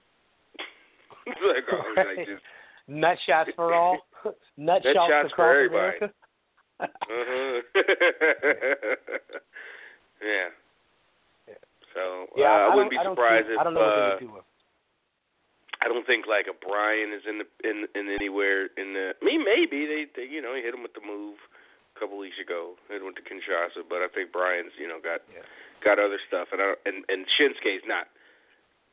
[1.27, 2.07] Like, oh, Right.
[2.19, 2.43] like just,
[2.89, 3.99] Nut shots for all.
[4.25, 5.99] Nut, Nut shots, shots for everybody.
[6.81, 7.61] Uh-huh.
[10.23, 10.49] yeah.
[11.47, 11.55] Yeah.
[11.95, 13.89] So yeah, uh, I, don't- wouldn't be I surprised see, if I don't know what
[13.89, 14.33] uh, they would do.
[14.35, 14.45] with-
[15.83, 19.17] I don't think like a Bryan is in the in in anywhere in the.
[19.17, 21.41] I mean, maybe they, they you know he hit him with the move
[21.97, 22.77] a couple weeks ago.
[22.93, 25.41] Hit him with the Kinshasa, but I think Bryan's you know got Yeah.
[25.83, 28.09] got other stuff, and I, and and Shinsuke's not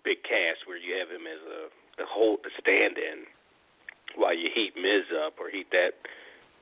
[0.08, 1.68] Big Cass where you have him as a
[2.00, 3.28] the whole the stand-in
[4.16, 6.00] while you heat Miz up or heat that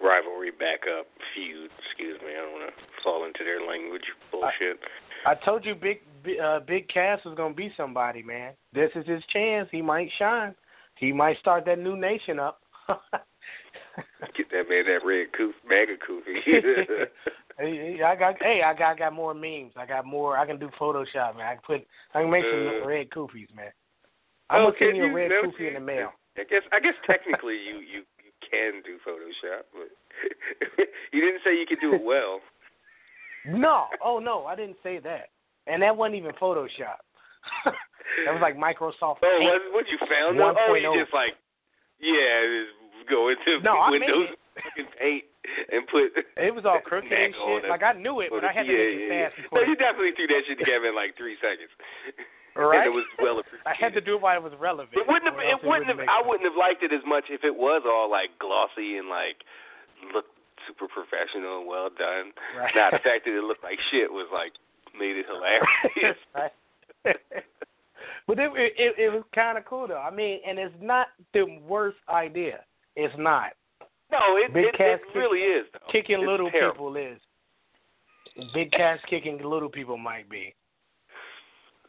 [0.02, 1.70] rivalry back up feud.
[1.86, 4.80] Excuse me, I don't want to fall into their language bullshit.
[5.26, 8.54] I told you, Big Bi- uh, Big Cass is gonna be somebody, man.
[8.74, 9.68] This is his chance.
[9.72, 10.56] He might shine.
[10.98, 12.62] He might start that new nation up.
[14.38, 17.06] Get that man that red coof, MAGA koofy.
[17.58, 19.72] Hey, I got hey, I got I got more memes.
[19.78, 20.38] I got more.
[20.38, 21.48] I can do Photoshop, man.
[21.48, 23.72] I can put I can make some Uh, red koofies, man.
[24.50, 26.12] I'm gonna Oh, send you a red No, koofy in the mail.
[26.38, 29.88] I guess I guess technically you you you can do Photoshop, but
[31.14, 32.42] you didn't say you could do it well.
[33.46, 35.30] No, oh no, I didn't say that.
[35.68, 37.02] And that wasn't even Photoshop.
[37.66, 40.40] that was like Microsoft Oh, what what you found?
[40.40, 40.98] Oh, you oh.
[40.98, 41.38] just like
[42.00, 45.26] yeah, just go into No, Windows fucking paint
[45.72, 46.12] and put.
[46.38, 47.70] It was all crooked and shit.
[47.70, 49.54] Like I knew it, but I had to yeah, make it yeah, fast yeah.
[49.54, 51.72] No, you definitely threw that shit together in like three seconds.
[51.74, 52.16] Right?
[52.56, 53.68] And it was well appreciated.
[53.68, 54.96] I had to do it while it was relevant.
[54.96, 55.36] It wouldn't have.
[55.44, 56.00] It wouldn't have.
[56.08, 59.44] I wouldn't have liked it as much if it was all like glossy and like
[60.16, 60.32] looked
[60.64, 62.32] super professional and well done.
[62.56, 62.72] Right.
[62.72, 64.56] Now the fact that it looked like shit was like
[65.00, 66.18] made it hilarious.
[68.28, 70.02] But it it, it was kind of cool though.
[70.02, 72.62] I mean, and it's not the worst idea.
[72.96, 73.54] It's not.
[74.12, 75.92] no, it Big it, kick- really is though.
[75.92, 76.90] Kicking It's little terrible.
[76.92, 77.20] people is.
[78.54, 80.54] Big Cass kicking little people might be.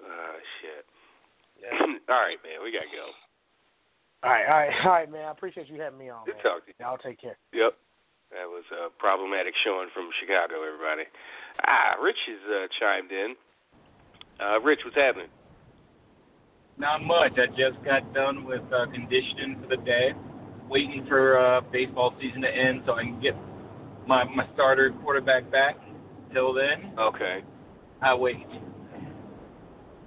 [0.04, 0.84] Oh shit.
[1.62, 1.72] Yeah.
[2.12, 3.08] all right, man, we gotta go.
[4.22, 5.24] All right, all right, all right, man.
[5.24, 6.26] I appreciate you having me on.
[6.26, 6.44] Good Man.
[6.44, 6.74] talk to you.
[6.80, 7.38] Y'all take care.
[7.52, 7.74] Yep.
[8.34, 11.06] That was a problematic showing from Chicago, everybody.
[11.64, 13.34] Ah, Rich has uh, chimed in.
[14.40, 15.28] Uh, Rich, what's happening?
[16.78, 17.32] Not much.
[17.38, 20.12] I just got done with uh, conditioning for the day.
[20.68, 23.34] waiting for uh, baseball season to end so I can get
[24.06, 25.76] my my starter quarterback back.
[26.32, 27.42] Till then, Okay.
[28.02, 28.36] I wait.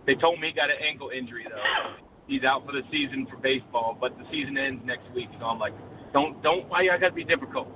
[0.05, 1.95] They told me he got an ankle injury though.
[2.27, 5.29] He's out for the season for baseball, but the season ends next week.
[5.39, 5.73] So I'm like,
[6.13, 7.67] don't don't why you gotta be difficult.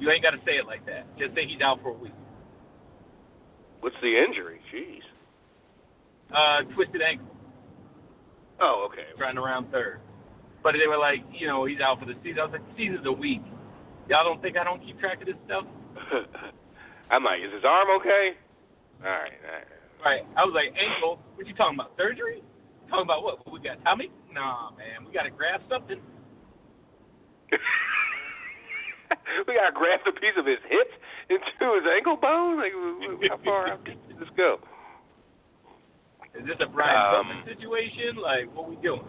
[0.00, 1.06] You ain't gotta say it like that.
[1.18, 2.12] Just say he's out for a week.
[3.82, 4.60] What's the injury?
[4.72, 5.02] Jeez.
[6.32, 7.28] Uh, twisted ankle,
[8.60, 9.04] Oh, okay.
[9.20, 10.00] running around third.
[10.62, 12.38] But they were like, you know, he's out for the season.
[12.40, 13.42] I was like, season's a week.
[14.08, 15.64] Y'all don't think I don't keep track of this stuff?
[17.10, 18.32] I'm like, is his arm okay?
[19.04, 19.66] All right, all right.
[20.02, 20.22] Right.
[20.36, 21.18] I was like, ankle.
[21.36, 21.92] What you talking about?
[21.98, 22.42] Surgery?
[22.88, 23.50] Talking about what?
[23.52, 24.10] We got Tommy?
[24.32, 25.06] Nah, man.
[25.06, 26.00] We got to grab something.
[29.48, 30.90] we gotta graft a piece of his hip
[31.30, 32.58] into his ankle bone.
[32.58, 32.72] Like,
[33.30, 34.58] how far out did this go?
[36.34, 38.16] Is this a Brian Um, situation?
[38.16, 39.04] Like, what we doing?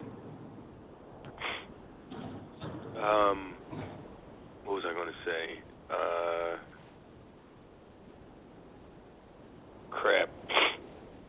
[2.99, 3.55] Um,
[4.65, 5.59] what was I going to say?
[5.89, 6.57] Uh,
[9.89, 10.29] crap.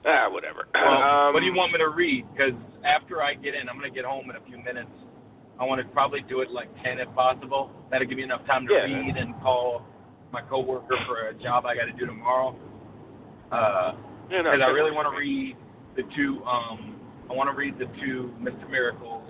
[0.07, 0.67] Ah, whatever.
[0.75, 2.27] Well, um, what do you want me to read?
[2.33, 2.53] Because
[2.85, 4.91] after I get in, I'm going to get home in a few minutes.
[5.59, 7.71] I want to probably do it like 10 if possible.
[7.91, 8.85] That'll give me enough time to Yeah.
[8.85, 9.83] read and call
[10.33, 12.57] my coworker for a job I got to do tomorrow.
[13.53, 13.95] Uh,
[14.31, 15.57] Yeah, no, I really want to read
[15.97, 16.43] the two.
[16.45, 16.97] Um,
[17.31, 18.69] I want to read the two Mr.
[18.69, 19.23] Miracles,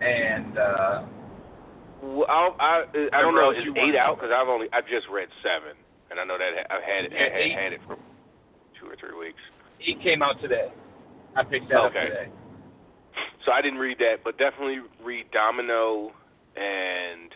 [0.00, 1.02] and uh,
[2.00, 3.50] Well, I'll, I I don't know.
[3.50, 4.16] Is eight out?
[4.16, 5.76] Because I've only I just read seven,
[6.10, 7.96] and I know that I've had it Yeah, had, had it for
[8.80, 9.40] two or three weeks.
[9.80, 10.68] it came out today.
[11.36, 11.98] I picked that Okay.
[11.98, 12.28] up today.
[13.48, 16.12] So I didn't read that, but definitely read Domino
[16.54, 17.32] and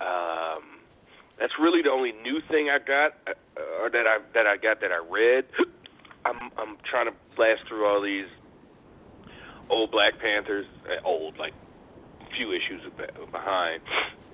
[0.00, 0.80] um
[1.38, 4.80] that's really the only new thing I got uh, or that I that I got
[4.80, 5.44] that I read.
[6.24, 8.32] I'm I'm trying to blast through all these
[9.68, 11.52] old Black Panthers, uh, old like
[12.38, 12.80] few issues
[13.30, 13.82] behind,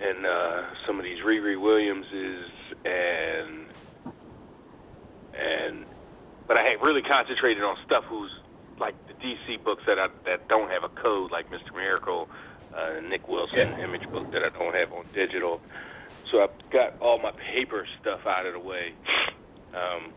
[0.00, 2.46] and uh some of these Riri Williamses
[2.84, 3.66] and
[5.34, 5.84] and
[6.46, 8.30] but I had really concentrated on stuff who's
[8.80, 11.74] like the DC books that I that don't have a code, like Mr.
[11.74, 12.28] Miracle,
[12.72, 13.84] uh, Nick Wilson Yeah.
[13.84, 15.60] image book that I don't have on digital.
[16.30, 18.94] So I've got all my paper stuff out of the way.
[19.74, 20.12] Um,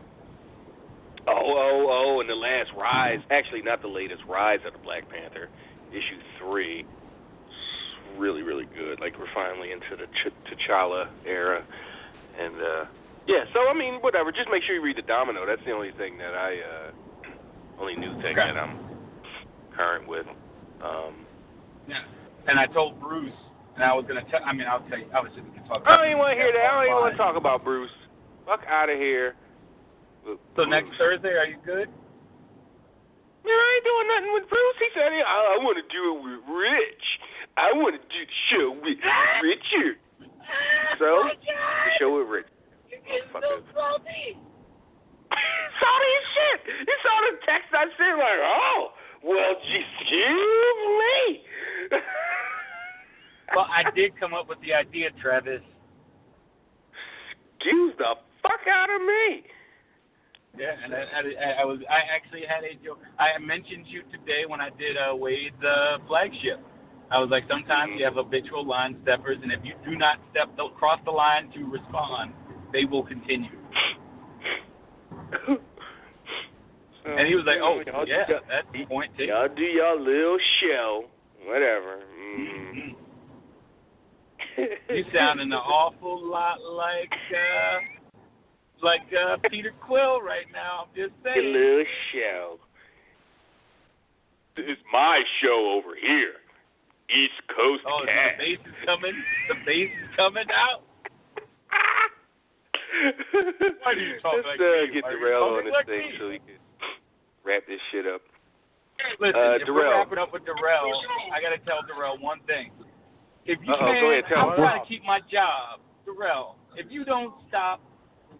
[1.26, 5.08] oh, oh, oh, and the last Rise, actually not the latest Rise of the Black
[5.08, 5.50] Panther,
[5.90, 6.80] issue three.
[7.48, 9.00] It's really, really good.
[9.00, 11.64] Like we're finally into the Ch- T'Challa era,
[12.38, 12.84] and uh,
[13.26, 13.44] yeah.
[13.54, 14.32] So I mean, whatever.
[14.32, 15.46] Just make sure you read the Domino.
[15.46, 16.52] That's the only thing that I.
[16.60, 16.90] Uh,
[17.82, 18.46] only new thing Okay.
[18.46, 18.78] that I'm
[19.74, 20.26] current with.
[20.80, 21.26] Um,
[21.88, 21.98] Yeah.
[22.46, 23.34] And I told Bruce,
[23.74, 24.40] and I was gonna tell.
[24.44, 25.06] I mean, I'll tell you.
[25.14, 25.82] Obviously, we can talk.
[25.86, 26.62] I don't even want to hear that.
[26.62, 27.90] I don't even want to talk about Bruce.
[28.46, 29.34] Fuck out of here.
[30.26, 30.70] with So Bruce.
[30.70, 31.88] next Thursday, are you good?
[33.42, 34.76] Man, I ain't doing nothing with Bruce.
[34.78, 37.06] He said, I, I want to do it with Rich.
[37.58, 38.98] I want to do the show with
[39.42, 39.98] Richard.
[40.98, 42.46] So, the show with Rich.
[43.34, 43.62] Motherfucker.
[43.74, 44.36] Salty
[46.18, 46.60] as shit.
[46.86, 51.98] You saw the text I sent, like, oh, well, excuse me.
[53.54, 55.60] Well, I did come up with the idea, Travis.
[57.60, 59.44] Excuse the fuck out of me.
[60.58, 61.78] Yeah, and I, I, I was.
[61.88, 62.98] I actually had a joke.
[63.18, 66.60] I mentioned you today when I did uh, Wade's uh, flagship.
[67.10, 70.48] I was like, sometimes you have habitual line steppers, and if you do not step
[70.56, 72.32] the, cross the line to respond,
[72.72, 73.50] they will continue.
[77.04, 79.98] And he was like, "Oh, Y'all yeah, y'all- that's the point taken." Y'all do your
[79.98, 81.04] little show.
[81.44, 81.98] Whatever.
[82.38, 82.94] Mm.
[84.90, 87.78] You sounding an awful lot like uh,
[88.82, 90.84] like uh, Peter Quill right now.
[90.86, 91.52] I'm just Your saying.
[91.52, 92.58] little show.
[94.56, 96.34] This is my show over here.
[97.10, 98.38] East Coast Oh, the Cat.
[98.38, 99.14] bass is coming.
[99.48, 100.82] The bass is coming out.
[103.82, 104.94] Why do you talk Let's like uh, me?
[104.94, 106.18] get Darrell on this like thing me?
[106.18, 106.60] so we can
[107.44, 108.20] wrap this shit up.
[109.18, 110.92] Listen, Uh, if we're wrapping up with Darrell,
[111.32, 112.70] I gotta tell Darrell one thing.
[113.46, 116.56] If you Uh-oh, go ahead, tell I'm trying to keep my job, Darrell.
[116.76, 117.80] If you don't stop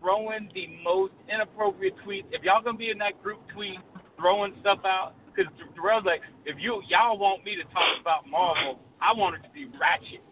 [0.00, 3.78] throwing the most inappropriate tweets, if y'all gonna be in that group tweet
[4.16, 8.78] throwing stuff out, because Darrell's like, if you y'all want me to talk about Marvel,
[9.00, 10.22] I want it to be ratchet.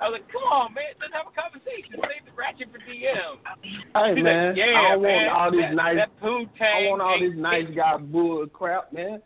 [0.00, 1.92] I was like, come on, man, let's have a conversation.
[2.00, 3.36] Save the ratchet for DM.
[3.94, 5.96] Hey He's man, like, yeah, I don't man, want all this that, nice.
[5.96, 9.20] That poontang I want all this ain't- nice guy bull crap, man.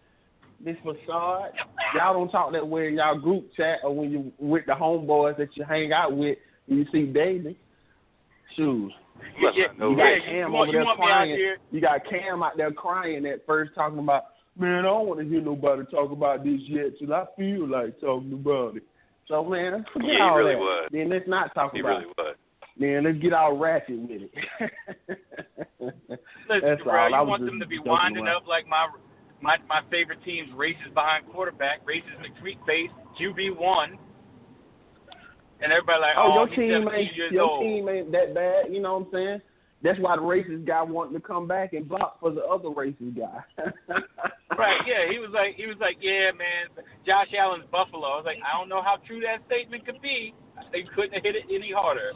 [0.64, 1.52] This facade.
[1.94, 5.36] Y'all don't talk that way in y'all group chat or when you with the homeboys
[5.36, 6.38] that you hang out with.
[6.68, 7.56] and You see daily.
[8.56, 8.92] Shoes.
[9.38, 10.22] You Yeah, not you got Rich.
[10.24, 11.56] Cam you over there out crying.
[11.70, 14.24] You got Cam out there crying at first, talking about,
[14.58, 18.00] man, I don't want to hear nobody talk about this yet till I feel like
[18.00, 18.82] talking about it.
[19.28, 20.58] So man, forget Yeah, he all really that.
[20.60, 20.88] was.
[20.92, 22.16] Then let's not talk He about really it.
[22.18, 22.36] was.
[22.78, 24.30] Then let's get all ratchet with it.
[25.78, 25.92] Listen,
[26.50, 26.80] That's.
[26.86, 28.42] I you want them to be winding around.
[28.42, 28.88] up like my
[29.40, 33.96] my my favorite teams, races behind quarterback, races McTweet face, QB one,
[35.62, 37.62] and everybody like, Oh, oh, your team 17 ain't years your old.
[37.62, 38.72] team ain't that bad.
[38.72, 39.40] You know what I'm saying?
[39.82, 43.16] That's why the racist guy wanting to come back and block for the other racist
[43.16, 43.44] guy.
[44.58, 46.70] Right, yeah, he was like, he was like, yeah, man,
[47.06, 48.06] Josh Allen's Buffalo.
[48.06, 50.34] I was like, I don't know how true that statement could be.
[50.70, 52.12] They couldn't have hit it any harder.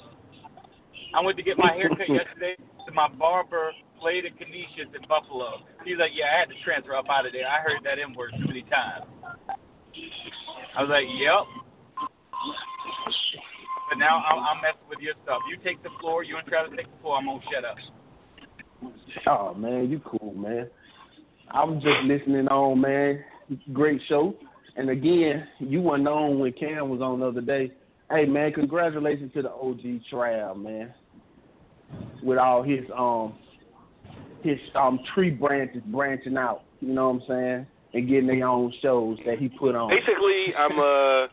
[1.15, 2.57] I went to get my hair cut yesterday.
[2.87, 5.67] So my barber played at Canisius in Buffalo.
[5.85, 7.49] He's like, yeah, I had to transfer up out of there.
[7.49, 9.07] I heard that M word too many times.
[10.77, 11.43] I was like, yep.
[13.89, 15.41] But now I'm, I'm messing with your stuff.
[15.51, 16.23] You take the floor.
[16.23, 17.17] You and Travis take the floor.
[17.17, 17.77] I'm gonna shut up.
[19.27, 20.69] oh man, you cool, man.
[21.51, 23.25] I was just listening on, man.
[23.73, 24.35] Great show.
[24.77, 27.73] And again, you weren't on when Cam was on the other day.
[28.11, 30.95] Hey man, congratulations to the OG Trav, man.
[32.23, 33.35] With all his um
[34.43, 37.67] his um tree branches branching out, you know what I'm saying?
[37.95, 39.91] And getting their own shows that he put on.
[39.91, 41.29] Basically, I'm uh,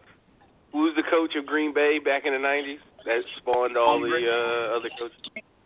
[0.72, 4.78] who's the coach of Green Bay back in the '90s that spawned all the uh,
[4.78, 5.18] other coaches?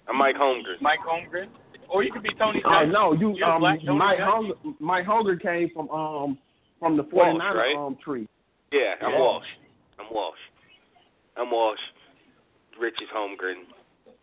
[0.07, 0.81] I'm Mike Holmgren.
[0.81, 1.47] Mike Holmgren,
[1.89, 2.61] or you could be Tony.
[2.65, 2.91] Oh Dungy.
[2.91, 6.37] no, you You're um black Tony Mike Hunger Mike Hunger came from um
[6.79, 7.75] from the Walsh, 49er right?
[7.75, 8.27] um tree.
[8.71, 9.19] Yeah, I'm Yeah.
[9.19, 9.45] Walsh.
[9.99, 10.37] I'm Walsh.
[11.37, 11.79] I'm Walsh.
[12.79, 13.63] Rich is Holmgren.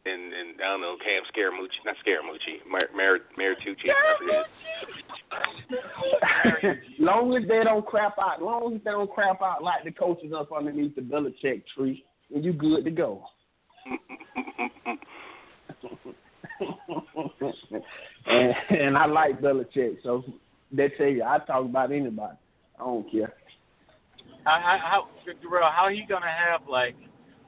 [0.09, 3.91] And, and I don't know, Cam Scaramucci, not Scaramucci, Mar- Mar- Maritucci.
[3.91, 3.93] I
[6.63, 6.77] forget.
[7.01, 10.33] long as they don't crap out, long as they don't crap out like the coaches
[10.33, 13.25] up underneath the Belichick tree, and you good to go.
[18.27, 20.25] and and I like Belichick, so
[20.73, 22.37] they tell you I talk about anybody.
[22.79, 23.33] I don't care.
[24.45, 25.09] How, how, how,
[25.43, 26.95] Darrell, how he gonna have like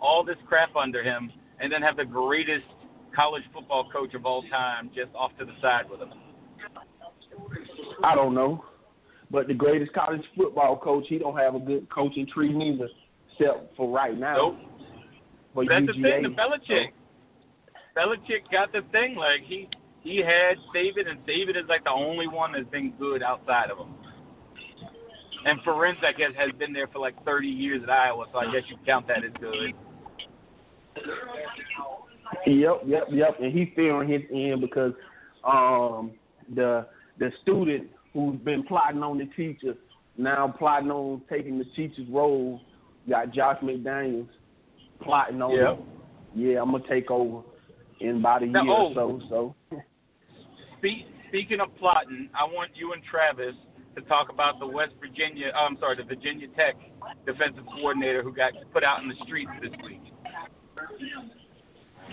[0.01, 1.31] all this crap under him,
[1.61, 2.67] and then have the greatest
[3.15, 6.13] college football coach of all time just off to the side with him?
[8.03, 8.65] I don't know.
[9.31, 12.89] But the greatest college football coach, he don't have a good coaching tree neither,
[13.39, 14.37] except for right now.
[14.37, 14.57] Nope.
[15.55, 15.87] For That's UGA.
[15.87, 16.87] the thing, the Belichick.
[17.97, 19.69] Belichick got the thing like he
[20.03, 23.79] he had David, and David is like the only one that's been good outside of
[23.79, 23.95] him.
[25.45, 28.47] And Ferentz, I guess, has been there for like 30 years at Iowa, so I
[28.47, 29.73] guess you count that as good.
[32.47, 33.37] Yep, yep, yep.
[33.41, 34.93] And he's fearing his end because
[35.45, 36.13] um
[36.55, 36.87] the
[37.19, 39.75] the student who's been plotting on the teacher
[40.17, 42.61] now plotting on taking the teacher's role
[43.09, 44.29] got Josh McDaniels
[45.01, 45.79] plotting on Yep.
[45.79, 45.85] him.
[46.35, 47.43] Yeah, I'm gonna take over
[48.01, 48.95] in about a Now, year oh.
[48.95, 49.55] or so.
[49.71, 49.83] So
[50.79, 53.55] Spe- speaking of plotting, I want you and Travis
[53.97, 56.77] to talk about the West Virginia, uh, I'm sorry, the Virginia Tech
[57.27, 60.03] defensive coordinator who got put out in the streets this week.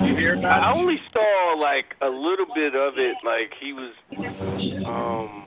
[0.01, 3.15] You hear about I only saw like a little bit of it.
[3.23, 3.93] Like he was,
[4.85, 5.45] um,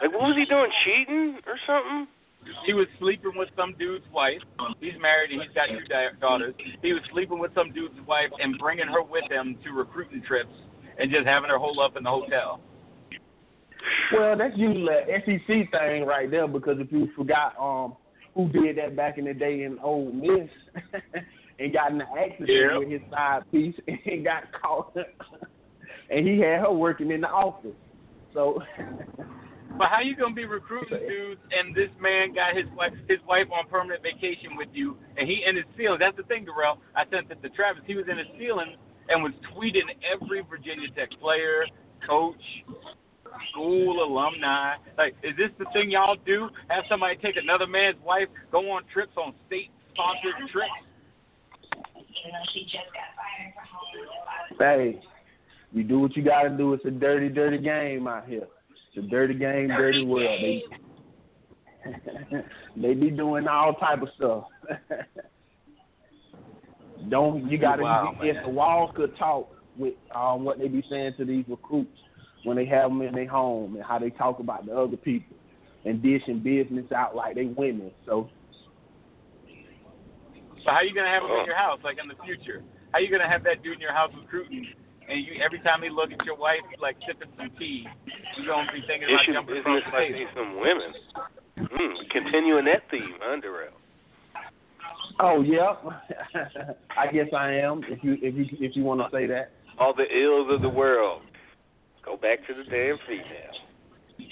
[0.00, 0.70] like what was he doing?
[0.84, 2.06] Cheating or something?
[2.66, 4.40] He was sleeping with some dude's wife.
[4.80, 6.54] He's married and he's got two da- daughters.
[6.82, 10.52] He was sleeping with some dude's wife and bringing her with him to recruiting trips
[10.98, 12.60] and just having her hole up in the hotel.
[14.12, 17.96] Well, that's usually a SEC thing right there because if you forgot um
[18.34, 20.48] who did that back in the day in Ole Miss
[21.58, 22.78] and got in an accident Yeah.
[22.78, 23.74] with his side piece
[24.06, 24.94] and got caught
[26.10, 27.72] and he had her working in the office.
[28.34, 28.60] So
[29.78, 33.46] But how you gonna be recruiting dudes and this man got his wife his wife
[33.54, 36.00] on permanent vacation with you and he in his feelings.
[36.00, 36.82] That's the thing, Darrell.
[36.96, 37.84] I sent it to Travis.
[37.86, 38.74] He was in his feelings
[39.08, 41.64] and was tweeting every Virginia Tech player,
[42.06, 42.42] coach,
[43.50, 44.74] school alumni.
[44.98, 46.48] Like, is this the thing y'all do?
[46.68, 50.68] Have somebody take another man's wife, go on trips on state sponsored trips?
[54.58, 55.00] hey,
[55.72, 56.74] you do what you gotta do.
[56.74, 58.48] It's a dirty, dirty game out here.
[58.98, 60.40] It's a dirty game, dirty world.
[60.42, 60.62] They
[62.76, 64.44] they be doing all type of stuff.
[67.08, 68.42] Don't you gotta Wow, if man.
[68.44, 71.96] the walls could talk with um what they be saying to these recruits
[72.44, 75.36] when they have them in their home and how they talk about the other people
[75.84, 77.92] and dishing business out like they women.
[78.04, 78.28] So
[80.66, 82.64] So how you gonna have them in your house, like in the future?
[82.92, 84.66] How you gonna have that dude in your house recruiting?
[85.08, 87.86] And you every time he look at your wife, like sipping some tea,
[88.36, 90.30] you gonna be thinking about Issue jumping isn't across this the like table.
[90.36, 90.90] some women?
[91.56, 93.72] Hmm, continuing that theme, huh, Darrell?
[95.20, 95.74] Oh yeah,
[96.96, 97.82] I guess I am.
[97.88, 99.50] If you if you if you want to say that.
[99.78, 101.22] All the ills of the world.
[102.04, 104.30] Go back to the damn female.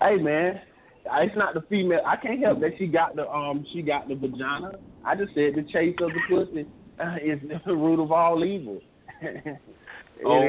[0.00, 0.60] Hey man,
[1.04, 2.00] It's not the female.
[2.06, 4.72] I can't help that she got the um she got the vagina.
[5.04, 6.66] I just said the chase of the pussy
[7.00, 8.80] uh, is the root of all evil.
[10.24, 10.48] Oh.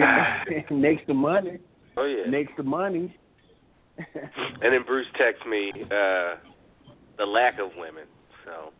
[0.72, 1.60] next to money.
[1.98, 2.30] Oh yeah.
[2.30, 3.16] Next to money.
[3.98, 6.36] And then Bruce texts me uh
[7.18, 8.06] the lack of women.
[8.46, 8.72] So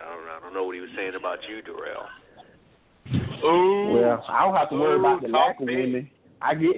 [0.00, 0.32] I don't know.
[0.36, 2.06] I don't know what he was saying about you, Darrell.
[3.44, 3.92] Ooh.
[3.94, 5.76] Well, I don't have to worry about the lack of big.
[5.76, 6.10] women.
[6.42, 6.76] I get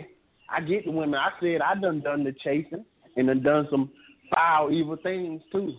[0.49, 1.15] I get the women.
[1.15, 2.85] I said I done done the chasing
[3.17, 3.91] and done done some
[4.35, 5.73] foul evil things too.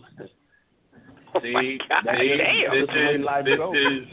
[1.36, 3.74] Oh see, That see, is- this that's the is this goes.
[3.74, 4.06] is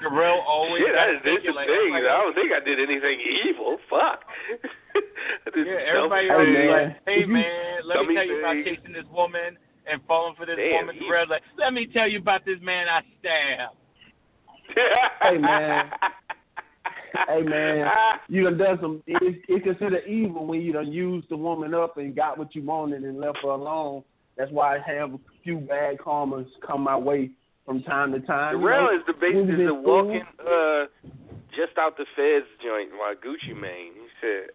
[0.00, 1.92] Darrell always Shit, I gotta just did think some like, things.
[1.92, 3.76] I don't think I did anything evil.
[3.90, 4.24] Fuck.
[4.96, 8.92] I Yeah, everybody selfish else is like, hey man, let me tell you about chasing
[8.96, 9.58] this woman
[9.90, 10.96] and falling for this Damn, woman.
[10.96, 13.76] he- like, let me tell you about this man I stabbed.
[15.22, 15.90] Hey, man.
[17.28, 17.86] hey man,
[18.28, 19.02] you done done some.
[19.06, 22.62] It's, it's considered evil when you done used the woman up and got what you
[22.62, 24.02] wanted and left her alone.
[24.36, 27.30] That's why I have a few bad karmas come my way
[27.66, 28.60] from time to time.
[28.60, 30.84] You Darrell know, is the when basis we of school- walking uh
[31.52, 33.92] just out the feds joint by Gucci Mane.
[33.94, 34.50] He said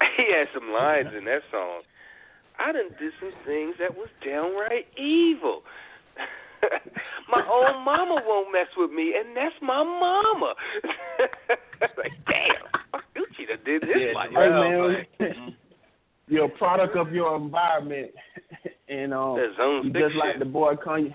[0.16, 1.82] he had some lines in that song.
[2.58, 5.62] I done did some things that was downright evil.
[7.28, 10.54] my own mama won't mess with me, and that's my mama.
[11.96, 15.54] like, damn, Gucci done did this Yeah, like Hey man, like,
[16.28, 18.10] you're a product of your environment,
[18.92, 20.38] and um, that zone you six just like shit.
[20.40, 21.14] the boy Kanye.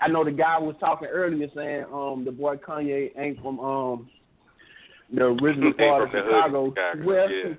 [0.00, 4.10] I know the guy was talking earlier saying um the boy Kanye ain't from um
[5.12, 6.70] the original part of from the hood, Chicago.
[6.70, 7.54] Chicago, Well, yeah.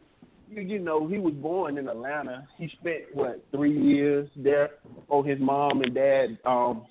[0.49, 2.47] you, you know he was born in Atlanta.
[2.57, 6.85] He spent what three years there before his mom and dad um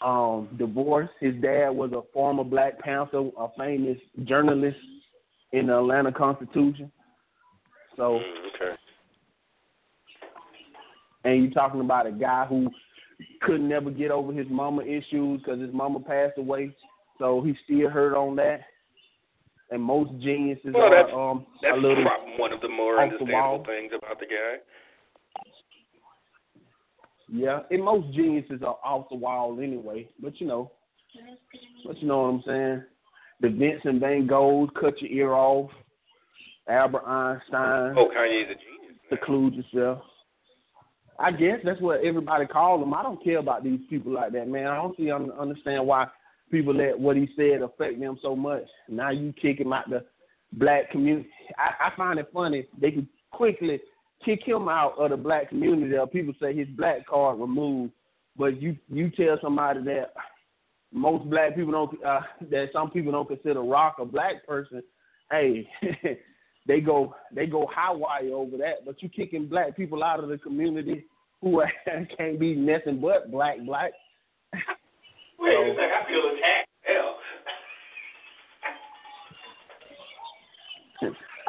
[0.00, 1.12] um divorced.
[1.20, 4.78] His dad was a former Black Panther, a famous journalist
[5.52, 6.90] in the Atlanta Constitution.
[7.96, 8.76] So Mm, okay.
[11.28, 12.70] And you're talking about a guy who
[13.42, 16.74] could never get over his mama issues because his mama passed away,
[17.18, 18.60] so he still hurt on that.
[19.70, 22.94] And most geniuses Well, that's- are um That's a little prob- one of the more
[23.00, 24.56] off the understandable things about the guy.
[27.30, 27.60] yeah.
[27.70, 30.08] And most geniuses are off the wall anyway.
[30.20, 30.70] But you know,
[31.86, 32.82] but you know what I'm saying.
[33.40, 35.70] The Vincent Van Gogh cut your ear off.
[36.68, 37.94] Albert Einstein.
[37.96, 39.00] Oh, Kanye's a genius.
[39.10, 40.02] seclude yourself.
[41.18, 42.94] I guess that's what everybody calls them.
[42.94, 44.66] I don't care about these people like that, man.
[44.66, 46.06] I don't see un- understand why
[46.50, 48.62] people let what he said affect them so much.
[48.88, 50.04] Now you kick him out the
[50.52, 51.28] black community.
[51.56, 53.80] I, I find it funny they could quickly
[54.24, 55.96] kick him out of the black community.
[55.96, 57.92] Or people say his black card removed,
[58.36, 60.12] but you you tell somebody that
[60.92, 64.82] most black people don't uh, that some people don't consider rock a black person.
[65.30, 65.68] Hey,
[66.68, 68.84] they go they go high wire over that.
[68.86, 71.06] But you kicking black people out of the community
[71.40, 71.62] who
[72.16, 73.92] can't be nothing but black black.
[75.40, 76.68] Wait a second, I feel attacked.
[76.82, 77.18] Hell.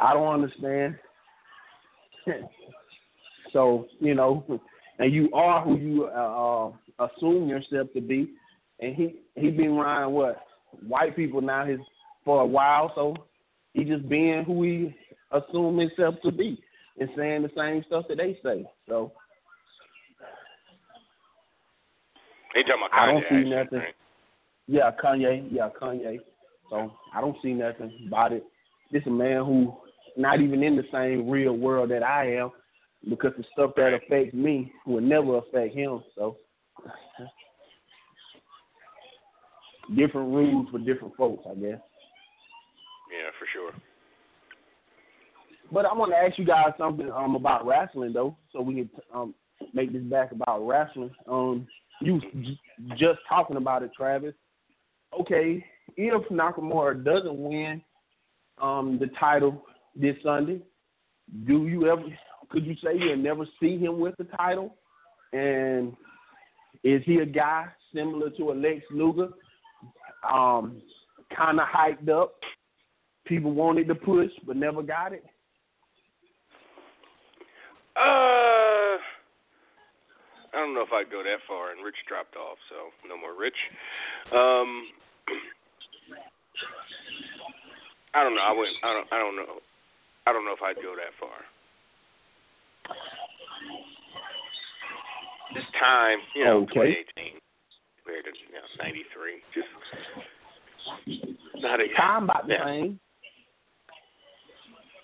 [0.00, 0.96] I don't understand.
[3.52, 4.60] so you know,
[4.98, 6.68] and you are who you uh,
[6.98, 8.30] uh, assume yourself to be,
[8.80, 10.46] and he he been around what
[10.86, 11.80] white people now his
[12.24, 13.14] for a while, so
[13.74, 14.94] he just being who he
[15.32, 16.62] assume himself to be
[16.98, 18.64] and saying the same stuff that they say.
[18.88, 19.12] So
[22.54, 23.00] He talking about Kanye.
[23.00, 23.78] I don't see nothing.
[23.78, 23.94] right?
[24.66, 25.48] Yeah, Kanye.
[25.50, 26.18] Yeah, Kanye.
[26.70, 28.44] So I don't see nothing about it.
[28.92, 29.74] This a man who
[30.16, 32.50] not even in the same real world that I am,
[33.08, 36.02] because the stuff that affects me will never affect him.
[36.16, 36.36] So
[39.96, 41.80] different rules for different folks, I guess.
[43.10, 43.72] Yeah, for sure.
[45.72, 48.90] But I want to ask you guys something um about wrestling though, so we can
[49.14, 49.34] um
[49.72, 51.10] make this back about wrestling.
[51.28, 51.66] Um,
[52.00, 52.20] you
[52.96, 54.34] just talking about it, Travis.
[55.18, 55.64] Okay,
[55.96, 57.82] if Nakamura doesn't win
[58.60, 60.60] um the title this Sunday,
[61.46, 62.02] do you ever
[62.50, 64.74] could you say you'll never see him with the title?
[65.32, 65.94] And
[66.82, 69.28] is he a guy similar to a Lex Luger?
[70.30, 70.82] Um,
[71.34, 72.34] kind of hyped up.
[73.24, 75.24] People wanted to push but never got it.
[77.96, 78.96] Uh,
[80.52, 81.72] I don't know if I'd go that far.
[81.72, 83.58] And Rich dropped off, so no more Rich.
[84.32, 84.86] Um,
[88.14, 88.42] I don't know.
[88.42, 88.76] I wouldn't.
[88.82, 89.08] I don't.
[89.12, 89.60] I don't know.
[90.26, 91.38] I don't know if I'd go that far.
[95.54, 97.02] This time, you know, Okay.
[97.16, 97.40] 2018
[98.04, 99.66] compared to you know, 93, just
[101.56, 102.64] not a Time about the yeah.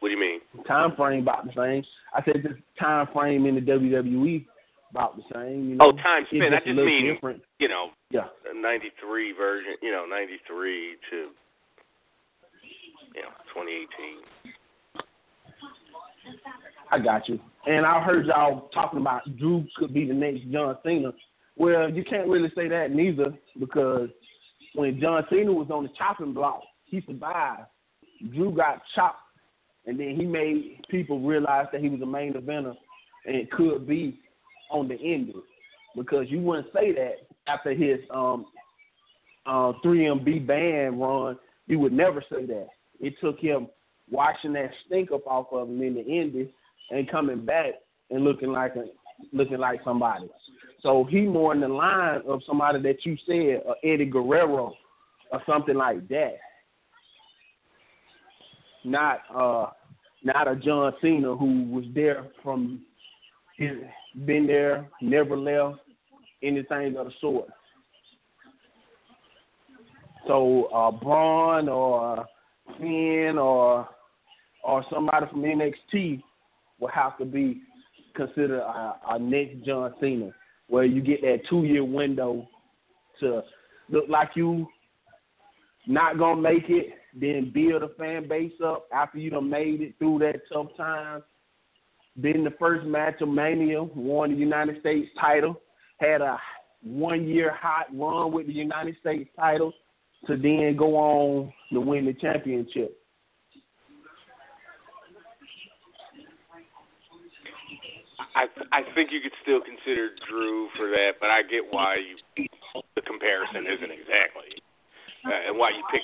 [0.06, 0.20] What do you
[0.54, 0.64] mean?
[0.68, 1.82] Time frame about the same.
[2.14, 4.46] I said the time frame in the WWE
[4.92, 5.70] about the same.
[5.70, 5.98] You oh, know?
[5.98, 6.44] Oh, time spent.
[6.44, 7.42] I just a just little mean, different.
[7.58, 8.28] you know, Yeah.
[8.54, 11.16] 93 version, you know, 93 to,
[13.16, 14.54] you know, 2018.
[16.92, 17.40] I got you.
[17.66, 21.10] And I heard y'all talking about Drew could be the next John Cena.
[21.56, 24.10] Well, you can't really say that neither because
[24.76, 27.62] when John Cena was on the chopping block, he survived.
[28.32, 29.18] Drew got chopped,
[29.86, 32.74] and then he made people realize that he was a main eventer
[33.24, 34.18] and could be
[34.70, 35.42] on the ending
[35.94, 38.46] because you wouldn't say that after his um
[39.46, 41.38] uh 3MB band run.
[41.66, 42.68] You would never say that.
[43.00, 43.68] It took him
[44.10, 46.48] washing that stink up off of him in the ending
[46.90, 47.74] and coming back
[48.10, 48.84] and looking like a
[49.32, 50.28] looking like somebody.
[50.82, 54.74] So he more in the line of somebody that you said, uh, Eddie Guerrero
[55.32, 56.38] or something like that.
[58.86, 59.66] Not uh
[60.22, 62.82] not a John Cena who was there from
[63.56, 63.72] his
[64.24, 65.80] been there, never left,
[66.42, 67.48] anything of the sort.
[70.28, 72.26] So uh Braun or
[72.78, 73.88] Finn or
[74.62, 76.22] or somebody from NXT
[76.78, 77.62] will have to be
[78.14, 80.30] considered a, our next John Cena,
[80.68, 82.48] where you get that two year window
[83.18, 83.42] to
[83.88, 84.68] look like you
[85.88, 89.94] not gonna make it, then build a fan base up after you done made it
[89.98, 91.22] through that tough time.
[92.20, 95.60] Been the first match of Mania, won the United States title,
[95.98, 96.38] had a
[96.82, 99.72] one year hot run with the United States title
[100.26, 102.96] to then go on to win the championship.
[108.34, 111.96] I I think you could still consider Drew for that, but I get why
[112.36, 112.46] you
[112.94, 114.60] the comparison isn't exactly,
[115.24, 116.02] uh, and why you pick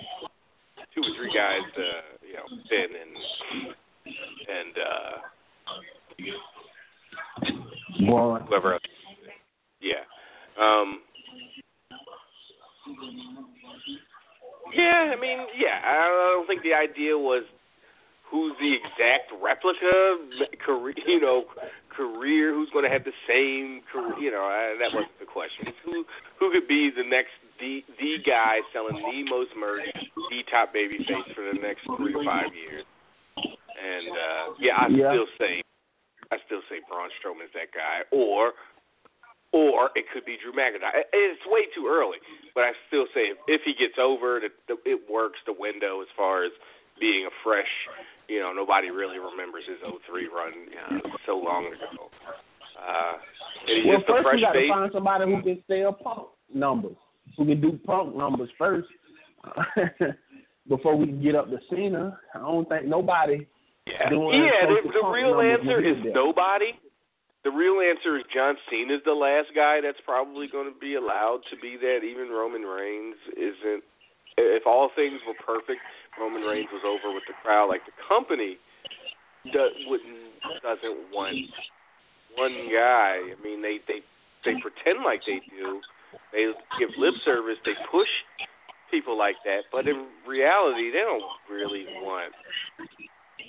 [0.94, 3.16] two or three guys, uh, you know, Finn and
[4.48, 5.14] and uh,
[8.06, 8.46] Braun.
[8.48, 8.82] whoever else.
[9.80, 10.04] Yeah.
[10.60, 11.00] Um,
[14.74, 17.44] yeah, I mean, yeah, I don't think the idea was
[18.30, 20.16] who's the exact replica,
[20.64, 21.44] career, you know,
[21.94, 25.68] career, who's going to have the same career, you know, I, that wasn't the question.
[25.68, 26.04] It's who
[26.40, 29.86] who could be the next the the guy selling the most merch,
[30.34, 32.82] the top baby face for the next three to five years.
[33.38, 35.14] And uh yeah, I Yeah.
[35.14, 35.62] still say
[36.34, 38.52] I still say Braun Strowman's that guy, or
[39.52, 41.06] or it could be Drew McIntyre.
[41.12, 42.18] It's way too early,
[42.54, 46.02] but I still say if, if he gets over, that that it works the window
[46.02, 46.52] as far as
[46.98, 47.70] being a fresh.
[48.28, 52.08] You know, nobody really remembers his 03 run you know, so long ago.
[52.80, 53.18] Uh,
[53.68, 55.92] and he's Well, just a first fresh we got to find somebody who can sell
[55.92, 56.96] punk numbers,
[57.36, 58.88] who can do punk numbers first
[60.68, 62.18] before we can get up to Cena.
[62.34, 63.46] I don't think nobody.
[63.86, 64.66] Yeah, yeah.
[64.70, 66.14] The, the real answer is that.
[66.14, 66.78] nobody.
[67.42, 71.42] The real answer is John Cena's the last guy that's probably going to be allowed
[71.50, 72.06] to be that.
[72.06, 73.82] Even Roman Reigns isn't.
[74.38, 75.82] If all things were perfect,
[76.18, 77.68] Roman Reigns was over with the crowd.
[77.68, 78.56] Like the company
[79.50, 80.30] does, wouldn't
[80.62, 81.36] doesn't want
[82.38, 83.18] one guy.
[83.18, 84.00] I mean, they they
[84.44, 85.80] they pretend like they do.
[86.32, 87.56] They give lip service.
[87.64, 88.08] They push
[88.90, 92.32] people like that, but in reality, they don't really want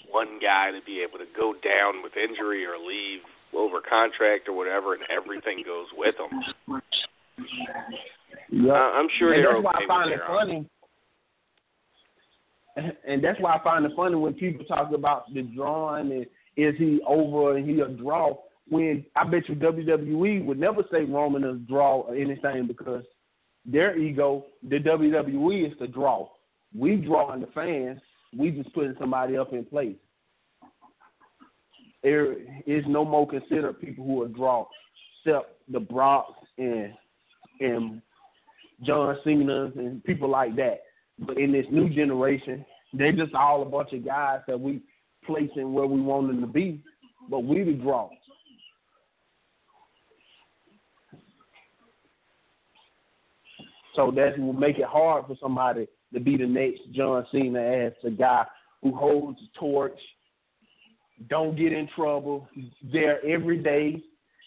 [0.09, 3.19] one guy to be able to go down with injury or leave
[3.56, 6.82] over contract or whatever, and everything goes with them.
[8.50, 8.74] Yeah.
[8.74, 10.69] I'm sure and they're that's why okay I find it funny.
[13.06, 16.25] And that's why I find it funny when people talk about the drawing and
[16.56, 18.35] is he over and he a draw.
[18.69, 23.03] When I bet you WWE would never say Roman is draw or anything because
[23.66, 26.30] their ego, the WWE is the draw.
[26.77, 28.00] We drawing the fans.
[28.35, 29.95] We just putting somebody up in place.
[32.01, 32.33] There
[32.66, 34.66] is no more considered people who are draw,
[35.25, 36.93] except the Brocks and
[37.59, 38.01] and
[38.83, 40.82] John Cena and people like that.
[41.19, 44.82] But in this new generation, they're just all a bunch of guys that we
[45.25, 46.82] placing where we want them to be,
[47.30, 48.09] but we the draw.
[53.96, 57.94] So that will make it hard for somebody to be the next John Cena as
[58.04, 58.46] a guy
[58.82, 59.98] who holds the torch,
[61.30, 62.48] don't get in trouble,
[62.92, 64.02] there every day,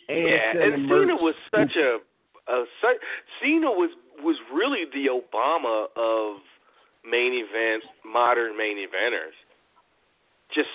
[0.09, 0.89] and Yeah, and.
[0.89, 1.99] Cena was such a,
[2.53, 2.97] a such,
[3.43, 3.91] Cena was
[4.23, 6.41] was really the Obama of
[7.05, 9.37] main event, modern main eventers.
[10.55, 10.69] Just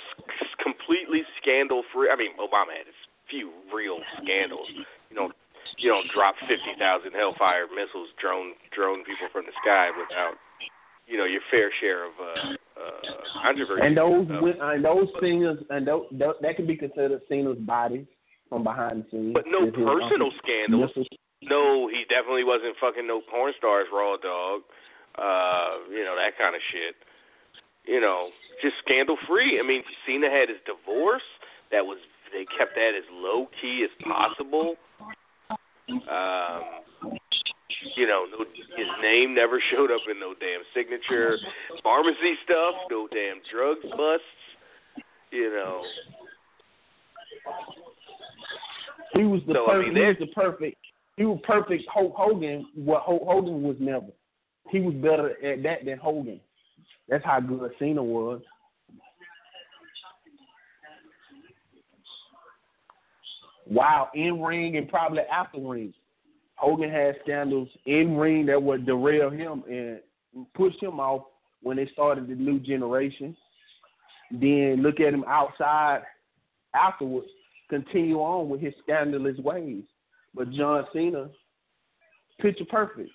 [0.64, 2.10] completely scandal free.
[2.12, 2.96] I mean, Obama had his
[3.30, 4.68] few real scandals.
[5.10, 5.32] You know,
[5.78, 10.36] you don't drop fifty thousand Hellfire missiles, drone drone people from the sky without,
[11.08, 13.82] you know, your fair share of uh, uh, controversy.
[13.86, 14.44] And those stuff.
[14.44, 18.06] and those singers and those, that, that can be considered singers' bodies
[18.50, 19.34] from behind the scenes.
[19.34, 20.92] But no personal scandals.
[20.96, 21.06] Mr.
[21.42, 24.62] No, he definitely wasn't fucking no porn stars, raw dog.
[25.18, 26.96] Uh, you know that kind of shit.
[27.84, 28.30] You know,
[28.62, 29.60] just scandal free.
[29.60, 31.26] I mean, Cena had his divorce.
[31.72, 31.98] That was
[32.32, 34.76] they kept that as low key as possible.
[35.92, 36.62] Um,
[37.96, 38.46] you know, no,
[38.78, 41.38] his name never showed up in no damn signature
[41.84, 44.26] pharmacy stuff, no damn drugs busts.
[45.32, 45.82] You know,
[49.14, 49.94] He was the So, I perfect.
[49.94, 50.78] mean, he was the perfect.
[51.18, 51.84] He was perfect.
[51.94, 52.68] Hulk Hogan.
[52.76, 54.08] What Hulk Hogan was never.
[54.70, 56.40] He was better at that than Hogan.
[57.10, 58.42] That's how good Cena was.
[63.72, 65.94] Wow, in ring and probably after ring.
[66.56, 70.02] Hogan had scandals in ring that would derail him and
[70.54, 71.24] push him off
[71.64, 73.34] when they started the new generation.
[74.30, 76.02] Then look at him outside
[76.76, 77.30] afterwards,
[77.70, 79.84] continue on with his scandalous ways.
[80.36, 81.30] But John Cena,
[82.42, 83.10] picture perfect.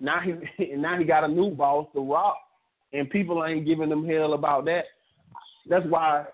[0.00, 2.38] Now he now he got a new boss, The Rock,
[2.92, 4.86] and people ain't giving him hell about that.
[5.68, 6.24] That's why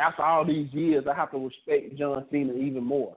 [0.00, 3.16] after all these years, I have to respect John Cena even more.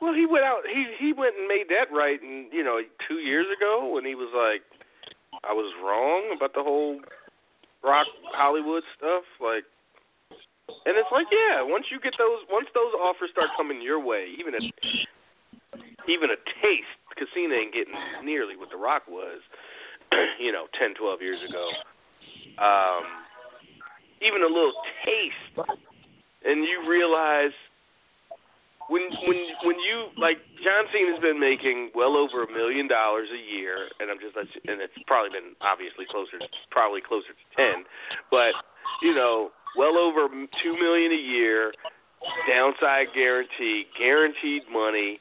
[0.00, 0.60] Well, he went out.
[0.68, 4.14] He he went and made that right, and you know, two years ago when he
[4.14, 4.62] was like,
[5.42, 7.00] I was wrong about the whole
[7.82, 9.24] rock Hollywood stuff.
[9.40, 9.64] Like,
[10.84, 14.36] and it's like, yeah, once you get those, once those offers start coming your way,
[14.38, 14.62] even a
[16.06, 16.92] even a taste,
[17.32, 19.40] Cena ain't getting nearly what the Rock was,
[20.40, 21.68] you know, ten, twelve years ago.
[22.60, 23.25] Um,
[24.22, 25.68] even a little taste,
[26.44, 27.52] and you realize
[28.88, 33.42] when when when you like John Cena's been making well over a million dollars a
[33.42, 36.38] year, and I'm just and it's probably been obviously closer,
[36.70, 37.84] probably closer to ten,
[38.30, 38.54] but
[39.02, 40.28] you know, well over
[40.62, 41.72] two million a year,
[42.48, 45.18] downside guarantee, guaranteed money,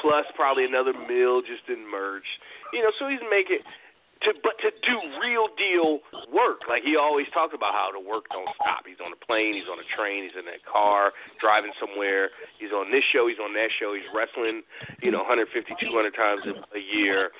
[0.00, 2.26] plus probably another mil just in merch.
[2.72, 3.62] You know, so he's making
[4.24, 6.66] to but to do real deal work.
[6.68, 8.86] Like he always talked about how the work don't stop.
[8.86, 12.30] He's on a plane, he's on a train, he's in a car, driving somewhere.
[12.58, 13.94] He's on this show, he's on that show.
[13.94, 14.62] He's wrestling,
[15.02, 17.30] you know, 150, 200 times a, a year.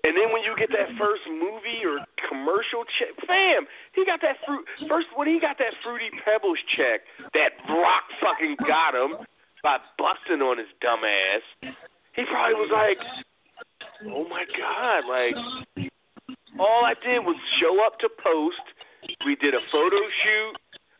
[0.00, 4.40] And then when you get that first movie or commercial check, fam, he got that
[4.46, 4.64] fruit.
[4.88, 7.04] First, when he got that Fruity Pebbles check,
[7.36, 9.20] that Rock fucking got him
[9.62, 11.76] by busting on his dumb ass.
[12.16, 12.98] He probably was like,
[14.08, 15.36] "Oh my god!" Like,
[16.60, 18.64] all I did was show up to post.
[19.24, 20.54] We did a photo shoot.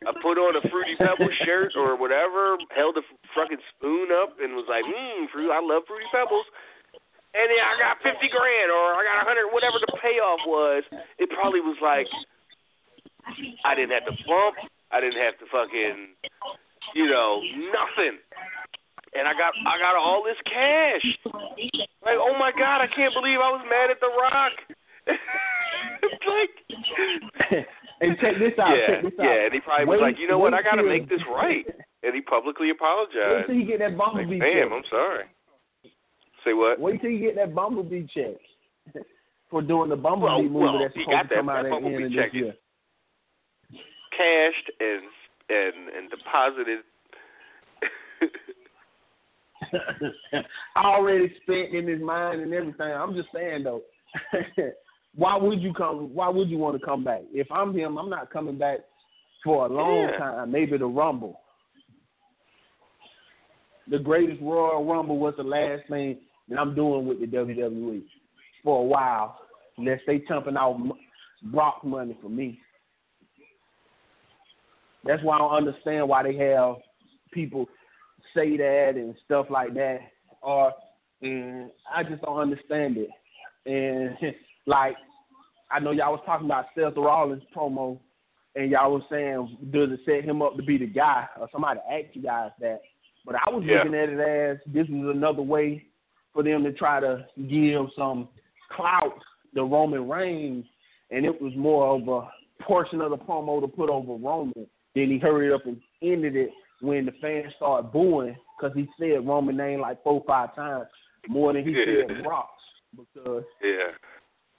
[0.09, 3.05] I put on a Fruity Pebbles shirt or whatever, held a
[3.37, 5.53] fucking spoon up, and was like, "Mmm, fruit.
[5.53, 6.49] I love Fruity Pebbles."
[7.33, 10.83] and then I got fifty grand or I got hundred, whatever the payoff was.
[11.15, 12.07] It probably was like
[13.63, 14.55] I didn't have to bump,
[14.91, 16.17] I didn't have to fucking,
[16.95, 17.39] you know,
[17.71, 18.19] nothing,
[19.15, 21.05] and I got I got all this cash.
[22.03, 24.53] Like, oh my god, I can't believe I was mad at The Rock.
[27.39, 27.67] like,
[28.01, 28.75] and check this out.
[28.77, 29.25] yeah, check this out.
[29.25, 31.65] yeah, and he probably was like, you know what, I got to make this right,
[32.03, 33.47] and he publicly apologized.
[33.47, 34.71] Wait till you get that Like, bumblebee damn, check.
[34.73, 35.23] I'm sorry.
[36.45, 36.79] Say what?
[36.79, 38.37] Wait till you get that bumblebee check
[39.49, 41.81] for doing the Well, bumblebee movie well, that's supposed to that- come out that at
[41.81, 42.53] the end of check this year.
[44.17, 45.03] cashed and
[45.49, 46.79] and and deposited.
[50.75, 52.91] already spent in his mind and everything.
[52.91, 53.81] I'm just saying though,
[55.15, 56.13] why would you come?
[56.13, 57.21] Why would you want to come back?
[57.33, 58.79] If I'm him, I'm not coming back
[59.43, 60.17] for a long Yeah.
[60.17, 60.51] time.
[60.51, 61.39] Maybe the Rumble.
[63.87, 68.03] The greatest Royal Rumble was the last thing that I'm doing with the WWE
[68.63, 69.39] for a while,
[69.77, 70.79] unless they chumping out
[71.43, 72.59] Brock money for me.
[75.03, 76.75] That's why I don't understand why they have
[77.31, 77.67] people
[78.35, 79.99] say that and stuff like that.
[80.41, 80.71] Or
[81.21, 83.09] and I just don't understand it.
[83.65, 84.17] And
[84.65, 84.95] like
[85.69, 87.97] I know y'all was talking about Seth Rollins promo
[88.55, 91.79] and y'all was saying does it set him up to be the guy or somebody
[91.89, 92.81] asked you guys that.
[93.25, 93.77] But I was Yeah.
[93.77, 95.85] looking at it as this is another way
[96.33, 98.29] for them to try to give some
[98.69, 99.19] clout
[99.55, 100.65] to Roman Reigns
[101.11, 102.31] and it was more of a
[102.63, 104.67] portion of the promo to put over Roman.
[104.95, 109.25] Then he hurried up and ended it when the fans started booing because he said
[109.25, 110.87] Roman name like four or five times
[111.27, 112.63] more than he said Brock's
[112.95, 113.91] because Yeah.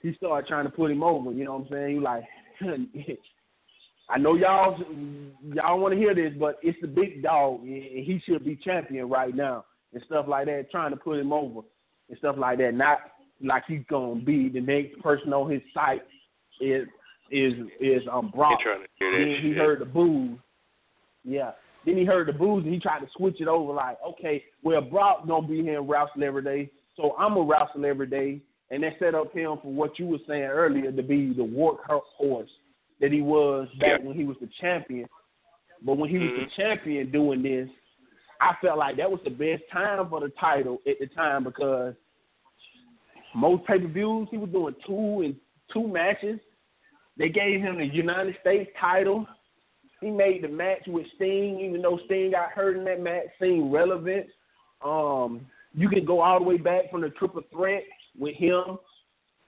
[0.03, 1.31] He started trying to put him over.
[1.31, 1.95] You know what I'm saying?
[1.95, 2.23] You like,
[4.09, 4.77] I know y'all
[5.41, 9.09] y'all want to hear this, but it's the big dog, and he should be champion
[9.09, 10.69] right now and stuff like that.
[10.69, 11.61] Trying to put him over
[12.09, 12.73] and stuff like that.
[12.73, 12.99] Not
[13.41, 16.03] like he's gonna be the next person on his site.
[16.61, 16.85] Is
[17.31, 18.59] is is um Brock.
[18.59, 19.57] He trying to hear Then he shit.
[19.57, 20.37] heard the booze.
[21.23, 21.51] Yeah.
[21.85, 24.81] Then he heard the booze and he tried to switch it over like, okay, well
[24.81, 28.41] Brock don't be here and wrestle every day, so I'm gonna wrestle every day.
[28.73, 32.49] And that set up him for what you were saying earlier to be the workhorse
[32.99, 34.07] that he was back Yeah.
[34.07, 35.07] when he was the champion.
[35.83, 36.45] But when he was Mhm.
[36.45, 37.69] the champion doing this,
[38.39, 41.95] I felt like that was the best time for the title at the time because
[43.35, 46.39] most pay per views he was doing two and two matches.
[47.15, 49.27] They gave him the United States title.
[50.01, 53.71] He made the match with Sting, even though Sting got hurt in that match, seemed
[53.71, 54.31] relevant.
[54.81, 55.45] Um,
[55.75, 57.85] you can go all the way back from the triple threat
[58.17, 58.77] with him,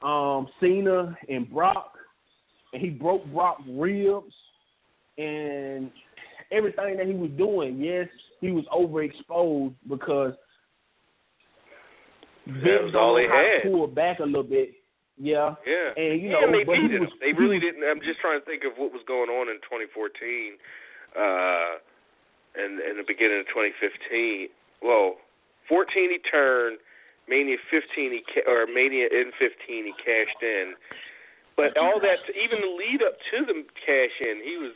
[0.01, 1.93] um, Cena and Brock,
[2.73, 4.33] and he broke Brock's ribs
[5.17, 5.91] and
[6.51, 7.79] everything that he was doing.
[7.79, 8.07] Yes,
[8.41, 10.33] he was overexposed because
[12.45, 13.63] That was all they had.
[13.63, 14.73] Pull back a little bit.
[15.17, 15.55] Yeah.
[15.65, 15.95] Yeah.
[15.95, 17.07] And you know, and they beat him.
[17.21, 17.83] They really didn't.
[17.83, 20.59] I'm just trying to think of what was going on in 2014,
[21.15, 21.79] uh,
[22.59, 24.49] and in the beginning of 2015.
[24.83, 25.15] Well,
[25.69, 26.77] 14 he turned,
[27.27, 30.75] Mania 15 he ca- or Mania in 15 he cashed in,
[31.57, 34.73] but all that even the lead up to the cash in, he was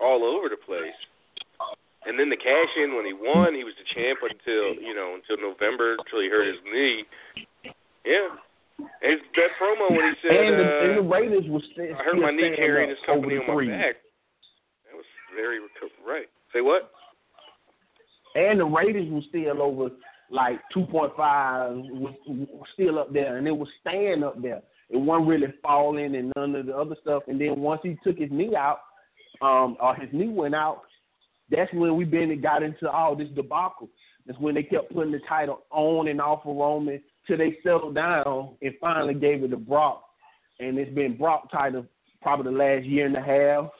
[0.00, 0.94] all over the place.
[2.06, 5.16] And then the cash in when he won, he was the champ until you know
[5.16, 7.04] until November until he hurt his knee.
[8.04, 8.28] Yeah.
[8.78, 12.02] And that promo when he said, and, the, uh, and the Raiders was still, "I
[12.02, 13.96] hurt my knee carrying up this company on my back,"
[14.84, 15.60] that was very
[16.04, 16.28] right.
[16.52, 16.92] Say what?
[18.34, 19.90] And the Raiders was still over
[20.30, 21.16] like 2.5,
[21.90, 24.62] was, was still up there, and it was staying up there.
[24.90, 27.24] It wasn't really falling and none of the other stuff.
[27.26, 28.80] And then once he took his knee out,
[29.42, 30.82] um, or his knee went out,
[31.50, 33.88] that's when we been and got into all this debacle.
[34.26, 37.94] That's when they kept putting the title on and off of Roman till they settled
[37.94, 40.02] down and finally gave it to Brock.
[40.60, 41.86] And it's been Brock title
[42.22, 43.70] probably the last year and a half.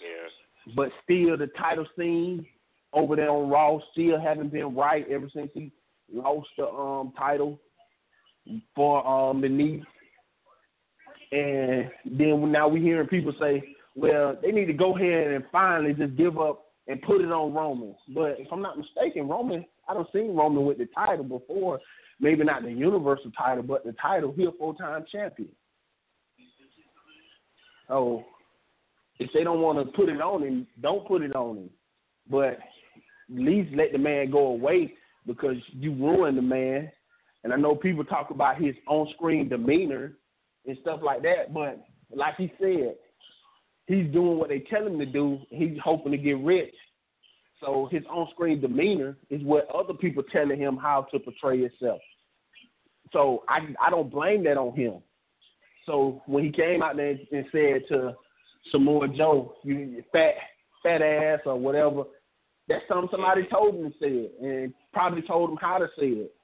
[0.00, 0.74] Yeah.
[0.76, 2.46] But still, the title scene
[2.94, 5.72] over there on Raw still haven't been right ever since he
[6.12, 7.58] lost the um title
[8.74, 9.82] for um the knee.
[11.32, 15.92] And then now we're hearing people say, well, they need to go ahead and finally
[15.94, 17.94] just give up and put it on Roman.
[18.14, 21.80] But if I'm not mistaken, Roman, I don't seen Roman with the title before.
[22.20, 24.32] Maybe not the Universal title, but the title.
[24.36, 25.48] He a full time champion.
[27.88, 28.24] So
[29.18, 31.70] if they don't want to put it on him, don't put it on him.
[32.30, 32.58] But
[33.28, 34.94] least let the man go away
[35.26, 36.90] because you ruined the man.
[37.42, 40.12] And I know people talk about his on screen demeanor
[40.66, 42.94] and stuff like that, but like he said,
[43.86, 45.40] he's doing what they tell him to do.
[45.50, 46.74] He's hoping to get rich.
[47.60, 52.00] So his on screen demeanor is what other people telling him how to portray himself.
[53.12, 55.00] So I I don't blame that on him.
[55.86, 58.14] So when he came out there and said to
[58.70, 60.34] Samoa Joe, you you fat
[60.82, 62.04] fat ass or whatever,
[62.68, 63.54] that's something somebody mm-hmm.
[63.54, 66.34] told him to say it and probably told him how to say it.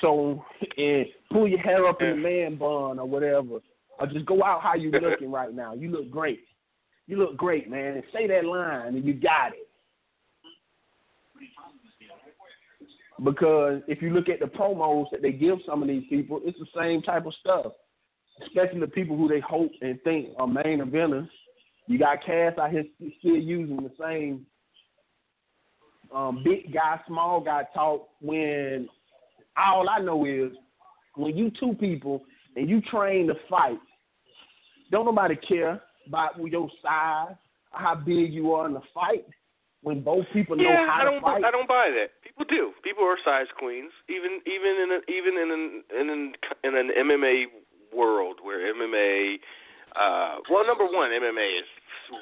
[0.00, 0.44] So
[0.76, 3.60] and pull your hair up in the man bun or whatever.
[3.98, 5.74] Or just go out how you looking right now.
[5.74, 6.40] You look great.
[7.06, 7.94] You look great, man.
[7.94, 9.68] And say that line and you got it.
[13.22, 16.58] Because if you look at the promos that they give some of these people, it's
[16.58, 17.72] the same type of stuff.
[18.44, 21.28] Especially the people who they hope and think are main eventers.
[21.86, 22.84] You got Cass out here
[23.20, 24.44] still using the same
[26.14, 28.88] um, big guy, small guy talk when
[29.56, 30.52] all I know is
[31.16, 32.22] when you two people
[32.56, 33.78] and you train to fight,
[34.90, 37.34] don't nobody care about your size,
[37.72, 39.26] how big you are in the fight.
[39.82, 41.22] When both people know yeah, how I to don't.
[41.22, 42.08] fight, I don't buy that.
[42.22, 42.72] People do.
[42.82, 46.32] People are size queens, even even in a, even in an in an
[46.64, 47.44] in an MMA
[47.94, 49.36] world where MMA.
[49.94, 51.68] Uh, well, number one, MMA is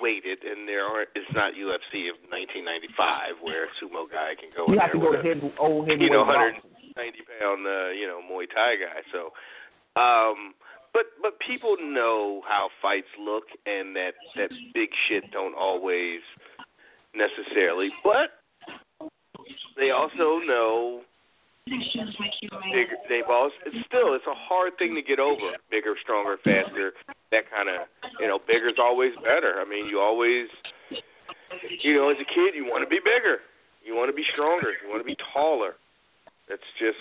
[0.00, 1.08] weighted, and there aren't.
[1.14, 5.00] It's not UFC of 1995 where a sumo guy can go you in have to
[5.00, 6.62] go to head, old heavyweight you know, 190
[7.38, 9.00] pound, uh, you know, Muay Thai guy.
[9.12, 9.32] So,
[10.00, 10.54] um,
[10.92, 16.20] but but people know how fights look, and that that big shit don't always
[17.14, 17.90] necessarily.
[18.04, 18.38] But
[19.76, 21.02] they also know
[21.66, 22.98] bigger.
[23.08, 25.54] They've also it's still it's a hard thing to get over.
[25.70, 26.92] Bigger, stronger, faster.
[27.30, 27.86] That kind of
[28.20, 29.60] you know, bigger's always better.
[29.60, 30.48] I mean, you always
[31.82, 33.44] you know, as a kid, you want to be bigger.
[33.84, 34.70] You want to be stronger.
[34.82, 35.74] You want to be taller.
[36.52, 37.00] That's just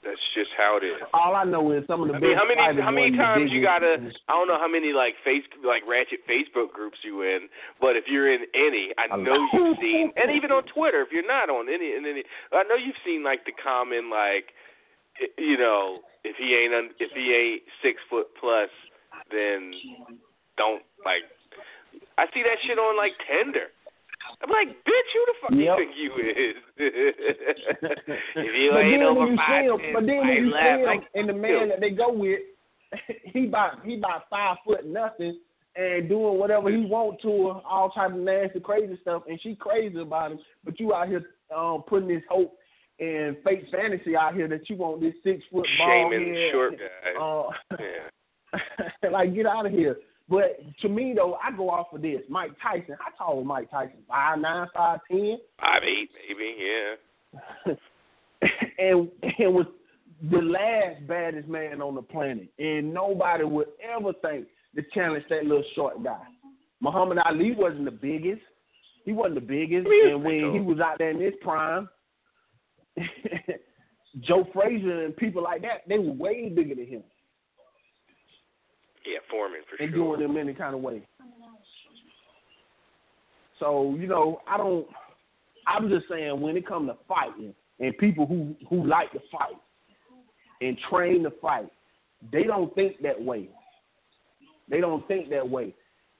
[0.00, 0.96] that's just how it is.
[1.12, 3.52] All I know is some of the I mean, best how many how many times
[3.52, 4.00] you gotta?
[4.00, 7.52] I don't know how many like face like ratchet Facebook groups you in,
[7.84, 11.28] but if you're in any, I know you've seen, and even on Twitter, if you're
[11.28, 14.56] not on any, in any, I know you've seen like the comment like,
[15.36, 18.72] you know, if he ain't un, if he ain't six foot plus,
[19.28, 19.76] then
[20.56, 21.28] don't like.
[22.16, 23.68] I see that shit on like Tinder.
[24.42, 25.60] I'm like, bitch, who the fuck Yep.
[25.60, 26.56] you think you is?
[28.36, 30.64] if you but ain't then over when you five, see him, but then you laugh
[30.64, 32.40] see him like and the man that they go with,
[33.32, 35.38] he about he about five foot nothing
[35.76, 39.54] and doing whatever he want to her, all type of nasty, crazy stuff, and she
[39.54, 40.38] crazy about him.
[40.64, 41.22] But you out here
[41.56, 42.58] um, putting this hope
[43.00, 46.48] and fake fantasy out here that you want this six foot ball shaming head.
[46.52, 47.14] short guys.
[47.20, 49.10] Uh, yeah.
[49.12, 49.96] like get out of here.
[50.28, 52.20] But to me though, I go off of this.
[52.28, 53.98] Mike Tyson, how tall was Mike Tyson?
[54.08, 56.56] Five nine, five ten, Five eight, maybe.
[57.66, 57.74] Yeah.
[58.78, 59.08] and
[59.38, 59.66] and was
[60.30, 65.44] the last baddest man on the planet, and nobody would ever think to challenge that
[65.44, 66.22] little short guy.
[66.80, 68.42] Muhammad Ali wasn't the biggest.
[69.04, 71.88] He wasn't the biggest, and when he was out there in his prime,
[74.20, 77.02] Joe Frazier and people like that, they were way bigger than him
[79.08, 80.16] Yeah, Foreman for and sure.
[80.16, 81.02] doing them any kind of way.
[83.58, 84.86] So you know, I don't.
[85.66, 89.56] I'm just saying when it comes to fighting and people who who like to fight
[90.60, 91.70] and train to fight,
[92.30, 93.48] they don't think that way.
[94.68, 95.74] They don't think that way.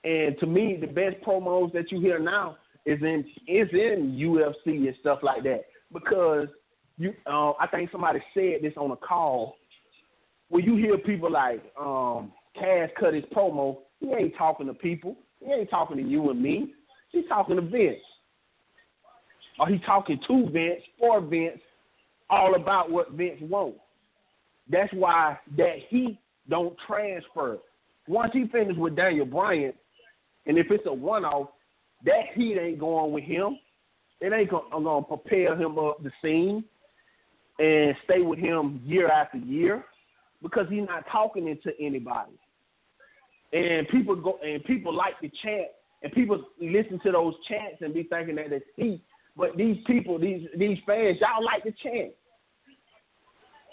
[0.04, 4.86] And to me, the best promos that you hear now is in is in UFC
[4.86, 6.48] and stuff like that because
[6.96, 7.12] you.
[7.26, 9.56] Uh, I think somebody said this on a call.
[10.48, 15.16] When you hear people like um, Cass cut his promo, he ain't talking to people.
[15.40, 16.74] He ain't talking to you and me.
[17.10, 17.98] He's talking to Vince.
[19.58, 21.60] Or he talking to Vince for Vince,
[22.30, 23.78] all about what Vince wants.
[24.70, 26.18] That's why that heat
[26.48, 27.58] don't transfer.
[28.06, 29.72] Once he finished with Daniel Bryan,
[30.46, 31.48] and if it's a one-off,
[32.04, 33.58] that heat ain't going with him.
[34.20, 36.64] It ain't gonna prepare him up the scene
[37.58, 39.84] and stay with him year after year
[40.42, 42.32] because he's not talking into anybody.
[43.52, 45.68] And people go and people like to chant
[46.02, 49.02] and people listen to those chants and be thinking that it's heat.
[49.36, 52.12] But these people, these these fans, y'all like to chant.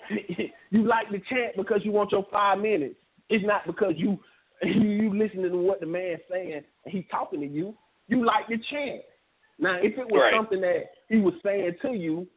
[0.69, 2.95] you like to chant because you want your five minutes.
[3.30, 4.19] It's not because you
[4.64, 7.76] you, listening to what the man's saying and he's talking to you.
[8.08, 9.02] You like to chant.
[9.60, 10.34] Now, if it was Right.
[10.34, 12.27] something that he was saying to you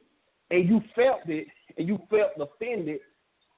[0.50, 3.00] and you felt it and you felt offended,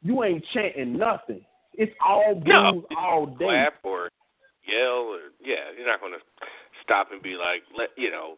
[0.03, 1.45] you ain't chanting nothing.
[1.75, 2.85] It's all blues No.
[2.97, 3.45] all day.
[3.45, 4.11] Clap or
[4.67, 6.47] yell or yeah, you're not going to
[6.83, 8.37] stop and be like, let you know,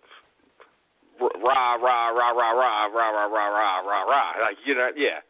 [1.20, 4.32] rah rah rah rah rah rah rah rah rah rah rah rah.
[4.40, 5.20] Like you know, yeah,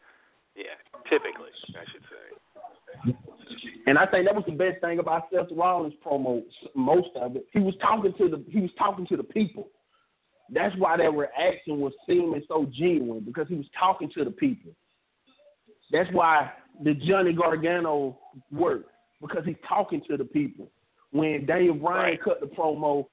[0.55, 0.77] yeah.
[1.09, 3.15] Typically, I should say.
[3.85, 6.41] And I think that was the best thing about Seth Rollins promo.
[6.73, 9.67] Most of it, he was talking to the he was talking to the people.
[10.49, 14.71] That's why their reaction was seeming so genuine because he was talking to the people.
[15.93, 16.51] That's why
[16.83, 18.17] the Johnny Gargano
[18.51, 18.89] worked
[19.21, 20.67] because he's talking to the people.
[21.11, 22.21] When Daniel Bryan Right.
[22.21, 23.05] cut the promo,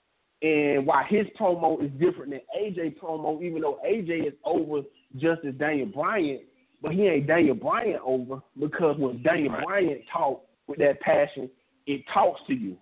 [0.43, 4.81] and why his promo is different than AJ promo, even though AJ is over
[5.19, 6.41] just as Daniel Bryan,
[6.81, 9.67] but he ain't Daniel Bryan over because when Daniel Right.
[9.67, 11.51] Bryan talk with that passion,
[11.87, 12.79] it talks to you.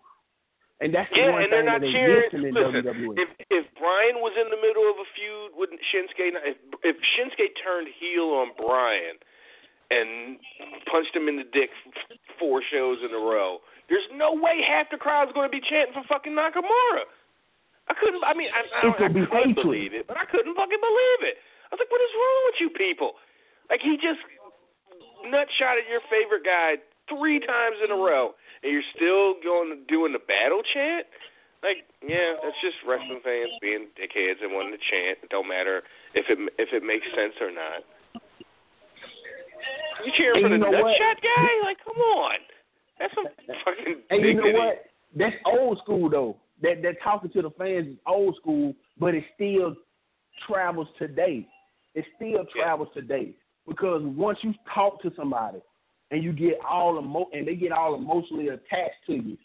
[0.80, 2.30] And that's the Yeah, one and they're thing not that cheering.
[2.30, 3.18] Listen, WWE.
[3.18, 7.50] if if Bryan was in the middle of a feud with Shinsuke, if if Shinsuke
[7.64, 9.18] turned heel on Bryan
[9.90, 10.36] and
[10.90, 11.70] punched him in the dick
[12.38, 13.58] four shows in a row,
[13.88, 17.08] there's no way half the crowd's going to be chanting for fucking Nakamura.
[17.88, 18.20] I couldn't.
[18.20, 19.64] I mean, I, I, I be could hatred.
[19.64, 21.40] believe it, but I couldn't fucking believe it.
[21.40, 23.16] I was like, what is wrong with you people?
[23.72, 24.20] Like he just
[25.24, 26.76] nut shot at your favorite guy
[27.08, 31.08] three times in a row, and you're still going doing the battle chant.
[31.64, 35.18] Like, yeah, that's just wrestling fans being dickheads and wanting to chant.
[35.26, 35.82] It don't matter
[36.14, 37.82] if it if it makes sense or not.
[40.04, 40.96] You cheering And for you the know nut what?
[40.98, 41.48] shot guy?
[41.64, 42.38] Like, come on,
[42.98, 43.24] that's some
[43.64, 44.84] fucking And you know what?
[45.16, 46.36] That's old school though.
[46.62, 49.74] That that talking to the fans is old school, but it still
[50.46, 51.46] travels today.
[51.94, 53.34] It still travels today
[53.66, 55.58] because once you talk to somebody
[56.10, 59.36] and you get all emo- and they get all emotionally attached to you.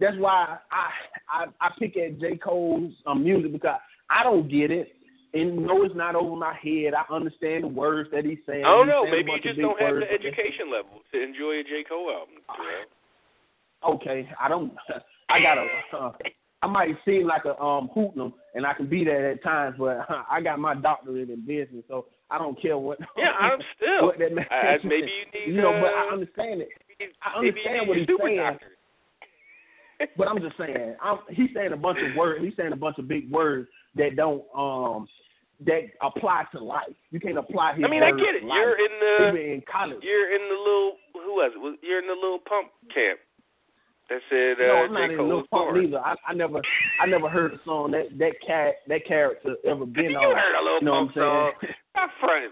[0.00, 0.90] That's why I
[1.30, 3.78] I, I pick at J Cole's um, music because
[4.10, 4.93] I don't get it.
[5.34, 6.94] And no, it's not over my head.
[6.94, 8.64] I understand the words that he's saying.
[8.64, 9.04] I don't know.
[9.04, 12.36] Maybe you just don't have the education level to enjoy a J Cole album.
[13.86, 14.72] Okay, I don't.
[15.28, 15.66] I gotta.
[15.92, 16.12] Uh,
[16.62, 20.06] I might seem like a um hoodlum, and I can be that at times, but
[20.30, 22.98] I got my doctorate in business, so I don't care what.
[23.16, 24.06] Yeah, I'm still.
[24.06, 25.56] what that man I, I, maybe you need.
[25.56, 26.68] You know, but I uh, understand it.
[27.22, 28.36] I understand what he's saying.
[28.36, 28.66] doctor.
[30.16, 32.44] But I'm just saying, I'm, he's saying a bunch of words.
[32.44, 35.06] He's saying a bunch of big words that don't um
[35.66, 36.94] that apply to life.
[37.10, 38.42] You can't apply his I mean, I get it.
[38.42, 39.98] You're in the in college.
[40.02, 41.78] you're in the little who was it?
[41.86, 43.18] You're in the little pump camp.
[44.10, 45.80] That said, no, uh, I'm not in Lil Pump born.
[45.80, 45.98] neither.
[45.98, 46.60] I, I never,
[47.00, 50.36] I never heard a song that that cat that character ever been You on.
[50.36, 51.72] heard a Lil you know Pump what I'm saying?
[51.72, 51.74] song.
[51.92, 52.50] Stop fronting.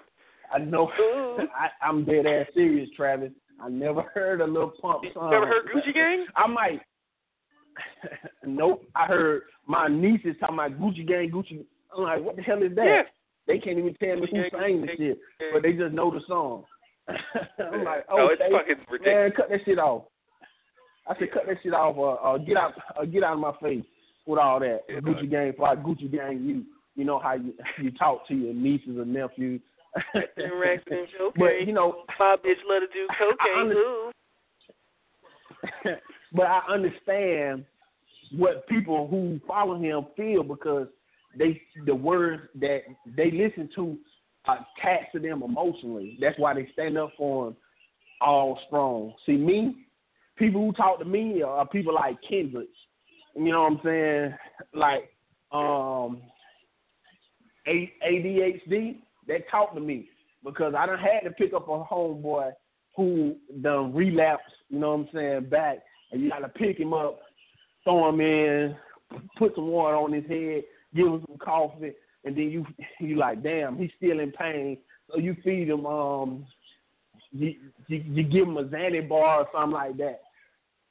[0.54, 0.90] I know.
[1.54, 3.32] I, I'm dead ass serious, Travis.
[3.60, 5.30] I never heard a little Pump song.
[5.30, 6.24] Never heard Gucci Gang?
[6.36, 6.80] I might.
[8.46, 8.84] nope.
[8.94, 11.64] I heard my nieces talking about Gucci Gang, Gucci.
[11.96, 12.84] I'm like, what the hell is that?
[12.86, 13.02] Yeah.
[13.46, 15.18] They can't even tell me who sang the shit,
[15.52, 16.64] but they just know the song.
[17.08, 19.04] I'm like, Oh, it's okay, fucking ridiculous.
[19.04, 20.04] man, cut that shit off.
[21.08, 23.52] I said, cut that shit off, or, or get out, or get out of my
[23.60, 23.84] face
[24.26, 25.52] with all that Yeah, Gucci Gang.
[25.56, 26.64] For Gucci Gang, you,
[26.94, 29.60] you know how you you talk to your nieces and nephews.
[30.14, 33.58] But you know, My bitch love to do I cocaine.
[33.70, 34.12] under-
[36.32, 37.64] but I understand
[38.36, 40.86] what people who follow him feel because
[41.38, 42.80] they the words that
[43.16, 43.98] they listen to
[44.46, 44.66] are
[45.12, 46.18] to them emotionally.
[46.20, 47.56] That's why they stand up for them
[48.20, 49.14] all strong.
[49.26, 49.86] See me,
[50.36, 52.68] people who talk to me are people like Kendrick.
[53.34, 54.34] You know what I'm saying?
[54.74, 55.10] Like
[55.52, 56.22] um
[57.66, 60.08] ADHD, they talk to me
[60.44, 62.52] because I done had to pick up a homeboy
[62.96, 65.78] who done relapsed, you know what I'm saying, back
[66.12, 67.20] and you gotta pick him up,
[67.84, 68.76] throw him in,
[69.38, 70.62] put some water on his head,
[70.94, 71.92] give him some coffee,
[72.24, 72.66] and then you
[73.00, 74.78] you like, damn, he's still in pain.
[75.10, 76.46] So you feed him um
[77.32, 77.54] you
[77.88, 80.22] you, you give him a Xanny bar or something like that.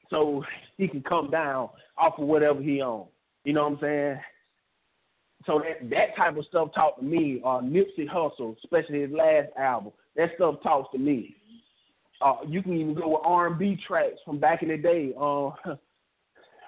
[0.09, 0.43] So
[0.77, 3.07] he can come down off of whatever he on.
[3.43, 4.19] You know what I'm saying?
[5.45, 9.47] So that that type of stuff talk to me, uh Nipsey Hussle, especially his last
[9.57, 9.93] album.
[10.15, 11.35] That stuff talks to me.
[12.21, 15.13] Uh, you can even go with R and B tracks from back in the day.
[15.19, 15.51] Uh,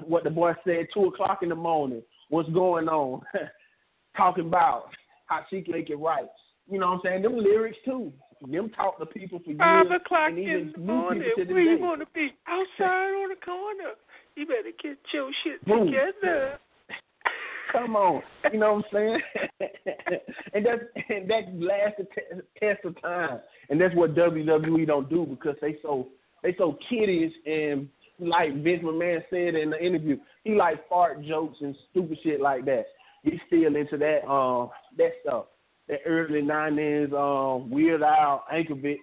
[0.06, 2.02] what the boy said, two o'clock in the morning.
[2.30, 3.22] What's going on?
[4.18, 4.90] Talking about
[5.26, 6.27] how she can make it right.
[6.69, 7.22] You know what I'm saying?
[7.24, 8.14] Them lyrics too.
[8.50, 9.60] Them talk to people for years.
[9.60, 11.24] Five o'clock and in the morning.
[11.24, 12.30] people to this Where you want to be?
[12.48, 13.92] Outside on the corner.
[14.35, 15.88] You better get your shit Boom.
[15.88, 16.60] together.
[17.72, 18.22] Come on,
[18.52, 19.22] you know what I'm saying?
[20.53, 25.10] and that's and that lasts the te- test of time, and that's what WWE don't
[25.10, 26.10] do because they so
[26.43, 27.88] they so kiddish and
[28.19, 32.66] like Vince McMahon said in the interview, he like fart jokes and stupid shit like
[32.66, 32.85] that.
[33.24, 35.45] He's still into that um that stuff,
[35.88, 38.98] that early nineties um Weird Al Yankovic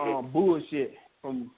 [0.00, 1.50] um bullshit from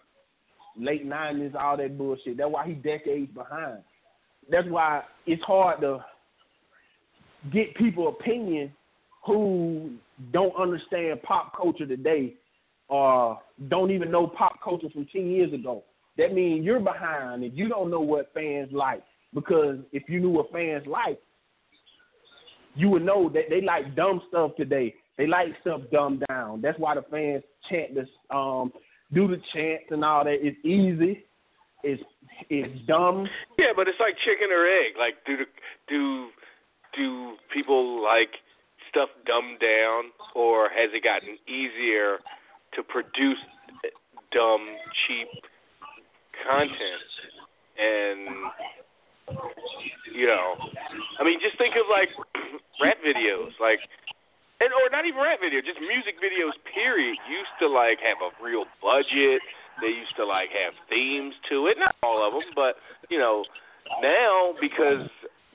[0.78, 2.36] late nineties, all that bullshit.
[2.36, 3.82] That's why he decades behind
[4.50, 6.05] that's why it's hard to
[7.52, 8.72] get people opinion
[9.24, 9.92] who
[10.32, 12.34] don't understand pop culture today
[12.89, 15.84] or don't even know pop culture from 10 years ago.
[16.20, 19.02] That means you're behind and you don't know what fans like
[19.34, 21.18] because if you knew what fans like,
[22.74, 24.94] you would know that they like dumb stuff today.
[25.16, 26.60] They like stuff dumbed down.
[26.60, 28.70] That's why the fans chant this, um,
[29.15, 30.36] do the chants and all that.
[30.40, 31.24] It's easy.
[31.82, 32.02] It's
[32.50, 33.26] it's dumb.
[33.58, 34.92] Yeah, but it's like chicken or egg.
[34.99, 35.44] Like, do the,
[35.89, 36.28] do
[36.97, 38.28] do people like
[38.90, 42.18] stuff dumbed down, or has it gotten easier
[42.74, 43.39] to produce
[44.32, 44.66] dumb,
[45.07, 45.28] cheap
[46.44, 47.09] content?
[47.81, 48.20] And
[50.12, 50.59] you know,
[51.19, 52.10] I mean, just think of like
[52.83, 53.78] rap videos, like,
[54.60, 56.52] and or not even rap video, just music videos.
[56.75, 57.17] Period.
[57.31, 59.41] Used to like have a real budget.
[59.81, 62.77] They used to like have themes to it, not all of them, but
[63.09, 63.44] you know,
[64.02, 65.09] now because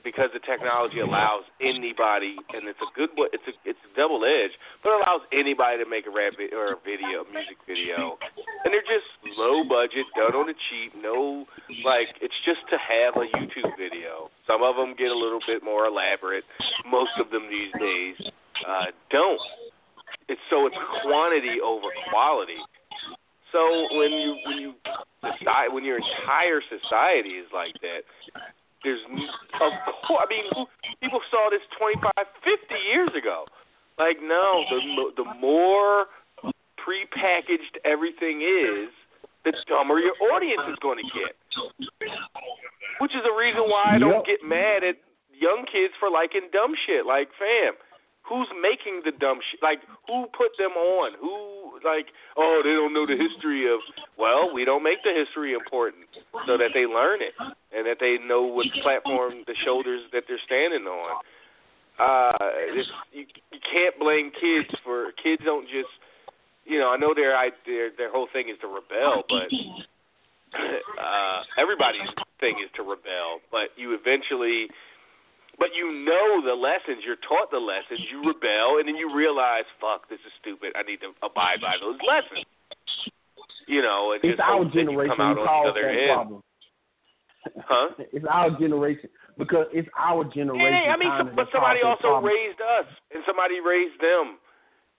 [0.06, 4.54] because the technology allows anybody, and it's a good, it's a it's a double edge,
[4.86, 8.14] but it allows anybody to make a rap or a video, music video,
[8.62, 11.42] and they're just low budget, done on the cheap, no
[11.82, 14.30] like it's just to have a YouTube video.
[14.46, 16.46] Some of them get a little bit more elaborate.
[16.86, 18.30] Most of them these days
[18.62, 19.42] uh, don't.
[20.30, 22.62] It's so it's quantity over quality.
[23.50, 24.70] So when you when you
[25.18, 28.06] decide when your entire society is like that,
[28.86, 29.02] there's
[29.58, 29.72] of
[30.06, 30.22] course.
[30.22, 30.64] I mean, who,
[31.02, 33.44] people saw this 25, 50 years ago.
[33.98, 36.06] Like no, the the more
[36.78, 38.88] prepackaged everything is,
[39.44, 41.34] the dumber your audience is going to get.
[43.00, 44.26] Which is the reason why I don't Yep.
[44.26, 44.96] get mad at
[45.34, 47.04] young kids for liking dumb shit.
[47.04, 47.74] Like, fam,
[48.22, 49.60] who's making the dumb shit?
[49.62, 51.12] Like, who put them on?
[51.20, 52.06] Who, like,
[52.36, 53.80] oh, they don't know the history of.
[54.18, 56.10] Well, we don't make the history important
[56.46, 57.34] so that they learn it
[57.72, 61.22] and that they know what platform, the shoulders that they're standing on.
[61.98, 65.88] Uh, it's, you, you can't blame kids for kids don't just,
[66.66, 66.90] you know.
[66.92, 67.32] I know their
[67.64, 69.48] their their whole thing is to rebel, but
[71.00, 73.40] uh, everybody's thing is to rebel.
[73.50, 74.68] But you eventually
[75.58, 79.64] but you know the lessons, you're taught the lessons, you rebel, and then you realize,
[79.80, 80.72] fuck, this is stupid.
[80.76, 82.44] I need to abide by those lessons.
[83.66, 85.70] you know, and It's our hope that you generation come out who on the caused
[85.70, 86.12] other that end.
[86.12, 86.40] problem.
[87.66, 87.88] Huh?
[88.12, 90.66] It's our generation because it's our generation.
[90.84, 92.24] Yeah, I mean, some, but somebody also problem.
[92.32, 94.38] raised us, and somebody raised them.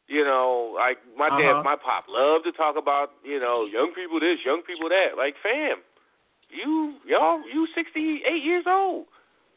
[0.07, 1.63] You know, like my dad, Uh-huh.
[1.67, 5.17] my pop loved to talk about, you know, young people this, young people that.
[5.19, 5.83] Like, fam,
[6.47, 9.07] you, y'all, you 68 years old.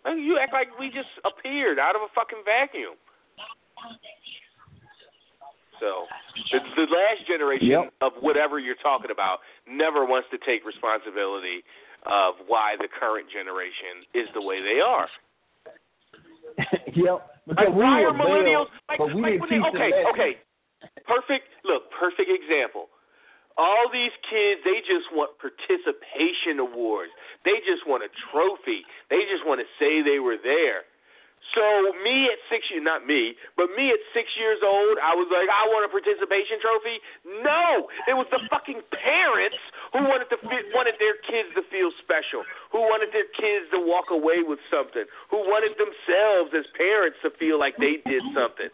[0.07, 2.97] You act like we just appeared out of a fucking vacuum.
[5.81, 6.05] So,
[6.53, 7.93] the, the last generation Yep.
[8.05, 11.65] of whatever you're talking about never wants to take responsibility
[12.05, 15.09] of why the current generation is the way they are.
[16.93, 17.25] yep.
[17.49, 20.33] Because Like, we why are millennials like, but we like didn't when they, okay, okay.
[21.09, 22.89] Perfect look, perfect example.
[23.61, 27.13] All these kids, they just want participation awards.
[27.45, 28.89] They just want a trophy.
[29.13, 30.89] They just want to say they were there.
[31.53, 35.27] So me at six years, not me, but me at six years old, I was
[35.33, 36.97] like, I want a participation trophy.
[37.43, 39.59] No, it was the fucking parents
[39.93, 43.81] who wanted to fe- wanted their kids to feel special, who wanted their kids to
[43.83, 48.71] walk away with something, who wanted themselves as parents to feel like they did something.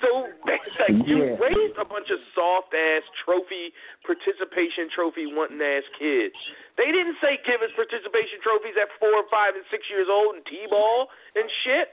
[0.00, 0.28] So
[0.80, 1.36] like you Yeah.
[1.36, 3.72] raised a bunch of soft ass trophy
[4.04, 6.34] participation trophy wanting ass kids.
[6.76, 10.44] They didn't say give us participation trophies at four, five, and six years old and
[10.46, 11.88] t-ball and shit.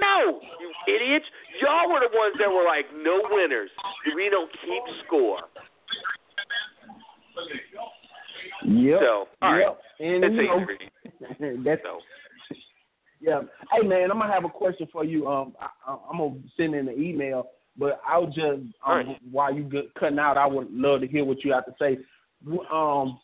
[0.00, 1.26] No, you idiots!
[1.60, 3.68] Y'all were the ones that were like, no winners.
[4.16, 5.40] We don't keep score.
[8.64, 9.00] Yep.
[9.00, 9.60] So, all right.
[9.60, 9.80] yep.
[10.00, 12.00] And It's you know, that's So,
[13.22, 13.42] yeah.
[13.70, 15.28] Hey man, I'm gonna have a question for you.
[15.28, 17.46] Um, I, I'm gonna send in an email,
[17.78, 19.18] but I'll just um, right.
[19.30, 21.98] while you get cutting out, I would love to hear what you have to say.
[22.72, 23.18] Um,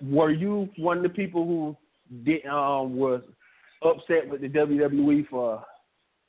[0.00, 1.76] were you one of the people who
[2.24, 3.22] did um was
[3.84, 5.62] upset with the WWE for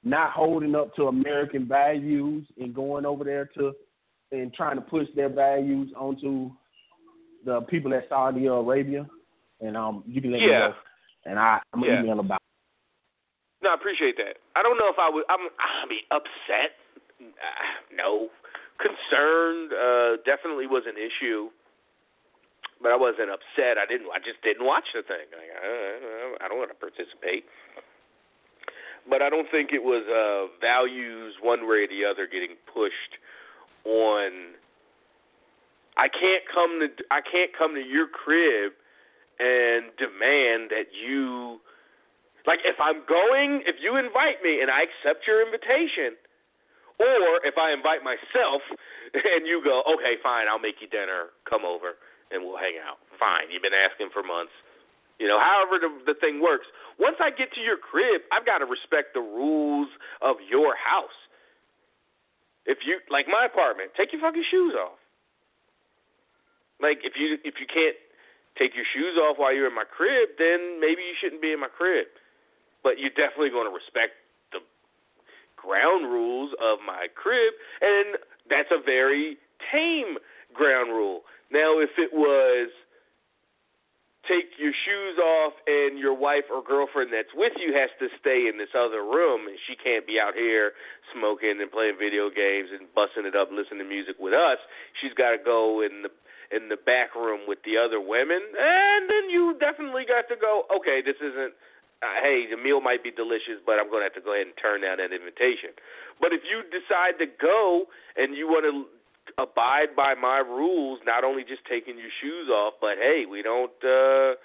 [0.03, 3.73] not holding up to American values and going over there to
[4.31, 6.51] and trying to push their values onto
[7.45, 9.07] the people at Saudi Arabia?
[9.61, 10.73] And um, you can let me know.
[11.25, 12.01] And I, I'm gonna Yeah.
[12.01, 12.42] email about.
[13.63, 14.43] No, I appreciate that.
[14.55, 15.23] I don't know if I would.
[15.31, 15.47] I'm.
[15.57, 16.75] I mean, upset.
[17.17, 17.23] Uh,
[17.95, 18.27] no,
[18.75, 19.71] concerned.
[19.71, 21.47] Uh, definitely was an issue.
[22.83, 23.79] But I wasn't upset.
[23.79, 24.11] I didn't.
[24.11, 25.31] I just didn't watch the thing.
[25.31, 27.47] Like, I, I don't want to participate.
[29.07, 33.15] But I don't think it was uh, values one way or the other getting pushed
[33.87, 34.59] on.
[35.95, 36.91] I can't come to.
[37.11, 38.75] I can't come to your crib
[39.39, 41.59] and demand that you
[42.45, 46.19] like if I'm going, if you invite me and I accept your invitation,
[46.99, 48.61] or if I invite myself
[49.13, 51.95] and you go, okay, fine, I'll make you dinner, come over
[52.31, 52.99] and we'll hang out.
[53.19, 54.53] Fine, you've been asking for months.
[55.21, 56.65] You know, however the the thing works.
[56.99, 59.89] Once I get to your crib, I've got to respect the rules
[60.21, 61.15] of your house.
[62.65, 64.99] If you like my apartment, take your fucking shoes off.
[66.81, 67.95] Like if you if you can't
[68.57, 71.61] take your shoes off while you're in my crib, then maybe you shouldn't be in
[71.61, 72.09] my crib.
[72.83, 74.19] But you're definitely going to respect
[74.51, 74.59] the
[75.55, 79.37] ground rules of my crib, and that's a very
[79.71, 80.19] tame
[80.53, 81.21] ground rule.
[81.51, 82.69] Now, if it was
[84.27, 88.47] take your shoes off and your wife or girlfriend that's with you has to stay
[88.47, 90.71] in this other room and she can't be out here
[91.11, 94.59] smoking and playing video games and busting it up listening to music with us
[95.03, 96.11] she's got to go in the
[96.55, 100.63] in the back room with the other women and then you definitely got to go
[100.71, 101.51] okay this isn't
[102.01, 104.47] uh, hey the meal might be delicious but i'm going to have to go ahead
[104.47, 105.69] and turn down that invitation
[106.19, 107.85] but if you decide to go
[108.17, 108.89] and you want to
[109.37, 113.73] abide by my rules, not only just taking your shoes off, but hey, we don't
[113.83, 114.35] uh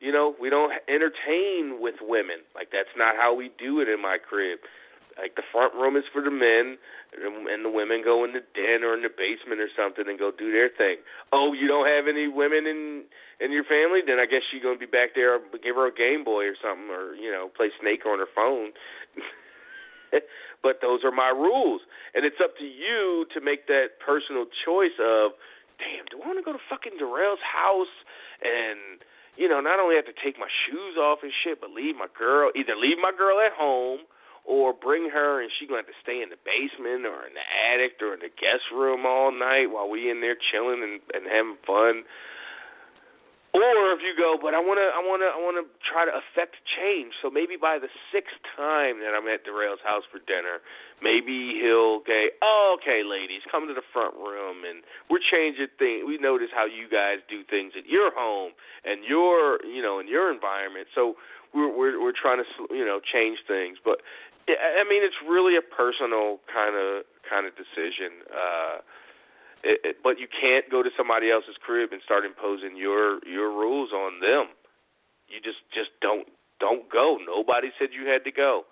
[0.00, 2.42] you know, we don't entertain with women.
[2.54, 4.58] Like that's not how we do it in my crib.
[5.18, 6.78] Like the front room is for the men
[7.12, 10.32] and the women go in the den or in the basement or something and go
[10.32, 11.04] do their thing.
[11.32, 13.04] Oh, you don't have any women in
[13.40, 14.00] in your family?
[14.00, 16.90] Then I guess she's gonna be back there give her a Game Boy or something
[16.90, 18.74] or, you know, play Snake on her phone.
[20.62, 21.80] but those are my rules.
[22.14, 25.32] And it's up to you to make that personal choice of,
[25.78, 27.94] damn, do I want to go to fucking Darrell's house
[28.42, 29.00] and,
[29.38, 32.10] you know, not only have to take my shoes off and shit, but leave my
[32.12, 34.04] girl, either leave my girl at home
[34.44, 37.34] or bring her and she going to have to stay in the basement or in
[37.34, 40.98] the attic or in the guest room all night while we in there chilling and,
[41.14, 42.02] and having fun.
[43.52, 46.08] Or if you go, but I want to, I want to, I want to try
[46.08, 47.12] to affect change.
[47.20, 50.64] So maybe by the sixth time that I'm at Darrell's house for dinner,
[51.04, 54.80] maybe he'll go, oh, okay, ladies, come to the front room, and
[55.12, 56.08] we're changing things.
[56.08, 58.56] We notice how you guys do things at your home
[58.88, 60.88] and your, you know, in your environment.
[60.96, 61.20] So
[61.52, 63.76] we're we're we're trying to, you know, change things.
[63.84, 64.00] But
[64.48, 68.26] I mean, it's really a personal kind of kind of decision.
[68.30, 68.78] Uh,
[69.62, 73.46] It, it, but you can't go to somebody else's crib and start imposing your your
[73.54, 74.50] rules on them.
[75.30, 76.26] You just just don't
[76.58, 77.18] don't go.
[77.22, 78.66] Nobody said you had to go.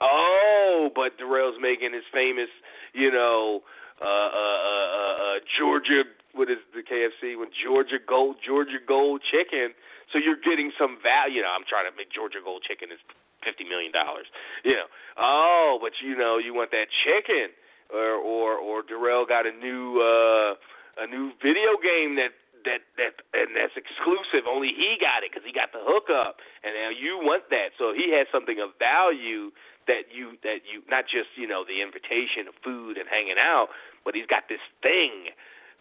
[0.00, 2.48] Oh, but Darrell's making his famous,
[2.92, 3.62] you know,
[4.02, 6.02] uh, uh, uh, uh, uh, Georgia.
[6.34, 7.38] What is the KFC?
[7.38, 9.74] When Georgia Gold, Georgia Gold Chicken.
[10.10, 11.36] So you're getting some value.
[11.38, 12.98] You know, I'm trying to make Georgia Gold Chicken is
[13.44, 14.26] fifty million dollars.
[14.64, 17.50] You know, oh, but you know, you want that chicken,
[17.92, 20.54] or or or Darrell got a new uh,
[21.02, 22.32] a new video game that
[22.64, 24.46] that that and that's exclusive.
[24.48, 27.72] Only he got it because he got the hookup, and now you want that.
[27.78, 29.50] So he has something of value
[29.86, 33.68] that you that you not just you know the invitation of food and hanging out,
[34.04, 35.32] but he's got this thing,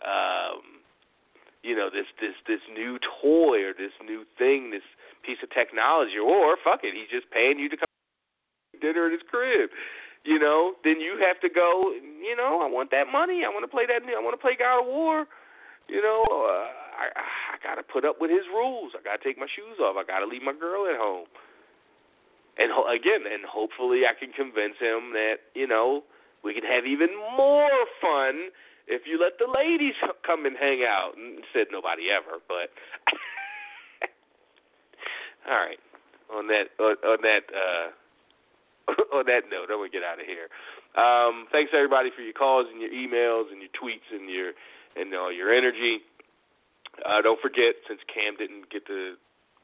[0.02, 0.82] um,
[1.64, 4.86] you know this this this new toy or this new thing, this
[5.30, 7.94] piece of technology, or fuck it, he's just paying you to come
[8.82, 9.70] dinner at his crib.
[10.26, 11.94] You know, then you have to go.
[11.94, 13.46] You know, I want that money.
[13.46, 14.02] I want to play that.
[14.02, 15.30] I want to play God of War.
[15.88, 16.66] You know, uh,
[16.98, 18.98] I I got to put up with his rules.
[18.98, 19.96] I got to take my shoes off.
[19.96, 21.30] I got to leave my girl at home
[22.60, 26.04] and ho- again, and hopefully I can convince him that you know
[26.44, 28.52] we can have even more fun
[28.92, 29.96] if you let the ladies
[30.28, 31.16] come and hang out.
[31.16, 32.76] And said nobody ever, but
[35.50, 35.80] all right.
[36.30, 37.90] On that on, that uh,
[39.18, 40.48] on that note, I'm gonna get out of here.
[40.94, 44.54] Um, thanks everybody for your calls and your emails and your tweets and your
[44.96, 46.00] and all your energy.
[47.06, 49.16] Uh, don't forget, since Cam didn't get to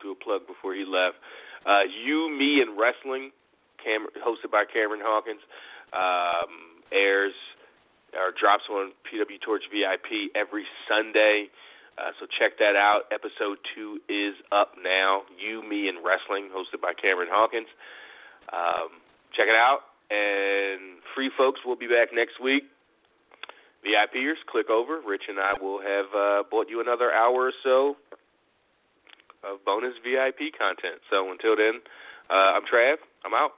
[0.02, 1.18] do a plug before he left,
[1.66, 3.32] uh, you, Me, and Wrestling,
[3.84, 5.42] Cam- hosted by Cameron Hawkins,
[5.92, 7.34] um, airs
[8.14, 11.48] or drops on PW Torch VIP every Sunday.
[11.98, 13.04] Uh, so check that out.
[13.12, 15.24] Episode two is up now.
[15.40, 17.68] You, Me, and Wrestling, hosted by Cameron Hawkins.
[18.52, 19.00] Um,
[19.34, 19.82] check it out.
[20.12, 22.64] And free folks we'll be back next week.
[23.86, 25.00] VIPers, click over.
[25.00, 27.96] Rich and I will have uh, bought you another hour or so
[29.44, 31.02] of bonus VIP content.
[31.10, 31.82] So until then,
[32.30, 32.98] uh, I'm Trav.
[33.24, 33.52] I'm out.